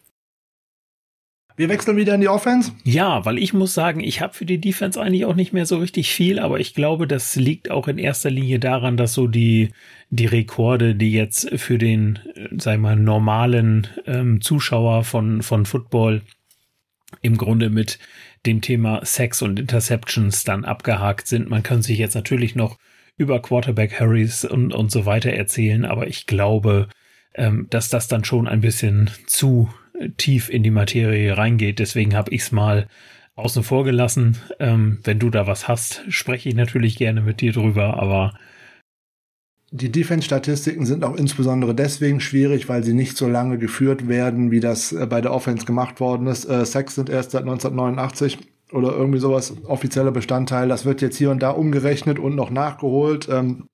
Wir 1.55 1.69
wechseln 1.69 1.97
wieder 1.97 2.15
in 2.15 2.21
die 2.21 2.29
Offense? 2.29 2.71
Ja, 2.83 3.25
weil 3.25 3.37
ich 3.37 3.53
muss 3.53 3.75
sagen, 3.75 3.99
ich 3.99 4.21
habe 4.21 4.33
für 4.33 4.45
die 4.45 4.59
Defense 4.59 4.99
eigentlich 4.99 5.25
auch 5.25 5.35
nicht 5.35 5.53
mehr 5.53 5.67
so 5.67 5.77
richtig 5.77 6.11
viel, 6.11 6.39
aber 6.39 6.59
ich 6.59 6.73
glaube, 6.73 7.07
das 7.07 7.35
liegt 7.35 7.69
auch 7.69 7.87
in 7.87 7.99
erster 7.99 8.31
Linie 8.31 8.57
daran, 8.57 8.97
dass 8.97 9.13
so 9.13 9.27
die, 9.27 9.69
die 10.09 10.25
Rekorde, 10.25 10.95
die 10.95 11.11
jetzt 11.11 11.49
für 11.59 11.77
den, 11.77 12.19
sag 12.57 12.79
mal, 12.79 12.95
normalen 12.95 13.87
ähm, 14.07 14.41
Zuschauer 14.41 15.03
von, 15.03 15.43
von 15.43 15.65
Football 15.65 16.23
im 17.21 17.37
Grunde 17.37 17.69
mit 17.69 17.99
dem 18.47 18.61
Thema 18.61 19.05
Sex 19.05 19.43
und 19.43 19.59
Interceptions 19.59 20.43
dann 20.43 20.65
abgehakt 20.65 21.27
sind. 21.27 21.49
Man 21.49 21.61
kann 21.61 21.83
sich 21.83 21.99
jetzt 21.99 22.15
natürlich 22.15 22.55
noch 22.55 22.77
über 23.15 23.39
Quarterback 23.41 23.99
Harrys 23.99 24.43
und, 24.43 24.73
und 24.73 24.91
so 24.91 25.05
weiter 25.05 25.29
erzählen, 25.31 25.85
aber 25.85 26.07
ich 26.07 26.25
glaube, 26.25 26.87
ähm, 27.35 27.67
dass 27.69 27.89
das 27.89 28.07
dann 28.07 28.25
schon 28.25 28.47
ein 28.47 28.61
bisschen 28.61 29.11
zu 29.27 29.69
tief 30.17 30.49
in 30.49 30.63
die 30.63 30.71
Materie 30.71 31.37
reingeht. 31.37 31.79
Deswegen 31.79 32.15
habe 32.15 32.31
ich 32.31 32.41
es 32.41 32.51
mal 32.51 32.87
außen 33.35 33.63
vor 33.63 33.83
gelassen. 33.83 34.37
Ähm, 34.59 34.99
wenn 35.03 35.19
du 35.19 35.29
da 35.29 35.47
was 35.47 35.67
hast, 35.67 36.03
spreche 36.09 36.49
ich 36.49 36.55
natürlich 36.55 36.97
gerne 36.97 37.21
mit 37.21 37.41
dir 37.41 37.51
drüber, 37.51 38.01
aber 38.01 38.33
die 39.75 39.91
Defense-Statistiken 39.91 40.85
sind 40.85 41.03
auch 41.03 41.15
insbesondere 41.15 41.73
deswegen 41.73 42.19
schwierig, 42.19 42.69
weil 42.69 42.83
sie 42.83 42.93
nicht 42.93 43.17
so 43.17 43.27
lange 43.27 43.57
geführt 43.57 44.07
werden, 44.07 44.51
wie 44.51 44.59
das 44.59 44.91
äh, 44.91 45.07
bei 45.07 45.19
der 45.19 45.33
Offense 45.33 45.65
gemacht 45.65 45.99
worden 45.99 46.27
ist. 46.27 46.45
Äh, 46.45 46.63
Sacks 46.63 46.93
sind 46.93 47.09
erst 47.09 47.31
seit 47.31 47.41
1989 47.41 48.37
oder 48.71 48.91
irgendwie 48.91 49.17
sowas 49.17 49.55
offizieller 49.65 50.11
Bestandteil. 50.11 50.69
Das 50.69 50.85
wird 50.85 51.01
jetzt 51.01 51.17
hier 51.17 51.31
und 51.31 51.41
da 51.41 51.49
umgerechnet 51.49 52.19
und 52.19 52.35
noch 52.35 52.51
nachgeholt. 52.51 53.27
Ähm, 53.31 53.65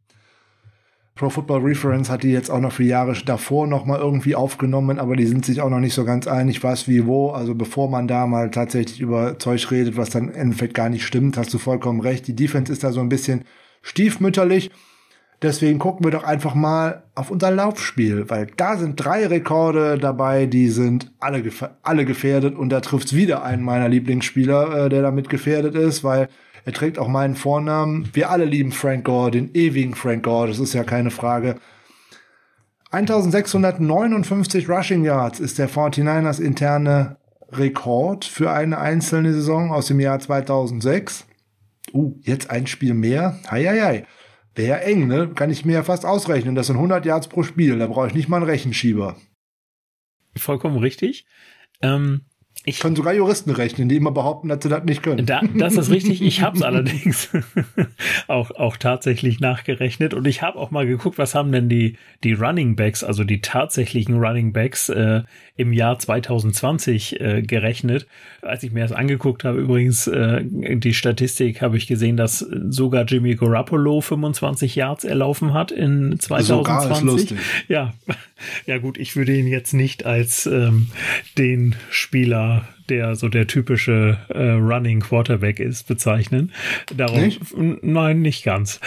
Pro 1.20 1.30
Football 1.30 1.64
Reference 1.64 2.10
hat 2.10 2.24
die 2.24 2.32
jetzt 2.32 2.50
auch 2.50 2.62
noch 2.62 2.72
für 2.72 2.86
Jahre 2.86 3.14
davor 3.26 3.68
noch 3.68 3.86
mal 3.86 4.00
irgendwie 4.00 4.36
aufgenommen, 4.36 5.00
aber 5.00 5.18
die 5.18 5.26
sind 5.26 5.46
sich 5.46 5.60
auch 5.60 5.70
noch 5.70 5.82
nicht 5.82 5.94
so 5.94 6.06
ganz 6.06 6.28
einig, 6.28 6.64
was 6.64 6.88
wie 6.88 7.06
wo. 7.06 7.32
Also 7.32 7.56
bevor 7.56 7.90
man 7.90 8.08
da 8.08 8.26
mal 8.26 8.50
tatsächlich 8.52 9.02
über 9.02 9.38
Zeug 9.38 9.70
redet, 9.70 9.98
was 9.98 10.12
dann 10.12 10.30
im 10.30 10.34
Endeffekt 10.34 10.76
gar 10.76 10.88
nicht 10.88 11.06
stimmt, 11.06 11.36
hast 11.36 11.54
du 11.54 11.58
vollkommen 11.58 12.00
recht. 12.00 12.26
Die 12.28 12.38
Defense 12.38 12.72
ist 12.72 12.86
da 12.86 12.94
so 12.94 13.02
ein 13.02 13.10
bisschen 13.10 13.44
stiefmütterlich. 13.82 14.72
Deswegen 15.42 15.78
gucken 15.78 16.06
wir 16.06 16.12
doch 16.12 16.24
einfach 16.24 16.56
mal 16.56 17.04
auf 17.16 17.32
unser 17.32 17.52
Laufspiel, 17.52 18.30
weil 18.30 18.48
da 18.56 18.78
sind 18.78 18.96
drei 18.96 19.28
Rekorde 19.28 19.98
dabei, 19.98 20.46
die 20.46 20.70
sind 20.70 21.12
alle, 21.20 21.44
alle 21.84 22.06
gefährdet 22.06 22.56
und 22.56 22.70
da 22.70 22.80
trifft's 22.80 23.14
wieder 23.14 23.44
einen 23.44 23.64
meiner 23.64 23.90
Lieblingsspieler, 23.90 24.86
äh, 24.86 24.90
der 24.90 25.02
damit 25.02 25.28
gefährdet 25.28 25.76
ist, 25.76 26.06
weil 26.06 26.30
er 26.70 26.74
trägt 26.74 27.00
auch 27.00 27.08
meinen 27.08 27.34
Vornamen. 27.34 28.12
Wir 28.14 28.30
alle 28.30 28.46
lieben 28.46 28.72
Frank 28.72 29.04
Gore, 29.04 29.32
den 29.32 29.56
ewigen 29.56 29.96
Frank 29.96 30.22
Gore, 30.22 30.50
das 30.50 30.60
ist 30.60 30.74
ja 30.74 30.84
keine 30.84 31.10
Frage. 31.10 31.56
1659 32.92 34.70
Rushing 34.70 35.04
Yards 35.04 35.40
ist 35.40 35.58
der 35.58 35.68
49ers 35.68 36.40
interne 36.40 37.18
Rekord 37.52 38.24
für 38.24 38.52
eine 38.52 38.78
einzelne 38.78 39.34
Saison 39.34 39.72
aus 39.72 39.88
dem 39.88 40.00
Jahr 40.00 40.20
2006. 40.20 41.26
Uh, 41.92 42.20
jetzt 42.22 42.52
ein 42.52 42.68
Spiel 42.68 42.94
mehr. 42.94 43.40
Hei, 43.50 43.66
hei, 43.66 43.82
hei. 43.82 44.06
Wäre 44.54 44.82
eng, 44.82 45.08
ne? 45.08 45.30
Kann 45.34 45.50
ich 45.50 45.66
mir 45.66 45.74
ja 45.74 45.84
fast 45.84 46.06
ausrechnen. 46.06 46.54
Das 46.54 46.68
sind 46.68 46.76
100 46.76 47.04
Yards 47.04 47.30
pro 47.30 47.42
Spiel. 47.42 47.80
Da 47.80 47.88
brauche 47.88 48.06
ich 48.06 48.14
nicht 48.14 48.30
mal 48.30 48.38
einen 48.38 48.46
Rechenschieber. 48.46 49.16
Vollkommen 50.36 50.78
richtig. 50.78 51.26
Ähm, 51.82 52.26
ich 52.66 52.80
kann 52.80 52.96
sogar 52.96 53.14
Juristen 53.14 53.52
rechnen, 53.52 53.88
die 53.88 53.96
immer 53.96 54.12
behaupten, 54.12 54.50
dass 54.50 54.60
sie 54.62 54.70
das 54.70 54.84
nicht 54.84 55.02
können. 55.02 55.26
Da, 55.26 55.42
das 55.56 55.76
ist 55.76 55.90
richtig. 55.90 56.22
Ich 56.22 56.42
habe 56.42 56.58
es 56.58 56.64
allerdings 56.64 57.30
auch, 58.28 58.52
auch 58.52 58.76
tatsächlich 58.76 59.40
nachgerechnet 59.40 60.14
und 60.14 60.28
ich 60.28 60.42
habe 60.42 60.60
auch 60.60 60.70
mal 60.70 60.86
geguckt, 60.86 61.18
was 61.18 61.36
haben 61.36 61.54
denn 61.54 61.70
die, 61.70 61.96
die 62.24 62.34
Running 62.34 62.76
Backs, 62.76 63.04
also 63.04 63.24
die 63.24 63.40
tatsächlichen 63.42 64.18
Running 64.20 64.52
Backs 64.52 64.90
äh, 64.90 65.24
im 65.56 65.72
Jahr 65.72 66.00
2020 66.00 67.22
äh, 67.22 67.42
gerechnet. 67.42 68.08
Als 68.42 68.64
ich 68.64 68.72
mir 68.72 68.84
das 68.84 68.92
angeguckt 68.92 69.46
habe, 69.46 69.60
übrigens 69.60 70.08
äh, 70.08 70.42
die 70.44 70.94
Statistik, 70.94 71.62
habe 71.62 71.78
ich 71.78 71.88
gesehen, 71.88 72.18
dass 72.18 72.40
sogar 72.40 73.06
Jimmy 73.06 73.36
Garoppolo 73.36 74.02
25 74.02 74.76
Yards 74.76 75.06
erlaufen 75.06 75.54
hat 75.54 75.72
in 75.72 76.20
2020. 76.20 76.48
Sogar 76.48 76.92
ist 76.92 77.02
lustig. 77.04 77.38
Ja, 77.68 77.94
Ja 78.66 78.78
gut, 78.78 78.98
ich 78.98 79.16
würde 79.16 79.36
ihn 79.36 79.48
jetzt 79.48 79.74
nicht 79.74 80.06
als 80.06 80.46
ähm, 80.46 80.88
den 81.38 81.76
Spieler, 81.90 82.68
der 82.90 83.16
so 83.16 83.30
der 83.30 83.48
typische 83.48 84.18
äh, 84.30 84.52
Running 84.52 85.02
Quarterback 85.02 85.60
ist, 85.60 85.88
bezeichnen. 85.88 86.52
Darum, 86.96 87.22
nicht? 87.22 87.42
Nein, 87.56 88.22
nicht 88.22 88.44
ganz. 88.44 88.80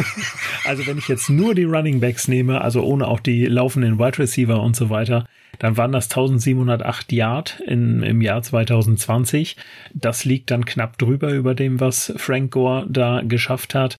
also 0.64 0.86
wenn 0.86 0.98
ich 0.98 1.08
jetzt 1.08 1.30
nur 1.30 1.54
die 1.54 1.64
Running 1.64 2.00
Backs 2.00 2.28
nehme, 2.28 2.60
also 2.60 2.82
ohne 2.82 3.08
auch 3.08 3.20
die 3.20 3.46
laufenden 3.46 3.98
Wide 3.98 4.18
Receiver 4.18 4.62
und 4.62 4.76
so 4.76 4.90
weiter, 4.90 5.26
dann 5.58 5.76
waren 5.76 5.92
das 5.92 6.04
1708 6.04 7.12
Yard 7.12 7.60
in, 7.66 8.02
im 8.02 8.20
Jahr 8.20 8.42
2020. 8.42 9.56
Das 9.94 10.24
liegt 10.24 10.50
dann 10.50 10.64
knapp 10.64 10.98
drüber 10.98 11.32
über 11.32 11.54
dem, 11.54 11.80
was 11.80 12.12
Frank 12.16 12.52
Gore 12.52 12.86
da 12.88 13.22
geschafft 13.22 13.74
hat. 13.74 13.96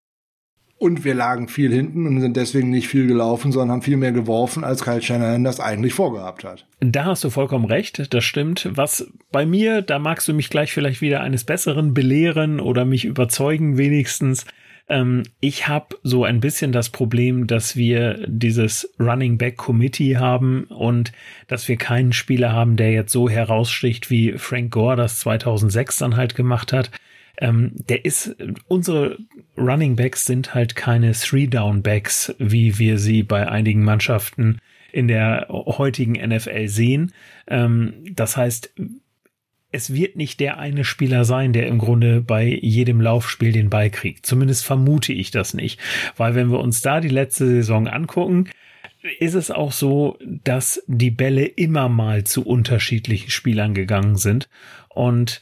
Und 0.79 1.05
wir 1.05 1.15
lagen 1.15 1.49
viel 1.49 1.73
hinten 1.73 2.07
und 2.07 2.21
sind 2.21 2.37
deswegen 2.37 2.71
nicht 2.71 2.87
viel 2.87 3.09
gelaufen, 3.09 3.51
sondern 3.51 3.73
haben 3.73 3.83
viel 3.83 3.97
mehr 3.97 4.13
geworfen, 4.13 4.63
als 4.63 4.85
Kyle 4.85 5.03
Shanahan 5.03 5.43
das 5.43 5.59
eigentlich 5.59 5.93
vorgehabt 5.93 6.45
hat. 6.45 6.67
Da 6.79 7.07
hast 7.07 7.25
du 7.25 7.31
vollkommen 7.31 7.65
recht, 7.65 8.15
das 8.15 8.23
stimmt. 8.23 8.69
Was 8.71 9.11
bei 9.33 9.45
mir, 9.45 9.83
da 9.83 9.99
magst 9.99 10.29
du 10.29 10.35
mich 10.35 10.51
gleich 10.51 10.73
vielleicht 10.73 11.01
wieder 11.01 11.21
eines 11.21 11.43
Besseren 11.43 11.95
belehren 11.95 12.61
oder 12.61 12.85
mich 12.85 13.05
überzeugen 13.05 13.77
wenigstens. 13.77 14.47
Ähm, 14.89 15.25
ich 15.41 15.67
habe 15.67 15.97
so 16.05 16.23
ein 16.23 16.39
bisschen 16.39 16.71
das 16.71 16.91
Problem, 16.91 17.49
dass 17.49 17.75
wir 17.75 18.25
dieses 18.29 18.95
Running 19.01 19.37
Back 19.37 19.57
Committee 19.57 20.17
haben 20.17 20.65
und 20.65 21.11
dass 21.49 21.67
wir 21.67 21.77
keinen 21.77 22.13
Spieler 22.13 22.53
haben, 22.53 22.77
der 22.77 22.93
jetzt 22.93 23.11
so 23.11 23.29
heraussticht, 23.29 24.11
wie 24.11 24.39
Frank 24.39 24.71
Gore 24.71 24.95
das 24.95 25.19
2006 25.19 25.97
dann 25.97 26.17
halt 26.17 26.37
gemacht 26.37 26.73
hat 26.73 26.93
ähm, 27.40 27.73
der 27.89 28.05
ist, 28.05 28.36
unsere 28.66 29.19
Running 29.56 29.97
Backs 29.97 30.27
sind 30.27 30.55
halt 30.55 30.77
keine 30.77 31.12
Three-Down-Backs, 31.12 32.35
wie 32.39 32.78
wir 32.78 32.98
sie 32.98 33.23
bei 33.23 33.48
einigen 33.48 33.85
Mannschaften 33.85 34.59
in 34.93 35.09
der 35.09 35.47
heutigen 35.48 36.12
NFL 36.12 36.69
sehen. 36.69 37.12
Ähm, 37.47 38.05
das 38.15 38.36
heißt, 38.36 38.74
es 39.70 39.93
wird 39.93 40.16
nicht 40.16 40.40
der 40.40 40.59
eine 40.59 40.85
Spieler 40.85 41.24
sein, 41.24 41.52
der 41.52 41.66
im 41.66 41.78
Grunde 41.78 42.23
bei 42.23 42.44
jedem 42.47 43.01
Laufspiel 43.01 43.52
den 43.52 43.70
Ball 43.70 43.90
kriegt. 43.90 44.24
Zumindest 44.24 44.65
vermute 44.65 45.12
ich 45.12 45.31
das 45.31 45.55
nicht. 45.55 45.78
Weil 46.16 46.35
wenn 46.35 46.51
wir 46.51 46.60
uns 46.60 46.81
da 46.81 47.01
die 47.01 47.09
letzte 47.09 47.47
Saison 47.47 47.86
angucken, 47.86 48.48
ist 49.20 49.35
es 49.35 49.51
auch 49.51 49.73
so, 49.73 50.19
dass 50.24 50.82
die 50.86 51.10
Bälle 51.10 51.44
immer 51.44 51.89
mal 51.89 52.24
zu 52.24 52.44
unterschiedlichen 52.44 53.31
Spielern 53.31 53.74
gegangen 53.74 54.16
sind. 54.16 54.48
Und 54.89 55.40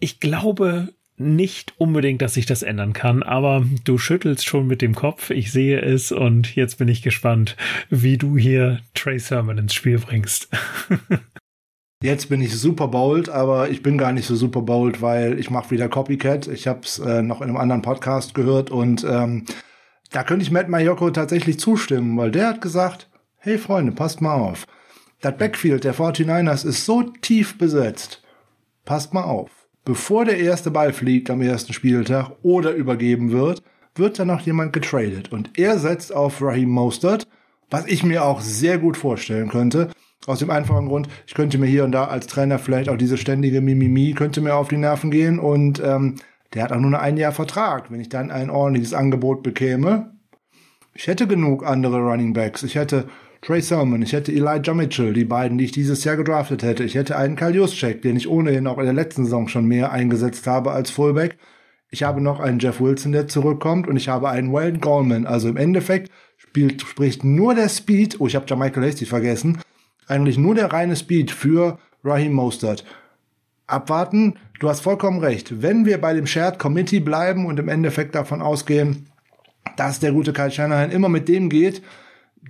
ich 0.00 0.20
glaube, 0.20 0.94
nicht 1.16 1.74
unbedingt, 1.78 2.22
dass 2.22 2.34
sich 2.34 2.46
das 2.46 2.62
ändern 2.62 2.92
kann, 2.92 3.22
aber 3.22 3.64
du 3.84 3.98
schüttelst 3.98 4.46
schon 4.46 4.66
mit 4.66 4.82
dem 4.82 4.94
Kopf. 4.94 5.30
Ich 5.30 5.52
sehe 5.52 5.80
es 5.80 6.10
und 6.10 6.56
jetzt 6.56 6.78
bin 6.78 6.88
ich 6.88 7.02
gespannt, 7.02 7.56
wie 7.88 8.18
du 8.18 8.36
hier 8.36 8.80
Trey 8.94 9.18
Sermon 9.18 9.58
ins 9.58 9.74
Spiel 9.74 9.98
bringst. 9.98 10.48
Jetzt 12.02 12.28
bin 12.28 12.42
ich 12.42 12.54
super 12.54 12.88
bold, 12.88 13.30
aber 13.30 13.70
ich 13.70 13.82
bin 13.82 13.96
gar 13.96 14.12
nicht 14.12 14.26
so 14.26 14.36
super 14.36 14.60
bold, 14.60 15.00
weil 15.00 15.38
ich 15.38 15.48
mache 15.48 15.70
wieder 15.70 15.88
Copycat. 15.88 16.48
Ich 16.48 16.66
habe 16.66 16.80
es 16.82 16.98
äh, 16.98 17.22
noch 17.22 17.40
in 17.40 17.48
einem 17.48 17.56
anderen 17.56 17.80
Podcast 17.80 18.34
gehört 18.34 18.70
und 18.70 19.04
ähm, 19.04 19.46
da 20.10 20.22
könnte 20.22 20.42
ich 20.42 20.50
Matt 20.50 20.68
Mayoko 20.68 21.10
tatsächlich 21.12 21.58
zustimmen, 21.58 22.18
weil 22.18 22.30
der 22.30 22.48
hat 22.48 22.60
gesagt, 22.60 23.08
hey 23.38 23.56
Freunde, 23.56 23.92
passt 23.92 24.20
mal 24.20 24.34
auf. 24.34 24.66
Das 25.22 25.38
Backfield 25.38 25.84
der 25.84 25.94
49ers 25.94 26.66
ist 26.66 26.84
so 26.84 27.04
tief 27.22 27.56
besetzt. 27.56 28.22
Passt 28.84 29.14
mal 29.14 29.24
auf 29.24 29.63
bevor 29.84 30.24
der 30.24 30.38
erste 30.38 30.70
Ball 30.70 30.92
fliegt 30.92 31.30
am 31.30 31.40
ersten 31.40 31.72
Spieltag 31.72 32.32
oder 32.42 32.72
übergeben 32.72 33.32
wird, 33.32 33.62
wird 33.94 34.18
dann 34.18 34.28
noch 34.28 34.40
jemand 34.40 34.72
getradet. 34.72 35.32
Und 35.32 35.58
er 35.58 35.78
setzt 35.78 36.14
auf 36.14 36.42
Raheem 36.42 36.70
Mostert, 36.70 37.28
was 37.70 37.86
ich 37.86 38.02
mir 38.02 38.24
auch 38.24 38.40
sehr 38.40 38.78
gut 38.78 38.96
vorstellen 38.96 39.48
könnte. 39.48 39.90
Aus 40.26 40.38
dem 40.38 40.50
einfachen 40.50 40.88
Grund, 40.88 41.08
ich 41.26 41.34
könnte 41.34 41.58
mir 41.58 41.66
hier 41.66 41.84
und 41.84 41.92
da 41.92 42.06
als 42.06 42.26
Trainer 42.26 42.58
vielleicht 42.58 42.88
auch 42.88 42.96
diese 42.96 43.18
ständige 43.18 43.60
Mimimi 43.60 44.12
könnte 44.12 44.40
mir 44.40 44.54
auf 44.54 44.68
die 44.68 44.78
Nerven 44.78 45.10
gehen 45.10 45.38
und 45.38 45.82
ähm, 45.84 46.16
der 46.54 46.62
hat 46.62 46.72
auch 46.72 46.78
nur 46.78 46.98
ein 46.98 47.16
Jahr 47.16 47.32
Vertrag. 47.32 47.90
Wenn 47.90 48.00
ich 48.00 48.08
dann 48.08 48.30
ein 48.30 48.48
ordentliches 48.48 48.94
Angebot 48.94 49.42
bekäme, 49.42 50.14
ich 50.94 51.08
hätte 51.08 51.26
genug 51.26 51.66
andere 51.66 51.98
Running 51.98 52.32
Backs. 52.32 52.62
Ich 52.62 52.76
hätte 52.76 53.08
Trey 53.44 53.60
Sermon, 53.60 54.00
ich 54.00 54.14
hätte 54.14 54.32
Elijah 54.32 54.72
Mitchell, 54.72 55.12
die 55.12 55.26
beiden, 55.26 55.58
die 55.58 55.66
ich 55.66 55.72
dieses 55.72 56.02
Jahr 56.02 56.16
gedraftet 56.16 56.62
hätte. 56.62 56.82
Ich 56.82 56.94
hätte 56.94 57.18
einen 57.18 57.36
Kyle 57.36 57.54
Juszczyk, 57.54 58.00
den 58.00 58.16
ich 58.16 58.26
ohnehin 58.26 58.66
auch 58.66 58.78
in 58.78 58.86
der 58.86 58.94
letzten 58.94 59.24
Saison 59.24 59.48
schon 59.48 59.66
mehr 59.66 59.92
eingesetzt 59.92 60.46
habe 60.46 60.72
als 60.72 60.88
Fullback. 60.90 61.36
Ich 61.90 62.04
habe 62.04 62.22
noch 62.22 62.40
einen 62.40 62.58
Jeff 62.58 62.80
Wilson, 62.80 63.12
der 63.12 63.28
zurückkommt 63.28 63.86
und 63.86 63.98
ich 63.98 64.08
habe 64.08 64.30
einen 64.30 64.50
Wayne 64.50 64.78
Goldman. 64.78 65.26
Also 65.26 65.50
im 65.50 65.58
Endeffekt 65.58 66.10
spielt, 66.38 66.80
spricht 66.80 67.22
nur 67.22 67.54
der 67.54 67.68
Speed, 67.68 68.18
oh, 68.18 68.26
ich 68.26 68.34
habe 68.34 68.56
Michael 68.56 68.86
Hasty 68.86 69.04
vergessen, 69.04 69.58
eigentlich 70.06 70.38
nur 70.38 70.54
der 70.54 70.72
reine 70.72 70.96
Speed 70.96 71.30
für 71.30 71.78
Raheem 72.02 72.32
Mostert. 72.32 72.86
Abwarten, 73.66 74.38
du 74.58 74.70
hast 74.70 74.80
vollkommen 74.80 75.18
recht. 75.18 75.60
Wenn 75.60 75.84
wir 75.84 76.00
bei 76.00 76.14
dem 76.14 76.26
Shared 76.26 76.58
Committee 76.58 77.00
bleiben 77.00 77.44
und 77.44 77.58
im 77.58 77.68
Endeffekt 77.68 78.14
davon 78.14 78.40
ausgehen, 78.40 79.10
dass 79.76 80.00
der 80.00 80.12
gute 80.12 80.32
Kyle 80.32 80.50
Shanahan 80.50 80.90
immer 80.90 81.10
mit 81.10 81.28
dem 81.28 81.50
geht, 81.50 81.82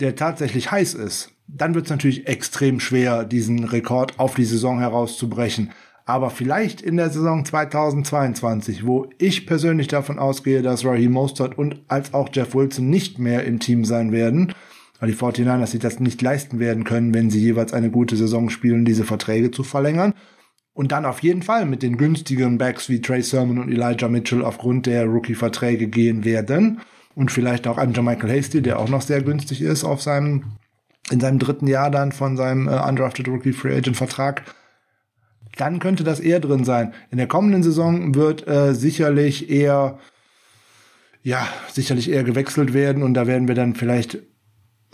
der 0.00 0.16
tatsächlich 0.16 0.70
heiß 0.70 0.94
ist, 0.94 1.30
dann 1.46 1.74
wird 1.74 1.86
es 1.86 1.90
natürlich 1.90 2.26
extrem 2.26 2.80
schwer, 2.80 3.24
diesen 3.24 3.64
Rekord 3.64 4.18
auf 4.18 4.34
die 4.34 4.44
Saison 4.44 4.78
herauszubrechen. 4.80 5.70
Aber 6.06 6.30
vielleicht 6.30 6.82
in 6.82 6.96
der 6.96 7.10
Saison 7.10 7.44
2022, 7.44 8.86
wo 8.86 9.08
ich 9.18 9.46
persönlich 9.46 9.88
davon 9.88 10.18
ausgehe, 10.18 10.60
dass 10.60 10.84
Raheem 10.84 11.12
Mostert 11.12 11.56
und 11.56 11.80
als 11.88 12.12
auch 12.12 12.28
Jeff 12.32 12.54
Wilson 12.54 12.90
nicht 12.90 13.18
mehr 13.18 13.44
im 13.44 13.58
Team 13.58 13.84
sein 13.84 14.12
werden, 14.12 14.52
weil 15.00 15.10
die 15.10 15.16
49ers 15.16 15.68
sich 15.68 15.80
das 15.80 16.00
nicht 16.00 16.20
leisten 16.20 16.58
werden 16.58 16.84
können, 16.84 17.14
wenn 17.14 17.30
sie 17.30 17.40
jeweils 17.40 17.72
eine 17.72 17.90
gute 17.90 18.16
Saison 18.16 18.50
spielen, 18.50 18.84
diese 18.84 19.04
Verträge 19.04 19.50
zu 19.50 19.62
verlängern. 19.62 20.12
Und 20.74 20.92
dann 20.92 21.06
auf 21.06 21.20
jeden 21.20 21.42
Fall 21.42 21.66
mit 21.66 21.82
den 21.82 21.96
günstigen 21.96 22.58
Backs 22.58 22.88
wie 22.88 23.00
Trey 23.00 23.22
Sermon 23.22 23.58
und 23.58 23.70
Elijah 23.70 24.08
Mitchell 24.08 24.44
aufgrund 24.44 24.86
der 24.86 25.06
Rookie-Verträge 25.06 25.86
gehen 25.86 26.24
werden 26.24 26.80
und 27.14 27.30
vielleicht 27.30 27.66
auch 27.66 27.78
einen 27.78 27.92
Michael 28.04 28.30
Hasty, 28.30 28.62
der 28.62 28.78
auch 28.78 28.88
noch 28.88 29.02
sehr 29.02 29.22
günstig 29.22 29.62
ist 29.62 29.84
auf 29.84 30.02
seinem 30.02 30.44
in 31.10 31.20
seinem 31.20 31.38
dritten 31.38 31.66
Jahr 31.66 31.90
dann 31.90 32.12
von 32.12 32.36
seinem 32.36 32.66
äh, 32.66 32.80
undrafted 32.80 33.28
Rookie 33.28 33.52
Free 33.52 33.76
Agent 33.76 33.96
Vertrag, 33.96 34.42
dann 35.58 35.78
könnte 35.78 36.02
das 36.02 36.18
eher 36.18 36.40
drin 36.40 36.64
sein. 36.64 36.94
In 37.10 37.18
der 37.18 37.26
kommenden 37.26 37.62
Saison 37.62 38.14
wird 38.14 38.48
äh, 38.48 38.74
sicherlich 38.74 39.50
eher 39.50 39.98
ja, 41.24 41.48
sicherlich 41.72 42.10
eher 42.10 42.22
gewechselt 42.22 42.74
werden 42.74 43.02
und 43.02 43.14
da 43.14 43.26
werden 43.26 43.48
wir 43.48 43.54
dann 43.54 43.74
vielleicht 43.74 44.18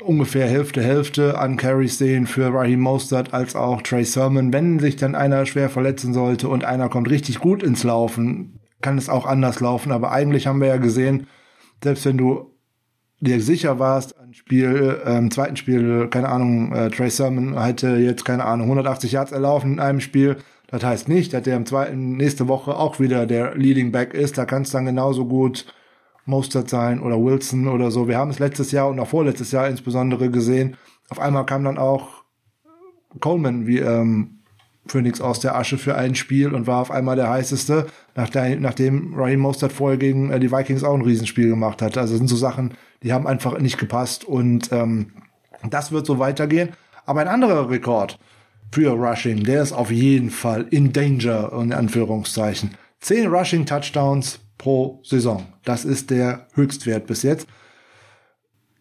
ungefähr 0.01 0.47
Hälfte 0.47 0.81
Hälfte 0.81 1.39
an 1.39 1.57
Carries 1.57 1.99
sehen 1.99 2.27
für 2.27 2.55
Raheem 2.55 2.81
Mostert 2.81 3.35
als 3.35 3.57
auch 3.57 3.83
Trey 3.83 4.05
Sermon. 4.05 4.53
Wenn 4.53 4.79
sich 4.79 4.97
dann 4.97 5.15
einer 5.15 5.45
schwer 5.45 5.69
verletzen 5.69 6.15
sollte 6.15 6.49
und 6.49 6.65
einer 6.65 6.89
kommt 6.89 7.11
richtig 7.11 7.41
gut 7.41 7.63
ins 7.63 7.83
Laufen, 7.83 8.61
kann 8.81 8.97
es 8.97 9.09
auch 9.09 9.27
anders 9.27 9.61
laufen, 9.61 9.93
aber 9.93 10.13
eigentlich 10.13 10.47
haben 10.47 10.61
wir 10.61 10.69
ja 10.69 10.79
gesehen, 10.79 11.27
selbst 11.83 12.05
wenn 12.05 12.19
du 12.19 12.51
dir 13.21 13.41
sicher 13.41 13.79
warst, 13.79 14.19
ein 14.19 14.33
Spiel, 14.35 15.01
äh, 15.05 15.19
im 15.19 15.31
zweiten 15.31 15.57
Spiel, 15.57 16.09
keine 16.09 16.29
Ahnung, 16.29 16.73
äh, 16.73 16.91
Trey 16.91 17.11
Sermon 17.11 17.63
hätte 17.63 17.97
jetzt, 17.97 18.25
keine 18.25 18.45
Ahnung, 18.45 18.67
180 18.67 19.13
Yards 19.13 19.33
erlaufen 19.33 19.75
in 19.75 19.81
einem 19.81 20.01
Spiel. 20.01 20.39
Das 20.69 20.83
heißt 20.83 21.09
nicht, 21.09 21.33
dass 21.33 21.43
der 21.43 21.57
im 21.57 21.67
zweiten, 21.67 22.17
nächste 22.17 22.49
Woche 22.49 22.77
auch 22.77 23.01
wieder 23.01 23.27
der 23.27 23.57
Leading 23.57 23.93
Back 23.93 24.15
ist. 24.15 24.39
Da 24.39 24.47
kann 24.47 24.63
es 24.63 24.71
dann 24.71 24.87
genauso 24.87 25.27
gut 25.27 25.67
Mostert 26.27 26.71
sein 26.71 27.01
oder 27.01 27.23
Wilson 27.23 27.69
oder 27.69 27.91
so. 27.91 28.09
Wir 28.09 28.19
haben 28.19 28.31
es 28.31 28.39
letztes 28.39 28.73
Jahr 28.73 28.89
und 28.89 29.01
auch 29.01 29.09
vorletztes 29.09 29.53
Jahr 29.53 29.69
insbesondere 29.69 30.31
gesehen. 30.31 30.77
Auf 31.09 31.19
einmal 31.19 31.45
kam 31.45 31.65
dann 31.65 31.77
auch 31.77 32.25
Coleman 33.19 33.67
wie 33.67 33.79
ähm, 33.79 34.40
Phoenix 34.91 35.21
aus 35.21 35.41
der 35.41 35.57
Asche 35.57 35.79
für 35.79 35.95
ein 35.95 36.15
Spiel 36.15 36.53
und 36.53 36.67
war 36.67 36.81
auf 36.81 36.91
einmal 36.91 37.17
der 37.17 37.31
heißeste, 37.31 37.87
nachdem, 38.15 39.15
Raheem 39.15 39.41
Mostert 39.41 39.73
vorher 39.73 39.99
gegen 39.99 40.31
äh, 40.31 40.41
die 40.41 40.51
Vikings 40.51 40.85
auch 40.85 40.95
ein 40.95 41.03
Riesenspiel 41.03 41.49
gemacht 41.49 41.81
hat. 41.81 41.97
Also 41.97 42.13
das 42.13 42.19
sind 42.19 42.29
so 42.29 42.37
Sachen, 42.37 42.75
die 43.03 43.13
haben 43.13 43.27
einfach 43.27 43.59
nicht 43.59 43.79
gepasst 43.79 44.25
und 44.25 44.73
ähm, 44.73 45.13
das 45.69 45.93
wird 45.93 46.07
so 46.07 46.19
weitergehen. 46.19 46.71
Aber 47.07 47.21
ein 47.21 47.29
anderer 47.29 47.71
Rekord 47.71 48.19
für 48.73 48.91
Rushing, 48.91 49.45
der 49.45 49.63
ist 49.63 49.73
auf 49.73 49.91
jeden 49.91 50.31
Fall 50.31 50.67
in 50.71 50.93
Danger, 50.93 51.53
in 51.61 51.73
Anführungszeichen. 51.73 52.77
Zehn 53.01 53.29
Rushing 53.29 53.67
Touchdowns 53.67 54.41
pro 54.59 55.01
Saison. 55.03 55.47
Das 55.65 55.85
ist 55.85 56.11
der 56.11 56.47
Höchstwert 56.55 57.07
bis 57.07 57.23
jetzt. 57.23 57.47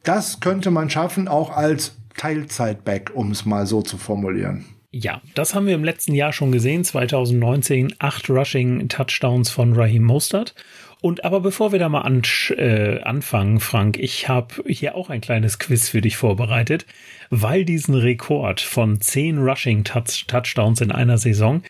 Das 0.03 0.39
könnte 0.39 0.71
man 0.71 0.89
schaffen, 0.89 1.27
auch 1.27 1.55
als 1.55 1.95
Teilzeitback, 2.17 3.11
um 3.13 3.31
es 3.31 3.45
mal 3.45 3.65
so 3.65 3.81
zu 3.81 3.97
formulieren. 3.97 4.65
Ja, 4.91 5.21
das 5.35 5.53
haben 5.53 5.67
wir 5.67 5.75
im 5.75 5.83
letzten 5.83 6.15
Jahr 6.15 6.33
schon 6.33 6.51
gesehen, 6.51 6.83
2019, 6.83 7.93
acht 7.99 8.27
Rushing-Touchdowns 8.27 9.51
von 9.51 9.73
Raheem 9.73 10.03
Mostert. 10.03 10.55
Und 10.99 11.23
aber 11.23 11.41
bevor 11.41 11.71
wir 11.71 11.77
da 11.77 11.89
mal 11.89 12.01
an, 12.01 12.23
äh, 12.57 12.99
anfangen, 13.01 13.59
Frank, 13.59 13.99
ich 13.99 14.27
habe 14.27 14.55
hier 14.65 14.95
auch 14.95 15.11
ein 15.11 15.21
kleines 15.21 15.59
Quiz 15.59 15.89
für 15.89 16.01
dich 16.01 16.17
vorbereitet, 16.17 16.87
weil 17.29 17.65
diesen 17.65 17.93
Rekord 17.93 18.61
von 18.61 18.99
zehn 18.99 19.37
Rushing-Touchdowns 19.37 20.81
in 20.81 20.91
einer 20.91 21.19
Saison, 21.19 21.61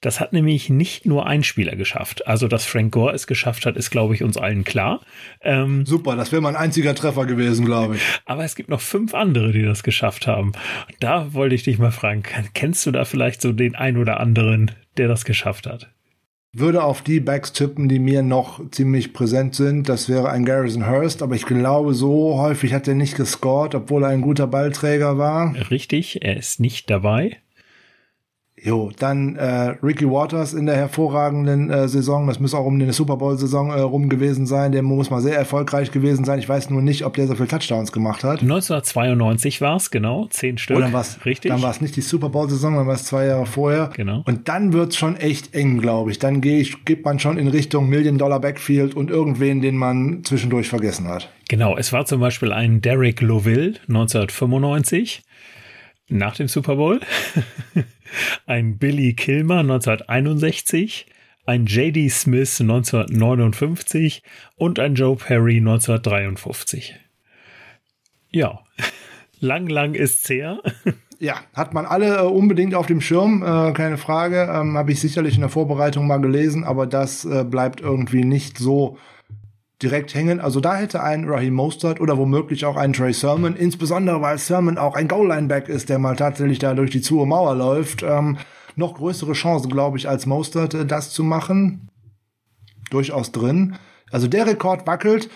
Das 0.00 0.20
hat 0.20 0.32
nämlich 0.32 0.70
nicht 0.70 1.06
nur 1.06 1.26
ein 1.26 1.42
Spieler 1.42 1.76
geschafft. 1.76 2.26
Also, 2.26 2.48
dass 2.48 2.64
Frank 2.64 2.92
Gore 2.92 3.14
es 3.14 3.26
geschafft 3.26 3.66
hat, 3.66 3.76
ist, 3.76 3.90
glaube 3.90 4.14
ich, 4.14 4.22
uns 4.22 4.36
allen 4.36 4.64
klar. 4.64 5.00
Ähm, 5.40 5.84
Super, 5.86 6.16
das 6.16 6.32
wäre 6.32 6.42
mein 6.42 6.56
einziger 6.56 6.94
Treffer 6.94 7.26
gewesen, 7.26 7.64
glaube 7.64 7.96
ich. 7.96 8.02
Aber 8.24 8.44
es 8.44 8.54
gibt 8.54 8.68
noch 8.68 8.80
fünf 8.80 9.14
andere, 9.14 9.52
die 9.52 9.62
das 9.62 9.82
geschafft 9.82 10.26
haben. 10.26 10.52
Da 11.00 11.34
wollte 11.34 11.54
ich 11.54 11.64
dich 11.64 11.78
mal 11.78 11.90
fragen, 11.90 12.22
kennst 12.54 12.86
du 12.86 12.90
da 12.90 13.04
vielleicht 13.04 13.42
so 13.42 13.52
den 13.52 13.74
ein 13.74 13.96
oder 13.96 14.20
anderen, 14.20 14.70
der 14.96 15.08
das 15.08 15.24
geschafft 15.24 15.66
hat? 15.66 15.90
würde 16.52 16.82
auf 16.82 17.02
die 17.02 17.20
Backs 17.20 17.52
tippen, 17.52 17.88
die 17.88 17.98
mir 17.98 18.22
noch 18.22 18.60
ziemlich 18.70 19.12
präsent 19.12 19.54
sind. 19.54 19.88
Das 19.88 20.08
wäre 20.08 20.30
ein 20.30 20.44
Garrison 20.44 20.86
Hurst, 20.86 21.22
aber 21.22 21.34
ich 21.34 21.46
glaube, 21.46 21.94
so 21.94 22.38
häufig 22.38 22.72
hat 22.72 22.88
er 22.88 22.94
nicht 22.94 23.16
gescored, 23.16 23.74
obwohl 23.74 24.04
er 24.04 24.10
ein 24.10 24.22
guter 24.22 24.46
Ballträger 24.46 25.18
war. 25.18 25.54
Richtig, 25.70 26.22
er 26.22 26.36
ist 26.36 26.60
nicht 26.60 26.90
dabei. 26.90 27.36
Jo, 28.62 28.90
dann 28.98 29.36
äh, 29.36 29.74
Ricky 29.82 30.08
Waters 30.08 30.54
in 30.54 30.66
der 30.66 30.76
hervorragenden 30.76 31.70
äh, 31.70 31.88
Saison. 31.88 32.26
Das 32.26 32.40
muss 32.40 32.54
auch 32.54 32.64
um 32.64 32.74
eine 32.74 32.92
Super 32.92 33.16
Bowl-Saison 33.16 33.70
äh, 33.70 33.80
rum 33.80 34.08
gewesen 34.08 34.46
sein. 34.46 34.72
Der 34.72 34.82
muss 34.82 35.10
mal 35.10 35.20
sehr 35.20 35.36
erfolgreich 35.36 35.90
gewesen 35.90 36.24
sein. 36.24 36.38
Ich 36.38 36.48
weiß 36.48 36.70
nur 36.70 36.82
nicht, 36.82 37.04
ob 37.04 37.14
der 37.14 37.26
so 37.26 37.34
viele 37.34 37.48
Touchdowns 37.48 37.92
gemacht 37.92 38.24
hat. 38.24 38.42
1992 38.42 39.60
war 39.60 39.76
es, 39.76 39.90
genau. 39.90 40.26
Zehn 40.30 40.58
Stück. 40.58 40.76
Oder 40.76 40.92
was? 40.92 41.24
Richtig. 41.24 41.50
Dann 41.50 41.62
war 41.62 41.70
es 41.70 41.80
nicht 41.80 41.96
die 41.96 42.00
Super 42.00 42.30
Bowl-Saison, 42.30 42.76
dann 42.76 42.86
war 42.86 42.94
es 42.94 43.04
zwei 43.04 43.26
Jahre 43.26 43.46
vorher. 43.46 43.90
Genau. 43.94 44.22
Und 44.26 44.48
dann 44.48 44.72
wird's 44.72 44.96
schon 44.96 45.16
echt 45.16 45.54
eng, 45.54 45.78
glaube 45.80 46.10
ich. 46.10 46.18
Dann 46.18 46.40
gehe 46.40 46.58
ich, 46.58 46.84
geht 46.84 47.04
man 47.04 47.18
schon 47.18 47.38
in 47.38 47.48
Richtung 47.48 47.88
Million-Dollar-Backfield 47.88 48.94
und 48.94 49.10
irgendwen, 49.10 49.60
den 49.60 49.76
man 49.76 50.24
zwischendurch 50.24 50.68
vergessen 50.68 51.06
hat. 51.08 51.28
Genau. 51.48 51.76
Es 51.76 51.92
war 51.92 52.06
zum 52.06 52.20
Beispiel 52.20 52.52
ein 52.52 52.80
Derek 52.80 53.20
Loville 53.20 53.74
1995 53.88 55.22
nach 56.08 56.36
dem 56.36 56.48
Super 56.48 56.76
Bowl. 56.76 57.00
ein 58.46 58.78
Billy 58.78 59.14
Kilmer 59.14 59.60
1961, 59.60 61.06
ein 61.46 61.66
J.D. 61.66 62.08
Smith 62.08 62.60
1959 62.60 64.22
und 64.56 64.78
ein 64.78 64.94
Joe 64.94 65.16
Perry 65.16 65.56
1953. 65.58 66.96
Ja, 68.30 68.60
lang, 69.40 69.66
lang 69.66 69.94
ist's 69.94 70.28
her. 70.28 70.60
Ja, 71.20 71.40
hat 71.52 71.74
man 71.74 71.84
alle 71.84 72.18
äh, 72.18 72.22
unbedingt 72.22 72.76
auf 72.76 72.86
dem 72.86 73.00
Schirm, 73.00 73.42
äh, 73.42 73.72
keine 73.72 73.98
Frage. 73.98 74.48
Ähm, 74.54 74.76
Habe 74.76 74.92
ich 74.92 75.00
sicherlich 75.00 75.34
in 75.34 75.40
der 75.40 75.50
Vorbereitung 75.50 76.06
mal 76.06 76.20
gelesen, 76.20 76.62
aber 76.62 76.86
das 76.86 77.24
äh, 77.24 77.44
bleibt 77.44 77.80
irgendwie 77.80 78.22
nicht 78.22 78.56
so 78.56 78.98
direkt 79.82 80.14
hängen. 80.14 80.40
Also 80.40 80.60
da 80.60 80.76
hätte 80.76 81.02
ein 81.02 81.28
Raheem 81.28 81.54
Mostert 81.54 82.00
oder 82.00 82.18
womöglich 82.18 82.64
auch 82.64 82.76
ein 82.76 82.92
Trey 82.92 83.12
Sermon, 83.12 83.54
insbesondere 83.54 84.20
weil 84.20 84.38
Sermon 84.38 84.78
auch 84.78 84.94
ein 84.94 85.08
Goal-Line-Back 85.08 85.68
ist, 85.68 85.88
der 85.88 85.98
mal 85.98 86.16
tatsächlich 86.16 86.58
da 86.58 86.74
durch 86.74 86.90
die 86.90 87.00
zuhe 87.00 87.26
Mauer 87.26 87.54
läuft, 87.54 88.02
ähm, 88.02 88.38
noch 88.76 88.94
größere 88.94 89.32
Chancen, 89.32 89.70
glaube 89.70 89.98
ich, 89.98 90.08
als 90.08 90.26
Mostert 90.26 90.74
äh, 90.74 90.86
das 90.86 91.10
zu 91.10 91.22
machen. 91.22 91.88
Durchaus 92.90 93.32
drin. 93.32 93.76
Also 94.10 94.28
der 94.28 94.46
Rekord 94.46 94.86
wackelt, 94.86 95.28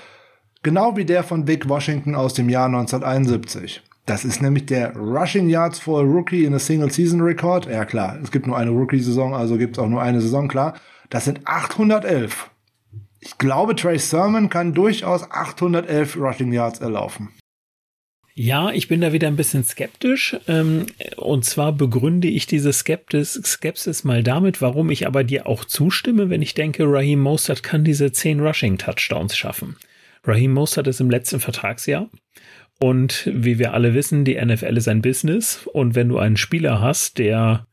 genau 0.62 0.96
wie 0.96 1.04
der 1.04 1.22
von 1.22 1.46
Vic 1.46 1.68
Washington 1.68 2.14
aus 2.14 2.34
dem 2.34 2.48
Jahr 2.48 2.66
1971. 2.66 3.82
Das 4.06 4.24
ist 4.24 4.42
nämlich 4.42 4.66
der 4.66 4.96
Rushing 4.96 5.48
Yards 5.48 5.78
for 5.78 6.00
a 6.00 6.02
Rookie 6.02 6.44
in 6.44 6.54
a 6.54 6.58
Single 6.58 6.90
Season 6.90 7.20
Record. 7.20 7.66
Ja 7.66 7.84
klar, 7.84 8.18
es 8.22 8.32
gibt 8.32 8.46
nur 8.46 8.56
eine 8.56 8.70
Rookie-Saison, 8.70 9.34
also 9.34 9.56
gibt 9.56 9.76
es 9.76 9.82
auch 9.82 9.88
nur 9.88 10.02
eine 10.02 10.20
Saison, 10.20 10.48
klar. 10.48 10.74
Das 11.10 11.26
sind 11.26 11.40
811 11.44 12.50
ich 13.24 13.38
glaube, 13.38 13.76
Trey 13.76 13.98
Sermon 14.00 14.48
kann 14.48 14.74
durchaus 14.74 15.30
811 15.30 16.16
Rushing 16.16 16.52
Yards 16.52 16.80
erlaufen. 16.80 17.28
Ja, 18.34 18.72
ich 18.72 18.88
bin 18.88 19.00
da 19.00 19.12
wieder 19.12 19.28
ein 19.28 19.36
bisschen 19.36 19.62
skeptisch. 19.62 20.36
Ähm, 20.48 20.86
und 21.16 21.44
zwar 21.44 21.72
begründe 21.72 22.26
ich 22.26 22.46
diese 22.46 22.72
Skeptis, 22.72 23.34
Skepsis 23.34 24.02
mal 24.02 24.24
damit, 24.24 24.60
warum 24.60 24.90
ich 24.90 25.06
aber 25.06 25.22
dir 25.22 25.46
auch 25.46 25.64
zustimme, 25.64 26.30
wenn 26.30 26.42
ich 26.42 26.54
denke, 26.54 26.84
Raheem 26.84 27.20
Mostert 27.20 27.62
kann 27.62 27.84
diese 27.84 28.10
10 28.10 28.40
Rushing 28.40 28.78
Touchdowns 28.78 29.36
schaffen. 29.36 29.76
Raheem 30.24 30.52
Mostert 30.52 30.88
ist 30.88 31.00
im 31.00 31.10
letzten 31.10 31.38
Vertragsjahr. 31.38 32.10
Und 32.80 33.30
wie 33.32 33.60
wir 33.60 33.72
alle 33.74 33.94
wissen, 33.94 34.24
die 34.24 34.34
NFL 34.34 34.76
ist 34.76 34.88
ein 34.88 35.02
Business. 35.02 35.68
Und 35.72 35.94
wenn 35.94 36.08
du 36.08 36.18
einen 36.18 36.36
Spieler 36.36 36.80
hast, 36.80 37.18
der 37.18 37.68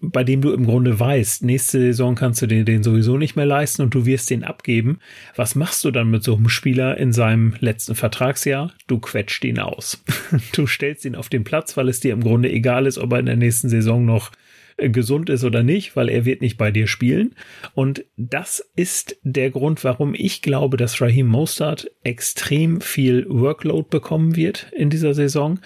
bei 0.00 0.22
dem 0.22 0.40
du 0.40 0.52
im 0.52 0.64
Grunde 0.64 0.98
weißt, 0.98 1.42
nächste 1.42 1.80
Saison 1.80 2.14
kannst 2.14 2.40
du 2.40 2.46
den, 2.46 2.64
den 2.64 2.84
sowieso 2.84 3.16
nicht 3.16 3.34
mehr 3.34 3.46
leisten 3.46 3.82
und 3.82 3.94
du 3.94 4.06
wirst 4.06 4.30
den 4.30 4.44
abgeben. 4.44 5.00
Was 5.34 5.56
machst 5.56 5.84
du 5.84 5.90
dann 5.90 6.10
mit 6.10 6.22
so 6.22 6.36
einem 6.36 6.48
Spieler 6.48 6.96
in 6.98 7.12
seinem 7.12 7.54
letzten 7.58 7.96
Vertragsjahr? 7.96 8.72
Du 8.86 9.00
quetscht 9.00 9.44
ihn 9.44 9.58
aus. 9.58 10.02
Du 10.52 10.66
stellst 10.66 11.04
ihn 11.04 11.16
auf 11.16 11.28
den 11.28 11.44
Platz, 11.44 11.76
weil 11.76 11.88
es 11.88 12.00
dir 12.00 12.12
im 12.12 12.22
Grunde 12.22 12.50
egal 12.50 12.86
ist, 12.86 12.98
ob 12.98 13.12
er 13.12 13.18
in 13.20 13.26
der 13.26 13.36
nächsten 13.36 13.68
Saison 13.68 14.04
noch 14.04 14.30
äh, 14.76 14.88
gesund 14.88 15.30
ist 15.30 15.44
oder 15.44 15.62
nicht, 15.62 15.96
weil 15.96 16.08
er 16.08 16.24
wird 16.24 16.40
nicht 16.42 16.56
bei 16.56 16.70
dir 16.70 16.86
spielen. 16.86 17.34
Und 17.74 18.04
das 18.16 18.64
ist 18.76 19.16
der 19.22 19.50
Grund, 19.50 19.82
warum 19.84 20.14
ich 20.14 20.42
glaube, 20.42 20.76
dass 20.76 21.00
Raheem 21.00 21.26
Mostert 21.26 21.90
extrem 22.04 22.80
viel 22.80 23.26
Workload 23.28 23.88
bekommen 23.90 24.36
wird 24.36 24.70
in 24.76 24.90
dieser 24.90 25.14
Saison 25.14 25.58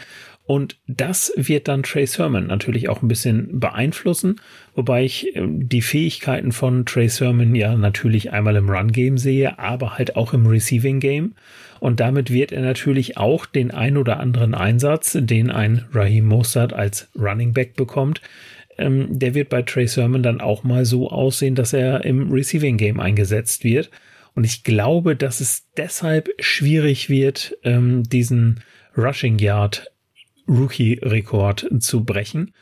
und 0.44 0.78
das 0.88 1.32
wird 1.36 1.68
dann 1.68 1.84
Trace 1.84 2.18
Herman 2.18 2.48
natürlich 2.48 2.88
auch 2.88 3.00
ein 3.02 3.08
bisschen 3.08 3.60
beeinflussen, 3.60 4.40
wobei 4.74 5.04
ich 5.04 5.36
ähm, 5.36 5.68
die 5.68 5.82
Fähigkeiten 5.82 6.52
von 6.52 6.84
Trace 6.84 7.20
Herman 7.20 7.54
ja 7.54 7.76
natürlich 7.76 8.32
einmal 8.32 8.56
im 8.56 8.68
Run-Game 8.68 9.18
sehe, 9.18 9.58
aber 9.58 9.98
halt 9.98 10.16
auch 10.16 10.34
im 10.34 10.46
Receiving-Game. 10.46 11.34
Und 11.78 12.00
damit 12.00 12.32
wird 12.32 12.52
er 12.52 12.62
natürlich 12.62 13.16
auch 13.16 13.46
den 13.46 13.70
ein 13.70 13.96
oder 13.96 14.20
anderen 14.20 14.54
Einsatz, 14.54 15.16
den 15.20 15.50
ein 15.50 15.84
Raheem 15.92 16.26
Mostert 16.26 16.72
als 16.72 17.08
Running 17.16 17.52
Back 17.52 17.74
bekommt, 17.74 18.20
ähm, 18.78 19.18
der 19.18 19.34
wird 19.34 19.48
bei 19.48 19.62
Trace 19.62 19.96
Herman 19.98 20.22
dann 20.22 20.40
auch 20.40 20.64
mal 20.64 20.84
so 20.84 21.10
aussehen, 21.10 21.54
dass 21.54 21.72
er 21.72 22.04
im 22.04 22.32
Receiving-Game 22.32 23.00
eingesetzt 23.00 23.64
wird. 23.64 23.90
Und 24.34 24.44
ich 24.44 24.64
glaube, 24.64 25.14
dass 25.14 25.40
es 25.40 25.68
deshalb 25.76 26.30
schwierig 26.40 27.10
wird, 27.10 27.56
ähm, 27.64 28.02
diesen 28.04 28.60
Rushing 28.96 29.38
Yard 29.38 29.91
Rookie-Rekord 30.52 31.68
zu 31.80 32.04
brechen. 32.04 32.52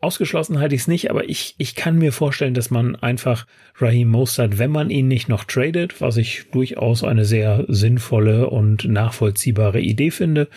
Ausgeschlossen 0.00 0.58
halte 0.58 0.74
ich 0.74 0.82
es 0.82 0.88
nicht, 0.88 1.10
aber 1.10 1.28
ich, 1.28 1.54
ich 1.58 1.76
kann 1.76 1.96
mir 1.96 2.12
vorstellen, 2.12 2.54
dass 2.54 2.70
man 2.70 2.96
einfach 2.96 3.46
Raheem 3.76 4.08
Mostert, 4.08 4.58
wenn 4.58 4.72
man 4.72 4.90
ihn 4.90 5.06
nicht 5.06 5.28
noch 5.28 5.44
tradet, 5.44 6.00
was 6.00 6.16
ich 6.16 6.50
durchaus 6.50 7.04
eine 7.04 7.24
sehr 7.24 7.64
sinnvolle 7.68 8.50
und 8.50 8.84
nachvollziehbare 8.84 9.80
Idee 9.80 10.10
finde, 10.10 10.48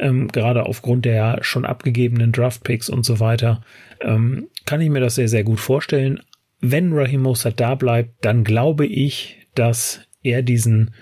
ähm, 0.00 0.26
gerade 0.26 0.66
aufgrund 0.66 1.04
der 1.04 1.38
schon 1.42 1.64
abgegebenen 1.64 2.32
Draftpicks 2.32 2.88
und 2.88 3.04
so 3.04 3.20
weiter, 3.20 3.62
ähm, 4.00 4.48
kann 4.66 4.80
ich 4.80 4.90
mir 4.90 5.00
das 5.00 5.14
sehr, 5.14 5.28
sehr 5.28 5.44
gut 5.44 5.60
vorstellen. 5.60 6.20
Wenn 6.60 6.92
Raheem 6.92 7.22
Mostert 7.22 7.60
da 7.60 7.76
bleibt, 7.76 8.24
dann 8.24 8.42
glaube 8.42 8.86
ich, 8.86 9.46
dass 9.54 10.00
er 10.22 10.42
diesen 10.42 10.92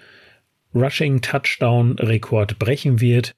Rushing 0.74 1.22
Touchdown 1.22 1.98
Rekord 1.98 2.58
brechen 2.58 3.00
wird. 3.00 3.34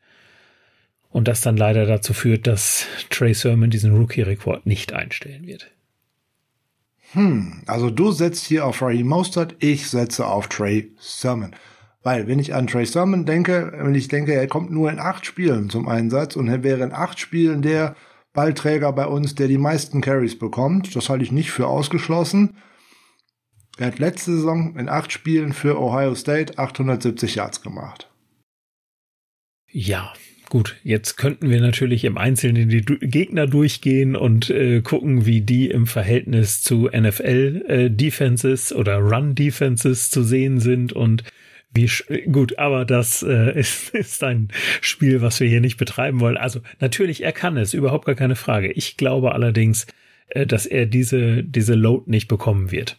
Und 1.11 1.27
das 1.27 1.41
dann 1.41 1.57
leider 1.57 1.87
dazu 1.87 2.15
führt, 2.15 2.47
dass 2.47 2.87
Trey 3.11 3.35
Sermon 3.35 3.71
diesen 3.71 3.97
Rookie-Rekord 3.97 4.65
nicht 4.65 4.93
einstellen 4.93 5.47
wird. 5.47 5.71
Hm, 7.13 7.63
also 7.67 7.91
du 7.91 8.13
setzt 8.13 8.47
hier 8.47 8.65
auf 8.65 8.81
Raheem 8.81 9.09
Mostert, 9.09 9.57
ich 9.59 9.89
setze 9.89 10.27
auf 10.27 10.49
Trey 10.49 10.93
Sermon. 10.99 11.55
Weil, 12.03 12.29
wenn 12.29 12.39
ich 12.39 12.55
an 12.55 12.67
Trey 12.67 12.87
Sermon 12.87 13.27
denke, 13.27 13.73
wenn 13.77 13.95
ich 13.95 14.09
denke, 14.09 14.33
er 14.33 14.47
kommt 14.47 14.71
nur 14.71 14.91
in 14.91 15.01
acht 15.01 15.27
Spielen 15.27 15.69
zum 15.69 15.89
Einsatz 15.89 16.37
und 16.37 16.49
er 16.49 16.63
wäre 16.63 16.83
in 16.83 16.93
acht 16.93 17.19
Spielen 17.19 17.61
der 17.61 17.97
Ballträger 18.33 18.93
bei 18.93 19.07
uns, 19.07 19.35
der 19.35 19.49
die 19.49 19.59
meisten 19.59 20.01
Carries 20.01 20.39
bekommt, 20.39 20.95
das 20.95 21.09
halte 21.09 21.25
ich 21.25 21.33
nicht 21.33 21.51
für 21.51 21.67
ausgeschlossen. 21.67 22.57
Er 23.77 23.89
hat 23.89 23.99
letzte 23.99 24.33
Saison 24.33 24.77
in 24.77 24.89
acht 24.89 25.13
Spielen 25.13 25.53
für 25.53 25.79
Ohio 25.79 26.15
State 26.15 26.59
870 26.59 27.35
Yards 27.35 27.63
gemacht. 27.63 28.11
Ja, 29.69 30.13
Gut, 30.51 30.79
jetzt 30.83 31.17
könnten 31.17 31.49
wir 31.49 31.61
natürlich 31.61 32.05
im 32.05 32.19
Einzelnen 32.19 32.69
die 32.69 32.85
du 32.85 32.99
Gegner 32.99 33.47
durchgehen 33.47 34.17
und 34.17 34.51
äh, 34.51 34.83
gucken, 34.83 35.25
wie 35.25 35.43
die 35.43 35.71
im 35.71 35.87
Verhältnis 35.87 36.61
zu 36.61 36.91
NFL 36.93 37.65
äh, 37.69 37.89
Defenses 37.89 38.73
oder 38.73 38.99
Run 38.99 39.37
Defenses 39.37 40.11
zu 40.11 40.25
sehen 40.25 40.59
sind 40.59 40.93
und 40.93 41.23
wie 41.73 41.89
gut, 42.33 42.59
aber 42.59 42.85
das 42.85 43.23
äh, 43.23 43.53
ist, 43.61 43.95
ist 43.95 44.25
ein 44.25 44.49
Spiel, 44.81 45.23
was 45.23 45.39
wir 45.39 45.47
hier 45.47 45.61
nicht 45.61 45.77
betreiben 45.77 46.19
wollen. 46.19 46.37
Also 46.37 46.61
natürlich, 46.81 47.23
er 47.23 47.33
kann 47.33 47.57
es, 47.57 47.73
überhaupt 47.73 48.07
gar 48.07 48.17
keine 48.17 48.35
Frage. 48.35 48.73
Ich 48.73 48.97
glaube 48.97 49.31
allerdings, 49.31 49.87
äh, 50.31 50.47
dass 50.47 50.67
er 50.67 50.87
diese 50.87 51.45
diese 51.45 51.75
Load 51.75 52.11
nicht 52.11 52.27
bekommen 52.27 52.73
wird. 52.73 52.99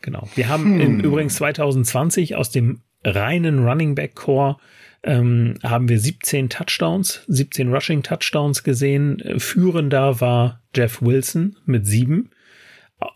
Genau. 0.00 0.30
Wir 0.34 0.48
haben 0.48 0.64
hm. 0.64 0.80
im 0.80 1.00
übrigens 1.00 1.34
2020 1.34 2.36
aus 2.36 2.50
dem 2.50 2.80
reinen 3.04 3.66
Running 3.66 3.94
Back 3.94 4.14
Core 4.14 4.56
ähm, 5.04 5.54
haben 5.62 5.88
wir 5.88 6.00
17 6.00 6.48
Touchdowns, 6.48 7.22
17 7.28 7.72
Rushing 7.72 8.02
Touchdowns 8.02 8.62
gesehen. 8.62 9.22
Führender 9.38 10.20
war 10.20 10.62
Jeff 10.74 11.02
Wilson 11.02 11.56
mit 11.66 11.86
sieben. 11.86 12.30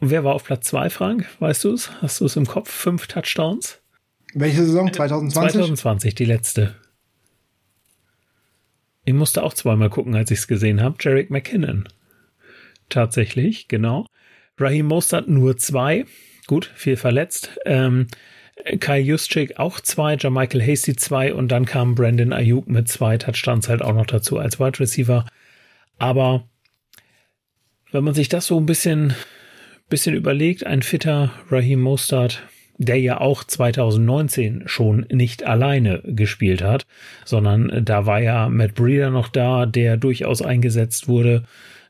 Wer 0.01 0.25
war 0.25 0.35
auf 0.35 0.45
Platz 0.45 0.69
zwei, 0.69 0.91
Frank? 0.91 1.27
Weißt 1.41 1.65
du 1.65 1.73
es? 1.73 1.91
Hast 2.03 2.21
du 2.21 2.27
es 2.27 2.37
im 2.37 2.47
Kopf? 2.47 2.71
Fünf 2.71 3.07
Touchdowns? 3.07 3.81
Welche 4.35 4.65
Saison? 4.65 4.93
2020? 4.93 5.53
2020, 5.53 6.15
die 6.15 6.25
letzte. 6.27 6.75
Ich 9.05 9.15
musste 9.15 9.43
auch 9.43 9.55
zweimal 9.55 9.89
gucken, 9.89 10.15
als 10.15 10.31
ich 10.31 10.41
es 10.41 10.49
gesehen 10.49 10.83
habe. 10.83 10.97
Jarek 11.01 11.31
McKinnon. 11.31 11.89
Tatsächlich, 12.91 13.69
genau. 13.69 14.07
Raheem 14.59 14.87
Mostert 14.87 15.29
nur 15.29 15.57
zwei. 15.57 16.05
Gut, 16.47 16.71
viel 16.75 16.97
verletzt. 16.97 17.59
Ähm, 17.65 18.09
Kai 18.81 19.01
Juszczyk 19.01 19.59
auch 19.59 19.81
zwei, 19.81 20.17
Jermichael 20.17 20.63
Hasty 20.63 20.97
zwei 20.97 21.33
und 21.33 21.49
dann 21.49 21.65
kam 21.65 21.95
Brandon 21.95 22.33
Ayuk 22.33 22.69
mit 22.69 22.89
zwei 22.89 23.17
Touchdowns 23.17 23.69
halt 23.69 23.83
auch 23.83 23.95
noch 23.95 24.07
dazu 24.07 24.39
als 24.39 24.59
Wide 24.59 24.81
Receiver. 24.81 25.27
Aber 25.99 26.49
wenn 27.91 28.05
man 28.05 28.15
sich 28.15 28.29
das 28.29 28.47
so 28.47 28.59
ein 28.59 28.67
bisschen, 28.67 29.15
bisschen 29.89 30.15
überlegt, 30.15 30.67
ein 30.67 30.83
fitter 30.83 31.33
Raheem 31.51 31.81
Mostert, 31.81 32.43
der 32.79 33.01
ja 33.01 33.21
auch 33.21 33.43
2019 33.43 34.65
schon 34.67 35.07
nicht 35.11 35.45
alleine 35.45 36.01
gespielt 36.05 36.63
hat, 36.63 36.87
sondern 37.25 37.85
da 37.85 38.07
war 38.07 38.21
ja 38.21 38.49
Matt 38.49 38.75
Breeder 38.75 39.11
noch 39.11 39.29
da, 39.29 39.67
der 39.67 39.97
durchaus 39.97 40.43
eingesetzt 40.43 41.09
wurde, 41.09 41.43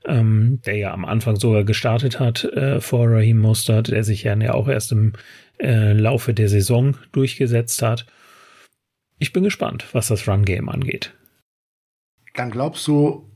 ähm, 0.04 0.60
der 0.64 0.76
ja 0.76 0.92
am 0.92 1.04
Anfang 1.04 1.36
sogar 1.36 1.64
gestartet 1.64 2.20
hat 2.20 2.44
äh, 2.44 2.80
vor 2.80 3.08
Raheem 3.08 3.38
Mostert, 3.38 3.88
der 3.88 4.04
sich 4.04 4.22
ja 4.22 4.36
auch 4.52 4.68
erst 4.68 4.92
im 4.92 5.12
äh, 5.58 5.92
Laufe 5.92 6.34
der 6.34 6.48
Saison 6.48 6.96
durchgesetzt 7.12 7.82
hat. 7.82 8.06
Ich 9.18 9.32
bin 9.32 9.42
gespannt, 9.42 9.86
was 9.92 10.08
das 10.08 10.28
Run-Game 10.28 10.68
angeht. 10.68 11.14
Dann 12.34 12.50
glaubst 12.50 12.86
du 12.86 13.28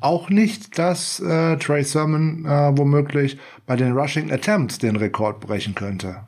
auch 0.00 0.30
nicht, 0.30 0.78
dass 0.78 1.20
äh, 1.20 1.56
Trey 1.58 1.84
Sermon 1.84 2.44
äh, 2.44 2.76
womöglich 2.76 3.38
bei 3.66 3.76
den 3.76 3.92
Rushing 3.92 4.32
Attempts 4.32 4.78
den 4.78 4.96
Rekord 4.96 5.40
brechen 5.40 5.74
könnte. 5.76 6.26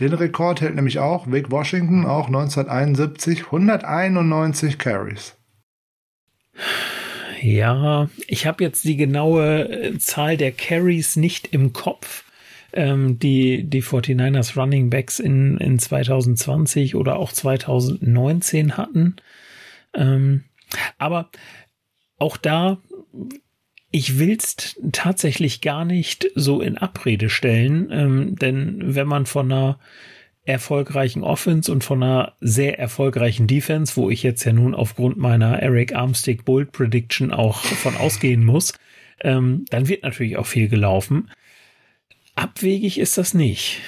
Den 0.00 0.12
Rekord 0.12 0.60
hält 0.60 0.74
nämlich 0.74 0.98
auch 0.98 1.26
Vic 1.30 1.50
Washington, 1.50 2.04
auch 2.04 2.26
1971, 2.26 3.44
191 3.46 4.78
Carries. 4.78 5.36
Ja, 7.40 8.08
ich 8.26 8.46
habe 8.46 8.64
jetzt 8.64 8.84
die 8.84 8.96
genaue 8.96 9.68
äh, 9.68 9.98
Zahl 9.98 10.36
der 10.36 10.52
Carries 10.52 11.16
nicht 11.16 11.48
im 11.52 11.72
Kopf 11.72 12.24
ähm, 12.76 13.18
die 13.18 13.64
die 13.64 13.82
49ers 13.82 14.56
Running 14.56 14.90
Backs 14.90 15.18
in, 15.18 15.56
in 15.58 15.78
2020 15.78 16.94
oder 16.94 17.16
auch 17.16 17.32
2019 17.32 18.76
hatten. 18.76 19.16
Ähm, 19.94 20.44
aber 20.98 21.30
auch 22.18 22.36
da, 22.36 22.78
ich 23.90 24.18
will's 24.18 24.76
tatsächlich 24.92 25.60
gar 25.62 25.84
nicht 25.84 26.30
so 26.34 26.60
in 26.60 26.76
Abrede 26.76 27.30
stellen, 27.30 27.88
ähm, 27.90 28.36
denn 28.36 28.94
wenn 28.94 29.08
man 29.08 29.26
von 29.26 29.50
einer 29.50 29.78
erfolgreichen 30.46 31.22
Offense 31.22 31.70
und 31.70 31.84
von 31.84 32.02
einer 32.02 32.32
sehr 32.40 32.78
erfolgreichen 32.78 33.46
Defense, 33.46 33.96
wo 33.96 34.10
ich 34.10 34.22
jetzt 34.22 34.44
ja 34.44 34.52
nun 34.52 34.74
aufgrund 34.74 35.16
meiner 35.16 35.60
Eric 35.60 35.94
Armstick 35.94 36.44
Bold 36.44 36.72
Prediction 36.72 37.32
auch 37.32 37.62
von 37.62 37.96
ausgehen 37.96 38.44
muss, 38.44 38.72
ähm, 39.20 39.64
dann 39.70 39.88
wird 39.88 40.04
natürlich 40.04 40.36
auch 40.36 40.46
viel 40.46 40.68
gelaufen. 40.68 41.30
Abwegig 42.34 42.98
ist 42.98 43.16
das 43.18 43.34
nicht. 43.34 43.80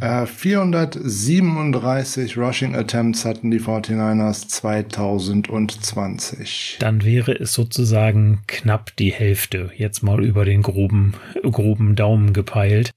Äh, 0.00 0.26
437 0.26 2.36
Rushing 2.36 2.74
Attempts 2.74 3.24
hatten 3.24 3.50
die 3.50 3.60
49ers 3.60 4.48
2020. 4.48 6.76
Dann 6.80 7.02
wäre 7.04 7.32
es 7.32 7.54
sozusagen 7.54 8.42
knapp 8.46 8.94
die 8.96 9.12
Hälfte, 9.12 9.70
jetzt 9.76 10.02
mal 10.02 10.22
über 10.22 10.44
den 10.44 10.60
groben, 10.62 11.14
groben 11.42 11.96
Daumen 11.96 12.34
gepeilt. 12.34 12.90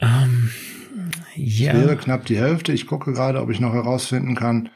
Ähm, 0.00 0.50
ja. 1.36 1.72
Es 1.72 1.80
wäre 1.80 1.96
knapp 1.96 2.26
die 2.26 2.38
Hälfte. 2.38 2.72
Ich 2.72 2.86
gucke 2.86 3.12
gerade, 3.12 3.40
ob 3.40 3.50
ich 3.50 3.60
noch 3.60 3.72
herausfinden 3.72 4.34
kann, 4.34 4.70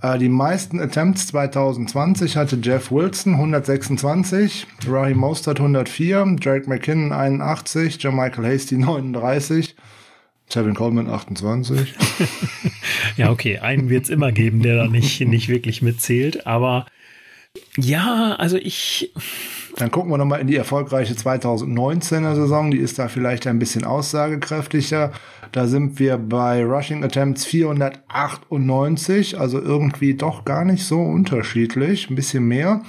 äh, 0.00 0.18
die 0.18 0.28
meisten 0.28 0.80
Attempts 0.80 1.26
2020 1.28 2.36
hatte 2.36 2.58
Jeff 2.62 2.90
Wilson 2.92 3.34
126, 3.34 4.66
Raheem 4.86 5.18
Mostert 5.18 5.58
104, 5.58 6.36
Drake 6.40 6.68
McKinnon 6.68 7.12
81, 7.12 8.02
Michael 8.04 8.46
Hasty 8.46 8.76
39, 8.76 9.74
Tevin 10.48 10.74
Coleman 10.74 11.10
28. 11.10 11.94
ja, 13.16 13.30
okay, 13.30 13.58
einen 13.58 13.88
wird 13.88 14.04
es 14.04 14.10
immer 14.10 14.30
geben, 14.30 14.62
der 14.62 14.76
da 14.76 14.86
nicht, 14.86 15.20
nicht 15.20 15.48
wirklich 15.48 15.82
mitzählt, 15.82 16.46
aber 16.46 16.86
ja, 17.76 18.36
also 18.38 18.56
ich. 18.56 19.12
Dann 19.78 19.90
gucken 19.92 20.10
wir 20.10 20.18
nochmal 20.18 20.40
in 20.40 20.48
die 20.48 20.56
erfolgreiche 20.56 21.14
2019er 21.14 22.34
Saison. 22.34 22.72
Die 22.72 22.78
ist 22.78 22.98
da 22.98 23.06
vielleicht 23.06 23.46
ein 23.46 23.60
bisschen 23.60 23.84
aussagekräftiger. 23.84 25.12
Da 25.52 25.68
sind 25.68 26.00
wir 26.00 26.18
bei 26.18 26.64
Rushing 26.64 27.04
Attempts 27.04 27.44
498, 27.44 29.38
also 29.38 29.60
irgendwie 29.60 30.14
doch 30.14 30.44
gar 30.44 30.64
nicht 30.64 30.84
so 30.84 31.00
unterschiedlich, 31.00 32.10
ein 32.10 32.16
bisschen 32.16 32.48
mehr. 32.48 32.82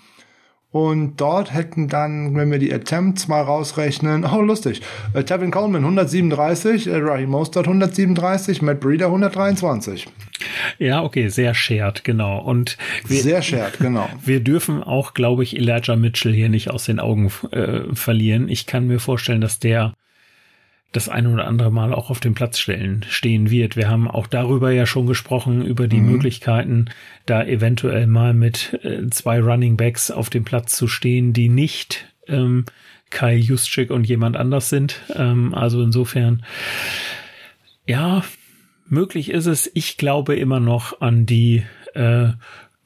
Und 0.71 1.19
dort 1.19 1.51
hätten 1.51 1.87
dann, 1.87 2.35
wenn 2.35 2.51
wir 2.51 2.59
die 2.59 2.71
Attempts 2.71 3.27
mal 3.27 3.41
rausrechnen, 3.41 4.23
oh 4.31 4.41
lustig, 4.41 4.81
äh, 5.13 5.23
Tevin 5.23 5.49
Coleman 5.49 5.81
137, 5.83 6.87
äh, 6.87 6.97
Raheem 6.97 7.31
Mostert 7.31 7.65
137, 7.65 8.61
Matt 8.61 8.79
Breeder 8.79 9.07
123. 9.07 10.07
Ja, 10.77 11.03
okay, 11.03 11.27
sehr 11.29 11.53
shared, 11.53 12.03
genau. 12.03 12.39
Und 12.39 12.77
wir, 13.07 13.21
sehr 13.21 13.41
shared, 13.41 13.79
genau. 13.79 14.07
Wir 14.23 14.41
dürfen 14.41 14.83
auch, 14.83 15.13
glaube 15.13 15.43
ich, 15.43 15.57
Elijah 15.57 15.95
Mitchell 15.95 16.33
hier 16.33 16.49
nicht 16.49 16.69
aus 16.69 16.85
den 16.85 16.99
Augen 16.99 17.31
äh, 17.51 17.93
verlieren. 17.93 18.47
Ich 18.47 18.65
kann 18.65 18.87
mir 18.87 18.99
vorstellen, 18.99 19.41
dass 19.41 19.59
der 19.59 19.93
das 20.91 21.07
eine 21.07 21.29
oder 21.29 21.45
andere 21.45 21.71
Mal 21.71 21.93
auch 21.93 22.09
auf 22.09 22.19
dem 22.19 22.33
Platz 22.33 22.57
stellen, 22.57 23.05
stehen 23.07 23.51
wird. 23.51 23.75
Wir 23.75 23.89
haben 23.89 24.07
auch 24.07 24.25
darüber 24.25 24.71
ja 24.71 24.85
schon 24.85 25.05
gesprochen, 25.05 25.63
über 25.63 25.87
die 25.87 25.99
mhm. 25.99 26.11
Möglichkeiten, 26.11 26.85
da 27.25 27.43
eventuell 27.43 28.07
mal 28.07 28.33
mit 28.33 28.79
äh, 28.83 29.07
zwei 29.09 29.39
Running 29.39 29.77
Backs 29.77 30.09
auf 30.09 30.29
dem 30.29 30.45
Platz 30.45 30.75
zu 30.75 30.87
stehen, 30.87 31.31
die 31.31 31.49
nicht 31.49 32.07
ähm, 32.27 32.65
Kai 33.11 33.35
Juszczyk 33.35 33.91
und 33.91 34.07
jemand 34.07 34.35
anders 34.35 34.69
sind. 34.69 35.01
Ähm, 35.15 35.53
also 35.53 35.81
insofern, 35.83 36.43
ja, 37.85 38.23
möglich 38.87 39.29
ist 39.29 39.45
es. 39.45 39.69
Ich 39.73 39.97
glaube 39.97 40.35
immer 40.35 40.59
noch 40.59 41.01
an 41.01 41.25
die 41.27 41.63
äh, 41.93 42.29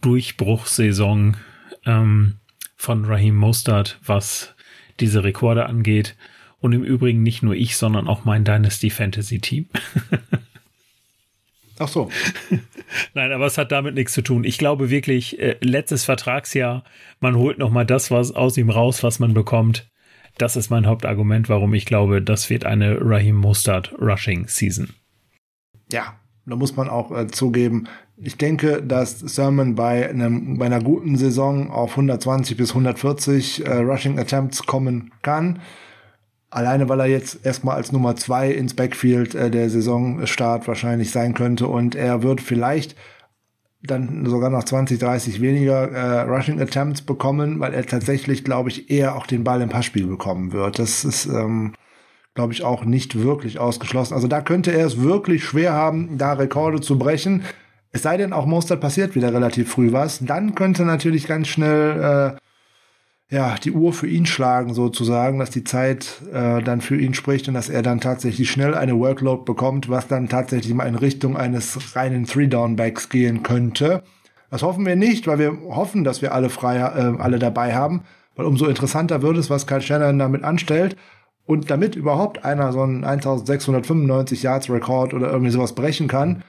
Durchbruchssaison 0.01 1.37
ähm, 1.85 2.35
von 2.75 3.05
Raheem 3.05 3.35
Mostert, 3.35 3.97
was 4.05 4.55
diese 4.99 5.23
Rekorde 5.23 5.67
angeht. 5.67 6.15
Und 6.63 6.71
im 6.71 6.85
Übrigen 6.85 7.23
nicht 7.23 7.43
nur 7.43 7.55
ich, 7.55 7.75
sondern 7.75 8.07
auch 8.07 8.23
mein 8.23 8.45
Dynasty 8.45 8.89
Fantasy 8.89 9.39
Team. 9.39 9.67
Ach 11.77 11.89
so. 11.89 12.09
Nein, 13.13 13.33
aber 13.33 13.47
es 13.47 13.57
hat 13.57 13.73
damit 13.73 13.95
nichts 13.95 14.13
zu 14.13 14.21
tun. 14.21 14.45
Ich 14.45 14.57
glaube 14.57 14.89
wirklich, 14.89 15.39
äh, 15.39 15.57
letztes 15.59 16.05
Vertragsjahr, 16.05 16.85
man 17.19 17.35
holt 17.35 17.57
noch 17.57 17.69
mal 17.69 17.85
das 17.85 18.11
was 18.11 18.31
aus 18.31 18.55
ihm 18.55 18.69
raus, 18.69 19.03
was 19.03 19.19
man 19.19 19.33
bekommt. 19.33 19.91
Das 20.37 20.55
ist 20.55 20.69
mein 20.69 20.87
Hauptargument, 20.87 21.49
warum 21.49 21.73
ich 21.73 21.85
glaube, 21.85 22.21
das 22.21 22.49
wird 22.49 22.63
eine 22.63 22.97
Raheem 23.01 23.35
Mostert 23.35 23.93
Rushing 23.99 24.47
Season. 24.47 24.93
Ja, 25.91 26.17
da 26.45 26.55
muss 26.55 26.77
man 26.77 26.87
auch 26.87 27.11
äh, 27.11 27.27
zugeben, 27.27 27.89
ich 28.15 28.37
denke, 28.37 28.81
dass 28.81 29.19
Sermon 29.19 29.75
bei, 29.75 30.09
einem, 30.09 30.57
bei 30.57 30.67
einer 30.67 30.81
guten 30.81 31.17
Saison 31.17 31.69
auf 31.69 31.91
120 31.91 32.55
bis 32.55 32.69
140 32.69 33.65
äh, 33.65 33.73
Rushing 33.79 34.17
Attempts 34.17 34.63
kommen 34.63 35.11
kann. 35.23 35.59
Alleine, 36.53 36.87
weil 36.87 36.99
er 36.99 37.07
jetzt 37.07 37.43
erstmal 37.43 37.77
als 37.77 37.91
Nummer 37.91 38.15
zwei 38.15 38.51
ins 38.51 38.75
Backfield 38.75 39.33
äh, 39.33 39.49
der 39.49 39.71
Saisonstart 39.71 40.67
wahrscheinlich 40.67 41.09
sein 41.09 41.33
könnte 41.33 41.67
und 41.67 41.95
er 41.95 42.21
wird 42.21 42.41
vielleicht 42.41 42.95
dann 43.81 44.23
sogar 44.27 44.51
noch 44.51 44.63
20, 44.63 44.99
30 44.99 45.41
weniger 45.41 45.91
äh, 45.91 46.21
Rushing 46.21 46.61
Attempts 46.61 47.01
bekommen, 47.01 47.59
weil 47.59 47.73
er 47.73 47.85
tatsächlich, 47.85 48.43
glaube 48.43 48.69
ich, 48.69 48.91
eher 48.91 49.15
auch 49.15 49.25
den 49.25 49.43
Ball 49.43 49.61
im 49.61 49.69
Passspiel 49.69 50.05
bekommen 50.05 50.53
wird. 50.53 50.77
Das 50.77 51.03
ist, 51.03 51.25
ähm, 51.25 51.73
glaube 52.35 52.53
ich, 52.53 52.63
auch 52.63 52.85
nicht 52.85 53.19
wirklich 53.19 53.57
ausgeschlossen. 53.57 54.13
Also 54.13 54.27
da 54.27 54.41
könnte 54.41 54.71
er 54.71 54.85
es 54.85 55.01
wirklich 55.01 55.43
schwer 55.43 55.73
haben, 55.73 56.19
da 56.19 56.33
Rekorde 56.33 56.81
zu 56.81 56.99
brechen. 56.99 57.43
Es 57.91 58.03
sei 58.03 58.15
denn, 58.15 58.31
auch 58.31 58.45
Mostert 58.45 58.79
passiert 58.79 59.15
wieder 59.15 59.33
relativ 59.33 59.71
früh 59.71 59.91
was. 59.91 60.19
Dann 60.19 60.53
könnte 60.53 60.85
natürlich 60.85 61.25
ganz 61.25 61.47
schnell 61.47 62.35
äh, 62.37 62.42
ja, 63.29 63.55
die 63.55 63.71
Uhr 63.71 63.93
für 63.93 64.07
ihn 64.07 64.25
schlagen 64.25 64.73
sozusagen, 64.73 65.39
dass 65.39 65.49
die 65.49 65.63
Zeit 65.63 66.21
äh, 66.31 66.61
dann 66.61 66.81
für 66.81 66.99
ihn 66.99 67.13
spricht 67.13 67.47
und 67.47 67.55
dass 67.55 67.69
er 67.69 67.81
dann 67.81 67.99
tatsächlich 67.99 68.51
schnell 68.51 68.75
eine 68.75 68.97
Workload 68.97 69.43
bekommt, 69.43 69.89
was 69.89 70.07
dann 70.07 70.29
tatsächlich 70.29 70.73
mal 70.73 70.87
in 70.87 70.95
Richtung 70.95 71.35
eines 71.35 71.95
reinen 71.95 72.25
Three-Down-Backs 72.25 73.09
gehen 73.09 73.41
könnte. 73.41 74.03
Das 74.51 74.61
hoffen 74.61 74.85
wir 74.85 74.95
nicht, 74.95 75.25
weil 75.25 75.39
wir 75.39 75.57
hoffen, 75.69 76.03
dass 76.03 76.21
wir 76.21 76.33
alle 76.33 76.49
frei, 76.49 76.77
äh, 76.77 77.19
alle 77.19 77.39
dabei 77.39 77.73
haben, 77.73 78.03
weil 78.35 78.45
umso 78.45 78.67
interessanter 78.67 79.21
wird 79.23 79.37
es, 79.37 79.49
was 79.49 79.65
Kyle 79.65 79.81
Shannon 79.81 80.19
damit 80.19 80.43
anstellt. 80.43 80.95
Und 81.45 81.69
damit 81.71 81.95
überhaupt 81.95 82.45
einer 82.45 82.71
so 82.71 82.81
einen 82.81 83.03
1695 83.03 84.43
Yards 84.43 84.69
Rekord 84.69 85.13
oder 85.13 85.29
irgendwie 85.31 85.51
sowas 85.51 85.73
brechen 85.73 86.07
kann, 86.07 86.43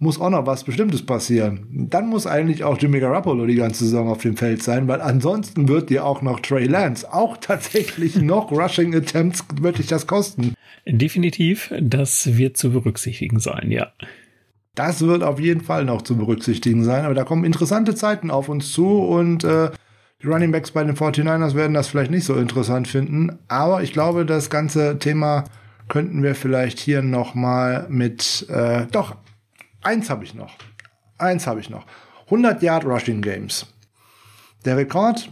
muss 0.00 0.18
auch 0.18 0.30
noch 0.30 0.46
was 0.46 0.64
Bestimmtes 0.64 1.04
passieren. 1.04 1.66
Dann 1.70 2.08
muss 2.08 2.26
eigentlich 2.26 2.64
auch 2.64 2.78
Jimmy 2.78 3.00
Garoppolo 3.00 3.44
die 3.44 3.54
ganze 3.54 3.84
Saison 3.84 4.08
auf 4.08 4.22
dem 4.22 4.34
Feld 4.36 4.62
sein, 4.62 4.88
weil 4.88 5.02
ansonsten 5.02 5.68
wird 5.68 5.90
dir 5.90 6.06
auch 6.06 6.22
noch 6.22 6.40
Trey 6.40 6.64
Lance 6.64 7.12
auch 7.12 7.36
tatsächlich 7.40 8.16
noch 8.16 8.50
Rushing 8.50 8.94
Attempts 8.94 9.44
wirklich 9.60 9.86
das 9.86 10.06
kosten. 10.06 10.54
Definitiv, 10.86 11.72
das 11.78 12.38
wird 12.38 12.56
zu 12.56 12.70
berücksichtigen 12.70 13.38
sein, 13.38 13.70
ja. 13.70 13.92
Das 14.74 15.02
wird 15.02 15.22
auf 15.22 15.38
jeden 15.38 15.60
Fall 15.60 15.84
noch 15.84 16.00
zu 16.00 16.16
berücksichtigen 16.16 16.82
sein, 16.82 17.04
aber 17.04 17.14
da 17.14 17.24
kommen 17.24 17.44
interessante 17.44 17.94
Zeiten 17.94 18.30
auf 18.30 18.48
uns 18.48 18.72
zu 18.72 19.02
und 19.02 19.44
äh, 19.44 19.70
Die 20.22 20.26
Running 20.26 20.50
Backs 20.52 20.70
bei 20.70 20.82
den 20.82 20.96
49ers 20.96 21.54
werden 21.54 21.74
das 21.74 21.88
vielleicht 21.88 22.10
nicht 22.10 22.24
so 22.24 22.36
interessant 22.36 22.88
finden, 22.88 23.38
aber 23.48 23.82
ich 23.82 23.92
glaube, 23.92 24.24
das 24.24 24.48
ganze 24.48 24.98
Thema 24.98 25.44
könnten 25.88 26.22
wir 26.22 26.34
vielleicht 26.34 26.78
hier 26.78 27.02
noch 27.02 27.34
mal 27.34 27.86
mit 27.90 28.46
äh, 28.48 28.86
doch 28.90 29.16
eins 29.82 30.10
habe 30.10 30.24
ich 30.24 30.34
noch. 30.34 30.56
Eins 31.18 31.46
habe 31.46 31.60
ich 31.60 31.70
noch. 31.70 31.84
100 32.26 32.62
Yard 32.62 32.84
Rushing 32.84 33.22
Games. 33.22 33.66
Der 34.64 34.76
Rekord 34.76 35.28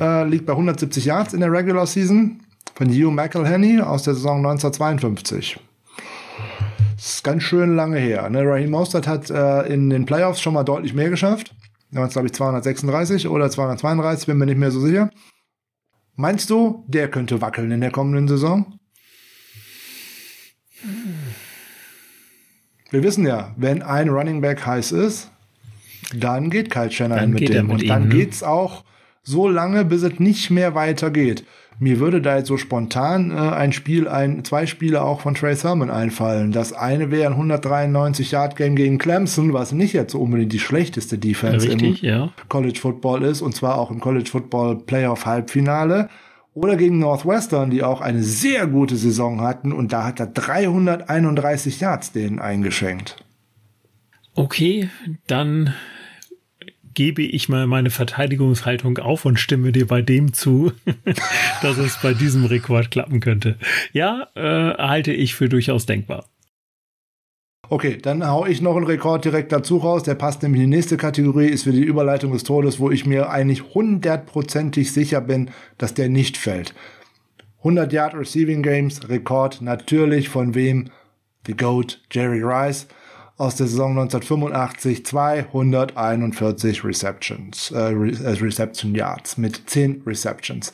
äh, 0.00 0.24
liegt 0.24 0.46
bei 0.46 0.52
170 0.52 1.04
Yards 1.04 1.34
in 1.34 1.40
der 1.40 1.52
Regular 1.52 1.86
Season 1.86 2.40
von 2.74 2.88
Hugh 2.88 3.10
McElhenney 3.10 3.80
aus 3.80 4.04
der 4.04 4.14
Saison 4.14 4.38
1952. 4.38 5.58
Das 6.94 7.14
ist 7.14 7.24
ganz 7.24 7.42
schön 7.42 7.76
lange 7.76 7.98
her. 7.98 8.28
Ne? 8.28 8.42
Raheem 8.44 8.70
Mostert 8.70 9.06
hat 9.06 9.30
äh, 9.30 9.62
in 9.72 9.90
den 9.90 10.06
Playoffs 10.06 10.40
schon 10.40 10.54
mal 10.54 10.64
deutlich 10.64 10.94
mehr 10.94 11.10
geschafft. 11.10 11.54
Da 11.90 12.00
waren 12.00 12.08
es, 12.08 12.12
glaube 12.12 12.26
ich, 12.26 12.34
236 12.34 13.28
oder 13.28 13.50
232, 13.50 14.26
bin 14.26 14.38
mir 14.38 14.46
nicht 14.46 14.58
mehr 14.58 14.70
so 14.70 14.80
sicher. 14.80 15.10
Meinst 16.16 16.50
du, 16.50 16.84
der 16.88 17.08
könnte 17.08 17.40
wackeln 17.40 17.70
in 17.70 17.80
der 17.80 17.92
kommenden 17.92 18.28
Saison? 18.28 18.77
Wir 22.90 23.02
wissen 23.02 23.26
ja, 23.26 23.52
wenn 23.56 23.82
ein 23.82 24.08
Running 24.08 24.40
Back 24.40 24.64
heiß 24.64 24.92
ist, 24.92 25.30
dann 26.14 26.50
geht 26.50 26.70
Kyle 26.70 26.90
Shanahan 26.90 27.30
mit 27.30 27.48
dem. 27.48 27.66
Mit 27.66 27.82
und 27.82 27.88
dann 27.88 28.04
ihm, 28.04 28.08
ne? 28.08 28.14
geht's 28.14 28.42
auch 28.42 28.84
so 29.22 29.48
lange, 29.48 29.84
bis 29.84 30.02
es 30.02 30.18
nicht 30.18 30.50
mehr 30.50 30.74
weitergeht. 30.74 31.44
Mir 31.80 32.00
würde 32.00 32.20
da 32.20 32.38
jetzt 32.38 32.48
so 32.48 32.56
spontan 32.56 33.30
äh, 33.30 33.34
ein 33.34 33.72
Spiel, 33.72 34.08
ein, 34.08 34.42
zwei 34.44 34.66
Spiele 34.66 35.02
auch 35.02 35.20
von 35.20 35.34
Trey 35.34 35.54
Sermon 35.54 35.90
einfallen. 35.90 36.50
Das 36.50 36.72
eine 36.72 37.12
wäre 37.12 37.26
ein 37.26 37.34
193 37.34 38.32
Yard 38.32 38.56
Game 38.56 38.74
gegen 38.74 38.98
Clemson, 38.98 39.52
was 39.52 39.70
nicht 39.72 39.92
jetzt 39.92 40.12
so 40.12 40.20
unbedingt 40.20 40.52
die 40.52 40.58
schlechteste 40.58 41.18
Defense 41.18 41.68
Richtig, 41.68 42.02
im 42.02 42.08
ja. 42.08 42.32
College 42.48 42.80
Football 42.80 43.22
ist, 43.22 43.42
und 43.42 43.54
zwar 43.54 43.78
auch 43.78 43.92
im 43.92 44.00
College 44.00 44.28
Football 44.28 44.78
Playoff 44.78 45.24
Halbfinale. 45.24 46.08
Oder 46.58 46.76
gegen 46.76 46.98
Northwestern, 46.98 47.70
die 47.70 47.84
auch 47.84 48.00
eine 48.00 48.24
sehr 48.24 48.66
gute 48.66 48.96
Saison 48.96 49.42
hatten, 49.42 49.72
und 49.72 49.92
da 49.92 50.04
hat 50.04 50.18
er 50.18 50.26
331 50.26 51.78
Yards 51.78 52.10
denen 52.10 52.40
eingeschenkt. 52.40 53.24
Okay, 54.34 54.90
dann 55.28 55.72
gebe 56.94 57.22
ich 57.22 57.48
mal 57.48 57.68
meine 57.68 57.90
Verteidigungshaltung 57.90 58.98
auf 58.98 59.24
und 59.24 59.38
stimme 59.38 59.70
dir 59.70 59.86
bei 59.86 60.02
dem 60.02 60.32
zu, 60.32 60.72
dass 61.62 61.78
es 61.78 61.96
bei 62.02 62.12
diesem 62.12 62.44
Rekord 62.44 62.90
klappen 62.90 63.20
könnte. 63.20 63.56
Ja, 63.92 64.26
äh, 64.34 64.74
halte 64.76 65.12
ich 65.12 65.36
für 65.36 65.48
durchaus 65.48 65.86
denkbar. 65.86 66.24
Okay, 67.70 67.98
dann 68.00 68.26
hau 68.26 68.46
ich 68.46 68.62
noch 68.62 68.76
einen 68.76 68.86
Rekord 68.86 69.24
direkt 69.24 69.52
dazu 69.52 69.76
raus. 69.76 70.02
Der 70.02 70.14
passt 70.14 70.42
nämlich 70.42 70.62
in 70.62 70.70
die 70.70 70.76
nächste 70.76 70.96
Kategorie, 70.96 71.48
ist 71.48 71.64
für 71.64 71.72
die 71.72 71.82
Überleitung 71.82 72.32
des 72.32 72.44
Todes, 72.44 72.80
wo 72.80 72.90
ich 72.90 73.04
mir 73.04 73.30
eigentlich 73.30 73.74
hundertprozentig 73.74 74.92
sicher 74.92 75.20
bin, 75.20 75.50
dass 75.76 75.92
der 75.92 76.08
nicht 76.08 76.38
fällt. 76.38 76.74
100 77.58 77.92
Yard 77.92 78.14
Receiving 78.14 78.62
Games, 78.62 79.08
Rekord 79.08 79.60
natürlich 79.60 80.28
von 80.28 80.54
wem? 80.54 80.90
The 81.46 81.56
GOAT, 81.56 82.00
Jerry 82.10 82.42
Rice 82.42 82.86
aus 83.36 83.56
der 83.56 83.68
Saison 83.68 83.92
1985 83.92 85.06
241 85.06 86.84
Receptions, 86.84 87.70
äh, 87.70 87.92
äh, 87.92 88.38
Reception 88.40 88.94
Yards 88.94 89.38
mit 89.38 89.70
10 89.70 90.02
Receptions. 90.06 90.72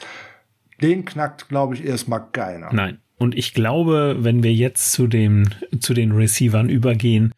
Den 0.81 1.05
knackt, 1.05 1.49
glaube 1.49 1.75
ich, 1.75 1.85
erstmal 1.85 2.27
keiner. 2.33 2.73
Nein. 2.73 3.01
Und 3.17 3.37
ich 3.37 3.55
glaube, 3.55 4.17
wenn 4.21 4.43
wir 4.43 4.53
jetzt 4.53 4.93
zu 4.93 5.07
dem, 5.07 5.49
zu 5.81 5.95
den 5.95 6.13
Receivern 6.13 6.69
übergehen, 6.69 7.33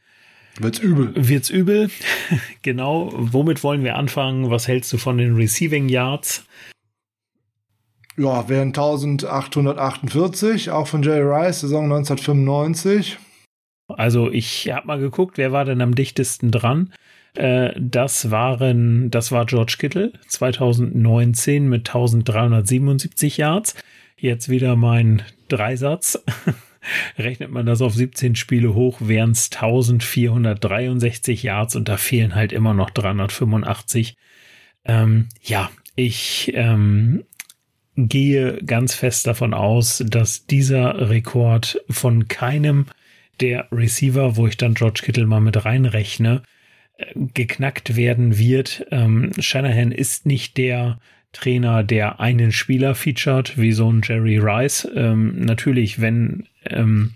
wird's 0.59 0.79
übel. 0.79 1.13
Wird's 1.15 1.51
übel. 1.51 1.91
genau. 2.63 3.13
Womit 3.15 3.63
wollen 3.63 3.85
wir 3.85 3.97
anfangen? 3.97 4.51
Was 4.51 4.69
hältst 4.69 4.93
du 4.93 4.99
von 4.99 5.19
den 5.19 5.37
Receiving 5.37 5.89
Yards? 5.89 6.45
Ja, 8.17 8.49
wären 8.49 8.69
1848, 8.69 10.71
auch 10.71 10.87
von 10.87 11.03
Jerry 11.03 11.21
Rice, 11.21 11.61
Saison 11.61 11.85
1995. 11.85 13.19
Also 13.89 14.31
ich 14.31 14.71
habe 14.71 14.87
mal 14.87 14.99
geguckt, 14.99 15.37
wer 15.37 15.53
war 15.53 15.67
denn 15.67 15.83
am 15.83 15.95
dichtesten 15.95 16.51
dran? 16.51 16.95
Äh, 17.35 17.75
das 17.79 18.31
waren, 18.31 19.11
das 19.11 19.33
war 19.33 19.45
George 19.45 19.77
Kittle 19.79 20.15
2019 20.29 21.69
mit 21.69 21.89
1377 21.89 23.37
Yards. 23.37 23.75
Jetzt 24.19 24.49
wieder 24.49 24.77
mein 24.77 25.23
Dreisatz. 25.49 26.23
Rechnet 27.19 27.51
man 27.51 27.67
das 27.67 27.83
auf 27.83 27.95
17 27.95 28.37
Spiele 28.37 28.73
hoch, 28.75 29.01
wären 29.01 29.33
es 29.33 29.51
1463 29.53 31.43
Yards 31.43 31.77
und 31.77 31.89
da 31.89 31.97
fehlen 31.97 32.35
halt 32.35 32.53
immer 32.53 32.75
noch 32.75 32.91
385. 32.91 34.17
Ähm, 34.85 35.29
ja, 35.43 35.71
ich 35.97 36.53
ähm, 36.55 37.25
gehe 37.97 38.63
ganz 38.65 38.95
fest 38.95 39.27
davon 39.27 39.53
aus, 39.53 40.03
dass 40.07 40.47
dieser 40.47 41.11
Rekord 41.11 41.83
von 41.91 42.29
keinem 42.29 42.87
der 43.41 43.69
Receiver, 43.73 44.37
wo 44.37 44.47
ich 44.47 44.57
dann 44.57 44.75
George 44.75 45.01
Kittle 45.03 45.27
mal 45.27 45.41
mit 45.41 45.65
reinrechne, 45.65 46.43
äh, 46.97 47.13
geknackt 47.15 47.97
werden 47.97 48.39
wird. 48.39 48.87
Ähm, 48.91 49.33
Shanahan 49.39 49.93
ist 49.93 50.25
nicht 50.25 50.57
der 50.57 51.01
Trainer, 51.37 51.83
der 51.83 52.21
einen 52.21 52.53
Spieler 52.53 52.95
featured, 52.95 53.59
wie 53.59 53.73
so 53.73 53.93
ein 53.93 54.01
Jerry 54.03 54.39
Rice. 54.39 54.89
Ähm, 54.95 55.45
natürlich, 55.45 56.01
wenn 56.01 56.47
ähm, 56.65 57.13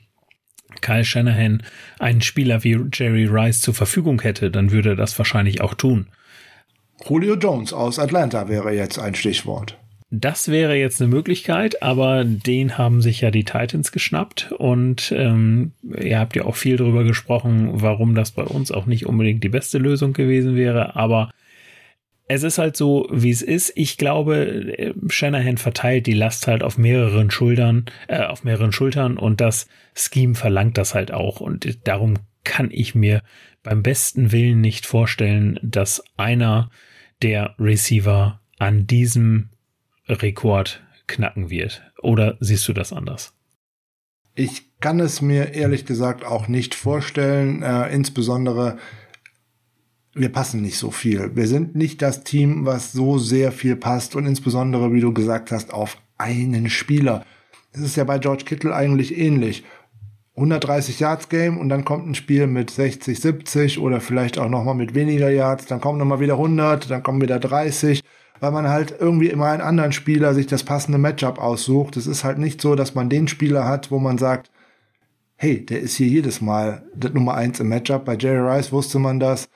Kyle 0.80 1.04
Shanahan 1.04 1.62
einen 1.98 2.20
Spieler 2.20 2.62
wie 2.64 2.78
Jerry 2.92 3.26
Rice 3.26 3.60
zur 3.60 3.74
Verfügung 3.74 4.20
hätte, 4.20 4.50
dann 4.50 4.70
würde 4.70 4.90
er 4.90 4.96
das 4.96 5.18
wahrscheinlich 5.18 5.60
auch 5.60 5.74
tun. 5.74 6.06
Julio 7.08 7.34
Jones 7.34 7.72
aus 7.72 7.98
Atlanta 7.98 8.48
wäre 8.48 8.72
jetzt 8.74 8.98
ein 8.98 9.14
Stichwort. 9.14 9.78
Das 10.12 10.48
wäre 10.48 10.74
jetzt 10.74 11.00
eine 11.00 11.08
Möglichkeit, 11.08 11.82
aber 11.82 12.24
den 12.24 12.76
haben 12.76 13.00
sich 13.00 13.20
ja 13.20 13.30
die 13.30 13.44
Titans 13.44 13.92
geschnappt 13.92 14.50
und 14.50 15.14
ähm, 15.16 15.70
ihr 15.82 16.18
habt 16.18 16.34
ja 16.34 16.44
auch 16.44 16.56
viel 16.56 16.76
darüber 16.76 17.04
gesprochen, 17.04 17.70
warum 17.74 18.16
das 18.16 18.32
bei 18.32 18.42
uns 18.42 18.72
auch 18.72 18.86
nicht 18.86 19.06
unbedingt 19.06 19.44
die 19.44 19.48
beste 19.48 19.78
Lösung 19.78 20.12
gewesen 20.12 20.56
wäre, 20.56 20.96
aber 20.96 21.30
es 22.30 22.44
ist 22.44 22.58
halt 22.58 22.76
so, 22.76 23.08
wie 23.10 23.30
es 23.30 23.42
ist. 23.42 23.72
Ich 23.74 23.98
glaube, 23.98 24.94
Shanahan 25.08 25.58
verteilt 25.58 26.06
die 26.06 26.12
Last 26.12 26.46
halt 26.46 26.62
auf 26.62 26.78
mehreren 26.78 27.28
Schultern, 27.32 27.86
äh, 28.06 28.22
auf 28.22 28.44
mehreren 28.44 28.70
Schultern 28.70 29.18
und 29.18 29.40
das 29.40 29.66
Scheme 29.94 30.36
verlangt 30.36 30.78
das 30.78 30.94
halt 30.94 31.12
auch 31.12 31.40
und 31.40 31.88
darum 31.88 32.14
kann 32.44 32.70
ich 32.70 32.94
mir 32.94 33.22
beim 33.64 33.82
besten 33.82 34.30
Willen 34.30 34.60
nicht 34.60 34.86
vorstellen, 34.86 35.58
dass 35.60 36.04
einer 36.16 36.70
der 37.20 37.56
Receiver 37.58 38.40
an 38.60 38.86
diesem 38.86 39.50
Rekord 40.08 40.84
knacken 41.08 41.50
wird. 41.50 41.82
Oder 42.00 42.36
siehst 42.38 42.68
du 42.68 42.72
das 42.72 42.92
anders? 42.92 43.34
Ich 44.36 44.78
kann 44.78 45.00
es 45.00 45.20
mir 45.20 45.52
ehrlich 45.54 45.84
gesagt 45.84 46.24
auch 46.24 46.46
nicht 46.46 46.76
vorstellen, 46.76 47.64
äh, 47.64 47.92
insbesondere 47.92 48.78
wir 50.14 50.30
passen 50.30 50.62
nicht 50.62 50.78
so 50.78 50.90
viel. 50.90 51.36
Wir 51.36 51.46
sind 51.46 51.76
nicht 51.76 52.02
das 52.02 52.24
Team, 52.24 52.66
was 52.66 52.92
so 52.92 53.18
sehr 53.18 53.52
viel 53.52 53.76
passt 53.76 54.16
und 54.16 54.26
insbesondere, 54.26 54.92
wie 54.92 55.00
du 55.00 55.12
gesagt 55.12 55.52
hast, 55.52 55.72
auf 55.72 55.98
einen 56.18 56.68
Spieler. 56.68 57.24
Das 57.72 57.82
ist 57.82 57.96
ja 57.96 58.04
bei 58.04 58.18
George 58.18 58.44
Kittle 58.44 58.74
eigentlich 58.74 59.16
ähnlich. 59.16 59.64
130 60.36 61.00
Yards 61.00 61.28
Game 61.28 61.58
und 61.58 61.68
dann 61.68 61.84
kommt 61.84 62.06
ein 62.06 62.14
Spiel 62.14 62.46
mit 62.46 62.70
60, 62.70 63.20
70 63.20 63.78
oder 63.78 64.00
vielleicht 64.00 64.38
auch 64.38 64.48
nochmal 64.48 64.74
mit 64.74 64.94
weniger 64.94 65.28
Yards, 65.28 65.66
dann 65.66 65.80
kommen 65.80 65.98
nochmal 65.98 66.20
wieder 66.20 66.34
100, 66.34 66.90
dann 66.90 67.02
kommen 67.02 67.20
wieder 67.20 67.38
30 67.38 68.02
weil 68.40 68.50
man 68.50 68.68
halt 68.68 68.94
irgendwie 68.98 69.28
immer 69.28 69.46
einen 69.46 69.60
anderen 69.60 69.92
Spieler 69.92 70.34
sich 70.34 70.46
das 70.46 70.64
passende 70.64 70.98
Matchup 70.98 71.38
aussucht. 71.38 71.96
Es 71.96 72.06
ist 72.06 72.24
halt 72.24 72.38
nicht 72.38 72.60
so, 72.60 72.74
dass 72.74 72.94
man 72.94 73.08
den 73.08 73.28
Spieler 73.28 73.66
hat, 73.66 73.90
wo 73.90 73.98
man 73.98 74.18
sagt, 74.18 74.50
hey, 75.36 75.64
der 75.64 75.80
ist 75.80 75.96
hier 75.96 76.08
jedes 76.08 76.40
Mal 76.40 76.82
das 76.94 77.12
Nummer 77.12 77.34
eins 77.34 77.60
im 77.60 77.68
Matchup. 77.68 78.06
Bei 78.06 78.16
Jerry 78.16 78.38
Rice 78.38 78.72
wusste 78.72 78.98
man 78.98 79.20
das. 79.20 79.48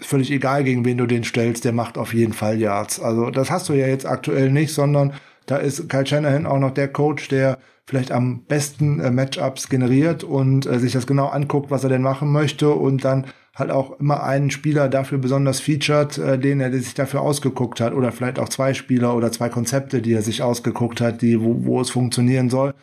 Völlig 0.00 0.30
egal, 0.30 0.64
gegen 0.64 0.84
wen 0.84 0.98
du 0.98 1.06
den 1.06 1.24
stellst, 1.24 1.64
der 1.64 1.72
macht 1.72 1.98
auf 1.98 2.14
jeden 2.14 2.32
Fall 2.32 2.58
Yards. 2.58 3.00
Also 3.00 3.30
das 3.30 3.50
hast 3.50 3.68
du 3.68 3.74
ja 3.74 3.86
jetzt 3.86 4.06
aktuell 4.06 4.50
nicht, 4.50 4.74
sondern 4.74 5.14
da 5.46 5.56
ist 5.56 5.88
Kyle 5.88 6.06
Shanahan 6.06 6.46
auch 6.46 6.58
noch 6.58 6.72
der 6.72 6.88
Coach, 6.88 7.28
der 7.28 7.58
vielleicht 7.86 8.12
am 8.12 8.44
besten 8.44 9.00
äh, 9.00 9.10
Matchups 9.10 9.68
generiert 9.68 10.24
und 10.24 10.66
äh, 10.66 10.78
sich 10.78 10.92
das 10.92 11.06
genau 11.06 11.26
anguckt, 11.26 11.70
was 11.70 11.84
er 11.84 11.90
denn 11.90 12.02
machen 12.02 12.32
möchte 12.32 12.70
und 12.70 13.04
dann 13.04 13.26
halt 13.54 13.70
auch 13.70 14.00
immer 14.00 14.22
einen 14.24 14.50
Spieler 14.50 14.88
dafür 14.88 15.18
besonders 15.18 15.60
featured, 15.60 16.18
äh, 16.18 16.38
den 16.38 16.60
er 16.60 16.72
sich 16.72 16.94
dafür 16.94 17.20
ausgeguckt 17.20 17.80
hat 17.80 17.92
oder 17.92 18.10
vielleicht 18.10 18.38
auch 18.38 18.48
zwei 18.48 18.74
Spieler 18.74 19.14
oder 19.14 19.30
zwei 19.32 19.48
Konzepte, 19.48 20.02
die 20.02 20.14
er 20.14 20.22
sich 20.22 20.42
ausgeguckt 20.42 21.00
hat, 21.00 21.22
die 21.22 21.40
wo, 21.40 21.64
wo 21.64 21.80
es 21.80 21.90
funktionieren 21.90 22.50
soll. 22.50 22.74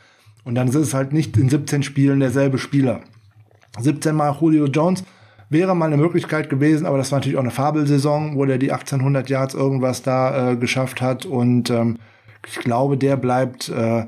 Und 0.43 0.55
dann 0.55 0.69
ist 0.69 0.75
es 0.75 0.93
halt 0.93 1.13
nicht 1.13 1.35
in 1.35 1.49
17 1.49 1.83
Spielen 1.83 2.19
derselbe 2.19 2.57
Spieler. 2.57 3.01
17 3.79 4.15
mal 4.15 4.35
Julio 4.39 4.65
Jones 4.65 5.03
wäre 5.51 5.75
mal 5.75 5.85
eine 5.85 5.97
Möglichkeit 5.97 6.49
gewesen, 6.49 6.85
aber 6.85 6.97
das 6.97 7.11
war 7.11 7.19
natürlich 7.19 7.37
auch 7.37 7.43
eine 7.43 7.51
Fabelsaison, 7.51 8.35
wo 8.35 8.45
der 8.45 8.57
die 8.57 8.71
1800 8.71 9.29
Yards 9.29 9.53
irgendwas 9.53 10.01
da 10.01 10.51
äh, 10.51 10.55
geschafft 10.55 11.01
hat 11.01 11.25
und 11.25 11.69
ähm, 11.69 11.97
ich 12.47 12.55
glaube, 12.59 12.97
der 12.97 13.17
bleibt 13.17 13.69
äh, 13.69 14.05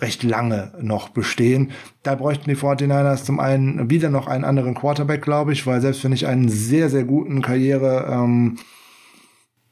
recht 0.00 0.22
lange 0.22 0.72
noch 0.80 1.10
bestehen. 1.10 1.70
Da 2.02 2.14
bräuchten 2.14 2.50
die 2.50 2.56
49ers 2.56 3.24
zum 3.24 3.38
einen 3.38 3.90
wieder 3.90 4.10
noch 4.10 4.26
einen 4.26 4.44
anderen 4.44 4.74
Quarterback, 4.74 5.22
glaube 5.22 5.52
ich, 5.52 5.66
weil 5.66 5.80
selbst 5.80 6.02
wenn 6.04 6.12
ich 6.12 6.26
einen 6.26 6.48
sehr, 6.48 6.90
sehr 6.90 7.04
guten 7.04 7.42
Karriere 7.42 8.08
ähm, 8.10 8.58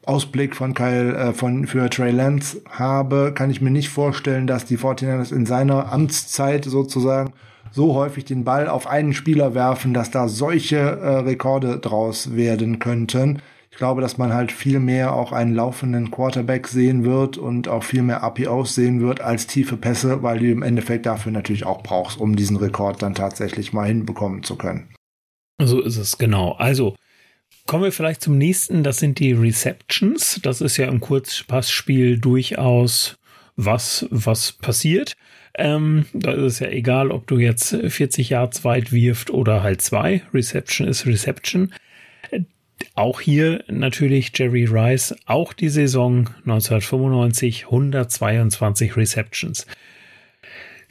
Ausblick 0.05 0.55
von 0.55 0.75
Kyle, 0.75 1.15
äh, 1.15 1.33
von, 1.33 1.65
für 1.65 1.89
Trey 1.89 2.11
Lance 2.11 2.61
habe, 2.69 3.33
kann 3.33 3.49
ich 3.49 3.61
mir 3.61 3.71
nicht 3.71 3.89
vorstellen, 3.89 4.45
dass 4.45 4.65
die 4.65 4.77
49ers 4.77 5.33
in 5.33 5.45
seiner 5.45 5.91
Amtszeit 5.91 6.65
sozusagen 6.65 7.33
so 7.75 7.93
häufig 7.93 8.23
den 8.23 8.45
Ball 8.45 8.69
auf 8.69 8.87
einen 8.87 9.13
Spieler 9.13 9.53
werfen, 9.53 9.93
dass 9.93 10.09
da 10.09 10.29
solche 10.29 10.77
äh, 10.77 11.17
Rekorde 11.19 11.77
draus 11.77 12.33
werden 12.33 12.79
könnten. 12.79 13.41
Ich 13.69 13.75
glaube, 13.77 13.99
dass 13.99 14.17
man 14.17 14.31
halt 14.31 14.53
viel 14.53 14.79
mehr 14.79 15.13
auch 15.13 15.33
einen 15.33 15.53
laufenden 15.53 16.09
Quarterback 16.09 16.69
sehen 16.69 17.03
wird 17.03 17.37
und 17.37 17.67
auch 17.67 17.83
viel 17.83 18.01
mehr 18.01 18.23
APOs 18.23 18.75
sehen 18.75 19.01
wird 19.01 19.19
als 19.19 19.47
tiefe 19.47 19.75
Pässe, 19.75 20.23
weil 20.23 20.39
du 20.39 20.49
im 20.49 20.63
Endeffekt 20.63 21.05
dafür 21.05 21.33
natürlich 21.33 21.65
auch 21.65 21.83
brauchst, 21.83 22.17
um 22.17 22.37
diesen 22.37 22.55
Rekord 22.55 23.01
dann 23.01 23.13
tatsächlich 23.13 23.73
mal 23.73 23.87
hinbekommen 23.87 24.43
zu 24.43 24.55
können. 24.55 24.87
So 25.61 25.81
ist 25.81 25.97
es, 25.97 26.17
genau. 26.17 26.53
Also, 26.53 26.95
Kommen 27.67 27.83
wir 27.83 27.91
vielleicht 27.91 28.21
zum 28.21 28.37
nächsten, 28.37 28.83
das 28.83 28.97
sind 28.97 29.17
die 29.17 29.33
Receptions. 29.33 30.39
Das 30.43 30.61
ist 30.61 30.77
ja 30.77 30.87
im 30.87 30.99
Kurzpassspiel 30.99 32.19
durchaus 32.19 33.17
was, 33.55 34.05
was 34.11 34.51
passiert. 34.51 35.15
Ähm, 35.57 36.05
da 36.13 36.31
ist 36.31 36.43
es 36.43 36.59
ja 36.59 36.67
egal, 36.67 37.11
ob 37.11 37.27
du 37.27 37.37
jetzt 37.39 37.75
40 37.75 38.29
Yards 38.29 38.63
weit 38.65 38.91
wirft 38.91 39.29
oder 39.29 39.63
halt 39.63 39.81
zwei. 39.81 40.21
Reception 40.33 40.87
ist 40.87 41.05
Reception. 41.05 41.73
Auch 42.93 43.21
hier 43.21 43.63
natürlich 43.67 44.31
Jerry 44.37 44.65
Rice, 44.65 45.15
auch 45.25 45.53
die 45.53 45.69
Saison 45.69 46.29
1995 46.45 47.65
122 47.65 48.97
Receptions. 48.97 49.65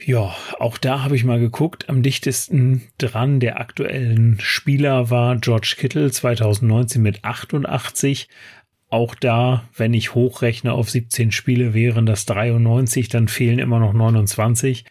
Ja, 0.03 0.35
auch 0.59 0.77
da 0.77 1.03
habe 1.03 1.15
ich 1.15 1.23
mal 1.23 1.39
geguckt. 1.39 1.89
Am 1.89 2.03
dichtesten 2.03 2.83
dran 2.97 3.39
der 3.39 3.59
aktuellen 3.59 4.37
Spieler 4.39 5.09
war 5.09 5.37
George 5.37 5.75
Kittle 5.77 6.11
2019 6.11 7.01
mit 7.01 7.23
88. 7.23 8.27
Auch 8.89 9.15
da, 9.15 9.67
wenn 9.75 9.93
ich 9.93 10.15
hochrechne 10.15 10.71
auf 10.73 10.89
17 10.89 11.31
Spiele, 11.31 11.73
wären 11.73 12.05
das 12.05 12.25
93, 12.25 13.09
dann 13.09 13.27
fehlen 13.27 13.59
immer 13.59 13.79
noch 13.79 13.93
29. 13.93 14.85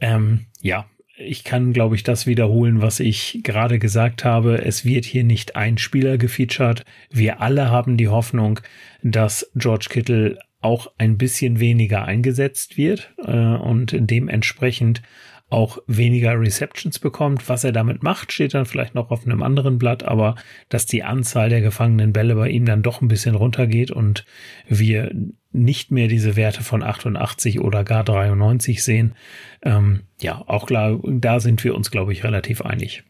Ähm, 0.00 0.46
ja, 0.60 0.86
ich 1.16 1.44
kann, 1.44 1.72
glaube 1.72 1.96
ich, 1.96 2.02
das 2.02 2.26
wiederholen, 2.26 2.80
was 2.80 2.98
ich 2.98 3.40
gerade 3.42 3.78
gesagt 3.78 4.24
habe. 4.24 4.64
Es 4.64 4.84
wird 4.84 5.04
hier 5.04 5.24
nicht 5.24 5.54
ein 5.54 5.78
Spieler 5.78 6.18
gefeatured. 6.18 6.84
Wir 7.10 7.40
alle 7.40 7.70
haben 7.70 7.96
die 7.96 8.08
Hoffnung, 8.08 8.60
dass 9.02 9.50
George 9.54 9.86
Kittle 9.90 10.38
auch 10.60 10.90
ein 10.98 11.16
bisschen 11.18 11.60
weniger 11.60 12.04
eingesetzt 12.04 12.76
wird 12.76 13.12
äh, 13.18 13.32
und 13.32 13.94
dementsprechend 13.98 15.02
auch 15.50 15.78
weniger 15.86 16.38
Receptions 16.40 16.98
bekommt. 16.98 17.48
Was 17.48 17.64
er 17.64 17.72
damit 17.72 18.02
macht, 18.02 18.32
steht 18.32 18.54
dann 18.54 18.66
vielleicht 18.66 18.94
noch 18.94 19.10
auf 19.10 19.26
einem 19.26 19.42
anderen 19.42 19.78
Blatt, 19.78 20.04
aber 20.04 20.36
dass 20.68 20.86
die 20.86 21.02
Anzahl 21.02 21.48
der 21.48 21.60
gefangenen 21.60 22.12
Bälle 22.12 22.36
bei 22.36 22.48
ihm 22.48 22.64
dann 22.64 22.82
doch 22.82 23.02
ein 23.02 23.08
bisschen 23.08 23.34
runtergeht 23.34 23.90
und 23.90 24.24
wir 24.68 25.12
nicht 25.52 25.90
mehr 25.90 26.06
diese 26.06 26.36
Werte 26.36 26.62
von 26.62 26.82
88 26.82 27.60
oder 27.60 27.82
gar 27.82 28.04
93 28.04 28.82
sehen. 28.82 29.14
Ähm, 29.62 30.02
ja, 30.20 30.42
auch 30.46 30.66
klar, 30.66 31.00
da 31.04 31.40
sind 31.40 31.62
wir 31.64 31.74
uns, 31.74 31.90
glaube 31.90 32.12
ich, 32.12 32.22
relativ 32.22 32.62
einig. 32.62 33.02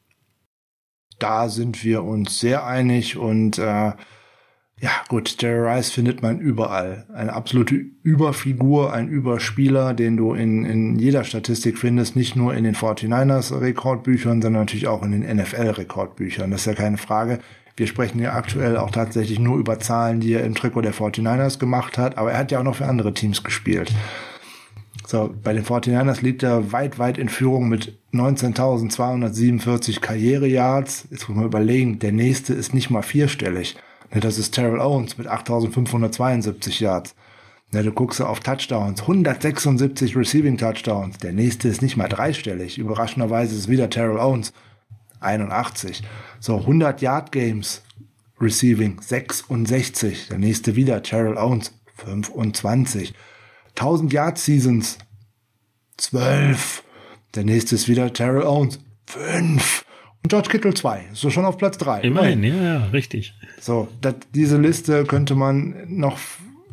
Da 1.18 1.50
sind 1.50 1.84
wir 1.84 2.02
uns 2.02 2.40
sehr 2.40 2.66
einig 2.66 3.18
und 3.18 3.58
äh, 3.58 3.92
ja, 4.82 4.90
gut, 5.08 5.36
Jerry 5.38 5.68
Rice 5.68 5.90
findet 5.90 6.22
man 6.22 6.40
überall. 6.40 7.04
Eine 7.12 7.34
absolute 7.34 7.74
Überfigur, 8.02 8.94
ein 8.94 9.08
Überspieler, 9.08 9.92
den 9.92 10.16
du 10.16 10.32
in, 10.32 10.64
in 10.64 10.98
jeder 10.98 11.24
Statistik 11.24 11.76
findest, 11.76 12.16
nicht 12.16 12.34
nur 12.34 12.54
in 12.54 12.64
den 12.64 12.74
49ers 12.74 13.60
Rekordbüchern, 13.60 14.40
sondern 14.40 14.62
natürlich 14.62 14.88
auch 14.88 15.02
in 15.02 15.12
den 15.12 15.36
NFL 15.36 15.68
Rekordbüchern. 15.70 16.50
Das 16.50 16.62
ist 16.62 16.66
ja 16.66 16.72
keine 16.72 16.96
Frage. 16.96 17.40
Wir 17.76 17.86
sprechen 17.86 18.20
ja 18.20 18.32
aktuell 18.32 18.78
auch 18.78 18.90
tatsächlich 18.90 19.38
nur 19.38 19.58
über 19.58 19.78
Zahlen, 19.80 20.20
die 20.20 20.32
er 20.32 20.44
im 20.44 20.54
Trikot 20.54 20.80
der 20.80 20.94
49ers 20.94 21.58
gemacht 21.58 21.98
hat, 21.98 22.16
aber 22.16 22.32
er 22.32 22.38
hat 22.38 22.50
ja 22.50 22.60
auch 22.60 22.64
noch 22.64 22.76
für 22.76 22.86
andere 22.86 23.12
Teams 23.12 23.44
gespielt. 23.44 23.92
So, 25.06 25.34
bei 25.42 25.52
den 25.52 25.64
49ers 25.64 26.22
liegt 26.22 26.42
er 26.42 26.72
weit, 26.72 26.98
weit 26.98 27.18
in 27.18 27.28
Führung 27.28 27.68
mit 27.68 27.98
19.247 28.14 30.00
Karriereyards. 30.00 31.08
Jetzt 31.10 31.28
muss 31.28 31.36
man 31.36 31.46
überlegen, 31.46 31.98
der 31.98 32.12
nächste 32.12 32.54
ist 32.54 32.72
nicht 32.72 32.88
mal 32.88 33.02
vierstellig. 33.02 33.76
Ne, 34.12 34.20
das 34.20 34.38
ist 34.38 34.52
Terrell 34.52 34.80
Owens 34.80 35.18
mit 35.18 35.26
8572 35.26 36.80
Yards. 36.80 37.14
Ne, 37.72 37.82
du 37.82 37.92
guckst 37.92 38.20
auf 38.20 38.40
Touchdowns, 38.40 39.02
176 39.02 40.16
Receiving 40.16 40.58
Touchdowns. 40.58 41.18
Der 41.18 41.32
nächste 41.32 41.68
ist 41.68 41.82
nicht 41.82 41.96
mal 41.96 42.08
dreistellig. 42.08 42.78
Überraschenderweise 42.78 43.54
ist 43.54 43.62
es 43.62 43.68
wieder 43.68 43.88
Terrell 43.88 44.18
Owens, 44.18 44.52
81. 45.20 46.02
So, 46.40 46.58
100 46.58 47.00
Yard 47.02 47.30
Games 47.30 47.82
Receiving, 48.40 49.00
66. 49.00 50.28
Der 50.28 50.38
nächste 50.38 50.74
wieder 50.74 51.02
Terrell 51.02 51.36
Owens, 51.36 51.72
25. 51.96 53.14
1000 53.70 54.12
Yard 54.12 54.38
Seasons, 54.38 54.98
12. 55.98 56.82
Der 57.34 57.44
nächste 57.44 57.76
ist 57.76 57.86
wieder 57.86 58.12
Terrell 58.12 58.42
Owens, 58.42 58.80
5. 59.06 59.84
Und 60.22 60.28
George 60.28 60.48
Kittle 60.50 60.74
2, 60.74 61.06
so 61.12 61.30
schon 61.30 61.44
auf 61.44 61.56
Platz 61.56 61.78
3. 61.78 62.02
Immerhin, 62.02 62.44
ja, 62.44 62.54
ja, 62.54 62.84
richtig. 62.86 63.34
So, 63.58 63.88
dat, 64.00 64.16
diese 64.34 64.58
Liste 64.58 65.04
könnte 65.04 65.34
man 65.34 65.74
noch 65.88 66.18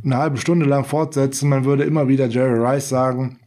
eine 0.03 0.17
halbe 0.17 0.37
Stunde 0.37 0.65
lang 0.65 0.83
fortsetzen. 0.83 1.49
Man 1.49 1.63
würde 1.63 1.83
immer 1.83 2.07
wieder 2.07 2.27
Jerry 2.27 2.59
Rice 2.59 2.89
sagen. 2.89 3.39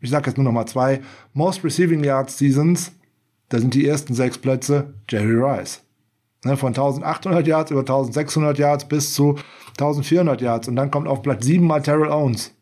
Ich 0.00 0.10
sage 0.10 0.30
jetzt 0.30 0.36
nur 0.36 0.44
noch 0.44 0.52
mal 0.52 0.66
zwei. 0.66 1.00
Most 1.32 1.64
Receiving 1.64 2.04
Yards 2.04 2.38
Seasons, 2.38 2.92
da 3.48 3.58
sind 3.58 3.74
die 3.74 3.86
ersten 3.86 4.14
sechs 4.14 4.38
Plätze 4.38 4.94
Jerry 5.08 5.34
Rice. 5.34 5.82
Ne, 6.44 6.56
von 6.56 6.68
1800 6.68 7.46
Yards 7.46 7.70
über 7.70 7.80
1600 7.80 8.58
Yards 8.58 8.88
bis 8.88 9.14
zu 9.14 9.38
1400 9.78 10.40
Yards. 10.40 10.68
Und 10.68 10.76
dann 10.76 10.90
kommt 10.90 11.06
auf 11.06 11.22
Platz 11.22 11.44
7 11.44 11.64
mal 11.64 11.82
Terrell 11.82 12.10
Owens 12.10 12.52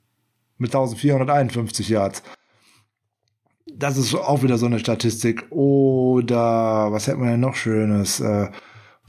mit 0.59 0.71
1451 0.71 1.89
Yards 1.89 2.23
das 3.81 3.97
ist 3.97 4.15
auch 4.15 4.43
wieder 4.43 4.59
so 4.59 4.67
eine 4.67 4.79
Statistik. 4.79 5.47
Oder 5.51 6.93
was 6.93 7.07
hätten 7.07 7.23
wir 7.23 7.31
denn 7.31 7.41
noch 7.41 7.55
Schönes? 7.55 8.21
Äh, 8.21 8.49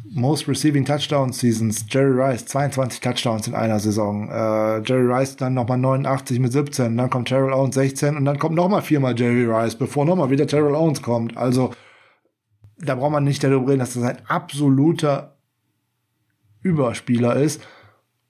Most 0.10 0.48
Receiving 0.48 0.86
Touchdown 0.86 1.32
Seasons. 1.32 1.86
Jerry 1.90 2.20
Rice, 2.20 2.46
22 2.46 3.02
Touchdowns 3.02 3.48
in 3.48 3.54
einer 3.54 3.80
Saison. 3.80 4.30
Äh, 4.30 4.82
Jerry 4.84 5.14
Rice 5.14 5.36
dann 5.36 5.54
nochmal 5.54 5.78
89 5.78 6.40
mit 6.40 6.52
17. 6.52 6.98
Dann 6.98 7.10
kommt 7.10 7.28
Terrell 7.28 7.54
Owens 7.54 7.76
16 7.76 8.18
und 8.18 8.26
dann 8.26 8.40
kommt 8.40 8.56
nochmal 8.56 8.82
viermal 8.82 9.18
Jerry 9.18 9.46
Rice, 9.46 9.76
bevor 9.76 10.06
nochmal 10.06 10.30
wieder 10.30 10.48
Terrell 10.48 10.76
Owens 10.76 11.02
kommt. 11.02 11.38
Also, 11.38 11.72
da 12.78 12.96
braucht 12.96 13.12
man 13.12 13.24
nicht 13.24 13.44
darüber 13.44 13.70
reden, 13.70 13.80
dass 13.80 13.94
das 13.94 14.04
ein 14.04 14.26
absoluter 14.28 15.38
Überspieler 16.62 17.36
ist. 17.36 17.62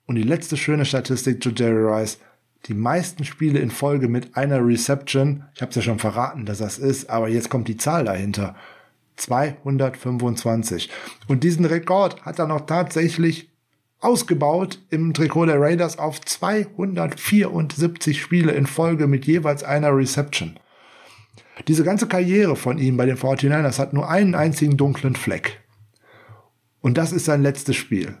Und 0.06 0.16
die 0.16 0.22
letzte 0.24 0.56
schöne 0.56 0.84
Statistik 0.84 1.42
zu 1.42 1.50
Jerry 1.50 1.84
Rice 1.84 2.18
die 2.66 2.74
meisten 2.74 3.24
Spiele 3.24 3.58
in 3.58 3.70
Folge 3.70 4.08
mit 4.08 4.36
einer 4.36 4.64
Reception. 4.64 5.44
Ich 5.54 5.62
habe 5.62 5.70
es 5.70 5.76
ja 5.76 5.82
schon 5.82 5.98
verraten, 5.98 6.46
dass 6.46 6.58
das 6.58 6.78
ist, 6.78 7.10
aber 7.10 7.28
jetzt 7.28 7.50
kommt 7.50 7.68
die 7.68 7.76
Zahl 7.76 8.04
dahinter. 8.04 8.54
225. 9.16 10.90
Und 11.28 11.44
diesen 11.44 11.64
Rekord 11.64 12.22
hat 12.22 12.38
er 12.38 12.46
noch 12.46 12.66
tatsächlich 12.66 13.50
ausgebaut 14.00 14.80
im 14.90 15.14
Trikot 15.14 15.46
der 15.46 15.60
Raiders 15.60 15.98
auf 15.98 16.20
274 16.20 18.20
Spiele 18.20 18.52
in 18.52 18.66
Folge 18.66 19.06
mit 19.06 19.26
jeweils 19.26 19.62
einer 19.62 19.96
Reception. 19.96 20.58
Diese 21.68 21.84
ganze 21.84 22.08
Karriere 22.08 22.56
von 22.56 22.78
ihm 22.78 22.96
bei 22.96 23.06
den 23.06 23.16
49ers 23.16 23.78
hat 23.78 23.92
nur 23.92 24.08
einen 24.08 24.34
einzigen 24.34 24.76
dunklen 24.76 25.14
Fleck. 25.14 25.60
Und 26.80 26.98
das 26.98 27.12
ist 27.12 27.26
sein 27.26 27.42
letztes 27.42 27.76
Spiel. 27.76 28.18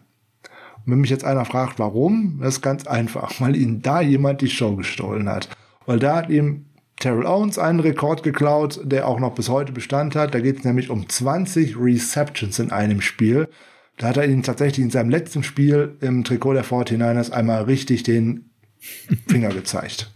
Und 0.84 0.92
wenn 0.92 1.00
mich 1.00 1.10
jetzt 1.10 1.24
einer 1.24 1.44
fragt, 1.44 1.78
warum, 1.78 2.38
das 2.40 2.54
ist 2.54 2.62
ganz 2.62 2.86
einfach, 2.86 3.32
weil 3.40 3.56
ihnen 3.56 3.82
da 3.82 4.00
jemand 4.00 4.40
die 4.40 4.50
Show 4.50 4.76
gestohlen 4.76 5.28
hat. 5.28 5.48
Weil 5.86 5.98
da 5.98 6.16
hat 6.16 6.30
ihm 6.30 6.66
Terrell 6.96 7.26
Owens 7.26 7.58
einen 7.58 7.80
Rekord 7.80 8.22
geklaut, 8.22 8.80
der 8.84 9.08
auch 9.08 9.18
noch 9.18 9.34
bis 9.34 9.48
heute 9.48 9.72
Bestand 9.72 10.14
hat. 10.14 10.34
Da 10.34 10.40
geht 10.40 10.58
es 10.58 10.64
nämlich 10.64 10.90
um 10.90 11.08
20 11.08 11.76
Receptions 11.76 12.58
in 12.58 12.70
einem 12.70 13.00
Spiel. 13.00 13.48
Da 13.96 14.08
hat 14.08 14.16
er 14.16 14.26
ihnen 14.26 14.42
tatsächlich 14.42 14.84
in 14.84 14.90
seinem 14.90 15.10
letzten 15.10 15.42
Spiel 15.42 15.96
im 16.00 16.24
Trikot 16.24 16.54
der 16.54 16.64
49ers 16.64 17.30
einmal 17.30 17.64
richtig 17.64 18.04
den 18.04 18.50
Finger 19.28 19.50
gezeigt. 19.50 20.12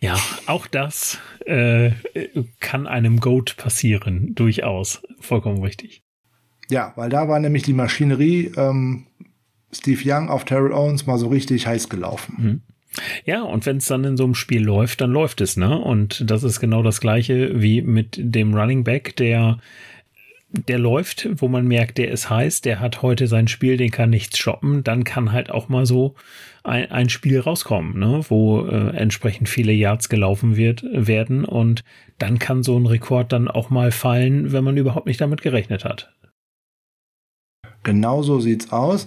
Ja, 0.00 0.16
auch 0.46 0.66
das 0.66 1.18
äh, 1.46 1.90
kann 2.60 2.86
einem 2.86 3.18
Goat 3.18 3.56
passieren, 3.56 4.34
durchaus. 4.34 5.02
Vollkommen 5.20 5.62
richtig. 5.62 6.04
Ja, 6.70 6.92
weil 6.96 7.08
da 7.10 7.28
war 7.28 7.40
nämlich 7.40 7.62
die 7.62 7.72
Maschinerie 7.72 8.52
ähm, 8.56 9.06
Steve 9.72 10.00
Young 10.04 10.28
auf 10.28 10.44
Terrell 10.44 10.72
Owens 10.72 11.06
mal 11.06 11.18
so 11.18 11.28
richtig 11.28 11.66
heiß 11.66 11.88
gelaufen. 11.88 12.34
Mhm. 12.38 12.60
Ja, 13.24 13.42
und 13.42 13.66
wenn 13.66 13.76
es 13.76 13.86
dann 13.86 14.04
in 14.04 14.16
so 14.16 14.24
einem 14.24 14.34
Spiel 14.34 14.62
läuft, 14.62 15.00
dann 15.00 15.10
läuft 15.10 15.40
es, 15.40 15.56
ne? 15.56 15.78
Und 15.78 16.28
das 16.30 16.42
ist 16.42 16.58
genau 16.58 16.82
das 16.82 17.00
gleiche 17.00 17.60
wie 17.60 17.82
mit 17.82 18.16
dem 18.18 18.54
Running 18.54 18.84
Back, 18.84 19.14
der 19.16 19.58
der 20.50 20.78
läuft, 20.78 21.28
wo 21.42 21.48
man 21.48 21.66
merkt, 21.68 21.98
der 21.98 22.10
ist 22.10 22.30
heiß, 22.30 22.62
der 22.62 22.80
hat 22.80 23.02
heute 23.02 23.26
sein 23.26 23.48
Spiel, 23.48 23.76
den 23.76 23.90
kann 23.90 24.08
nichts 24.08 24.38
shoppen, 24.38 24.82
dann 24.82 25.04
kann 25.04 25.30
halt 25.30 25.50
auch 25.50 25.68
mal 25.68 25.84
so 25.84 26.14
ein, 26.64 26.90
ein 26.90 27.10
Spiel 27.10 27.38
rauskommen, 27.38 27.98
ne, 27.98 28.24
wo 28.28 28.64
äh, 28.64 28.96
entsprechend 28.96 29.50
viele 29.50 29.72
Yards 29.72 30.08
gelaufen 30.08 30.56
wird, 30.56 30.84
werden 30.90 31.44
und 31.44 31.84
dann 32.18 32.38
kann 32.38 32.62
so 32.62 32.78
ein 32.78 32.86
Rekord 32.86 33.30
dann 33.30 33.48
auch 33.48 33.68
mal 33.68 33.92
fallen, 33.92 34.50
wenn 34.50 34.64
man 34.64 34.78
überhaupt 34.78 35.06
nicht 35.06 35.20
damit 35.20 35.42
gerechnet 35.42 35.84
hat. 35.84 36.14
Genau 37.82 38.22
so 38.22 38.40
sieht's 38.40 38.72
aus 38.72 39.06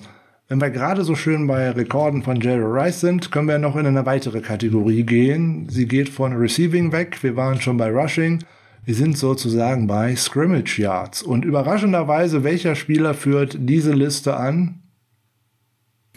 Wenn 0.52 0.60
wir 0.60 0.70
gerade 0.70 1.06
so 1.06 1.16
schön 1.16 1.48
bei 1.48 1.70
Rekorden 1.70 2.24
von 2.24 2.42
Jerry 2.42 2.66
Rice 2.66 3.00
sind, 3.00 3.32
können 3.32 3.48
wir 3.48 3.58
noch 3.58 3.78
in 3.78 3.86
eine 3.86 4.06
weitere 4.06 4.42
Kategorie 4.42 5.04
gehen. 5.04 5.70
Sie 5.70 5.88
geht 5.88 6.10
von 6.10 6.36
Receiving 6.36 6.92
weg. 6.92 7.24
Wir 7.24 7.38
waren 7.38 7.62
schon 7.62 7.78
bei 7.78 7.90
Rushing. 7.90 8.44
Wir 8.84 8.94
sind 8.94 9.18
sozusagen 9.18 9.88
bei 9.88 10.14
Scrimmage 10.14 10.78
Yards. 10.78 11.24
Und 11.24 11.46
überraschenderweise, 11.46 12.44
welcher 12.44 12.76
Spieler 12.76 13.14
führt 13.14 13.56
diese 13.62 13.94
Liste 13.94 14.36
an? 14.36 14.82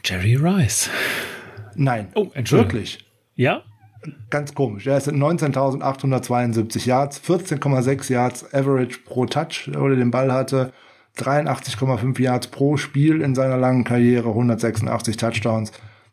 Jerry 0.05 0.35
Rice. 0.35 0.91
Nein. 1.77 2.09
Oh, 2.17 2.27
wirklich. 2.35 3.07
Ja? 3.37 3.63
Ganz 4.31 4.53
komisch. 4.53 4.85
Ja, 4.85 4.97
es 4.97 5.05
sind 5.05 5.17
19.872 5.17 6.89
Yards, 6.89 7.23
14,6 7.25 8.13
Yards 8.13 8.53
Average 8.53 8.99
pro 9.05 9.27
Touch, 9.27 9.71
oder 9.79 9.95
den 9.95 10.11
Ball 10.11 10.33
hatte. 10.33 10.73
83,5 11.17 12.21
Yards 12.21 12.47
pro 12.49 12.77
Spiel 12.77 13.21
in 13.21 13.35
seiner 13.35 13.57
langen 13.57 13.85
Karriere, 13.85 14.31
186 14.31 15.17
Touchdowns. 15.17 15.73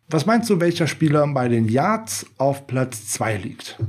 Was 0.10 0.26
meinst 0.26 0.50
du, 0.50 0.60
welcher 0.60 0.88
Spieler 0.88 1.26
bei 1.28 1.48
den 1.48 1.68
Yards 1.68 2.26
auf 2.38 2.68
Platz 2.68 3.08
2 3.08 3.38
liegt? 3.38 3.80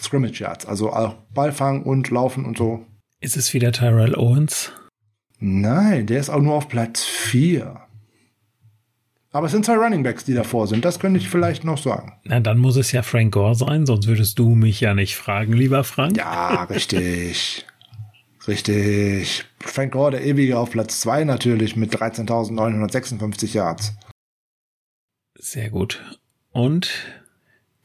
Scrimmage 0.00 0.40
Yards, 0.40 0.66
also 0.66 0.92
auch 0.92 1.14
Ballfang 1.34 1.82
und 1.82 2.10
Laufen 2.10 2.44
und 2.44 2.56
so. 2.56 2.86
Ist 3.20 3.36
es 3.36 3.54
wieder 3.54 3.72
Tyrell 3.72 4.14
Owens? 4.14 4.72
Nein, 5.38 6.06
der 6.06 6.20
ist 6.20 6.30
auch 6.30 6.40
nur 6.40 6.54
auf 6.54 6.68
Platz 6.68 7.04
4. 7.04 7.80
Aber 9.32 9.46
es 9.46 9.52
sind 9.52 9.64
zwei 9.64 9.74
Running 9.74 10.04
Backs, 10.04 10.24
die 10.24 10.34
davor 10.34 10.68
sind. 10.68 10.84
Das 10.84 11.00
könnte 11.00 11.18
ich 11.18 11.28
vielleicht 11.28 11.64
noch 11.64 11.78
sagen. 11.78 12.12
Na, 12.22 12.38
dann 12.38 12.58
muss 12.58 12.76
es 12.76 12.92
ja 12.92 13.02
Frank 13.02 13.34
Gore 13.34 13.56
sein, 13.56 13.84
sonst 13.84 14.06
würdest 14.06 14.38
du 14.38 14.54
mich 14.54 14.80
ja 14.80 14.94
nicht 14.94 15.16
fragen, 15.16 15.52
lieber 15.52 15.82
Frank. 15.82 16.16
Ja, 16.16 16.64
richtig. 16.64 17.66
Richtig. 18.46 19.44
Frank 19.60 19.92
Gore, 19.92 20.12
der 20.12 20.24
ewige 20.24 20.58
auf 20.58 20.70
Platz 20.70 21.00
2 21.00 21.24
natürlich 21.24 21.76
mit 21.76 21.94
13.956 21.94 23.54
Yards. 23.54 23.94
Sehr 25.38 25.70
gut. 25.70 26.02
Und 26.52 26.90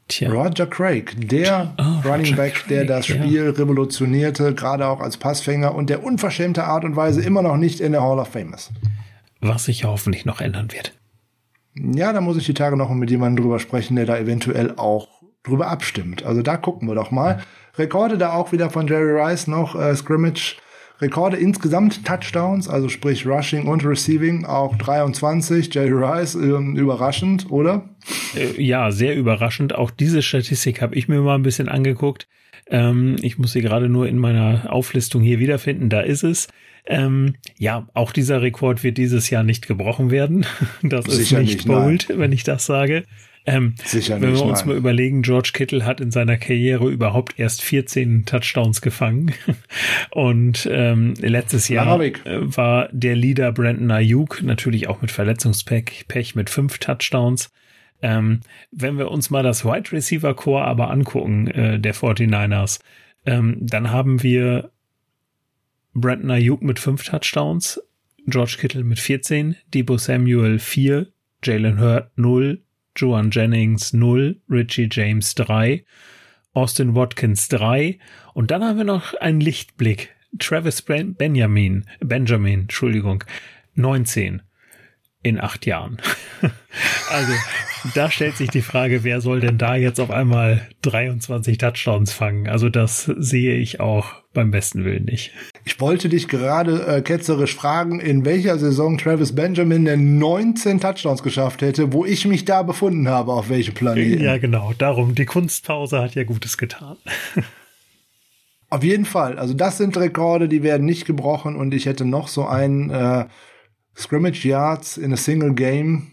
Tja. 0.10 0.32
Roger 0.32 0.66
Craig, 0.66 1.16
der 1.18 1.76
oh, 1.78 2.08
Running 2.08 2.36
Back, 2.36 2.56
Craig, 2.56 2.68
der 2.68 2.86
das 2.86 3.06
Spiel 3.06 3.46
ja. 3.46 3.52
revolutionierte, 3.52 4.56
gerade 4.56 4.88
auch 4.88 5.02
als 5.02 5.18
Passfänger 5.18 5.76
und 5.76 5.90
der 5.90 6.04
unverschämte 6.04 6.64
Art 6.64 6.84
und 6.84 6.96
Weise 6.96 7.22
immer 7.22 7.44
noch 7.44 7.58
nicht 7.58 7.80
in 7.80 7.92
der 7.92 8.02
Hall 8.02 8.18
of 8.18 8.30
Fame 8.30 8.54
ist. 8.54 8.72
Was 9.40 9.66
sich 9.66 9.86
hoffentlich 9.86 10.26
noch 10.26 10.42
ändern 10.42 10.72
wird. 10.72 10.94
Ja, 11.76 12.12
da 12.12 12.22
muss 12.22 12.38
ich 12.38 12.46
die 12.46 12.56
Tage 12.56 12.76
noch 12.76 12.90
mit 12.90 13.12
jemandem 13.12 13.44
drüber 13.44 13.60
sprechen, 13.60 13.96
der 13.96 14.08
da 14.08 14.18
eventuell 14.18 14.74
auch 14.78 15.19
drüber 15.44 15.68
abstimmt. 15.68 16.24
Also 16.24 16.42
da 16.42 16.58
gucken 16.58 16.88
wir 16.88 16.96
doch 16.96 17.12
mal. 17.12 17.42
Rekorde 17.78 18.18
da 18.18 18.34
auch 18.34 18.52
wieder 18.52 18.70
von 18.70 18.88
Jerry 18.88 19.20
Rice 19.20 19.48
noch, 19.48 19.76
äh, 19.76 19.96
Scrimmage. 19.96 20.58
Rekorde 21.02 21.38
insgesamt 21.38 22.06
Touchdowns, 22.06 22.68
also 22.68 22.90
sprich 22.90 23.26
Rushing 23.26 23.68
und 23.68 23.86
Receiving, 23.86 24.44
auch 24.46 24.76
23. 24.76 25.74
Jerry 25.74 25.94
Rice, 25.94 26.36
äh, 26.36 26.78
überraschend, 26.78 27.50
oder? 27.50 27.88
Äh, 28.36 28.62
ja, 28.62 28.92
sehr 28.92 29.16
überraschend. 29.16 29.74
Auch 29.74 29.92
diese 29.92 30.22
Statistik 30.22 30.82
habe 30.82 30.96
ich 30.96 31.08
mir 31.08 31.22
mal 31.22 31.36
ein 31.36 31.44
bisschen 31.44 31.70
angeguckt. 31.70 32.28
Ähm, 32.70 33.16
ich 33.22 33.38
muss 33.38 33.54
sie 33.54 33.62
gerade 33.62 33.88
nur 33.88 34.08
in 34.08 34.18
meiner 34.18 34.74
Auflistung 34.74 35.22
hier 35.22 35.40
wiederfinden. 35.40 35.90
Da 35.90 36.02
ist 36.02 36.24
es. 36.24 36.50
Ähm, 36.86 37.36
ja, 37.58 37.88
auch 37.94 38.12
dieser 38.12 38.42
Rekord 38.42 38.84
wird 38.84 38.98
dieses 38.98 39.30
Jahr 39.30 39.44
nicht 39.44 39.68
gebrochen 39.68 40.12
werden. 40.12 40.46
Das 40.84 41.06
Sicher 41.06 41.40
ist 41.40 41.46
nicht, 41.48 41.54
nicht 41.56 41.68
bold, 41.68 42.08
nein. 42.10 42.20
wenn 42.20 42.32
ich 42.32 42.44
das 42.44 42.66
sage. 42.66 43.06
Ähm, 43.46 43.76
Sicher 43.84 44.22
wenn 44.22 44.34
wir 44.34 44.44
uns 44.44 44.60
nein. 44.60 44.70
mal 44.70 44.78
überlegen, 44.78 45.22
George 45.22 45.52
Kittle 45.54 45.86
hat 45.86 46.02
in 46.02 46.12
seiner 46.12 46.38
Karriere 46.38 46.90
überhaupt 46.90 47.40
erst 47.40 47.62
14 47.62 48.26
Touchdowns 48.26 48.82
gefangen. 48.82 49.34
Und 50.12 50.68
ähm, 50.72 51.14
letztes 51.20 51.68
Jahr 51.70 52.00
äh, 52.00 52.14
war 52.26 52.90
der 52.92 53.16
Leader 53.16 53.52
Brandon 53.52 53.92
Ayuk, 53.92 54.44
natürlich 54.44 54.88
auch 54.88 55.02
mit 55.02 55.12
Verletzungspech, 55.12 56.06
Pech 56.08 56.36
mit 56.36 56.50
fünf 56.50 56.78
Touchdowns. 56.80 57.52
Ähm, 58.02 58.42
wenn 58.72 58.98
wir 58.98 59.12
uns 59.12 59.30
mal 59.30 59.44
das 59.44 59.66
Wide 59.66 59.92
Receiver 59.92 60.34
Core 60.34 60.64
aber 60.66 60.90
angucken, 60.90 61.48
äh, 61.48 61.80
der 61.80 61.96
49ers, 61.96 62.80
ähm, 63.26 63.58
dann 63.60 63.92
haben 63.92 64.24
wir 64.24 64.72
Brandon 65.94 66.32
Ayuk 66.32 66.62
mit 66.62 66.80
fünf 66.80 67.04
Touchdowns, 67.04 67.82
George 68.28 68.58
Kittle 68.60 68.84
mit 68.84 69.00
14, 69.00 69.56
Debo 69.74 69.98
Samuel 69.98 70.60
4, 70.60 71.08
Jalen 71.44 71.80
Hurt 71.80 72.12
0, 72.18 72.62
Joan 72.96 73.32
Jennings 73.32 73.94
0, 73.94 74.42
Richie 74.50 74.90
James 74.92 75.36
3, 75.36 75.86
Austin 76.54 76.96
Watkins 76.96 77.48
3 77.50 78.00
und 78.34 78.52
dann 78.52 78.64
haben 78.64 78.78
wir 78.78 78.86
noch 78.86 79.14
einen 79.16 79.42
Lichtblick. 79.42 80.16
Travis 80.38 80.82
Benjamin, 80.84 81.86
Benjamin, 82.00 82.62
Entschuldigung, 82.62 83.24
19 83.76 84.42
in 85.22 85.40
acht 85.40 85.66
Jahren. 85.66 85.98
also 87.10 87.34
da 87.94 88.10
stellt 88.10 88.38
sich 88.38 88.50
die 88.50 88.62
Frage, 88.62 89.04
wer 89.04 89.22
soll 89.22 89.42
denn 89.42 89.58
da 89.58 89.76
jetzt 89.76 90.00
auf 90.00 90.12
einmal 90.12 90.68
23 90.82 91.58
Touchdowns 91.58 92.14
fangen? 92.14 92.48
Also 92.48 92.70
das 92.70 93.04
sehe 93.18 93.56
ich 93.56 93.80
auch 93.80 94.16
beim 94.34 94.52
besten 94.52 94.86
Willen 94.86 95.06
nicht. 95.06 95.32
Ich 95.66 95.82
wollte 95.82 96.08
dich 96.08 96.28
gerade 96.28 96.86
äh, 96.86 97.02
ketzerisch 97.02 97.56
fragen, 97.56 98.00
in 98.00 98.26
welcher 98.26 98.58
Saison 98.58 98.98
Travis 98.98 99.36
Benjamin 99.36 99.86
denn 99.86 100.20
19 100.20 100.80
Touchdowns 100.80 101.24
geschafft 101.24 101.62
hätte, 101.62 101.92
wo 101.92 102.06
ich 102.06 102.26
mich 102.26 102.46
da 102.46 102.64
befunden 102.64 103.10
habe, 103.10 103.34
auf 103.34 103.50
welchem 103.50 103.74
Planeten. 103.74 104.24
Ja, 104.24 104.38
genau. 104.38 104.74
Darum, 104.78 105.16
die 105.16 105.26
Kunstpause 105.26 106.00
hat 106.00 106.16
ja 106.16 106.24
Gutes 106.24 106.58
getan. 106.58 106.98
auf 108.70 108.84
jeden 108.84 109.06
Fall. 109.06 109.38
Also 109.38 109.54
das 109.54 109.78
sind 109.78 109.98
Rekorde, 109.98 110.48
die 110.48 110.64
werden 110.64 110.86
nicht 110.86 111.06
gebrochen 111.06 111.56
und 111.56 111.74
ich 111.74 111.88
hätte 111.88 112.06
noch 112.06 112.28
so 112.28 112.46
einen 112.46 112.90
äh, 112.92 113.26
Scrimmage 114.00 114.46
Yards 114.46 114.98
in 114.98 115.12
a 115.12 115.18
Single 115.18 115.54
Game. 115.54 116.12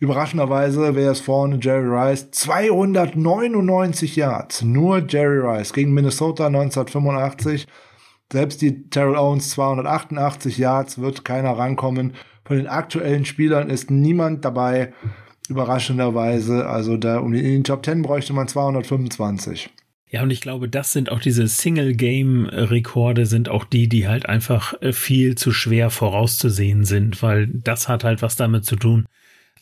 Überraschenderweise 0.00 0.94
wäre 0.94 1.12
es 1.12 1.20
vorne 1.20 1.58
Jerry 1.60 1.86
Rice. 1.86 2.30
299 2.30 4.16
Yards. 4.16 4.62
Nur 4.62 5.04
Jerry 5.06 5.38
Rice 5.38 5.74
gegen 5.74 5.92
Minnesota 5.92 6.46
1985. 6.46 7.66
Selbst 8.32 8.62
die 8.62 8.88
Terrell 8.88 9.16
Owens 9.16 9.50
288 9.50 10.56
Yards 10.56 10.98
wird 10.98 11.26
keiner 11.26 11.50
rankommen. 11.58 12.14
Von 12.46 12.56
den 12.56 12.66
aktuellen 12.66 13.26
Spielern 13.26 13.68
ist 13.68 13.90
niemand 13.90 14.44
dabei. 14.44 14.94
Überraschenderweise. 15.50 16.66
Also 16.66 16.96
da 16.96 17.18
um 17.18 17.34
in 17.34 17.44
den 17.44 17.64
Top 17.64 17.84
10 17.84 18.00
bräuchte 18.00 18.32
man 18.32 18.48
225. 18.48 19.68
Ja, 20.14 20.22
und 20.22 20.30
ich 20.30 20.40
glaube, 20.40 20.68
das 20.68 20.92
sind 20.92 21.10
auch 21.10 21.18
diese 21.18 21.48
Single-Game-Rekorde, 21.48 23.26
sind 23.26 23.48
auch 23.48 23.64
die, 23.64 23.88
die 23.88 24.06
halt 24.06 24.28
einfach 24.28 24.80
äh, 24.80 24.92
viel 24.92 25.34
zu 25.34 25.50
schwer 25.50 25.90
vorauszusehen 25.90 26.84
sind, 26.84 27.20
weil 27.20 27.48
das 27.48 27.88
hat 27.88 28.04
halt 28.04 28.22
was 28.22 28.36
damit 28.36 28.64
zu 28.64 28.76
tun. 28.76 29.08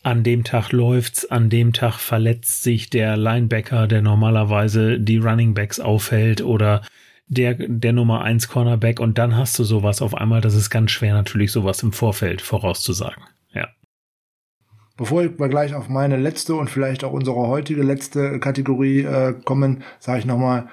An 0.03 0.21
dem 0.21 0.43
Tag 0.43 0.71
läuft's, 0.71 1.25
an 1.25 1.49
dem 1.49 1.73
Tag 1.73 1.97
verletzt 1.97 2.61
sich 2.61 2.91
der 2.91 3.17
Linebacker, 3.17 3.87
der 3.87 4.03
normalerweise 4.03 4.99
die 4.99 5.17
Running 5.17 5.55
Backs 5.55 5.79
aufhält 5.79 6.41
oder 6.43 6.83
der, 7.25 7.55
der 7.55 7.93
Nummer 7.93 8.21
eins 8.21 8.47
Cornerback 8.47 8.99
und 8.99 9.17
dann 9.17 9.35
hast 9.35 9.57
du 9.57 9.63
sowas 9.63 10.03
auf 10.03 10.13
einmal, 10.13 10.41
das 10.41 10.53
ist 10.53 10.69
ganz 10.69 10.91
schwer 10.91 11.15
natürlich 11.15 11.51
sowas 11.51 11.81
im 11.81 11.93
Vorfeld 11.93 12.43
vorauszusagen. 12.43 13.23
Bevor 14.95 15.23
wir 15.23 15.49
gleich 15.49 15.73
auf 15.73 15.89
meine 15.89 16.17
letzte 16.17 16.53
und 16.53 16.69
vielleicht 16.69 17.03
auch 17.03 17.13
unsere 17.13 17.47
heutige 17.47 17.81
letzte 17.81 18.39
Kategorie 18.39 19.01
äh, 19.01 19.33
kommen, 19.43 19.83
sage 19.99 20.19
ich 20.19 20.25
nochmal, 20.25 20.67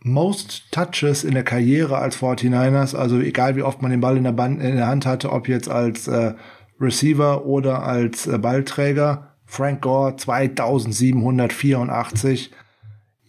Most 0.00 0.70
Touches 0.70 1.24
in 1.24 1.32
der 1.32 1.44
Karriere 1.44 1.96
als 1.96 2.18
49ers, 2.18 2.94
also 2.94 3.20
egal 3.20 3.56
wie 3.56 3.62
oft 3.62 3.80
man 3.80 3.90
den 3.90 4.02
Ball 4.02 4.18
in 4.18 4.24
der, 4.24 4.32
Band, 4.32 4.60
in 4.60 4.76
der 4.76 4.86
Hand 4.86 5.06
hatte, 5.06 5.32
ob 5.32 5.48
jetzt 5.48 5.70
als 5.70 6.08
äh, 6.08 6.34
Receiver 6.78 7.46
oder 7.46 7.84
als 7.84 8.26
äh, 8.26 8.36
Ballträger. 8.36 9.30
Frank 9.46 9.80
Gore 9.80 10.16
2784. 10.16 12.50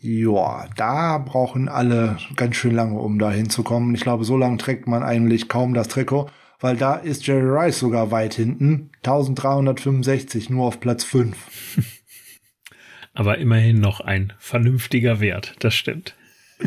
Ja, 0.02 0.66
da 0.76 1.18
brauchen 1.18 1.70
alle 1.70 2.18
ganz 2.36 2.58
schön 2.58 2.76
lange, 2.76 3.00
um 3.00 3.20
da 3.20 3.32
hinzukommen. 3.32 3.96
Ich 3.96 4.02
glaube, 4.02 4.26
so 4.26 4.36
lange 4.36 4.58
trägt 4.58 4.86
man 4.88 5.02
eigentlich 5.02 5.48
kaum 5.48 5.74
das 5.74 5.88
Trikot 5.88 6.30
weil 6.66 6.78
da 6.78 6.96
ist 6.96 7.28
Jerry 7.28 7.48
Rice 7.48 7.78
sogar 7.78 8.10
weit 8.10 8.34
hinten. 8.34 8.90
1365, 9.04 10.50
nur 10.50 10.66
auf 10.66 10.80
Platz 10.80 11.04
5. 11.04 11.38
aber 13.14 13.38
immerhin 13.38 13.80
noch 13.80 14.00
ein 14.00 14.34
vernünftiger 14.40 15.20
Wert, 15.20 15.54
das 15.60 15.76
stimmt. 15.76 16.16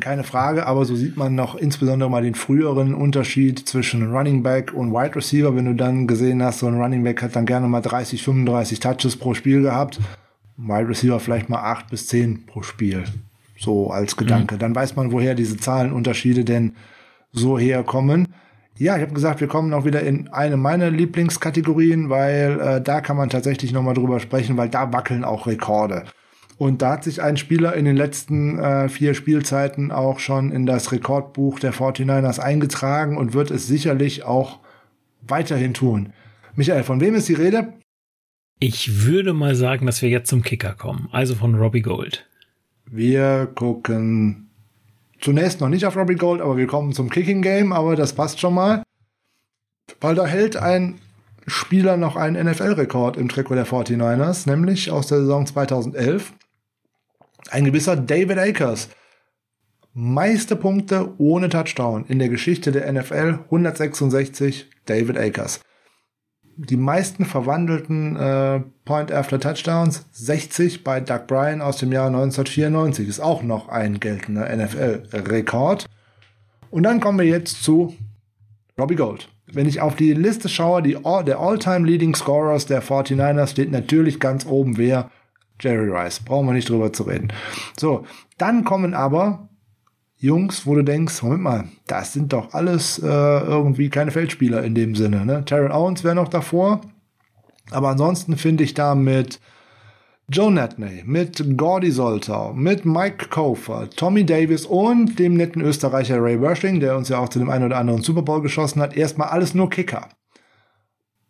Keine 0.00 0.22
Frage, 0.22 0.66
aber 0.66 0.84
so 0.84 0.94
sieht 0.94 1.16
man 1.16 1.34
noch 1.34 1.56
insbesondere 1.56 2.08
mal 2.08 2.22
den 2.22 2.36
früheren 2.36 2.94
Unterschied 2.94 3.58
zwischen 3.68 4.14
Running 4.14 4.44
Back 4.44 4.72
und 4.72 4.92
Wide 4.92 5.16
Receiver. 5.16 5.56
Wenn 5.56 5.64
du 5.64 5.74
dann 5.74 6.06
gesehen 6.06 6.44
hast, 6.44 6.60
so 6.60 6.68
ein 6.68 6.80
Running 6.80 7.02
Back 7.02 7.20
hat 7.20 7.34
dann 7.34 7.44
gerne 7.44 7.66
mal 7.66 7.80
30, 7.80 8.22
35 8.22 8.78
Touches 8.78 9.16
pro 9.16 9.34
Spiel 9.34 9.62
gehabt. 9.62 9.98
Wide 10.56 10.88
Receiver 10.88 11.18
vielleicht 11.18 11.48
mal 11.48 11.58
8 11.72 11.90
bis 11.90 12.06
10 12.06 12.46
pro 12.46 12.62
Spiel. 12.62 13.02
So 13.58 13.90
als 13.90 14.16
Gedanke. 14.16 14.54
Mhm. 14.54 14.58
Dann 14.60 14.74
weiß 14.76 14.94
man, 14.94 15.10
woher 15.10 15.34
diese 15.34 15.56
Zahlenunterschiede 15.56 16.44
denn 16.44 16.76
so 17.32 17.58
herkommen. 17.58 18.28
Ja, 18.78 18.94
ich 18.94 19.02
habe 19.02 19.12
gesagt, 19.12 19.40
wir 19.40 19.48
kommen 19.48 19.70
noch 19.70 19.84
wieder 19.84 20.02
in 20.02 20.28
eine 20.28 20.56
meiner 20.56 20.88
Lieblingskategorien, 20.88 22.10
weil 22.10 22.60
äh, 22.60 22.80
da 22.80 23.00
kann 23.00 23.16
man 23.16 23.28
tatsächlich 23.28 23.72
nochmal 23.72 23.94
drüber 23.94 24.20
sprechen, 24.20 24.56
weil 24.56 24.68
da 24.68 24.92
wackeln 24.92 25.24
auch 25.24 25.48
Rekorde. 25.48 26.04
Und 26.58 26.80
da 26.80 26.92
hat 26.92 27.04
sich 27.04 27.20
ein 27.20 27.36
Spieler 27.36 27.74
in 27.74 27.84
den 27.84 27.96
letzten 27.96 28.58
äh, 28.58 28.88
vier 28.88 29.14
Spielzeiten 29.14 29.90
auch 29.90 30.20
schon 30.20 30.52
in 30.52 30.64
das 30.64 30.92
Rekordbuch 30.92 31.58
der 31.58 31.72
49ers 31.72 32.38
eingetragen 32.38 33.16
und 33.16 33.34
wird 33.34 33.50
es 33.50 33.66
sicherlich 33.66 34.24
auch 34.24 34.60
weiterhin 35.26 35.74
tun. 35.74 36.12
Michael, 36.54 36.84
von 36.84 37.00
wem 37.00 37.16
ist 37.16 37.28
die 37.28 37.34
Rede? 37.34 37.72
Ich 38.60 39.04
würde 39.06 39.32
mal 39.32 39.56
sagen, 39.56 39.86
dass 39.86 40.02
wir 40.02 40.08
jetzt 40.08 40.28
zum 40.28 40.42
Kicker 40.42 40.74
kommen, 40.74 41.08
also 41.10 41.34
von 41.34 41.56
Robbie 41.56 41.82
Gold. 41.82 42.28
Wir 42.86 43.48
gucken 43.54 44.47
zunächst 45.20 45.60
noch 45.60 45.68
nicht 45.68 45.86
auf 45.86 45.96
Robbie 45.96 46.14
Gold, 46.14 46.40
aber 46.40 46.56
wir 46.56 46.66
kommen 46.66 46.92
zum 46.92 47.10
Kicking 47.10 47.42
Game, 47.42 47.72
aber 47.72 47.96
das 47.96 48.12
passt 48.12 48.40
schon 48.40 48.54
mal. 48.54 48.82
Weil 50.00 50.14
da 50.14 50.26
hält 50.26 50.56
ein 50.56 51.00
Spieler 51.46 51.96
noch 51.96 52.16
einen 52.16 52.46
NFL-Rekord 52.46 53.16
im 53.16 53.28
Trikot 53.28 53.54
der 53.54 53.66
49ers, 53.66 54.48
nämlich 54.48 54.90
aus 54.90 55.06
der 55.06 55.20
Saison 55.20 55.46
2011. 55.46 56.32
Ein 57.50 57.64
gewisser 57.64 57.96
David 57.96 58.38
Akers. 58.38 58.90
Meiste 59.94 60.54
Punkte 60.54 61.14
ohne 61.18 61.48
Touchdown 61.48 62.04
in 62.06 62.18
der 62.18 62.28
Geschichte 62.28 62.70
der 62.70 62.92
NFL 62.92 63.40
166 63.50 64.70
David 64.84 65.16
Akers 65.16 65.60
die 66.58 66.76
meisten 66.76 67.24
verwandelten 67.24 68.16
äh, 68.16 68.60
Point-After-Touchdowns, 68.84 70.06
60 70.10 70.82
bei 70.82 71.00
Doug 71.00 71.28
Bryan 71.28 71.62
aus 71.62 71.76
dem 71.76 71.92
Jahr 71.92 72.08
1994, 72.08 73.08
ist 73.08 73.20
auch 73.20 73.44
noch 73.44 73.68
ein 73.68 74.00
geltender 74.00 74.54
NFL-Rekord. 74.54 75.86
Und 76.70 76.82
dann 76.82 77.00
kommen 77.00 77.18
wir 77.20 77.26
jetzt 77.26 77.62
zu 77.62 77.94
Robbie 78.76 78.96
Gold. 78.96 79.28
Wenn 79.46 79.68
ich 79.68 79.80
auf 79.80 79.94
die 79.94 80.12
Liste 80.12 80.48
schaue, 80.48 80.82
die 80.82 80.98
der 81.26 81.38
All-Time 81.38 81.86
Leading 81.86 82.14
Scorers 82.16 82.66
der 82.66 82.82
49ers 82.82 83.46
steht 83.48 83.70
natürlich 83.70 84.18
ganz 84.18 84.44
oben 84.44 84.76
wer? 84.76 85.10
Jerry 85.60 85.88
Rice. 85.90 86.20
Brauchen 86.20 86.46
wir 86.46 86.52
nicht 86.52 86.68
drüber 86.68 86.92
zu 86.92 87.04
reden. 87.04 87.32
So, 87.78 88.04
dann 88.36 88.64
kommen 88.64 88.94
aber 88.94 89.47
Jungs, 90.20 90.66
wo 90.66 90.74
du 90.74 90.82
denkst, 90.82 91.22
Moment 91.22 91.42
mal, 91.42 91.64
das 91.86 92.12
sind 92.12 92.32
doch 92.32 92.52
alles 92.52 92.98
äh, 92.98 93.06
irgendwie 93.06 93.88
keine 93.88 94.10
Feldspieler 94.10 94.64
in 94.64 94.74
dem 94.74 94.94
Sinne. 94.96 95.24
Ne? 95.24 95.44
Terrell 95.44 95.70
Owens 95.70 96.02
wäre 96.02 96.16
noch 96.16 96.28
davor. 96.28 96.80
Aber 97.70 97.88
ansonsten 97.88 98.36
finde 98.36 98.64
ich 98.64 98.74
da 98.74 98.94
mit 98.94 99.40
Joe 100.30 100.50
Natney, 100.50 101.04
mit 101.06 101.56
Gordy 101.56 101.90
Soltau, 101.90 102.52
mit 102.52 102.84
Mike 102.84 103.28
Kofer, 103.28 103.88
Tommy 103.90 104.26
Davis 104.26 104.66
und 104.66 105.18
dem 105.18 105.34
netten 105.34 105.62
Österreicher 105.62 106.22
Ray 106.22 106.40
Wershing, 106.40 106.80
der 106.80 106.96
uns 106.96 107.08
ja 107.08 107.18
auch 107.18 107.28
zu 107.28 107.38
dem 107.38 107.48
einen 107.48 107.64
oder 107.64 107.78
anderen 107.78 108.02
Super 108.02 108.22
Bowl 108.22 108.42
geschossen 108.42 108.82
hat, 108.82 108.96
erstmal 108.96 109.28
alles 109.28 109.54
nur 109.54 109.70
Kicker. 109.70 110.08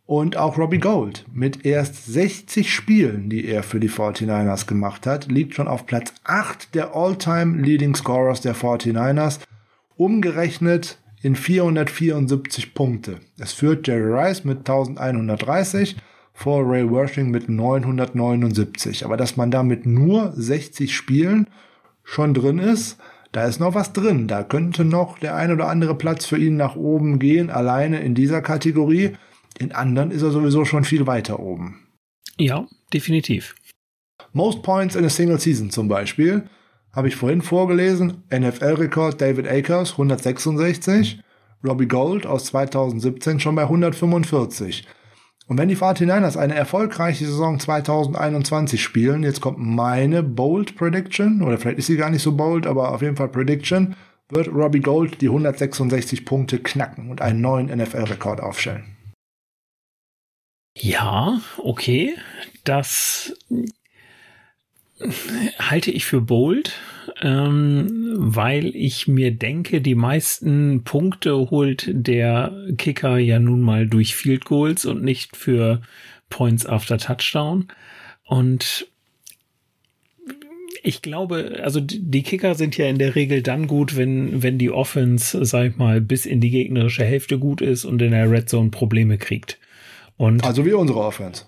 Und 0.09 0.39
auch 0.39 0.57
Robbie 0.57 0.79
Gold 0.79 1.27
mit 1.35 1.67
erst 1.67 2.07
60 2.07 2.73
Spielen, 2.73 3.29
die 3.29 3.45
er 3.45 3.63
für 3.63 3.79
die 3.79 3.91
49ers 3.91 4.67
gemacht 4.67 5.07
hat, 5.07 5.31
liegt 5.31 5.55
schon 5.55 5.69
auf 5.69 5.85
Platz 5.85 6.15
8 6.25 6.75
der 6.75 6.97
All-Time 6.97 7.61
Leading 7.61 7.95
Scorers 7.95 8.41
der 8.41 8.57
49ers, 8.57 9.41
umgerechnet 9.97 10.97
in 11.21 11.37
474 11.37 12.73
Punkte. 12.73 13.21
Es 13.39 13.53
führt 13.53 13.87
Jerry 13.87 14.11
Rice 14.11 14.45
mit 14.45 14.61
1130 14.61 15.97
vor 16.33 16.67
Ray 16.67 16.89
Worthing 16.89 17.31
mit 17.31 17.51
979. 17.51 19.05
Aber 19.05 19.19
dass 19.19 19.37
man 19.37 19.51
da 19.51 19.63
mit 19.63 19.85
nur 19.85 20.33
60 20.35 20.97
Spielen 20.97 21.49
schon 22.03 22.33
drin 22.33 22.59
ist, 22.59 22.97
da 23.33 23.45
ist 23.45 23.61
noch 23.61 23.75
was 23.75 23.93
drin. 23.93 24.27
Da 24.27 24.43
könnte 24.43 24.87
noch 24.87 25.19
der 25.19 25.37
ein 25.37 25.53
oder 25.53 25.69
andere 25.69 25.95
Platz 25.95 26.25
für 26.25 26.39
ihn 26.39 26.57
nach 26.57 26.77
oben 26.77 27.19
gehen, 27.19 27.51
alleine 27.51 28.01
in 28.01 28.15
dieser 28.15 28.41
Kategorie. 28.41 29.13
In 29.59 29.73
anderen 29.73 30.11
ist 30.11 30.23
er 30.23 30.31
sowieso 30.31 30.65
schon 30.65 30.85
viel 30.85 31.07
weiter 31.07 31.41
oben. 31.41 31.89
Ja, 32.39 32.67
definitiv. 32.93 33.55
Most 34.33 34.63
Points 34.63 34.95
in 34.95 35.05
a 35.05 35.09
Single 35.09 35.41
Season 35.41 35.71
zum 35.71 35.89
Beispiel. 35.89 36.45
Habe 36.93 37.09
ich 37.09 37.17
vorhin 37.17 37.43
vorgelesen. 37.43 38.23
NFL-Rekord 38.33 39.21
David 39.21 39.49
Akers 39.49 39.93
166. 39.93 41.21
Robbie 41.67 41.89
Gold 41.89 42.27
aus 42.27 42.45
2017 42.47 43.41
schon 43.41 43.57
bei 43.57 43.63
145. 43.63 44.87
Und 45.49 45.59
wenn 45.59 45.69
die 45.69 45.77
49ers 45.77 46.37
eine 46.37 46.55
erfolgreiche 46.55 47.25
Saison 47.25 47.59
2021 47.59 48.83
spielen, 48.83 49.23
jetzt 49.23 49.41
kommt 49.41 49.59
meine 49.59 50.23
Bold 50.23 50.77
Prediction, 50.77 51.43
oder 51.43 51.57
vielleicht 51.59 51.79
ist 51.79 51.87
sie 51.87 51.97
gar 51.97 52.11
nicht 52.11 52.23
so 52.23 52.37
bold, 52.37 52.67
aber 52.67 52.93
auf 52.93 53.01
jeden 53.01 53.17
Fall 53.17 53.29
Prediction, 53.29 53.97
wird 54.29 54.49
Robbie 54.49 54.81
Gold 54.81 55.23
die 55.23 55.29
166 55.29 56.27
Punkte 56.27 56.59
knacken 56.59 57.11
und 57.11 57.23
einen 57.23 57.41
neuen 57.41 57.67
NFL-Rekord 57.67 58.41
aufstellen. 58.41 58.98
Ja, 60.81 61.41
okay. 61.59 62.15
Das 62.65 63.37
halte 65.59 65.91
ich 65.91 66.05
für 66.05 66.21
bold, 66.21 66.73
ähm, 67.21 68.15
weil 68.15 68.75
ich 68.75 69.09
mir 69.09 69.31
denke, 69.33 69.81
die 69.81 69.95
meisten 69.95 70.85
Punkte 70.85 71.51
holt 71.51 71.89
der 71.89 72.53
Kicker 72.77 73.19
ja 73.19 73.39
nun 73.39 73.61
mal 73.61 73.87
durch 73.87 74.15
Field 74.15 74.45
Goals 74.45 74.85
und 74.85 75.03
nicht 75.03 75.37
für 75.37 75.83
Points 76.31 76.67
after 76.67 76.99
Touchdown. 76.99 77.69
Und 78.25 78.87
ich 80.83 81.03
glaube, 81.03 81.61
also 81.63 81.81
die 81.81 82.23
Kicker 82.23 82.55
sind 82.55 82.77
ja 82.77 82.87
in 82.87 82.99
der 82.99 83.15
Regel 83.15 83.43
dann 83.43 83.67
gut, 83.67 83.97
wenn, 83.97 84.43
wenn 84.43 84.59
die 84.59 84.71
Offense, 84.71 85.45
sag 85.45 85.71
ich 85.71 85.77
mal, 85.77 86.01
bis 86.01 86.25
in 86.25 86.41
die 86.41 86.51
gegnerische 86.51 87.05
Hälfte 87.05 87.39
gut 87.39 87.61
ist 87.61 87.85
und 87.85 88.01
in 88.01 88.13
der 88.13 88.31
Red 88.31 88.49
Zone 88.49 88.71
Probleme 88.71 89.19
kriegt. 89.19 89.59
Und 90.19 90.45
also 90.45 90.67
wie 90.67 90.75
unsere 90.75 91.01
Offense. 91.01 91.47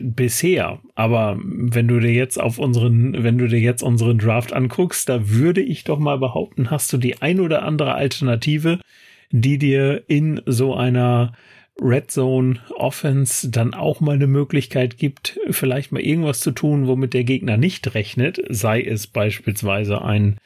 Bisher, 0.00 0.80
aber 0.94 1.38
wenn 1.40 1.88
du 1.88 2.00
dir 2.00 2.12
jetzt 2.12 2.40
auf 2.40 2.58
unseren, 2.58 3.22
wenn 3.22 3.38
du 3.38 3.46
dir 3.46 3.60
jetzt 3.60 3.82
unseren 3.82 4.18
Draft 4.18 4.52
anguckst, 4.52 5.08
da 5.08 5.28
würde 5.28 5.60
ich 5.60 5.84
doch 5.84 5.98
mal 5.98 6.18
behaupten, 6.18 6.70
hast 6.70 6.92
du 6.92 6.98
die 6.98 7.22
ein 7.22 7.40
oder 7.40 7.62
andere 7.62 7.94
Alternative, 7.94 8.80
die 9.30 9.58
dir 9.58 10.02
in 10.08 10.40
so 10.46 10.74
einer 10.74 11.32
Red 11.80 12.10
Zone 12.10 12.58
Offense 12.74 13.48
dann 13.50 13.74
auch 13.74 14.00
mal 14.00 14.16
eine 14.16 14.26
Möglichkeit 14.26 14.98
gibt, 14.98 15.38
vielleicht 15.50 15.92
mal 15.92 16.02
irgendwas 16.02 16.40
zu 16.40 16.50
tun, 16.50 16.88
womit 16.88 17.14
der 17.14 17.24
Gegner 17.24 17.56
nicht 17.56 17.94
rechnet, 17.94 18.40
sei 18.48 18.82
es 18.82 19.06
beispielsweise 19.06 20.02
ein 20.02 20.38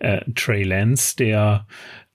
äh, 0.00 0.22
Trey 0.34 0.64
Lance, 0.64 1.16
der 1.16 1.66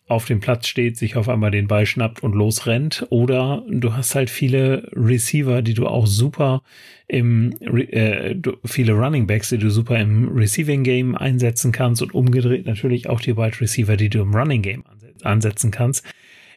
auf 0.07 0.25
dem 0.25 0.39
Platz 0.39 0.67
steht, 0.67 0.97
sich 0.97 1.15
auf 1.15 1.27
einmal 1.29 1.49
den 1.49 1.67
Ball 1.67 1.85
schnappt 1.85 2.21
und 2.21 2.35
losrennt. 2.35 3.07
Oder 3.09 3.63
du 3.67 3.93
hast 3.93 4.13
halt 4.13 4.29
viele 4.29 4.89
Receiver, 4.93 5.61
die 5.61 5.73
du 5.73 5.87
auch 5.87 6.05
super 6.05 6.61
im, 7.07 7.53
äh, 7.61 8.35
viele 8.65 8.93
Running 8.93 9.25
Backs, 9.25 9.49
die 9.49 9.57
du 9.57 9.71
super 9.71 9.99
im 9.99 10.29
Receiving 10.29 10.83
Game 10.83 11.15
einsetzen 11.15 11.71
kannst 11.71 12.01
und 12.03 12.13
umgedreht 12.13 12.65
natürlich 12.65 13.09
auch 13.09 13.19
die 13.19 13.35
Wide 13.35 13.59
Receiver, 13.59 13.97
die 13.97 14.09
du 14.09 14.21
im 14.21 14.35
Running 14.35 14.61
Game 14.61 14.83
ansetzen 15.23 15.71
kannst. 15.71 16.05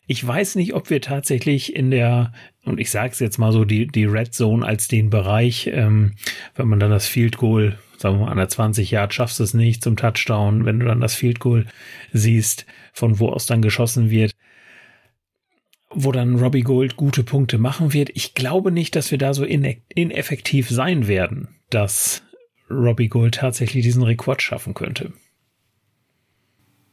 Ich 0.06 0.26
weiß 0.26 0.56
nicht, 0.56 0.72
ob 0.72 0.88
wir 0.88 1.02
tatsächlich 1.02 1.76
in 1.76 1.90
der, 1.90 2.32
und 2.64 2.80
ich 2.80 2.90
sage 2.90 3.12
es 3.12 3.18
jetzt 3.18 3.38
mal 3.38 3.52
so, 3.52 3.64
die, 3.66 3.86
die 3.86 4.06
Red 4.06 4.32
Zone 4.32 4.64
als 4.64 4.88
den 4.88 5.10
Bereich, 5.10 5.70
ähm, 5.72 6.14
wenn 6.54 6.68
man 6.68 6.80
dann 6.80 6.90
das 6.90 7.06
Field 7.06 7.36
Goal, 7.36 7.78
sagen 7.98 8.16
wir 8.16 8.24
mal, 8.24 8.30
an 8.30 8.38
der 8.38 8.48
20 8.48 8.90
Yard 8.90 9.12
schaffst 9.12 9.38
es 9.40 9.52
nicht 9.52 9.82
zum 9.82 9.96
Touchdown, 9.96 10.64
wenn 10.64 10.80
du 10.80 10.86
dann 10.86 11.02
das 11.02 11.14
Field 11.14 11.40
Goal 11.40 11.66
siehst, 12.12 12.64
von 12.98 13.18
wo 13.18 13.28
aus 13.28 13.46
dann 13.46 13.62
geschossen 13.62 14.10
wird, 14.10 14.32
wo 15.90 16.12
dann 16.12 16.36
Robbie 16.36 16.62
Gold 16.62 16.96
gute 16.96 17.22
Punkte 17.22 17.58
machen 17.58 17.92
wird. 17.92 18.10
Ich 18.14 18.34
glaube 18.34 18.70
nicht, 18.72 18.94
dass 18.94 19.10
wir 19.10 19.18
da 19.18 19.32
so 19.32 19.44
ineffektiv 19.44 20.68
sein 20.68 21.08
werden, 21.08 21.48
dass 21.70 22.22
Robbie 22.70 23.08
Gold 23.08 23.36
tatsächlich 23.36 23.82
diesen 23.84 24.02
Rekord 24.02 24.42
schaffen 24.42 24.74
könnte. 24.74 25.12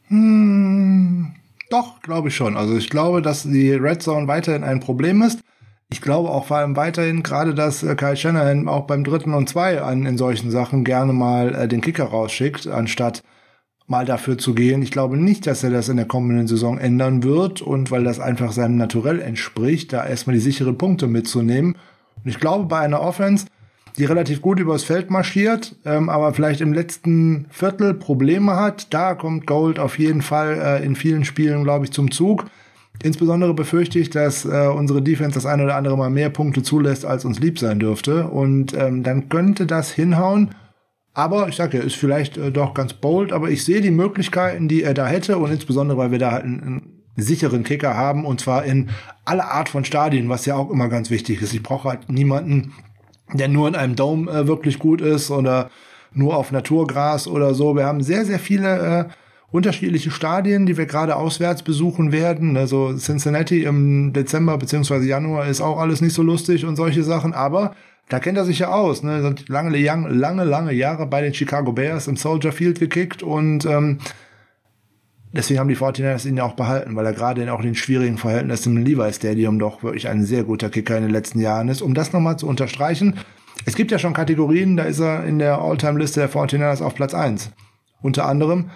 Hm, 0.08 1.34
doch, 1.68 2.00
glaube 2.00 2.28
ich 2.28 2.36
schon. 2.36 2.56
Also 2.56 2.76
ich 2.76 2.88
glaube, 2.88 3.20
dass 3.20 3.42
die 3.42 3.72
Red 3.72 4.02
Zone 4.02 4.28
weiterhin 4.28 4.64
ein 4.64 4.80
Problem 4.80 5.20
ist. 5.22 5.40
Ich 5.88 6.00
glaube 6.00 6.30
auch 6.30 6.46
vor 6.46 6.58
allem 6.58 6.76
weiterhin 6.76 7.22
gerade, 7.22 7.54
dass 7.54 7.82
äh, 7.82 7.94
Kyle 7.94 8.16
Shanahan 8.16 8.68
auch 8.68 8.86
beim 8.86 9.04
dritten 9.04 9.34
und 9.34 9.48
zwei 9.48 9.80
an 9.80 10.04
in 10.04 10.18
solchen 10.18 10.50
Sachen 10.50 10.84
gerne 10.84 11.12
mal 11.12 11.54
äh, 11.54 11.68
den 11.68 11.80
Kicker 11.80 12.04
rausschickt, 12.04 12.66
anstatt 12.66 13.22
mal 13.86 14.04
dafür 14.04 14.36
zu 14.36 14.54
gehen. 14.54 14.82
Ich 14.82 14.90
glaube 14.90 15.16
nicht, 15.16 15.46
dass 15.46 15.62
er 15.62 15.70
das 15.70 15.88
in 15.88 15.96
der 15.96 16.06
kommenden 16.06 16.48
Saison 16.48 16.78
ändern 16.78 17.22
wird 17.22 17.62
und 17.62 17.90
weil 17.90 18.04
das 18.04 18.18
einfach 18.18 18.52
seinem 18.52 18.76
Naturell 18.76 19.20
entspricht, 19.20 19.92
da 19.92 20.06
erstmal 20.06 20.34
die 20.34 20.40
sicheren 20.40 20.76
Punkte 20.76 21.06
mitzunehmen. 21.06 21.76
Und 22.24 22.30
ich 22.30 22.40
glaube, 22.40 22.64
bei 22.64 22.80
einer 22.80 23.00
Offense, 23.00 23.46
die 23.96 24.04
relativ 24.04 24.42
gut 24.42 24.58
übers 24.58 24.84
Feld 24.84 25.10
marschiert, 25.10 25.76
ähm, 25.84 26.08
aber 26.08 26.34
vielleicht 26.34 26.60
im 26.60 26.72
letzten 26.72 27.46
Viertel 27.50 27.94
Probleme 27.94 28.56
hat, 28.56 28.92
da 28.92 29.14
kommt 29.14 29.46
Gold 29.46 29.78
auf 29.78 29.98
jeden 29.98 30.22
Fall 30.22 30.60
äh, 30.60 30.84
in 30.84 30.96
vielen 30.96 31.24
Spielen, 31.24 31.62
glaube 31.62 31.84
ich, 31.84 31.92
zum 31.92 32.10
Zug. 32.10 32.46
Insbesondere 33.02 33.54
befürchte 33.54 33.98
ich, 33.98 34.10
dass 34.10 34.44
äh, 34.44 34.68
unsere 34.68 35.02
Defense 35.02 35.34
das 35.34 35.46
eine 35.46 35.64
oder 35.64 35.76
andere 35.76 35.96
mal 35.96 36.10
mehr 36.10 36.30
Punkte 36.30 36.62
zulässt, 36.62 37.04
als 37.04 37.24
uns 37.24 37.38
lieb 37.38 37.58
sein 37.58 37.78
dürfte. 37.78 38.26
Und 38.26 38.74
ähm, 38.74 39.02
dann 39.02 39.28
könnte 39.28 39.66
das 39.66 39.90
hinhauen. 39.92 40.50
Aber 41.16 41.48
ich 41.48 41.56
sage 41.56 41.78
ja, 41.78 41.82
ist 41.82 41.96
vielleicht 41.96 42.36
äh, 42.36 42.52
doch 42.52 42.74
ganz 42.74 42.92
bold, 42.92 43.32
aber 43.32 43.48
ich 43.48 43.64
sehe 43.64 43.80
die 43.80 43.90
Möglichkeiten, 43.90 44.68
die 44.68 44.82
er 44.82 44.92
da 44.92 45.06
hätte 45.06 45.38
und 45.38 45.50
insbesondere, 45.50 45.96
weil 45.96 46.10
wir 46.10 46.18
da 46.18 46.32
halt 46.32 46.44
einen, 46.44 46.62
einen 46.62 46.82
sicheren 47.16 47.64
Kicker 47.64 47.96
haben 47.96 48.26
und 48.26 48.38
zwar 48.38 48.64
in 48.66 48.90
aller 49.24 49.50
Art 49.50 49.70
von 49.70 49.86
Stadien, 49.86 50.28
was 50.28 50.44
ja 50.44 50.56
auch 50.56 50.68
immer 50.68 50.90
ganz 50.90 51.08
wichtig 51.08 51.40
ist. 51.40 51.54
Ich 51.54 51.62
brauche 51.62 51.88
halt 51.88 52.10
niemanden, 52.10 52.74
der 53.32 53.48
nur 53.48 53.66
in 53.66 53.74
einem 53.76 53.96
Dome 53.96 54.30
äh, 54.30 54.46
wirklich 54.46 54.78
gut 54.78 55.00
ist 55.00 55.30
oder 55.30 55.70
nur 56.12 56.36
auf 56.36 56.52
Naturgras 56.52 57.26
oder 57.26 57.54
so. 57.54 57.74
Wir 57.74 57.86
haben 57.86 58.02
sehr, 58.02 58.26
sehr 58.26 58.38
viele 58.38 59.08
äh, 59.08 59.12
unterschiedliche 59.50 60.10
Stadien, 60.10 60.66
die 60.66 60.76
wir 60.76 60.84
gerade 60.84 61.16
auswärts 61.16 61.62
besuchen 61.62 62.12
werden. 62.12 62.58
Also 62.58 62.92
Cincinnati 62.92 63.62
im 63.62 64.12
Dezember 64.12 64.58
beziehungsweise 64.58 65.06
Januar 65.06 65.46
ist 65.46 65.62
auch 65.62 65.78
alles 65.78 66.02
nicht 66.02 66.12
so 66.12 66.22
lustig 66.22 66.66
und 66.66 66.76
solche 66.76 67.04
Sachen, 67.04 67.32
aber 67.32 67.74
da 68.08 68.20
kennt 68.20 68.38
er 68.38 68.44
sich 68.44 68.60
ja 68.60 68.68
aus. 68.68 69.02
Ne? 69.02 69.22
Sind 69.22 69.48
lange, 69.48 69.76
lange, 69.76 70.44
lange 70.44 70.72
Jahre 70.72 71.06
bei 71.06 71.20
den 71.20 71.34
Chicago 71.34 71.72
Bears 71.72 72.06
im 72.06 72.16
Soldier 72.16 72.52
Field 72.52 72.78
gekickt 72.78 73.22
und 73.22 73.64
ähm, 73.66 73.98
deswegen 75.32 75.60
haben 75.60 75.68
die 75.68 75.76
49ers 75.76 76.26
ihn 76.26 76.36
ja 76.36 76.44
auch 76.44 76.54
behalten, 76.54 76.94
weil 76.96 77.06
er 77.06 77.12
gerade 77.12 77.42
in 77.42 77.48
auch 77.48 77.62
den 77.62 77.74
schwierigen 77.74 78.18
Verhältnissen 78.18 78.76
im 78.76 78.84
Levi 78.84 79.12
Stadium 79.12 79.58
doch 79.58 79.82
wirklich 79.82 80.08
ein 80.08 80.24
sehr 80.24 80.44
guter 80.44 80.70
Kicker 80.70 80.96
in 80.96 81.02
den 81.02 81.12
letzten 81.12 81.40
Jahren 81.40 81.68
ist. 81.68 81.82
Um 81.82 81.94
das 81.94 82.12
nochmal 82.12 82.38
zu 82.38 82.46
unterstreichen, 82.46 83.18
es 83.64 83.74
gibt 83.74 83.90
ja 83.90 83.98
schon 83.98 84.12
Kategorien, 84.12 84.76
da 84.76 84.84
ist 84.84 85.00
er 85.00 85.24
in 85.24 85.38
der 85.38 85.58
All-Time-Liste 85.58 86.20
der 86.20 86.30
49ers 86.30 86.82
auf 86.82 86.94
Platz 86.94 87.14
1. 87.14 87.50
Unter 88.02 88.26
anderem 88.26 88.70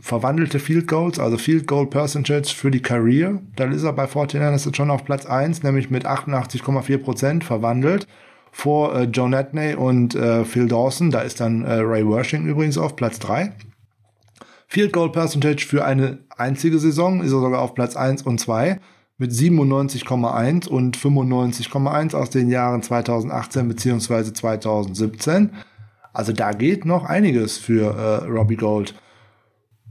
verwandelte 0.00 0.58
Field 0.58 0.86
Goals, 0.86 1.18
also 1.18 1.38
Field 1.38 1.66
Goal 1.66 1.86
Percentage 1.86 2.54
für 2.54 2.70
die 2.70 2.82
Career. 2.82 3.40
Da 3.56 3.64
ist 3.64 3.84
er 3.84 3.92
bei 3.92 4.04
49ers 4.04 4.66
jetzt 4.66 4.76
schon 4.76 4.90
auf 4.90 5.04
Platz 5.04 5.26
1, 5.26 5.62
nämlich 5.62 5.90
mit 5.90 6.06
88,4 6.06 6.98
Prozent 6.98 7.44
verwandelt. 7.44 8.06
Vor 8.56 8.94
äh, 8.94 9.02
Joe 9.02 9.28
Natney 9.28 9.74
und 9.74 10.14
äh, 10.14 10.44
Phil 10.44 10.68
Dawson. 10.68 11.10
Da 11.10 11.22
ist 11.22 11.40
dann 11.40 11.64
äh, 11.64 11.72
Ray 11.72 12.06
Worshing 12.06 12.46
übrigens 12.46 12.78
auf 12.78 12.94
Platz 12.94 13.18
3. 13.18 13.52
Field 14.68 14.92
Goal 14.92 15.10
Percentage 15.10 15.66
für 15.66 15.84
eine 15.84 16.18
einzige 16.36 16.78
Saison 16.78 17.20
ist 17.20 17.32
er 17.32 17.40
sogar 17.40 17.60
auf 17.60 17.74
Platz 17.74 17.96
1 17.96 18.22
und 18.22 18.38
2 18.38 18.78
mit 19.18 19.32
97,1 19.32 20.68
und 20.68 20.96
95,1 20.96 22.14
aus 22.14 22.30
den 22.30 22.48
Jahren 22.48 22.80
2018 22.80 23.66
beziehungsweise 23.66 24.32
2017. 24.32 25.50
Also 26.12 26.32
da 26.32 26.52
geht 26.52 26.84
noch 26.84 27.04
einiges 27.04 27.58
für 27.58 27.92
äh, 27.96 28.30
Robbie 28.30 28.56
Gold. 28.56 28.94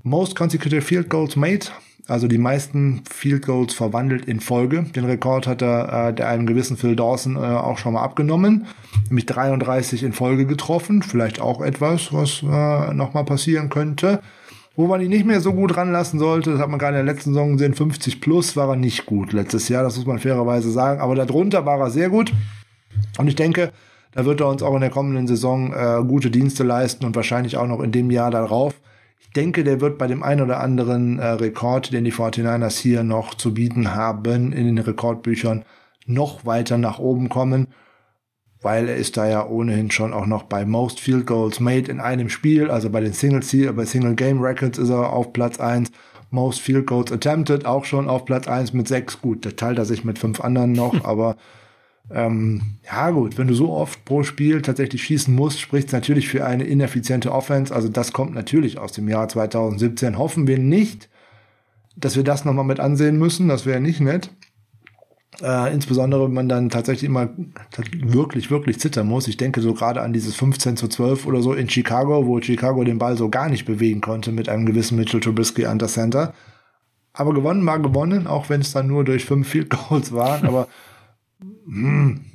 Most 0.03 0.37
consecutive 0.37 0.81
field 0.81 1.09
goals 1.09 1.35
made, 1.35 1.65
also 2.07 2.27
die 2.27 2.37
meisten 2.37 3.03
Field 3.09 3.45
Goals 3.45 3.73
verwandelt 3.73 4.25
in 4.25 4.41
Folge. 4.41 4.83
Den 4.83 5.05
Rekord 5.05 5.47
hat 5.47 5.61
er 5.61 6.09
äh, 6.09 6.13
der 6.13 6.27
einem 6.27 6.45
gewissen 6.45 6.75
Phil 6.75 6.95
Dawson 6.95 7.37
äh, 7.37 7.39
auch 7.39 7.77
schon 7.77 7.93
mal 7.93 8.03
abgenommen, 8.03 8.65
nämlich 9.07 9.25
33 9.25 10.03
in 10.03 10.11
Folge 10.11 10.45
getroffen. 10.45 11.01
Vielleicht 11.01 11.39
auch 11.39 11.61
etwas, 11.61 12.11
was 12.11 12.43
äh, 12.43 12.93
noch 12.93 13.13
mal 13.13 13.23
passieren 13.23 13.69
könnte. 13.69 14.21
Wo 14.75 14.87
man 14.87 15.01
ihn 15.01 15.09
nicht 15.09 15.25
mehr 15.25 15.39
so 15.39 15.53
gut 15.53 15.77
ranlassen 15.77 16.17
sollte, 16.19 16.51
das 16.51 16.59
hat 16.59 16.69
man 16.69 16.79
gerade 16.79 16.99
in 16.99 17.05
der 17.05 17.13
letzten 17.13 17.33
Saison 17.33 17.53
gesehen, 17.53 17.75
50 17.75 18.21
plus 18.21 18.57
war 18.57 18.69
er 18.69 18.75
nicht 18.75 19.05
gut 19.05 19.31
letztes 19.31 19.69
Jahr, 19.69 19.83
das 19.83 19.97
muss 19.97 20.07
man 20.07 20.17
fairerweise 20.17 20.71
sagen. 20.71 20.99
Aber 20.99 21.13
darunter 21.13 21.65
war 21.65 21.79
er 21.79 21.91
sehr 21.91 22.09
gut. 22.09 22.33
Und 23.19 23.27
ich 23.27 23.35
denke, 23.35 23.71
da 24.13 24.25
wird 24.25 24.41
er 24.41 24.47
uns 24.47 24.63
auch 24.63 24.73
in 24.73 24.81
der 24.81 24.89
kommenden 24.89 25.27
Saison 25.27 25.71
äh, 25.73 26.03
gute 26.07 26.31
Dienste 26.31 26.63
leisten 26.63 27.05
und 27.05 27.15
wahrscheinlich 27.15 27.55
auch 27.55 27.67
noch 27.67 27.81
in 27.81 27.91
dem 27.91 28.09
Jahr 28.09 28.31
darauf 28.31 28.73
denke, 29.33 29.63
der 29.63 29.81
wird 29.81 29.97
bei 29.97 30.07
dem 30.07 30.23
einen 30.23 30.41
oder 30.41 30.59
anderen 30.59 31.19
äh, 31.19 31.25
Rekord, 31.25 31.91
den 31.91 32.03
die 32.03 32.13
49ers 32.13 32.77
hier 32.77 33.03
noch 33.03 33.33
zu 33.35 33.53
bieten 33.53 33.93
haben, 33.93 34.53
in 34.53 34.65
den 34.65 34.77
Rekordbüchern 34.77 35.65
noch 36.05 36.45
weiter 36.45 36.77
nach 36.77 36.99
oben 36.99 37.29
kommen, 37.29 37.67
weil 38.61 38.89
er 38.89 38.95
ist 38.95 39.17
da 39.17 39.27
ja 39.27 39.45
ohnehin 39.45 39.91
schon 39.91 40.13
auch 40.13 40.25
noch 40.25 40.43
bei 40.43 40.65
Most 40.65 40.99
Field 40.99 41.27
Goals 41.27 41.59
Made 41.59 41.89
in 41.89 41.99
einem 41.99 42.29
Spiel, 42.29 42.69
also 42.69 42.89
bei 42.89 43.01
den 43.01 43.13
Single, 43.13 43.73
bei 43.73 43.85
Single 43.85 44.15
Game 44.15 44.41
Records 44.41 44.77
ist 44.77 44.89
er 44.89 45.11
auf 45.11 45.33
Platz 45.33 45.59
eins. 45.59 45.91
Most 46.29 46.61
Field 46.61 46.87
Goals 46.87 47.11
Attempted 47.11 47.65
auch 47.65 47.85
schon 47.85 48.09
auf 48.09 48.25
Platz 48.25 48.47
eins 48.47 48.73
mit 48.73 48.87
sechs. 48.87 49.21
Gut, 49.21 49.45
der 49.45 49.55
teilt 49.55 49.77
er 49.77 49.85
sich 49.85 50.03
mit 50.03 50.17
fünf 50.17 50.41
anderen 50.41 50.71
noch, 50.71 51.05
aber 51.05 51.35
ähm, 52.11 52.77
ja 52.85 53.11
gut, 53.11 53.37
wenn 53.37 53.47
du 53.47 53.53
so 53.53 53.71
oft 53.71 54.03
pro 54.05 54.23
Spiel 54.23 54.61
tatsächlich 54.61 55.03
schießen 55.03 55.33
musst, 55.33 55.59
spricht 55.59 55.87
es 55.87 55.93
natürlich 55.93 56.27
für 56.27 56.45
eine 56.45 56.65
ineffiziente 56.65 57.31
Offense. 57.31 57.73
Also 57.73 57.87
das 57.87 58.13
kommt 58.13 58.33
natürlich 58.33 58.77
aus 58.77 58.91
dem 58.91 59.07
Jahr 59.07 59.29
2017. 59.29 60.17
Hoffen 60.17 60.47
wir 60.47 60.59
nicht, 60.59 61.09
dass 61.95 62.15
wir 62.15 62.23
das 62.23 62.45
nochmal 62.45 62.65
mit 62.65 62.79
ansehen 62.79 63.17
müssen. 63.17 63.47
Das 63.47 63.65
wäre 63.65 63.79
nicht 63.79 64.01
nett. 64.01 64.29
Äh, 65.41 65.73
insbesondere, 65.73 66.25
wenn 66.25 66.33
man 66.33 66.49
dann 66.49 66.69
tatsächlich 66.69 67.09
immer 67.09 67.29
wirklich, 67.93 68.51
wirklich 68.51 68.79
zittern 68.79 69.07
muss. 69.07 69.27
Ich 69.27 69.37
denke 69.37 69.61
so 69.61 69.73
gerade 69.73 70.01
an 70.01 70.13
dieses 70.13 70.35
15 70.35 70.77
zu 70.77 70.87
12 70.87 71.25
oder 71.25 71.41
so 71.41 71.53
in 71.53 71.69
Chicago, 71.69 72.27
wo 72.27 72.39
Chicago 72.39 72.83
den 72.83 72.99
Ball 72.99 73.17
so 73.17 73.29
gar 73.29 73.49
nicht 73.49 73.65
bewegen 73.65 74.01
konnte 74.01 74.31
mit 74.31 74.49
einem 74.49 74.65
gewissen 74.65 74.97
Mitchell 74.97 75.21
Trubisky 75.21 75.65
an 75.65 75.79
der 75.79 75.87
Center. 75.87 76.33
Aber 77.13 77.33
gewonnen 77.33 77.65
war 77.65 77.79
gewonnen, 77.79 78.27
auch 78.27 78.49
wenn 78.49 78.61
es 78.61 78.73
dann 78.73 78.87
nur 78.87 79.03
durch 79.03 79.25
fünf 79.25 79.47
Field 79.47 79.69
Goals 79.69 80.11
waren. 80.11 80.45
Aber 80.45 80.67
hm, 81.65 82.25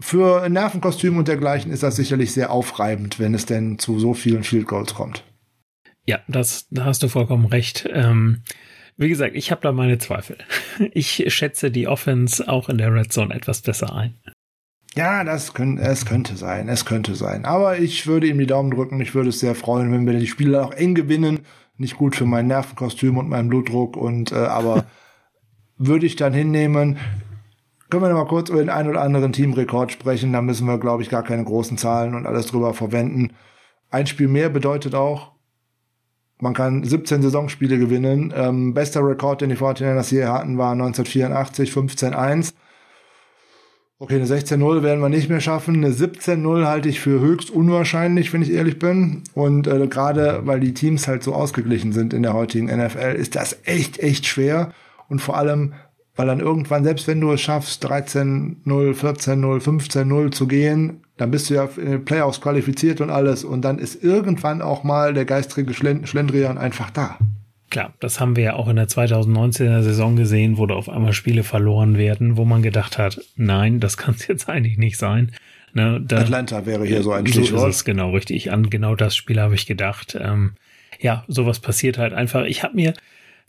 für 0.00 0.48
Nervenkostüm 0.48 1.16
und 1.16 1.28
dergleichen 1.28 1.72
ist 1.72 1.82
das 1.82 1.96
sicherlich 1.96 2.32
sehr 2.32 2.50
aufreibend, 2.50 3.18
wenn 3.18 3.34
es 3.34 3.46
denn 3.46 3.78
zu 3.78 3.98
so 3.98 4.14
vielen 4.14 4.44
Field 4.44 4.66
Goals 4.66 4.94
kommt. 4.94 5.24
Ja, 6.06 6.20
das, 6.28 6.66
da 6.70 6.84
hast 6.84 7.02
du 7.02 7.08
vollkommen 7.08 7.46
recht. 7.46 7.88
Ähm, 7.92 8.42
wie 8.96 9.08
gesagt, 9.08 9.34
ich 9.34 9.50
habe 9.50 9.62
da 9.62 9.72
meine 9.72 9.98
Zweifel. 9.98 10.38
Ich 10.92 11.24
schätze 11.32 11.70
die 11.70 11.86
Offense 11.86 12.48
auch 12.48 12.68
in 12.68 12.78
der 12.78 12.92
Red 12.92 13.12
Zone 13.12 13.32
etwas 13.32 13.62
besser 13.62 13.94
ein. 13.94 14.18
Ja, 14.96 15.24
das 15.24 15.54
könnte, 15.54 15.82
es 15.82 16.04
könnte 16.04 16.36
sein, 16.36 16.68
es 16.68 16.84
könnte 16.84 17.14
sein. 17.14 17.44
Aber 17.44 17.78
ich 17.78 18.06
würde 18.06 18.26
ihm 18.26 18.38
die 18.38 18.46
Daumen 18.46 18.70
drücken. 18.70 19.00
Ich 19.00 19.14
würde 19.14 19.28
es 19.28 19.40
sehr 19.40 19.54
freuen, 19.54 19.92
wenn 19.92 20.06
wir 20.06 20.18
die 20.18 20.26
Spiele 20.26 20.64
auch 20.64 20.72
eng 20.72 20.94
gewinnen. 20.94 21.40
Nicht 21.76 21.96
gut 21.96 22.14
für 22.14 22.26
mein 22.26 22.46
Nervenkostüm 22.46 23.18
und 23.18 23.28
meinen 23.28 23.48
Blutdruck 23.48 23.96
und 23.96 24.32
äh, 24.32 24.36
aber 24.36 24.86
würde 25.78 26.06
ich 26.06 26.16
dann 26.16 26.32
hinnehmen. 26.32 26.98
Können 27.90 28.02
wir 28.02 28.08
noch 28.08 28.24
mal 28.24 28.28
kurz 28.28 28.48
über 28.48 28.58
den 28.58 28.70
einen 28.70 28.88
oder 28.88 29.02
anderen 29.02 29.32
Teamrekord 29.32 29.92
sprechen? 29.92 30.32
Da 30.32 30.42
müssen 30.42 30.66
wir, 30.66 30.78
glaube 30.78 31.02
ich, 31.02 31.10
gar 31.10 31.22
keine 31.22 31.44
großen 31.44 31.78
Zahlen 31.78 32.14
und 32.14 32.26
alles 32.26 32.46
drüber 32.46 32.74
verwenden. 32.74 33.34
Ein 33.90 34.06
Spiel 34.06 34.28
mehr 34.28 34.48
bedeutet 34.48 34.94
auch, 34.94 35.32
man 36.40 36.54
kann 36.54 36.82
17 36.82 37.22
Saisonspiele 37.22 37.78
gewinnen. 37.78 38.32
Ähm, 38.36 38.74
bester 38.74 39.06
Rekord, 39.06 39.40
den 39.40 39.50
die 39.50 39.56
49ers 39.56 40.08
hier 40.08 40.32
hatten, 40.32 40.58
war 40.58 40.72
1984, 40.72 41.70
15-1. 41.70 42.54
Okay, 44.00 44.16
eine 44.16 44.26
16-0 44.26 44.82
werden 44.82 45.00
wir 45.00 45.08
nicht 45.08 45.28
mehr 45.28 45.40
schaffen. 45.40 45.76
Eine 45.76 45.94
17-0 45.94 46.66
halte 46.66 46.88
ich 46.88 47.00
für 47.00 47.20
höchst 47.20 47.50
unwahrscheinlich, 47.50 48.32
wenn 48.32 48.42
ich 48.42 48.50
ehrlich 48.50 48.78
bin. 48.78 49.22
Und 49.34 49.66
äh, 49.68 49.86
gerade 49.86 50.40
weil 50.44 50.58
die 50.58 50.74
Teams 50.74 51.06
halt 51.06 51.22
so 51.22 51.32
ausgeglichen 51.34 51.92
sind 51.92 52.12
in 52.12 52.22
der 52.22 52.34
heutigen 52.34 52.66
NFL, 52.66 53.14
ist 53.16 53.36
das 53.36 53.56
echt, 53.64 54.00
echt 54.00 54.26
schwer. 54.26 54.72
Und 55.08 55.20
vor 55.20 55.36
allem, 55.36 55.74
weil 56.16 56.26
dann 56.26 56.40
irgendwann, 56.40 56.84
selbst 56.84 57.08
wenn 57.08 57.20
du 57.20 57.32
es 57.32 57.40
schaffst, 57.40 57.84
13-0, 57.86 58.64
14-0, 58.66 59.60
15-0 59.60 60.30
zu 60.30 60.46
gehen, 60.46 61.00
dann 61.16 61.30
bist 61.30 61.50
du 61.50 61.54
ja 61.54 61.68
in 61.76 61.90
den 61.90 62.04
Playoffs 62.04 62.40
qualifiziert 62.40 63.00
und 63.00 63.10
alles. 63.10 63.44
Und 63.44 63.62
dann 63.62 63.78
ist 63.78 64.02
irgendwann 64.02 64.62
auch 64.62 64.84
mal 64.84 65.14
der 65.14 65.24
geistige 65.24 65.72
Schlendrian 65.74 66.58
einfach 66.58 66.90
da. 66.90 67.18
Klar, 67.70 67.92
das 67.98 68.20
haben 68.20 68.36
wir 68.36 68.44
ja 68.44 68.54
auch 68.54 68.68
in 68.68 68.76
der 68.76 68.86
2019er 68.86 69.82
Saison 69.82 70.14
gesehen, 70.14 70.58
wo 70.58 70.66
da 70.66 70.74
auf 70.74 70.88
einmal 70.88 71.12
Spiele 71.12 71.42
verloren 71.42 71.96
werden, 71.96 72.36
wo 72.36 72.44
man 72.44 72.62
gedacht 72.62 72.98
hat, 72.98 73.20
nein, 73.36 73.80
das 73.80 73.96
kann 73.96 74.14
es 74.14 74.26
jetzt 74.28 74.48
eigentlich 74.48 74.78
nicht 74.78 74.96
sein. 74.96 75.32
Ne, 75.72 76.00
da, 76.06 76.18
Atlanta 76.18 76.66
wäre 76.66 76.84
hier 76.84 77.02
so 77.02 77.10
ein 77.10 77.26
Stichwort. 77.26 77.60
So 77.60 77.66
ist 77.66 77.76
es 77.76 77.84
genau 77.84 78.10
richtig. 78.10 78.52
An 78.52 78.70
genau 78.70 78.94
das 78.94 79.16
Spiel 79.16 79.40
habe 79.40 79.56
ich 79.56 79.66
gedacht. 79.66 80.16
Ähm, 80.20 80.52
ja, 81.00 81.24
sowas 81.26 81.58
passiert 81.58 81.98
halt 81.98 82.12
einfach. 82.12 82.44
Ich 82.44 82.62
habe 82.62 82.76
mir 82.76 82.94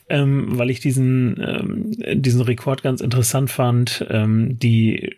ähm, 0.08 0.58
weil 0.58 0.70
ich 0.70 0.80
diesen, 0.80 1.36
ähm, 1.40 2.20
diesen 2.20 2.40
Rekord 2.40 2.82
ganz 2.82 3.00
interessant 3.00 3.50
fand, 3.50 4.06
ähm, 4.08 4.58
die 4.58 5.16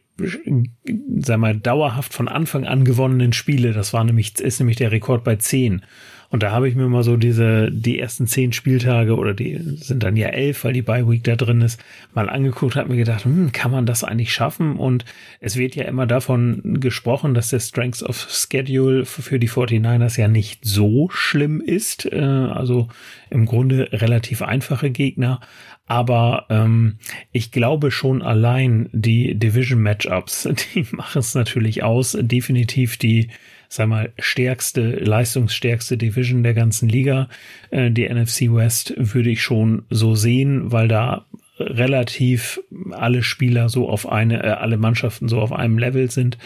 sag 1.20 1.38
mal, 1.38 1.56
dauerhaft 1.56 2.12
von 2.12 2.28
Anfang 2.28 2.66
an 2.66 2.84
gewonnenen 2.84 3.32
Spiele, 3.32 3.72
das 3.72 3.92
war 3.92 4.04
nämlich, 4.04 4.40
ist 4.40 4.58
nämlich 4.58 4.76
der 4.76 4.90
Rekord 4.90 5.24
bei 5.24 5.36
zehn. 5.36 5.82
Und 6.30 6.42
da 6.42 6.50
habe 6.50 6.68
ich 6.68 6.74
mir 6.74 6.88
mal 6.88 7.02
so 7.02 7.16
diese, 7.16 7.70
die 7.72 7.98
ersten 7.98 8.26
zehn 8.26 8.52
Spieltage 8.52 9.16
oder 9.16 9.32
die 9.32 9.58
sind 9.76 10.02
dann 10.02 10.14
ja 10.14 10.28
elf, 10.28 10.62
weil 10.62 10.74
die 10.74 10.82
Bye 10.82 11.08
Week 11.08 11.24
da 11.24 11.36
drin 11.36 11.62
ist, 11.62 11.80
mal 12.12 12.28
angeguckt, 12.28 12.76
habe 12.76 12.90
mir 12.90 12.98
gedacht, 12.98 13.24
hm, 13.24 13.52
kann 13.52 13.70
man 13.70 13.86
das 13.86 14.04
eigentlich 14.04 14.32
schaffen? 14.32 14.76
Und 14.76 15.06
es 15.40 15.56
wird 15.56 15.74
ja 15.74 15.84
immer 15.84 16.06
davon 16.06 16.80
gesprochen, 16.80 17.32
dass 17.32 17.48
der 17.48 17.60
Strengths 17.60 18.02
of 18.02 18.28
Schedule 18.30 19.06
für 19.06 19.38
die 19.38 19.48
49ers 19.48 20.20
ja 20.20 20.28
nicht 20.28 20.66
so 20.66 21.08
schlimm 21.10 21.62
ist. 21.62 22.04
Äh, 22.12 22.18
also 22.18 22.88
im 23.30 23.46
Grunde 23.46 23.88
relativ 23.92 24.42
einfache 24.42 24.90
Gegner. 24.90 25.40
Aber 25.86 26.44
ähm, 26.50 26.98
ich 27.32 27.50
glaube 27.50 27.90
schon 27.90 28.20
allein 28.20 28.90
die 28.92 29.34
Division 29.34 29.80
Matchups, 29.80 30.46
die 30.74 30.86
machen 30.90 31.20
es 31.20 31.34
natürlich 31.34 31.82
aus. 31.82 32.18
Definitiv 32.20 32.98
die 32.98 33.30
sag 33.68 33.88
mal, 33.88 34.12
stärkste, 34.18 34.90
leistungsstärkste 34.90 35.96
Division 35.96 36.42
der 36.42 36.54
ganzen 36.54 36.88
Liga. 36.88 37.28
Äh, 37.70 37.90
die 37.90 38.08
NFC 38.08 38.52
West 38.52 38.94
würde 38.96 39.30
ich 39.30 39.42
schon 39.42 39.84
so 39.90 40.14
sehen, 40.14 40.72
weil 40.72 40.88
da 40.88 41.26
relativ 41.58 42.60
alle 42.92 43.22
Spieler 43.22 43.68
so 43.68 43.88
auf 43.88 44.08
eine, 44.08 44.42
äh, 44.42 44.48
alle 44.48 44.76
Mannschaften 44.76 45.28
so 45.28 45.40
auf 45.40 45.52
einem 45.52 45.78
Level 45.78 46.10
sind. 46.10 46.38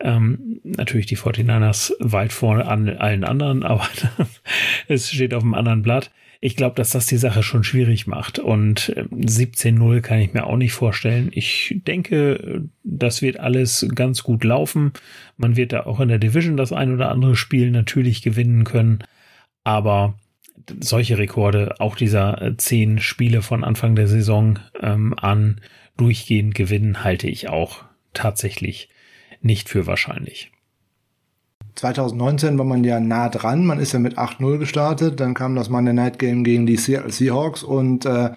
Ähm, 0.00 0.60
natürlich 0.64 1.06
die 1.06 1.16
49ers 1.16 1.92
weit 2.00 2.32
vorne 2.32 2.66
an 2.66 2.88
allen 2.88 3.24
anderen, 3.24 3.62
aber 3.64 3.86
es 4.88 5.10
steht 5.10 5.34
auf 5.34 5.42
einem 5.42 5.54
anderen 5.54 5.82
Blatt 5.82 6.10
ich 6.44 6.56
glaube, 6.56 6.74
dass 6.74 6.90
das 6.90 7.06
die 7.06 7.18
Sache 7.18 7.44
schon 7.44 7.62
schwierig 7.62 8.08
macht. 8.08 8.40
Und 8.40 8.92
17-0 8.96 9.94
ähm, 9.94 10.02
kann 10.02 10.18
ich 10.18 10.34
mir 10.34 10.44
auch 10.44 10.56
nicht 10.56 10.72
vorstellen. 10.72 11.30
Ich 11.32 11.80
denke, 11.86 12.64
das 12.82 13.22
wird 13.22 13.38
alles 13.38 13.86
ganz 13.94 14.24
gut 14.24 14.42
laufen. 14.42 14.92
Man 15.36 15.54
wird 15.54 15.72
da 15.72 15.86
auch 15.86 16.00
in 16.00 16.08
der 16.08 16.18
Division 16.18 16.56
das 16.56 16.72
ein 16.72 16.92
oder 16.92 17.12
andere 17.12 17.36
Spiel 17.36 17.70
natürlich 17.70 18.22
gewinnen 18.22 18.64
können. 18.64 19.04
Aber 19.62 20.18
solche 20.80 21.16
Rekorde, 21.16 21.76
auch 21.78 21.94
dieser 21.94 22.42
äh, 22.42 22.56
zehn 22.56 22.98
Spiele 22.98 23.40
von 23.40 23.62
Anfang 23.62 23.94
der 23.94 24.08
Saison 24.08 24.58
ähm, 24.80 25.14
an, 25.16 25.60
durchgehend 25.96 26.56
gewinnen, 26.56 27.04
halte 27.04 27.28
ich 27.28 27.50
auch 27.50 27.84
tatsächlich 28.14 28.88
nicht 29.42 29.68
für 29.68 29.86
wahrscheinlich. 29.86 30.50
2019 31.74 32.58
war 32.58 32.64
man 32.64 32.84
ja 32.84 33.00
nah 33.00 33.28
dran, 33.28 33.64
man 33.64 33.80
ist 33.80 33.92
ja 33.92 33.98
mit 33.98 34.18
8-0 34.18 34.58
gestartet, 34.58 35.20
dann 35.20 35.34
kam 35.34 35.54
das 35.54 35.70
Monday 35.70 35.94
Night 35.94 36.18
Game 36.18 36.44
gegen 36.44 36.66
die 36.66 36.76
Seattle 36.76 37.12
Seahawks 37.12 37.62
und 37.62 38.04
äh, 38.04 38.30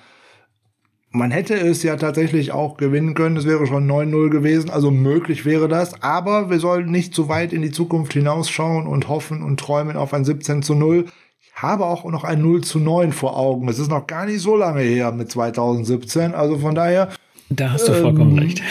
man 1.15 1.31
hätte 1.31 1.55
es 1.55 1.81
ja 1.83 1.95
tatsächlich 1.95 2.51
auch 2.51 2.77
gewinnen 2.77 3.13
können, 3.13 3.37
es 3.37 3.45
wäre 3.45 3.67
schon 3.67 3.89
9-0 3.89 4.29
gewesen, 4.29 4.69
also 4.69 4.91
möglich 4.91 5.45
wäre 5.45 5.67
das, 5.67 6.01
aber 6.03 6.49
wir 6.49 6.59
sollten 6.59 6.91
nicht 6.91 7.13
zu 7.13 7.29
weit 7.29 7.53
in 7.53 7.61
die 7.61 7.71
Zukunft 7.71 8.13
hinausschauen 8.13 8.85
und 8.85 9.07
hoffen 9.07 9.41
und 9.41 9.59
träumen 9.59 9.95
auf 9.95 10.13
ein 10.13 10.25
17 10.25 10.61
zu 10.61 10.75
0. 10.75 11.05
Ich 11.41 11.53
habe 11.55 11.85
auch 11.85 12.03
noch 12.05 12.25
ein 12.25 12.41
0 12.41 12.61
zu 12.65 12.79
9 12.79 13.13
vor 13.13 13.37
Augen. 13.37 13.69
Es 13.69 13.79
ist 13.79 13.89
noch 13.89 14.07
gar 14.07 14.25
nicht 14.25 14.41
so 14.41 14.57
lange 14.57 14.81
her 14.81 15.13
mit 15.13 15.31
2017, 15.31 16.33
also 16.33 16.57
von 16.57 16.75
daher 16.75 17.09
da 17.49 17.71
hast 17.71 17.87
du 17.87 17.93
vollkommen 17.93 18.37
ähm, 18.37 18.39
recht. 18.39 18.61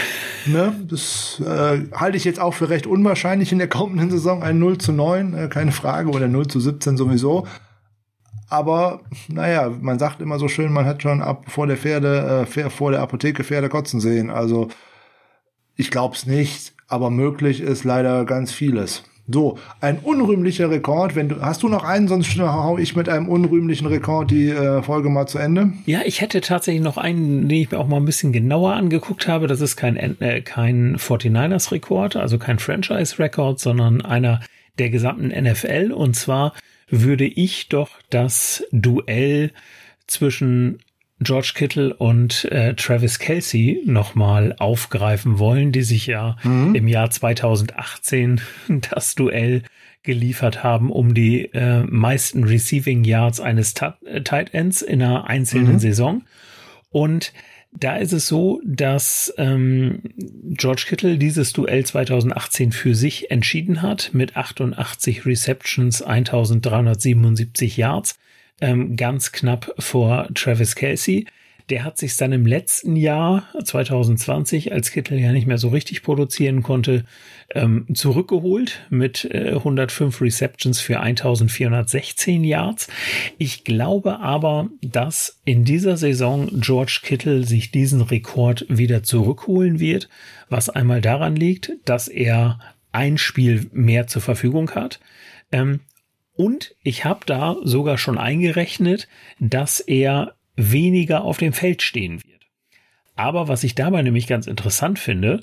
Ne, 0.47 0.75
das 0.89 1.41
äh, 1.45 1.87
halte 1.93 2.17
ich 2.17 2.25
jetzt 2.25 2.41
auch 2.41 2.55
für 2.55 2.69
recht 2.69 2.87
unwahrscheinlich 2.87 3.53
in 3.53 3.59
der 3.59 3.69
kommenden 3.69 4.11
Saison. 4.11 4.43
Ein 4.43 4.59
0 4.59 4.79
zu 4.79 4.93
9, 4.93 5.35
äh, 5.35 5.49
keine 5.49 5.73
Frage, 5.73 6.11
oder 6.11 6.29
0 6.29 6.49
zu 6.49 6.61
17 6.61 6.97
sowieso. 6.97 7.47
Aber 8.49 9.01
naja, 9.29 9.71
man 9.81 9.99
sagt 9.99 10.21
immer 10.21 10.39
so 10.39 10.49
schön, 10.49 10.73
man 10.73 10.87
hat 10.87 11.03
schon 11.03 11.23
ab 11.23 11.47
vor 11.49 11.67
der 11.67 11.77
Pferde, 11.77 12.47
äh, 12.47 12.71
vor 12.71 12.91
der 12.91 13.01
Apotheke 13.01 13.43
Pferde 13.43 13.69
kotzen 13.69 14.01
sehen. 14.01 14.31
Also 14.31 14.69
ich 15.77 15.91
glaube 15.91 16.15
es 16.15 16.27
nicht, 16.27 16.75
aber 16.89 17.11
möglich 17.11 17.61
ist 17.61 17.85
leider 17.85 18.25
ganz 18.25 18.53
vieles. 18.53 19.05
So, 19.27 19.59
ein 19.81 19.99
unrühmlicher 20.01 20.71
Rekord. 20.71 21.15
Wenn 21.15 21.31
du, 21.31 21.41
hast 21.41 21.63
du 21.63 21.69
noch 21.69 21.83
einen, 21.83 22.09
sonst 22.09 22.39
hau 22.39 22.77
ich 22.77 22.95
mit 22.95 23.09
einem 23.09 23.29
unrühmlichen 23.29 23.87
Rekord 23.87 24.31
die 24.31 24.51
äh, 24.51 24.83
Folge 24.83 25.09
mal 25.09 25.27
zu 25.27 25.39
Ende. 25.39 25.73
Ja, 25.87 26.01
ich 26.05 26.21
hätte 26.21 26.43
tatsächlich 26.43 26.83
noch 26.83 26.99
einen, 26.99 27.49
den 27.49 27.63
ich 27.63 27.71
mir 27.71 27.79
auch 27.79 27.89
mal 27.89 27.97
ein 27.97 28.05
bisschen 28.05 28.33
genauer 28.33 28.75
angeguckt 28.75 29.27
habe. 29.27 29.47
Das 29.47 29.63
ist 29.63 29.77
kein, 29.77 29.97
äh, 29.97 30.43
kein 30.43 30.97
49ers-Rekord, 30.99 32.17
also 32.17 32.39
kein 32.39 32.59
Franchise-Rekord, 32.59 33.61
sondern 33.61 34.03
einer 34.03 34.41
der 34.79 34.91
gesamten 34.91 35.29
NFL. 35.29 35.93
Und 35.93 36.17
zwar 36.17 36.53
würde 36.91 37.25
ich 37.25 37.71
doch 37.71 37.91
das 38.11 38.65
Duell 38.73 39.53
zwischen 40.07 40.81
George 41.25 41.53
Kittle 41.55 41.95
und 41.95 42.45
äh, 42.47 42.75
Travis 42.75 43.19
Kelsey 43.19 43.83
nochmal 43.85 44.55
aufgreifen 44.59 45.39
wollen, 45.39 45.73
die 45.73 45.83
sich 45.83 46.07
ja 46.07 46.37
mhm. 46.45 46.75
im 46.75 46.87
Jahr 46.87 47.11
2018 47.11 48.41
das 48.91 49.15
Duell 49.15 49.63
geliefert 50.05 50.63
haben 50.63 50.93
um 50.93 51.15
die 51.15 51.47
äh, 51.55 51.83
meisten 51.85 52.45
Receiving 52.45 53.05
Yards 53.05 53.41
eines 53.41 53.75
äh, 54.05 54.21
Tight 54.21 54.55
Ends 54.55 54.83
in 54.83 55.03
einer 55.03 55.27
einzelnen 55.27 55.75
mhm. 55.75 55.79
Saison. 55.79 56.23
Und 56.91 57.33
da 57.73 57.97
ist 57.97 58.13
es 58.13 58.29
so, 58.29 58.61
dass 58.65 59.35
ähm, 59.37 60.01
George 60.17 60.85
Kittle 60.87 61.19
dieses 61.19 61.53
Duell 61.53 61.85
2018 61.85 62.71
für 62.71 62.95
sich 62.95 63.33
entschieden 63.33 63.83
hat 63.83 64.11
mit 64.13 64.37
88 64.37 65.27
Receptions, 65.27 66.03
1377 66.03 67.77
Yards 67.77 68.19
ähm, 68.61 68.97
ganz 68.97 69.33
knapp 69.33 69.75
vor 69.79 70.29
Travis 70.35 70.75
Kelsey. 70.75 71.27
Der 71.71 71.83
hat 71.83 71.97
sich 71.97 72.15
dann 72.19 72.33
im 72.33 72.45
letzten 72.45 72.95
Jahr 72.95 73.49
2020, 73.65 74.73
als 74.73 74.91
Kittel 74.91 75.19
ja 75.19 75.33
nicht 75.33 75.47
mehr 75.47 75.57
so 75.57 75.69
richtig 75.69 76.03
produzieren 76.03 76.63
konnte, 76.63 77.05
ähm, 77.55 77.87
zurückgeholt 77.95 78.83
mit 78.91 79.25
äh, 79.25 79.53
105 79.55 80.21
Receptions 80.21 80.81
für 80.81 81.01
1416 81.01 82.45
Yards. 82.45 82.89
Ich 83.39 83.65
glaube 83.65 84.21
aber, 84.21 84.69
dass 84.83 85.41
in 85.47 85.65
dieser 85.65 85.97
Saison 85.97 86.51
George 86.61 87.01
Kittle 87.03 87.45
sich 87.45 87.71
diesen 87.71 88.03
Rekord 88.03 88.67
wieder 88.69 89.03
zurückholen 89.03 89.81
wird, 89.81 90.11
was 90.51 90.69
einmal 90.69 91.01
daran 91.01 91.35
liegt, 91.35 91.73
dass 91.87 92.09
er 92.09 92.59
ein 92.93 93.17
Spiel 93.17 93.69
mehr 93.73 94.07
zur 94.07 94.21
Verfügung 94.21 94.71
hat. 94.73 95.01
Ähm, 95.51 95.81
und 96.37 96.75
ich 96.83 97.05
habe 97.05 97.21
da 97.27 97.57
sogar 97.63 97.99
schon 97.99 98.19
eingerechnet, 98.19 99.09
dass 99.39 99.81
er 99.81 100.35
weniger 100.57 101.23
auf 101.23 101.39
dem 101.39 101.53
Feld 101.53 101.83
stehen 101.83 102.23
wird. 102.25 102.43
Aber 103.17 103.49
was 103.49 103.65
ich 103.65 103.75
dabei 103.75 104.03
nämlich 104.03 104.27
ganz 104.27 104.47
interessant 104.47 104.99
finde, 104.99 105.41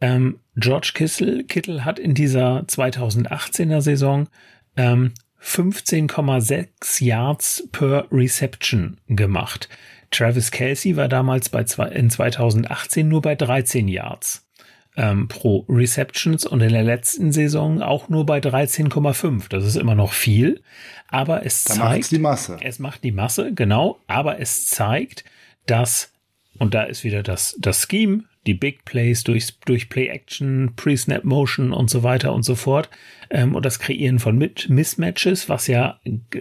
ähm, 0.00 0.40
George 0.56 0.92
Kissel, 0.94 1.44
Kittle 1.44 1.84
hat 1.84 1.98
in 1.98 2.14
dieser 2.14 2.60
2018er 2.62 3.82
Saison 3.82 4.28
ähm, 4.76 5.12
15,6 5.42 7.04
Yards 7.04 7.68
per 7.72 8.06
Reception 8.10 8.98
gemacht. 9.08 9.68
Travis 10.10 10.50
Kelsey 10.50 10.96
war 10.96 11.08
damals 11.08 11.50
bei 11.50 11.64
zwei, 11.64 11.88
in 11.88 12.10
2018 12.10 13.06
nur 13.06 13.22
bei 13.22 13.34
13 13.34 13.88
Yards 13.88 14.49
ähm, 14.96 15.28
pro 15.28 15.64
Receptions 15.68 16.44
und 16.44 16.60
in 16.60 16.72
der 16.72 16.82
letzten 16.82 17.32
Saison 17.32 17.80
auch 17.80 18.08
nur 18.08 18.26
bei 18.26 18.38
13,5. 18.38 19.48
Das 19.48 19.64
ist 19.64 19.76
immer 19.76 19.94
noch 19.94 20.12
viel, 20.12 20.62
aber 21.08 21.46
es 21.46 21.64
da 21.64 21.74
zeigt 21.74 22.10
die 22.10 22.18
Masse. 22.18 22.58
Es 22.60 22.78
macht 22.78 23.04
die 23.04 23.12
Masse, 23.12 23.52
genau, 23.54 24.00
aber 24.06 24.40
es 24.40 24.66
zeigt, 24.66 25.24
dass 25.66 26.12
und 26.58 26.74
da 26.74 26.82
ist 26.82 27.04
wieder 27.04 27.22
das 27.22 27.56
das 27.58 27.86
Scheme, 27.88 28.24
die 28.46 28.54
Big 28.54 28.84
Plays 28.84 29.22
durch 29.22 29.58
durch 29.60 29.88
Play 29.88 30.08
Action, 30.08 30.72
Pre-Snap 30.76 31.24
Motion 31.24 31.72
und 31.72 31.88
so 31.88 32.02
weiter 32.02 32.32
und 32.32 32.42
so 32.42 32.54
fort 32.54 32.90
ähm, 33.30 33.54
und 33.54 33.64
das 33.64 33.78
Kreieren 33.78 34.18
von 34.18 34.36
mit 34.36 34.68
Mismatches, 34.68 35.48
was 35.48 35.68
ja 35.68 36.00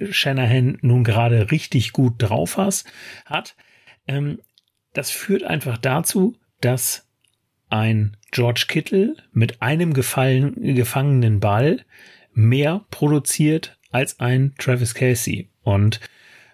Shanahan 0.09 0.77
nun 0.81 1.03
gerade 1.03 1.51
richtig 1.51 1.93
gut 1.93 2.15
drauf 2.17 2.57
has, 2.57 2.83
hat. 3.25 3.55
Ähm, 4.07 4.39
das 4.93 5.11
führt 5.11 5.43
einfach 5.43 5.77
dazu, 5.77 6.35
dass 6.61 7.08
ein 7.69 8.17
George 8.31 8.65
Kittle 8.67 9.15
mit 9.31 9.61
einem 9.61 9.93
gefallen, 9.93 10.75
gefangenen 10.75 11.39
Ball 11.39 11.81
mehr 12.33 12.85
produziert 12.91 13.77
als 13.91 14.19
ein 14.19 14.53
Travis 14.57 14.93
Casey. 14.93 15.49
Und 15.63 15.99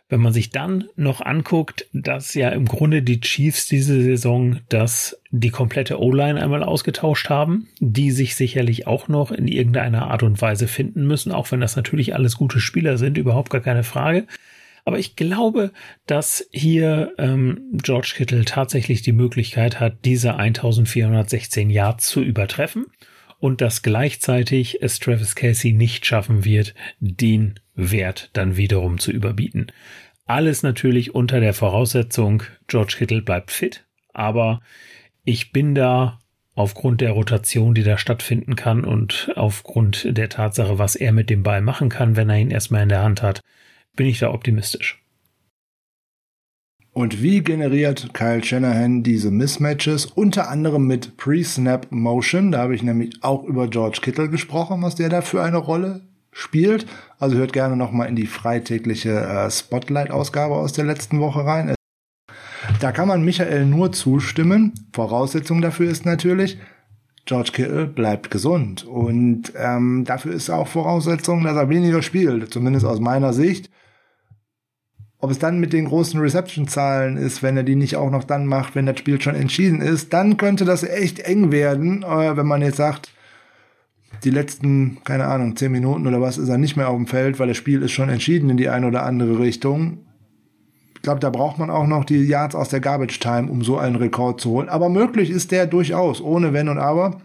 wenn 0.08 0.22
man 0.22 0.34
sich 0.34 0.52
dann 0.52 0.86
noch 0.96 1.22
anguckt, 1.22 1.88
dass 1.92 2.36
ja 2.36 2.50
im 2.50 2.66
Grunde 2.66 3.02
die 3.02 3.22
Chiefs 3.22 3.66
diese 3.66 4.00
Saison 4.02 4.60
das 4.70 5.20
die 5.32 5.50
komplette 5.50 6.00
O-Line 6.00 6.42
einmal 6.42 6.64
ausgetauscht 6.64 7.30
haben, 7.30 7.68
die 7.80 8.12
sich 8.12 8.36
sicherlich 8.36 8.86
auch 8.86 9.08
noch 9.08 9.32
in 9.32 9.48
irgendeiner 9.48 10.08
Art 10.12 10.22
und 10.22 10.42
Weise 10.42 10.68
finden 10.68 11.08
müssen, 11.08 11.32
auch 11.32 11.52
wenn 11.52 11.60
das 11.60 11.76
natürlich 11.76 12.14
alles 12.14 12.38
gute 12.38 12.60
Spieler 12.60 12.98
sind, 12.98 13.18
überhaupt 13.18 13.50
gar 13.50 13.62
keine 13.62 13.84
Frage. 13.84 14.28
Aber 14.86 15.00
ich 15.00 15.16
glaube, 15.16 15.72
dass 16.06 16.48
hier 16.52 17.14
ähm, 17.18 17.72
George 17.74 18.14
Kittle 18.16 18.46
tatsächlich 18.46 19.02
die 19.02 19.14
Möglichkeit 19.14 19.80
hat, 19.80 20.06
diese 20.06 20.36
1416 20.36 21.72
Yards 21.72 22.08
zu 22.08 22.22
übertreffen 22.22 22.86
und 23.40 23.62
dass 23.62 23.82
gleichzeitig 23.82 24.84
es 24.84 25.00
Travis 25.00 25.36
Casey 25.36 25.74
nicht 25.74 26.06
schaffen 26.06 26.46
wird, 26.46 26.76
den 27.00 27.60
Wert 27.74 28.30
dann 28.34 28.58
wiederum 28.58 29.00
zu 29.00 29.12
überbieten. 29.12 29.72
Alles 30.28 30.62
natürlich 30.62 31.14
unter 31.14 31.40
der 31.40 31.54
Voraussetzung, 31.54 32.44
George 32.68 32.96
Kittle 32.98 33.24
bleibt 33.24 33.52
fit, 33.52 33.86
aber 34.14 34.62
ich 35.24 35.52
bin 35.52 35.74
da 35.74 36.20
aufgrund 36.54 37.02
der 37.02 37.12
Rotation, 37.12 37.74
die 37.74 37.84
da 37.84 37.98
stattfinden 37.98 38.56
kann 38.56 38.86
und 38.86 39.32
aufgrund 39.36 40.18
der 40.18 40.30
Tatsache, 40.30 40.80
was 40.80 40.96
er 40.96 41.12
mit 41.12 41.30
dem 41.30 41.44
Ball 41.44 41.62
machen 41.62 41.90
kann, 41.90 42.16
wenn 42.16 42.30
er 42.30 42.38
ihn 42.38 42.52
erstmal 42.52 42.84
in 42.84 42.90
der 42.90 43.04
Hand 43.04 43.22
hat, 43.22 43.42
bin 43.96 44.08
ich 44.08 44.20
da 44.20 44.32
optimistisch. 44.32 45.02
Und 46.92 47.22
wie 47.22 47.42
generiert 47.42 48.14
Kyle 48.14 48.42
Shanahan 48.42 49.04
diese 49.04 49.30
Mismatches? 49.30 50.06
Unter 50.06 50.50
anderem 50.50 50.88
mit 50.88 51.18
Pre-Snap 51.18 51.88
Motion. 51.92 52.54
Da 52.54 52.60
habe 52.60 52.74
ich 52.74 52.84
nämlich 52.84 53.22
auch 53.22 53.44
über 53.44 53.68
George 53.68 54.00
Kittle 54.02 54.30
gesprochen, 54.30 54.82
was 54.82 54.96
der 54.96 55.10
da 55.10 55.22
für 55.22 55.44
eine 55.44 55.58
Rolle 55.58 56.02
spielt. 56.32 56.86
Also 57.20 57.36
hört 57.36 57.52
gerne 57.52 57.76
nochmal 57.76 58.08
in 58.08 58.16
die 58.16 58.28
freitägliche 58.28 59.12
äh, 59.12 59.52
Spotlight-Ausgabe 59.52 60.56
aus 60.56 60.72
der 60.72 60.86
letzten 60.86 61.20
Woche 61.20 61.46
rein. 61.46 61.76
Da 62.80 62.94
kann 62.94 63.10
man 63.10 63.26
Michael 63.26 63.66
nur 63.66 63.92
zustimmen. 63.92 64.74
Voraussetzung 64.94 65.62
dafür 65.62 65.90
ist 65.90 66.06
natürlich, 66.06 66.58
George 67.26 67.52
Kittle 67.52 67.88
bleibt 67.88 68.32
gesund. 68.32 68.86
Und 68.86 69.52
ähm, 69.58 70.04
dafür 70.06 70.34
ist 70.34 70.50
auch 70.50 70.68
Voraussetzung, 70.68 71.44
dass 71.44 71.58
er 71.58 71.70
weniger 71.70 72.02
spielt, 72.02 72.54
zumindest 72.54 72.86
aus 72.86 73.02
meiner 73.02 73.34
Sicht. 73.34 73.70
Ob 75.26 75.32
es 75.32 75.40
dann 75.40 75.60
mit 75.60 75.74
den 75.74 75.86
großen 75.86 76.20
Reception-Zahlen 76.20 77.18
ist, 77.18 77.42
wenn 77.42 77.58
er 77.58 77.64
die 77.64 77.76
nicht 77.76 77.96
auch 77.96 78.12
noch 78.12 78.26
dann 78.26 78.46
macht, 78.46 78.76
wenn 78.76 78.86
das 78.86 79.00
Spiel 79.00 79.20
schon 79.20 79.34
entschieden 79.34 79.82
ist, 79.82 80.14
dann 80.14 80.38
könnte 80.38 80.66
das 80.66 80.84
echt 80.84 81.18
eng 81.18 81.52
werden, 81.52 82.04
äh, 82.04 82.38
wenn 82.38 82.46
man 82.46 82.62
jetzt 82.62 82.78
sagt, 82.78 83.12
die 84.24 84.30
letzten, 84.30 85.00
keine 85.04 85.26
Ahnung, 85.26 85.56
zehn 85.56 85.72
Minuten 85.72 86.06
oder 86.06 86.22
was 86.22 86.38
ist 86.38 86.48
er 86.48 86.60
nicht 86.60 86.78
mehr 86.78 86.90
auf 86.90 86.96
dem 86.96 87.08
Feld, 87.08 87.40
weil 87.40 87.48
das 87.48 87.58
Spiel 87.58 87.82
ist 87.82 87.92
schon 87.92 88.10
entschieden 88.10 88.52
in 88.52 88.58
die 88.58 88.70
eine 88.70 88.86
oder 88.86 89.02
andere 89.02 89.40
Richtung. 89.40 89.98
Ich 90.94 91.02
glaube, 91.02 91.22
da 91.22 91.32
braucht 91.32 91.58
man 91.58 91.72
auch 91.72 91.88
noch 91.88 92.06
die 92.06 92.22
Yards 92.22 92.54
aus 92.54 92.70
der 92.70 92.80
Garbage 92.80 93.20
Time, 93.20 93.50
um 93.50 93.64
so 93.64 93.80
einen 93.80 93.96
Rekord 93.96 94.40
zu 94.40 94.52
holen. 94.52 94.70
Aber 94.70 94.90
möglich 94.90 95.32
ist 95.32 95.52
der 95.52 95.66
durchaus, 95.66 96.22
ohne 96.22 96.54
Wenn 96.54 96.70
und 96.70 96.78
Aber. 96.78 97.20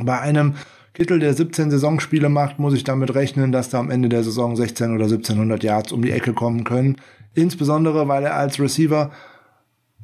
Bei 0.00 0.20
einem 0.20 0.54
Kittel, 0.94 1.18
der 1.18 1.34
17 1.34 1.72
Saisonspiele 1.72 2.28
macht, 2.28 2.60
muss 2.60 2.74
ich 2.74 2.84
damit 2.84 3.16
rechnen, 3.16 3.50
dass 3.50 3.68
da 3.68 3.80
am 3.80 3.90
Ende 3.90 4.08
der 4.08 4.22
Saison 4.22 4.54
16 4.54 4.94
oder 4.94 5.06
1700 5.06 5.64
Yards 5.64 5.90
um 5.90 6.02
die 6.02 6.12
Ecke 6.12 6.34
kommen 6.34 6.62
können. 6.62 6.98
Insbesondere, 7.34 8.08
weil 8.08 8.24
er 8.24 8.36
als 8.36 8.60
Receiver 8.60 9.10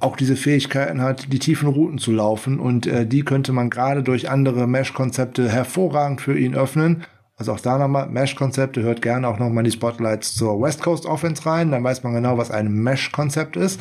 auch 0.00 0.16
diese 0.16 0.36
Fähigkeiten 0.36 1.00
hat, 1.00 1.32
die 1.32 1.38
tiefen 1.38 1.68
Routen 1.68 1.98
zu 1.98 2.12
laufen 2.12 2.60
und 2.60 2.86
äh, 2.86 3.06
die 3.06 3.24
könnte 3.24 3.52
man 3.52 3.68
gerade 3.68 4.02
durch 4.02 4.30
andere 4.30 4.66
Mesh-Konzepte 4.66 5.48
hervorragend 5.48 6.20
für 6.20 6.38
ihn 6.38 6.54
öffnen. 6.54 7.04
Also 7.36 7.52
auch 7.52 7.60
da 7.60 7.78
nochmal, 7.78 8.08
Mesh-Konzepte, 8.08 8.82
hört 8.82 9.02
gerne 9.02 9.28
auch 9.28 9.38
nochmal 9.38 9.64
die 9.64 9.70
Spotlights 9.70 10.34
zur 10.34 10.60
West 10.60 10.82
Coast 10.82 11.06
Offense 11.06 11.44
rein, 11.46 11.70
dann 11.70 11.84
weiß 11.84 12.02
man 12.04 12.14
genau, 12.14 12.38
was 12.38 12.50
ein 12.50 12.72
Mesh-Konzept 12.72 13.56
ist. 13.56 13.80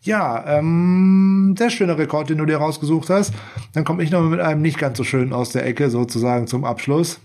Ja, 0.00 0.58
ähm, 0.58 1.54
sehr 1.58 1.70
schöner 1.70 1.98
Rekord, 1.98 2.30
den 2.30 2.38
du 2.38 2.46
dir 2.46 2.58
rausgesucht 2.58 3.10
hast. 3.10 3.32
Dann 3.72 3.84
komme 3.84 4.02
ich 4.02 4.10
noch 4.10 4.22
mit 4.22 4.40
einem 4.40 4.62
nicht 4.62 4.78
ganz 4.78 4.98
so 4.98 5.04
schönen 5.04 5.32
aus 5.32 5.50
der 5.50 5.66
Ecke, 5.66 5.90
sozusagen 5.90 6.46
zum 6.46 6.64
Abschluss. 6.64 7.20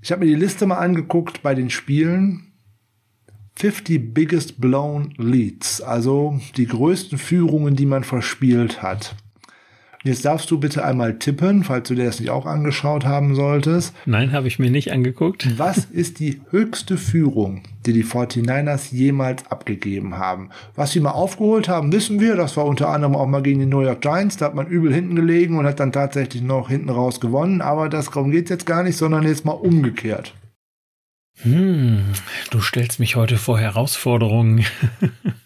Ich 0.00 0.10
habe 0.10 0.24
mir 0.24 0.30
die 0.30 0.40
Liste 0.40 0.66
mal 0.66 0.78
angeguckt 0.78 1.42
bei 1.42 1.54
den 1.54 1.70
Spielen 1.70 2.51
50 3.56 4.14
Biggest 4.14 4.60
Blown 4.60 5.14
Leads, 5.18 5.80
also 5.80 6.40
die 6.56 6.66
größten 6.66 7.18
Führungen, 7.18 7.76
die 7.76 7.86
man 7.86 8.04
verspielt 8.04 8.82
hat. 8.82 9.14
Jetzt 10.04 10.24
darfst 10.24 10.50
du 10.50 10.58
bitte 10.58 10.84
einmal 10.84 11.16
tippen, 11.20 11.62
falls 11.62 11.86
du 11.86 11.94
dir 11.94 12.06
das 12.06 12.18
nicht 12.18 12.30
auch 12.30 12.44
angeschaut 12.44 13.04
haben 13.04 13.36
solltest. 13.36 13.94
Nein, 14.04 14.32
habe 14.32 14.48
ich 14.48 14.58
mir 14.58 14.70
nicht 14.70 14.90
angeguckt. 14.90 15.56
Was 15.58 15.84
ist 15.84 16.18
die 16.18 16.40
höchste 16.50 16.96
Führung, 16.96 17.62
die 17.86 17.92
die 17.92 18.04
49ers 18.04 18.92
jemals 18.92 19.48
abgegeben 19.48 20.18
haben? 20.18 20.50
Was 20.74 20.90
sie 20.90 20.98
mal 20.98 21.12
aufgeholt 21.12 21.68
haben, 21.68 21.92
wissen 21.92 22.18
wir. 22.18 22.34
Das 22.34 22.56
war 22.56 22.66
unter 22.66 22.88
anderem 22.88 23.14
auch 23.14 23.28
mal 23.28 23.42
gegen 23.42 23.60
die 23.60 23.66
New 23.66 23.82
York 23.82 24.00
Giants. 24.00 24.38
Da 24.38 24.46
hat 24.46 24.56
man 24.56 24.66
übel 24.66 24.92
hinten 24.92 25.14
gelegen 25.14 25.56
und 25.56 25.66
hat 25.66 25.78
dann 25.78 25.92
tatsächlich 25.92 26.42
noch 26.42 26.68
hinten 26.68 26.90
raus 26.90 27.20
gewonnen. 27.20 27.60
Aber 27.60 27.88
das 27.88 28.06
darum 28.06 28.32
geht 28.32 28.50
jetzt 28.50 28.66
gar 28.66 28.82
nicht, 28.82 28.96
sondern 28.96 29.22
jetzt 29.22 29.44
mal 29.44 29.52
umgekehrt. 29.52 30.34
Hm, 31.42 32.12
du 32.50 32.60
stellst 32.60 33.00
mich 33.00 33.16
heute 33.16 33.36
vor 33.36 33.58
Herausforderungen. 33.58 34.64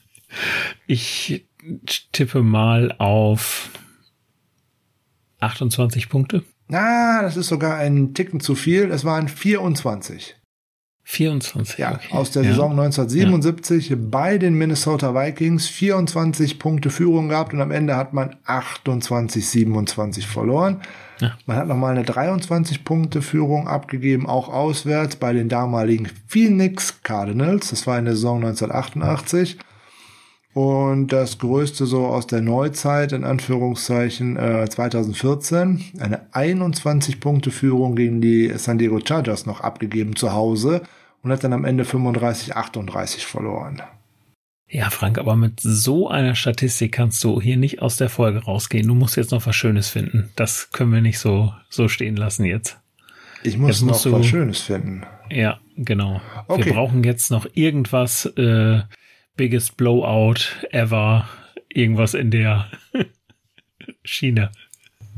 ich 0.87 1.47
tippe 2.13 2.43
mal 2.43 2.95
auf 2.99 3.71
28 5.41 6.09
Punkte. 6.09 6.45
Na, 6.69 7.23
das 7.23 7.37
ist 7.37 7.49
sogar 7.49 7.77
ein 7.77 8.13
Ticken 8.13 8.41
zu 8.41 8.55
viel. 8.55 8.91
Es 8.91 9.05
waren 9.05 9.29
24. 9.29 10.36
24. 11.09 11.79
Ja, 11.79 11.93
okay. 11.93 12.09
aus 12.11 12.33
der 12.33 12.43
Saison 12.43 12.77
ja. 12.77 12.83
1977 12.83 13.91
ja. 13.91 13.97
bei 13.97 14.39
den 14.39 14.55
Minnesota 14.55 15.15
Vikings 15.15 15.69
24 15.69 16.59
Punkte 16.59 16.91
Führung 16.91 17.29
gehabt 17.29 17.55
und 17.55 17.61
am 17.61 17.71
Ende 17.71 17.95
hat 17.95 18.13
man 18.13 18.35
28, 18.45 19.49
27 19.49 20.27
verloren. 20.27 20.81
Ja. 21.21 21.39
Man 21.47 21.59
hat 21.59 21.69
nochmal 21.69 21.93
eine 21.93 22.05
23 22.05 22.85
Punkte 22.85 23.23
Führung 23.23 23.69
abgegeben, 23.69 24.27
auch 24.27 24.49
auswärts 24.49 25.15
bei 25.15 25.33
den 25.33 25.49
damaligen 25.49 26.11
Phoenix 26.27 27.01
Cardinals. 27.05 27.71
Das 27.71 27.87
war 27.87 28.01
in 28.01 28.07
der 28.07 28.15
Saison 28.15 28.45
1988. 28.45 29.59
Und 30.57 31.09
das 31.09 31.37
größte 31.37 31.85
so 31.85 32.07
aus 32.07 32.27
der 32.27 32.41
Neuzeit, 32.41 33.13
in 33.13 33.25
Anführungszeichen, 33.25 34.39
äh, 34.39 34.67
2014, 34.67 35.85
eine 35.99 36.33
21 36.33 37.21
Punkte 37.21 37.51
Führung 37.51 37.95
gegen 37.95 38.23
die 38.23 38.51
San 38.57 38.79
Diego 38.79 38.99
Chargers 39.07 39.45
noch 39.45 39.61
abgegeben 39.61 40.17
zu 40.17 40.33
Hause 40.33 40.81
und 41.23 41.31
hat 41.31 41.45
dann 41.45 41.53
am 41.53 41.67
Ende 41.67 41.85
35, 41.85 42.57
38 42.57 43.27
verloren. 43.27 43.83
Ja, 44.67 44.89
Frank, 44.89 45.19
aber 45.19 45.37
mit 45.37 45.61
so 45.61 46.09
einer 46.09 46.35
Statistik 46.35 46.93
kannst 46.93 47.23
du 47.23 47.39
hier 47.39 47.59
nicht 47.59 47.83
aus 47.83 47.99
der 47.99 48.09
Folge 48.09 48.43
rausgehen. 48.45 48.89
Du 48.89 48.95
musst 48.95 49.19
jetzt 49.19 49.33
noch 49.33 49.45
was 49.45 49.55
Schönes 49.55 49.91
finden. 49.91 50.31
Das 50.37 50.71
können 50.71 50.91
wir 50.91 51.03
nicht 51.03 51.19
so, 51.19 51.53
so 51.69 51.87
stehen 51.89 52.17
lassen 52.17 52.47
jetzt. 52.47 52.79
Ich 53.43 53.59
muss 53.59 53.83
jetzt 53.83 53.83
noch 53.83 54.03
du, 54.03 54.13
was 54.13 54.25
Schönes 54.25 54.63
finden. 54.63 55.05
Ja, 55.31 55.61
genau. 55.77 56.23
Okay. 56.49 56.65
Wir 56.65 56.73
brauchen 56.73 57.05
jetzt 57.05 57.31
noch 57.31 57.47
irgendwas, 57.53 58.25
äh, 58.39 58.81
biggest 59.37 59.77
Blowout 59.77 60.41
ever, 60.71 61.29
irgendwas 61.69 62.15
in 62.15 62.31
der 62.31 62.67
Schiene. 64.05 64.51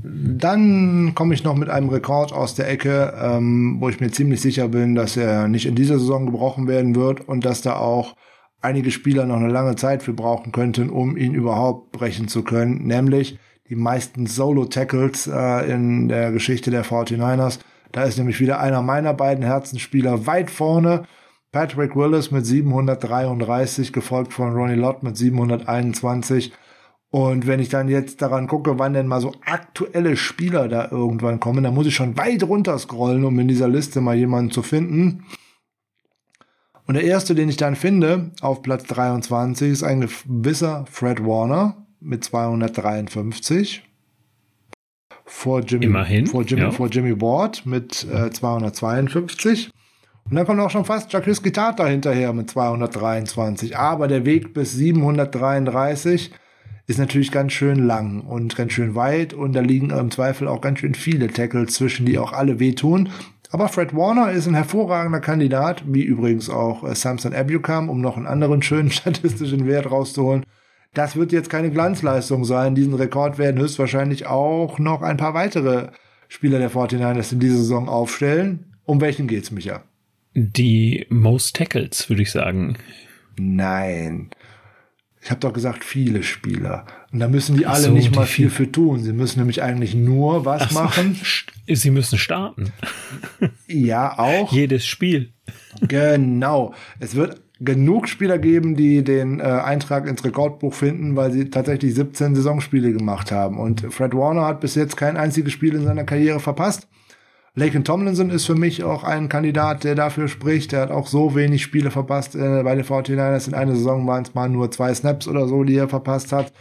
Dann 0.03 1.13
komme 1.15 1.35
ich 1.35 1.43
noch 1.43 1.57
mit 1.57 1.69
einem 1.69 1.89
Rekord 1.89 2.33
aus 2.33 2.55
der 2.55 2.69
Ecke, 2.69 3.15
ähm, 3.21 3.79
wo 3.81 3.89
ich 3.89 4.01
mir 4.01 4.11
ziemlich 4.11 4.41
sicher 4.41 4.69
bin, 4.69 4.95
dass 4.95 5.17
er 5.17 5.49
nicht 5.49 5.67
in 5.67 5.75
dieser 5.75 5.99
Saison 5.99 6.27
gebrochen 6.27 6.69
werden 6.69 6.95
wird 6.95 7.27
und 7.27 7.45
dass 7.45 7.63
da 7.63 7.77
auch 7.77 8.15
einige 8.61 8.91
Spieler 8.91 9.27
noch 9.27 9.37
eine 9.37 9.49
lange 9.49 9.77
Zeit 9.77 10.03
für 10.03 10.13
brauchen 10.13 10.53
könnten, 10.53 10.91
um 10.91 11.17
ihn 11.17 11.35
überhaupt 11.35 11.93
brechen 11.93 12.29
zu 12.29 12.43
können, 12.43 12.87
nämlich 12.87 13.39
die 13.69 13.77
meisten 13.77 14.27
Solo-Tackles 14.27 15.27
äh, 15.27 15.71
in 15.71 16.09
der 16.09 16.33
Geschichte 16.33 16.71
der 16.71 16.85
49ers. 16.85 17.59
Da 17.93 18.05
ist 18.05 18.19
nämlich 18.19 18.41
wieder 18.41 18.61
einer 18.61 18.83
meiner 18.83 19.15
beiden 19.15 19.45
Herzensspieler 19.45 20.27
weit 20.27 20.51
vorne. 20.51 21.05
Patrick 21.51 21.97
Willis 21.97 22.31
mit 22.31 22.45
733, 22.45 23.93
gefolgt 23.93 24.33
von 24.33 24.53
Ronnie 24.53 24.75
Lott 24.75 25.03
mit 25.03 25.17
721. 25.17 26.53
Und 27.11 27.47
wenn 27.47 27.59
ich 27.59 27.71
dann 27.71 27.89
jetzt 27.89 28.21
daran 28.21 28.47
gucke, 28.47 28.79
wann 28.79 28.93
denn 28.93 29.07
mal 29.07 29.23
so 29.23 29.33
aktuelle 29.47 30.17
Spieler 30.17 30.69
da 30.69 30.91
irgendwann 30.91 31.41
kommen, 31.41 31.65
dann 31.65 31.75
muss 31.75 31.87
ich 31.87 31.95
schon 31.95 32.19
weit 32.19 32.43
runter 32.43 32.79
scrollen, 32.79 33.25
um 33.25 33.39
in 33.39 33.49
dieser 33.49 33.69
Liste 33.69 34.03
mal 34.03 34.17
jemanden 34.17 34.51
zu 34.51 34.63
finden. 34.63 35.25
Und 36.87 36.95
der 36.95 37.05
erste, 37.05 37.35
den 37.35 37.49
ich 37.49 37.57
dann 37.57 37.77
finde, 37.77 38.33
auf 38.41 38.63
Platz 38.63 38.85
23, 38.85 39.71
ist 39.71 39.83
ein 39.83 40.01
gewisser 40.01 40.85
Fred 40.91 41.25
Warner 41.25 41.87
mit 42.01 42.25
253. 42.25 43.85
Vor 45.25 45.61
Jimmy, 45.61 45.87
Immerhin, 45.87 46.27
vor 46.27 46.43
Jimmy, 46.43 46.63
ja. 46.63 46.71
vor 46.71 46.89
Jimmy 46.89 47.21
Ward 47.21 47.67
mit 47.67 48.07
äh, 48.11 48.31
252. 48.31 49.71
Und 50.31 50.37
dann 50.37 50.47
kommt 50.47 50.61
auch 50.61 50.71
schon 50.71 50.85
fast 50.85 51.11
Jacques 51.11 51.43
Gittata 51.43 51.87
hinterher 51.87 52.35
mit 52.35 52.51
223. 52.51 53.79
Aber 53.79 54.09
der 54.09 54.27
Weg 54.27 54.53
bis 54.53 54.73
733 54.73 56.33
ist 56.87 56.99
natürlich 56.99 57.33
ganz 57.33 57.53
schön 57.53 57.87
lang 57.87 58.21
und 58.21 58.55
ganz 58.55 58.73
schön 58.73 58.95
weit 58.95 59.33
und 59.33 59.55
da 59.55 59.61
liegen 59.61 59.91
im 59.91 60.11
Zweifel 60.11 60.49
auch 60.49 60.61
ganz 60.61 60.81
schön 60.81 60.95
viele 60.95 61.29
Tackles 61.29 61.75
zwischen, 61.75 62.05
die 62.05 62.19
auch 62.19 62.33
alle 62.33 62.61
wehtun. 62.61 63.11
Aber 63.51 63.69
Fred 63.69 63.95
Warner 63.95 64.31
ist 64.31 64.47
ein 64.47 64.55
hervorragender 64.55 65.21
Kandidat, 65.21 65.83
wie 65.87 66.03
übrigens 66.03 66.51
auch 66.51 66.85
äh, 66.85 66.95
Samson 66.95 67.35
Abucam, 67.35 67.89
um 67.89 68.03
noch 68.03 68.17
einen 68.19 68.27
anderen 68.27 68.61
schönen 68.61 68.91
statistischen 68.91 69.67
Wert 69.67 69.91
rauszuholen. 69.91 70.45
Das 70.93 71.17
wird 71.17 71.33
jetzt 71.33 71.51
keine 71.51 71.71
Glanzleistung 71.71 72.45
sein. 72.45 72.75
Diesen 72.75 72.95
Rekord 72.95 73.39
werden 73.39 73.61
höchstwahrscheinlich 73.61 74.27
auch 74.27 74.79
noch 74.79 75.01
ein 75.03 75.17
paar 75.17 75.35
weitere 75.35 75.89
Spieler 76.29 76.59
der 76.59 76.71
49ers 76.71 77.33
in 77.33 77.41
dieser 77.41 77.57
Saison 77.57 77.89
aufstellen. 77.89 78.75
Um 78.85 79.01
welchen 79.01 79.27
geht's, 79.27 79.51
Micha? 79.51 79.83
Die 80.41 81.07
Most 81.09 81.57
Tackles, 81.57 82.09
würde 82.09 82.23
ich 82.23 82.31
sagen. 82.31 82.77
Nein. 83.37 84.31
Ich 85.21 85.31
habe 85.31 85.41
doch 85.41 85.53
gesagt, 85.53 85.85
viele 85.85 86.23
Spieler. 86.23 86.87
Und 87.13 87.19
da 87.19 87.29
müssen 87.29 87.57
die 87.57 87.67
alle 87.67 87.87
so, 87.87 87.91
nicht 87.91 88.15
mal 88.15 88.27
viel 88.27 88.51
für 88.51 88.71
tun. 88.71 89.01
Sie 89.01 89.13
müssen 89.13 89.41
nämlich 89.41 89.63
eigentlich 89.63 89.95
nur 89.95 90.45
was 90.45 90.71
so, 90.71 90.75
machen. 90.79 91.19
Sie 91.69 91.91
müssen 91.91 92.19
starten. 92.19 92.73
Ja, 93.71 94.19
auch. 94.19 94.51
Jedes 94.51 94.87
Spiel. 94.87 95.35
Genau. 95.83 96.73
Es 97.01 97.15
wird 97.15 97.43
genug 97.61 98.09
Spieler 98.09 98.39
geben, 98.39 98.77
die 98.77 99.05
den 99.05 99.41
äh, 99.41 99.43
Eintrag 99.43 100.07
ins 100.07 100.25
Rekordbuch 100.25 100.73
finden, 100.73 101.17
weil 101.17 101.33
sie 101.33 101.51
tatsächlich 101.51 101.95
17 101.95 102.35
Saisonspiele 102.35 102.93
gemacht 102.93 103.31
haben. 103.31 103.59
Und 103.59 103.93
Fred 103.93 104.15
Warner 104.15 104.47
hat 104.47 104.61
bis 104.61 104.75
jetzt 104.75 104.97
kein 104.97 105.19
einziges 105.19 105.53
Spiel 105.53 105.75
in 105.75 105.85
seiner 105.85 106.05
Karriere 106.05 106.41
verpasst. 106.41 106.89
Laken 107.59 107.83
Tomlinson 107.83 108.31
ist 108.31 108.47
für 108.47 108.55
mich 108.55 108.85
auch 108.85 109.03
ein 109.03 109.29
Kandidat, 109.29 109.83
der 109.83 109.97
dafür 109.97 110.29
spricht. 110.29 110.71
Der 110.71 110.83
hat 110.83 110.91
auch 110.93 111.09
so 111.09 111.35
wenig 111.35 111.65
Spiele 111.65 111.91
verpasst 111.91 112.37
äh, 112.37 112.63
bei 112.63 112.77
den 112.77 112.85
49ers. 112.85 113.49
In 113.49 113.55
einer 113.55 113.75
Saison 113.75 114.07
waren 114.07 114.23
es 114.23 114.33
mal 114.33 114.49
nur 114.49 114.71
zwei 114.71 114.95
Snaps 114.95 115.27
oder 115.27 115.49
so, 115.49 115.65
die 115.65 115.75
er 115.75 115.89
verpasst 115.89 116.31
hat. 116.31 116.53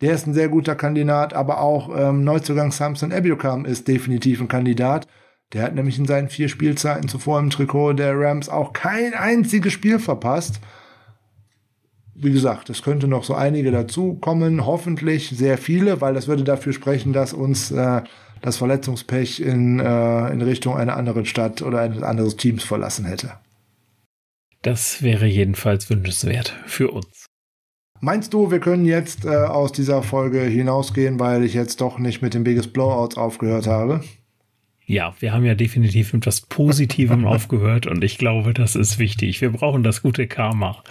Der 0.00 0.14
ist 0.14 0.26
ein 0.26 0.32
sehr 0.32 0.48
guter 0.48 0.74
Kandidat, 0.74 1.34
aber 1.34 1.60
auch 1.60 1.90
ähm, 1.94 2.24
Neuzugang 2.24 2.72
Samson 2.72 3.12
Ebiokam 3.12 3.66
ist 3.66 3.86
definitiv 3.86 4.40
ein 4.40 4.48
Kandidat. 4.48 5.06
Der 5.52 5.62
hat 5.62 5.74
nämlich 5.74 5.98
in 5.98 6.06
seinen 6.06 6.30
vier 6.30 6.48
Spielzeiten 6.48 7.08
zuvor 7.08 7.38
im 7.38 7.50
Trikot 7.50 7.92
der 7.92 8.18
Rams 8.18 8.48
auch 8.48 8.72
kein 8.72 9.12
einziges 9.12 9.74
Spiel 9.74 9.98
verpasst. 9.98 10.60
Wie 12.14 12.32
gesagt, 12.32 12.70
es 12.70 12.82
könnte 12.82 13.08
noch 13.08 13.24
so 13.24 13.34
einige 13.34 13.70
dazu 13.72 14.14
kommen, 14.14 14.64
hoffentlich 14.64 15.28
sehr 15.28 15.58
viele, 15.58 16.00
weil 16.00 16.14
das 16.14 16.28
würde 16.28 16.44
dafür 16.44 16.72
sprechen, 16.72 17.12
dass 17.12 17.34
uns 17.34 17.70
äh, 17.70 18.00
das 18.42 18.58
Verletzungspech 18.58 19.40
in, 19.40 19.80
äh, 19.80 20.30
in 20.30 20.42
Richtung 20.42 20.76
einer 20.76 20.96
anderen 20.96 21.26
Stadt 21.26 21.62
oder 21.62 21.80
eines 21.80 22.02
anderen 22.02 22.36
Teams 22.36 22.64
verlassen 22.64 23.04
hätte. 23.04 23.32
Das 24.62 25.02
wäre 25.02 25.26
jedenfalls 25.26 25.88
wünschenswert 25.90 26.54
für 26.66 26.90
uns. 26.90 27.26
Meinst 28.00 28.34
du, 28.34 28.50
wir 28.50 28.60
können 28.60 28.84
jetzt 28.84 29.24
äh, 29.24 29.28
aus 29.28 29.72
dieser 29.72 30.02
Folge 30.02 30.40
hinausgehen, 30.40 31.18
weil 31.18 31.44
ich 31.44 31.54
jetzt 31.54 31.80
doch 31.80 31.98
nicht 31.98 32.20
mit 32.20 32.34
den 32.34 32.44
Biggest 32.44 32.72
Blowouts 32.72 33.16
aufgehört 33.16 33.66
habe? 33.66 34.02
Ja, 34.84 35.14
wir 35.18 35.32
haben 35.32 35.44
ja 35.44 35.54
definitiv 35.54 36.12
mit 36.12 36.22
etwas 36.22 36.42
Positivem 36.42 37.24
aufgehört 37.26 37.86
und 37.86 38.04
ich 38.04 38.18
glaube, 38.18 38.54
das 38.54 38.76
ist 38.76 38.98
wichtig. 38.98 39.40
Wir 39.40 39.50
brauchen 39.50 39.82
das 39.82 40.02
gute 40.02 40.26
Karma. 40.26 40.82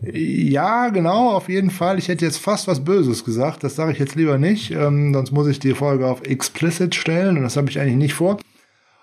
Ja, 0.00 0.90
genau, 0.90 1.30
auf 1.30 1.48
jeden 1.48 1.70
Fall. 1.70 1.98
Ich 1.98 2.08
hätte 2.08 2.24
jetzt 2.24 2.38
fast 2.38 2.68
was 2.68 2.84
Böses 2.84 3.24
gesagt. 3.24 3.64
Das 3.64 3.74
sage 3.74 3.92
ich 3.92 3.98
jetzt 3.98 4.14
lieber 4.14 4.38
nicht. 4.38 4.70
Ähm, 4.70 5.12
sonst 5.12 5.32
muss 5.32 5.48
ich 5.48 5.58
die 5.58 5.74
Folge 5.74 6.06
auf 6.06 6.22
explicit 6.22 6.94
stellen 6.94 7.36
und 7.36 7.42
das 7.42 7.56
habe 7.56 7.68
ich 7.68 7.80
eigentlich 7.80 7.96
nicht 7.96 8.14
vor. 8.14 8.38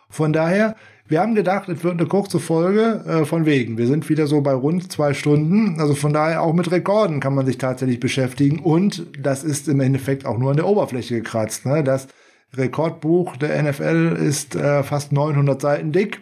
Von 0.10 0.32
daher, 0.32 0.76
wir 1.08 1.20
haben 1.20 1.36
gedacht, 1.36 1.68
es 1.68 1.84
wird 1.84 2.00
eine 2.00 2.08
kurze 2.08 2.40
Folge 2.40 3.04
äh, 3.06 3.26
von 3.26 3.46
wegen. 3.46 3.78
Wir 3.78 3.88
sind 3.88 4.08
wieder 4.10 4.26
so 4.26 4.40
bei 4.40 4.54
rund 4.54 4.90
zwei 4.90 5.14
Stunden. 5.14 5.82
Also 5.82 5.96
von 5.96 6.14
daher 6.14 6.42
auch 6.42 6.54
mit 6.54 6.72
Rekorden 6.72 7.20
kann 7.20 7.36
man 7.36 7.46
sich 7.46 7.58
tatsächlich 7.58 8.00
beschäftigen. 8.00 8.60
Und 8.60 9.06
das 9.20 9.44
ist 9.44 9.68
im 9.68 9.82
Endeffekt 9.82 10.26
auch 10.26 10.38
nur 10.38 10.52
an 10.52 10.58
der 10.58 10.68
Oberfläche 10.68 11.16
gekratzt. 11.16 11.66
Ne? 11.66 11.84
Das 11.84 12.08
Rekordbuch 12.56 13.36
der 13.36 13.62
NFL 13.62 14.18
ist 14.18 14.56
äh, 14.56 14.82
fast 14.84 15.12
900 15.12 15.62
Seiten 15.62 15.92
dick. 15.92 16.22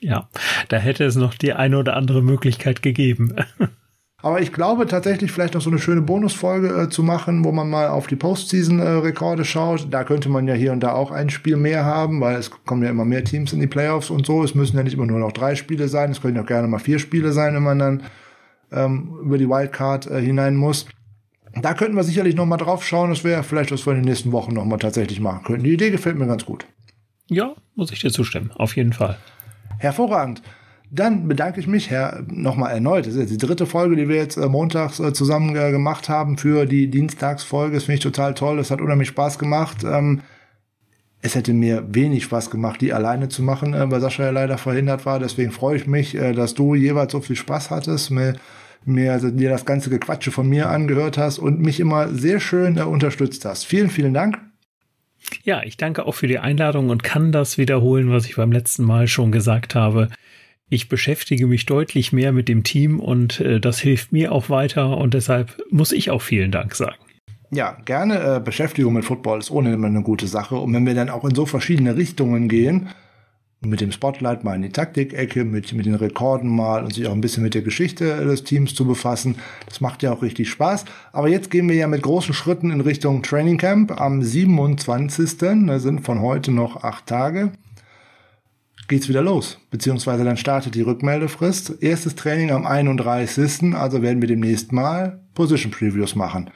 Ja, 0.00 0.30
da 0.68 0.78
hätte 0.78 1.04
es 1.04 1.16
noch 1.16 1.34
die 1.34 1.52
eine 1.52 1.76
oder 1.76 1.94
andere 1.94 2.22
Möglichkeit 2.22 2.80
gegeben. 2.80 3.36
Aber 4.22 4.40
ich 4.40 4.52
glaube 4.52 4.86
tatsächlich 4.86 5.32
vielleicht 5.32 5.54
noch 5.54 5.62
so 5.62 5.70
eine 5.70 5.78
schöne 5.78 6.02
Bonusfolge 6.02 6.68
äh, 6.68 6.88
zu 6.88 7.02
machen, 7.02 7.44
wo 7.44 7.52
man 7.52 7.70
mal 7.70 7.88
auf 7.88 8.06
die 8.06 8.16
Postseason-Rekorde 8.16 9.42
äh, 9.42 9.44
schaut. 9.44 9.88
Da 9.90 10.04
könnte 10.04 10.28
man 10.28 10.46
ja 10.46 10.54
hier 10.54 10.72
und 10.72 10.80
da 10.80 10.92
auch 10.92 11.10
ein 11.10 11.30
Spiel 11.30 11.56
mehr 11.56 11.84
haben, 11.84 12.20
weil 12.20 12.36
es 12.36 12.50
kommen 12.50 12.82
ja 12.82 12.90
immer 12.90 13.04
mehr 13.04 13.24
Teams 13.24 13.52
in 13.52 13.60
die 13.60 13.66
Playoffs 13.66 14.10
und 14.10 14.26
so. 14.26 14.44
Es 14.44 14.54
müssen 14.54 14.76
ja 14.76 14.82
nicht 14.82 14.94
immer 14.94 15.06
nur 15.06 15.18
noch 15.18 15.32
drei 15.32 15.54
Spiele 15.54 15.88
sein. 15.88 16.10
Es 16.10 16.20
können 16.20 16.36
ja 16.36 16.42
auch 16.42 16.46
gerne 16.46 16.68
mal 16.68 16.78
vier 16.78 16.98
Spiele 16.98 17.32
sein, 17.32 17.54
wenn 17.54 17.62
man 17.62 17.78
dann 17.78 18.02
ähm, 18.72 19.16
über 19.22 19.38
die 19.38 19.48
Wildcard 19.48 20.10
äh, 20.10 20.20
hinein 20.20 20.56
muss. 20.56 20.86
Da 21.54 21.74
könnten 21.74 21.96
wir 21.96 22.04
sicherlich 22.04 22.36
noch 22.36 22.46
mal 22.46 22.58
drauf 22.58 22.84
schauen. 22.84 23.10
Das 23.10 23.24
wäre 23.24 23.42
vielleicht, 23.42 23.72
was 23.72 23.86
wir 23.86 23.92
in 23.92 24.00
den 24.00 24.08
nächsten 24.08 24.32
Wochen 24.32 24.54
noch 24.54 24.64
mal 24.64 24.78
tatsächlich 24.78 25.20
machen 25.20 25.44
könnten. 25.44 25.64
Die 25.64 25.72
Idee 25.72 25.90
gefällt 25.90 26.16
mir 26.16 26.26
ganz 26.26 26.44
gut. 26.44 26.66
Ja, 27.28 27.54
muss 27.74 27.90
ich 27.90 28.00
dir 28.00 28.10
zustimmen. 28.10 28.50
Auf 28.52 28.76
jeden 28.76 28.92
Fall. 28.92 29.16
Hervorragend. 29.78 30.42
Dann 30.92 31.28
bedanke 31.28 31.60
ich 31.60 31.68
mich 31.68 31.88
Herr, 31.88 32.24
nochmal 32.28 32.72
erneut. 32.72 33.06
Das 33.06 33.14
ist 33.14 33.20
jetzt 33.20 33.32
die 33.32 33.46
dritte 33.46 33.66
Folge, 33.66 33.94
die 33.94 34.08
wir 34.08 34.16
jetzt 34.16 34.36
äh, 34.36 34.48
montags 34.48 34.98
äh, 34.98 35.12
zusammen 35.12 35.54
äh, 35.54 35.70
gemacht 35.70 36.08
haben 36.08 36.36
für 36.36 36.66
die 36.66 36.88
Dienstagsfolge. 36.88 37.74
Das 37.74 37.84
finde 37.84 37.98
ich 37.98 38.02
total 38.02 38.34
toll. 38.34 38.56
Das 38.56 38.72
hat 38.72 38.80
unheimlich 38.80 39.08
Spaß 39.08 39.38
gemacht. 39.38 39.84
Ähm, 39.84 40.22
es 41.22 41.36
hätte 41.36 41.52
mir 41.52 41.84
wenig 41.94 42.24
Spaß 42.24 42.50
gemacht, 42.50 42.80
die 42.80 42.92
alleine 42.92 43.28
zu 43.28 43.44
machen, 43.44 43.72
äh, 43.72 43.88
weil 43.88 44.00
Sascha 44.00 44.24
ja 44.24 44.30
leider 44.30 44.58
verhindert 44.58 45.06
war. 45.06 45.20
Deswegen 45.20 45.52
freue 45.52 45.76
ich 45.76 45.86
mich, 45.86 46.16
äh, 46.16 46.32
dass 46.32 46.54
du 46.54 46.74
jeweils 46.74 47.12
so 47.12 47.20
viel 47.20 47.36
Spaß 47.36 47.70
hattest, 47.70 48.10
mir, 48.10 48.34
mir 48.84 49.12
also 49.12 49.30
dir 49.30 49.50
das 49.50 49.64
ganze 49.64 49.90
Gequatsche 49.90 50.32
von 50.32 50.48
mir 50.48 50.70
angehört 50.70 51.18
hast 51.18 51.38
und 51.38 51.60
mich 51.60 51.78
immer 51.78 52.08
sehr 52.08 52.40
schön 52.40 52.78
äh, 52.78 52.82
unterstützt 52.82 53.44
hast. 53.44 53.64
Vielen, 53.64 53.90
vielen 53.90 54.12
Dank. 54.14 54.38
Ja, 55.44 55.62
ich 55.62 55.76
danke 55.76 56.06
auch 56.06 56.16
für 56.16 56.26
die 56.26 56.40
Einladung 56.40 56.88
und 56.88 57.04
kann 57.04 57.30
das 57.30 57.58
wiederholen, 57.58 58.10
was 58.10 58.26
ich 58.26 58.34
beim 58.34 58.50
letzten 58.50 58.82
Mal 58.82 59.06
schon 59.06 59.30
gesagt 59.30 59.76
habe 59.76 60.08
ich 60.70 60.88
beschäftige 60.88 61.46
mich 61.46 61.66
deutlich 61.66 62.12
mehr 62.12 62.32
mit 62.32 62.48
dem 62.48 62.62
Team 62.62 63.00
und 63.00 63.40
äh, 63.40 63.60
das 63.60 63.80
hilft 63.80 64.12
mir 64.12 64.32
auch 64.32 64.48
weiter 64.48 64.96
und 64.96 65.14
deshalb 65.14 65.60
muss 65.70 65.92
ich 65.92 66.10
auch 66.10 66.22
vielen 66.22 66.52
Dank 66.52 66.74
sagen. 66.74 66.96
Ja, 67.50 67.76
gerne. 67.84 68.36
Äh, 68.36 68.40
Beschäftigung 68.40 68.94
mit 68.94 69.04
Football 69.04 69.40
ist 69.40 69.50
ohnehin 69.50 69.84
eine 69.84 70.02
gute 70.02 70.28
Sache. 70.28 70.54
Und 70.54 70.72
wenn 70.72 70.86
wir 70.86 70.94
dann 70.94 71.10
auch 71.10 71.24
in 71.24 71.34
so 71.34 71.46
verschiedene 71.46 71.96
Richtungen 71.96 72.48
gehen, 72.48 72.90
mit 73.62 73.80
dem 73.80 73.92
Spotlight 73.92 74.44
mal 74.44 74.54
in 74.54 74.62
die 74.62 74.70
Taktikecke, 74.70 75.44
mit, 75.44 75.72
mit 75.74 75.84
den 75.84 75.96
Rekorden 75.96 76.48
mal 76.48 76.82
und 76.84 76.94
sich 76.94 77.06
auch 77.06 77.12
ein 77.12 77.20
bisschen 77.20 77.42
mit 77.42 77.54
der 77.54 77.62
Geschichte 77.62 78.24
des 78.24 78.44
Teams 78.44 78.74
zu 78.74 78.86
befassen. 78.86 79.36
Das 79.66 79.80
macht 79.80 80.02
ja 80.02 80.12
auch 80.12 80.22
richtig 80.22 80.48
Spaß. 80.48 80.84
Aber 81.12 81.28
jetzt 81.28 81.50
gehen 81.50 81.68
wir 81.68 81.74
ja 81.74 81.88
mit 81.88 82.02
großen 82.02 82.32
Schritten 82.32 82.70
in 82.70 82.80
Richtung 82.80 83.22
Training 83.22 83.58
Camp 83.58 84.00
am 84.00 84.22
27. 84.22 85.66
Da 85.66 85.78
sind 85.80 86.06
von 86.06 86.20
heute 86.20 86.52
noch 86.52 86.84
acht 86.84 87.06
Tage 87.06 87.50
geht's 88.90 89.08
wieder 89.08 89.22
los. 89.22 89.58
Beziehungsweise 89.70 90.24
dann 90.24 90.36
startet 90.36 90.74
die 90.74 90.82
Rückmeldefrist. 90.82 91.80
Erstes 91.80 92.16
Training 92.16 92.50
am 92.50 92.66
31. 92.66 93.74
Also 93.74 94.02
werden 94.02 94.20
wir 94.20 94.28
demnächst 94.28 94.72
mal 94.72 95.20
Position 95.32 95.70
Previews 95.70 96.14
machen. 96.14 96.50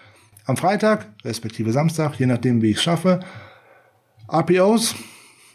Am 0.45 0.59
Freitag, 0.59 1.07
respektive 1.25 1.73
Samstag, 1.73 2.19
je 2.19 2.27
nachdem 2.27 2.61
wie 2.61 2.71
ich 2.71 2.77
es 2.77 2.83
schaffe. 2.83 3.21
RPOs, 4.31 4.97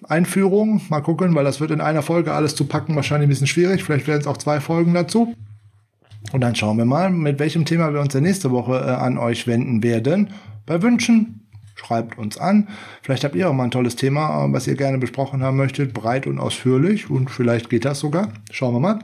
Einführung, 0.07 0.81
mal 0.89 1.01
gucken, 1.01 1.35
weil 1.35 1.43
das 1.43 1.59
wird 1.59 1.71
in 1.71 1.81
einer 1.81 2.01
Folge 2.01 2.33
alles 2.33 2.55
zu 2.55 2.65
packen 2.65 2.95
wahrscheinlich 2.95 3.27
ein 3.27 3.29
bisschen 3.29 3.47
schwierig. 3.47 3.83
Vielleicht 3.83 4.07
werden 4.07 4.21
es 4.21 4.27
auch 4.27 4.37
zwei 4.37 4.61
Folgen 4.61 4.93
dazu. 4.93 5.35
Und 6.31 6.41
dann 6.41 6.55
schauen 6.55 6.77
wir 6.77 6.85
mal, 6.85 7.09
mit 7.09 7.39
welchem 7.39 7.65
Thema 7.65 7.93
wir 7.93 7.99
uns 7.99 8.13
der 8.13 8.21
nächste 8.21 8.51
Woche 8.51 8.79
äh, 8.79 8.91
an 8.91 9.17
euch 9.17 9.47
wenden 9.47 9.83
werden. 9.83 10.29
Bei 10.65 10.81
Wünschen 10.81 11.41
schreibt 11.79 12.17
uns 12.17 12.37
an. 12.37 12.67
Vielleicht 13.01 13.23
habt 13.23 13.35
ihr 13.35 13.49
auch 13.49 13.53
mal 13.53 13.65
ein 13.65 13.71
tolles 13.71 13.95
Thema, 13.95 14.47
was 14.51 14.67
ihr 14.67 14.75
gerne 14.75 14.97
besprochen 14.97 15.41
haben 15.41 15.57
möchtet, 15.57 15.93
breit 15.93 16.27
und 16.27 16.39
ausführlich 16.39 17.09
und 17.09 17.29
vielleicht 17.31 17.69
geht 17.69 17.85
das 17.85 17.99
sogar. 17.99 18.29
Schauen 18.51 18.75
wir 18.75 18.79
mal. 18.79 18.99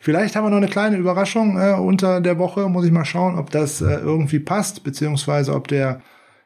Vielleicht 0.00 0.36
haben 0.36 0.44
wir 0.44 0.50
noch 0.50 0.58
eine 0.58 0.68
kleine 0.68 0.96
Überraschung 0.96 1.58
äh, 1.58 1.72
unter 1.72 2.20
der 2.20 2.38
Woche. 2.38 2.68
Muss 2.68 2.84
ich 2.84 2.92
mal 2.92 3.04
schauen, 3.04 3.36
ob 3.36 3.50
das 3.50 3.80
äh, 3.80 3.94
irgendwie 3.94 4.38
passt, 4.38 4.84
beziehungsweise 4.84 5.54
ob 5.54 5.66
der 5.66 6.00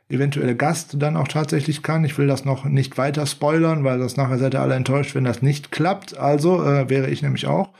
eventuelle 0.08 0.56
Gast 0.56 0.96
dann 0.98 1.16
auch 1.16 1.28
tatsächlich 1.28 1.82
kann. 1.82 2.04
Ich 2.04 2.16
will 2.16 2.26
das 2.26 2.44
noch 2.44 2.64
nicht 2.64 2.96
weiter 2.96 3.26
spoilern, 3.26 3.84
weil 3.84 3.98
das 3.98 4.16
nachher 4.16 4.38
seid 4.38 4.54
ihr 4.54 4.60
alle 4.60 4.74
enttäuscht, 4.74 5.14
wenn 5.14 5.24
das 5.24 5.42
nicht 5.42 5.70
klappt. 5.70 6.16
Also 6.16 6.64
äh, 6.64 6.88
wäre 6.88 7.10
ich 7.10 7.22
nämlich 7.22 7.46
auch. 7.46 7.70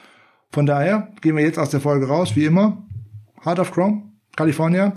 Von 0.51 0.66
daher 0.66 1.09
gehen 1.23 1.37
wir 1.37 1.45
jetzt 1.45 1.59
aus 1.59 1.70
der 1.70 1.81
Folge 1.81 2.07
raus, 2.07 2.37
wie 2.37 2.45
immer. 2.45 2.77
Heart 3.45 3.61
of 3.61 3.73
Chrome, 3.73 4.03
California 4.37 4.93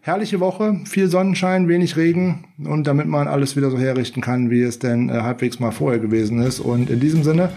herrliche 0.00 0.40
Woche, 0.40 0.80
viel 0.84 1.08
Sonnenschein, 1.08 1.68
wenig 1.68 1.96
Regen 1.96 2.44
und 2.64 2.86
damit 2.86 3.06
man 3.06 3.28
alles 3.28 3.56
wieder 3.56 3.70
so 3.70 3.78
herrichten 3.78 4.20
kann, 4.20 4.50
wie 4.50 4.62
es 4.62 4.78
denn 4.78 5.08
äh, 5.08 5.12
halbwegs 5.12 5.60
mal 5.60 5.70
vorher 5.70 5.98
gewesen 5.98 6.40
ist. 6.40 6.60
Und 6.60 6.90
in 6.90 7.00
diesem 7.00 7.22
Sinne, 7.22 7.50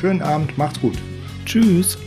schönen 0.00 0.22
Abend, 0.22 0.56
macht's 0.58 0.80
gut. 0.80 0.98
Tschüss. 1.46 1.98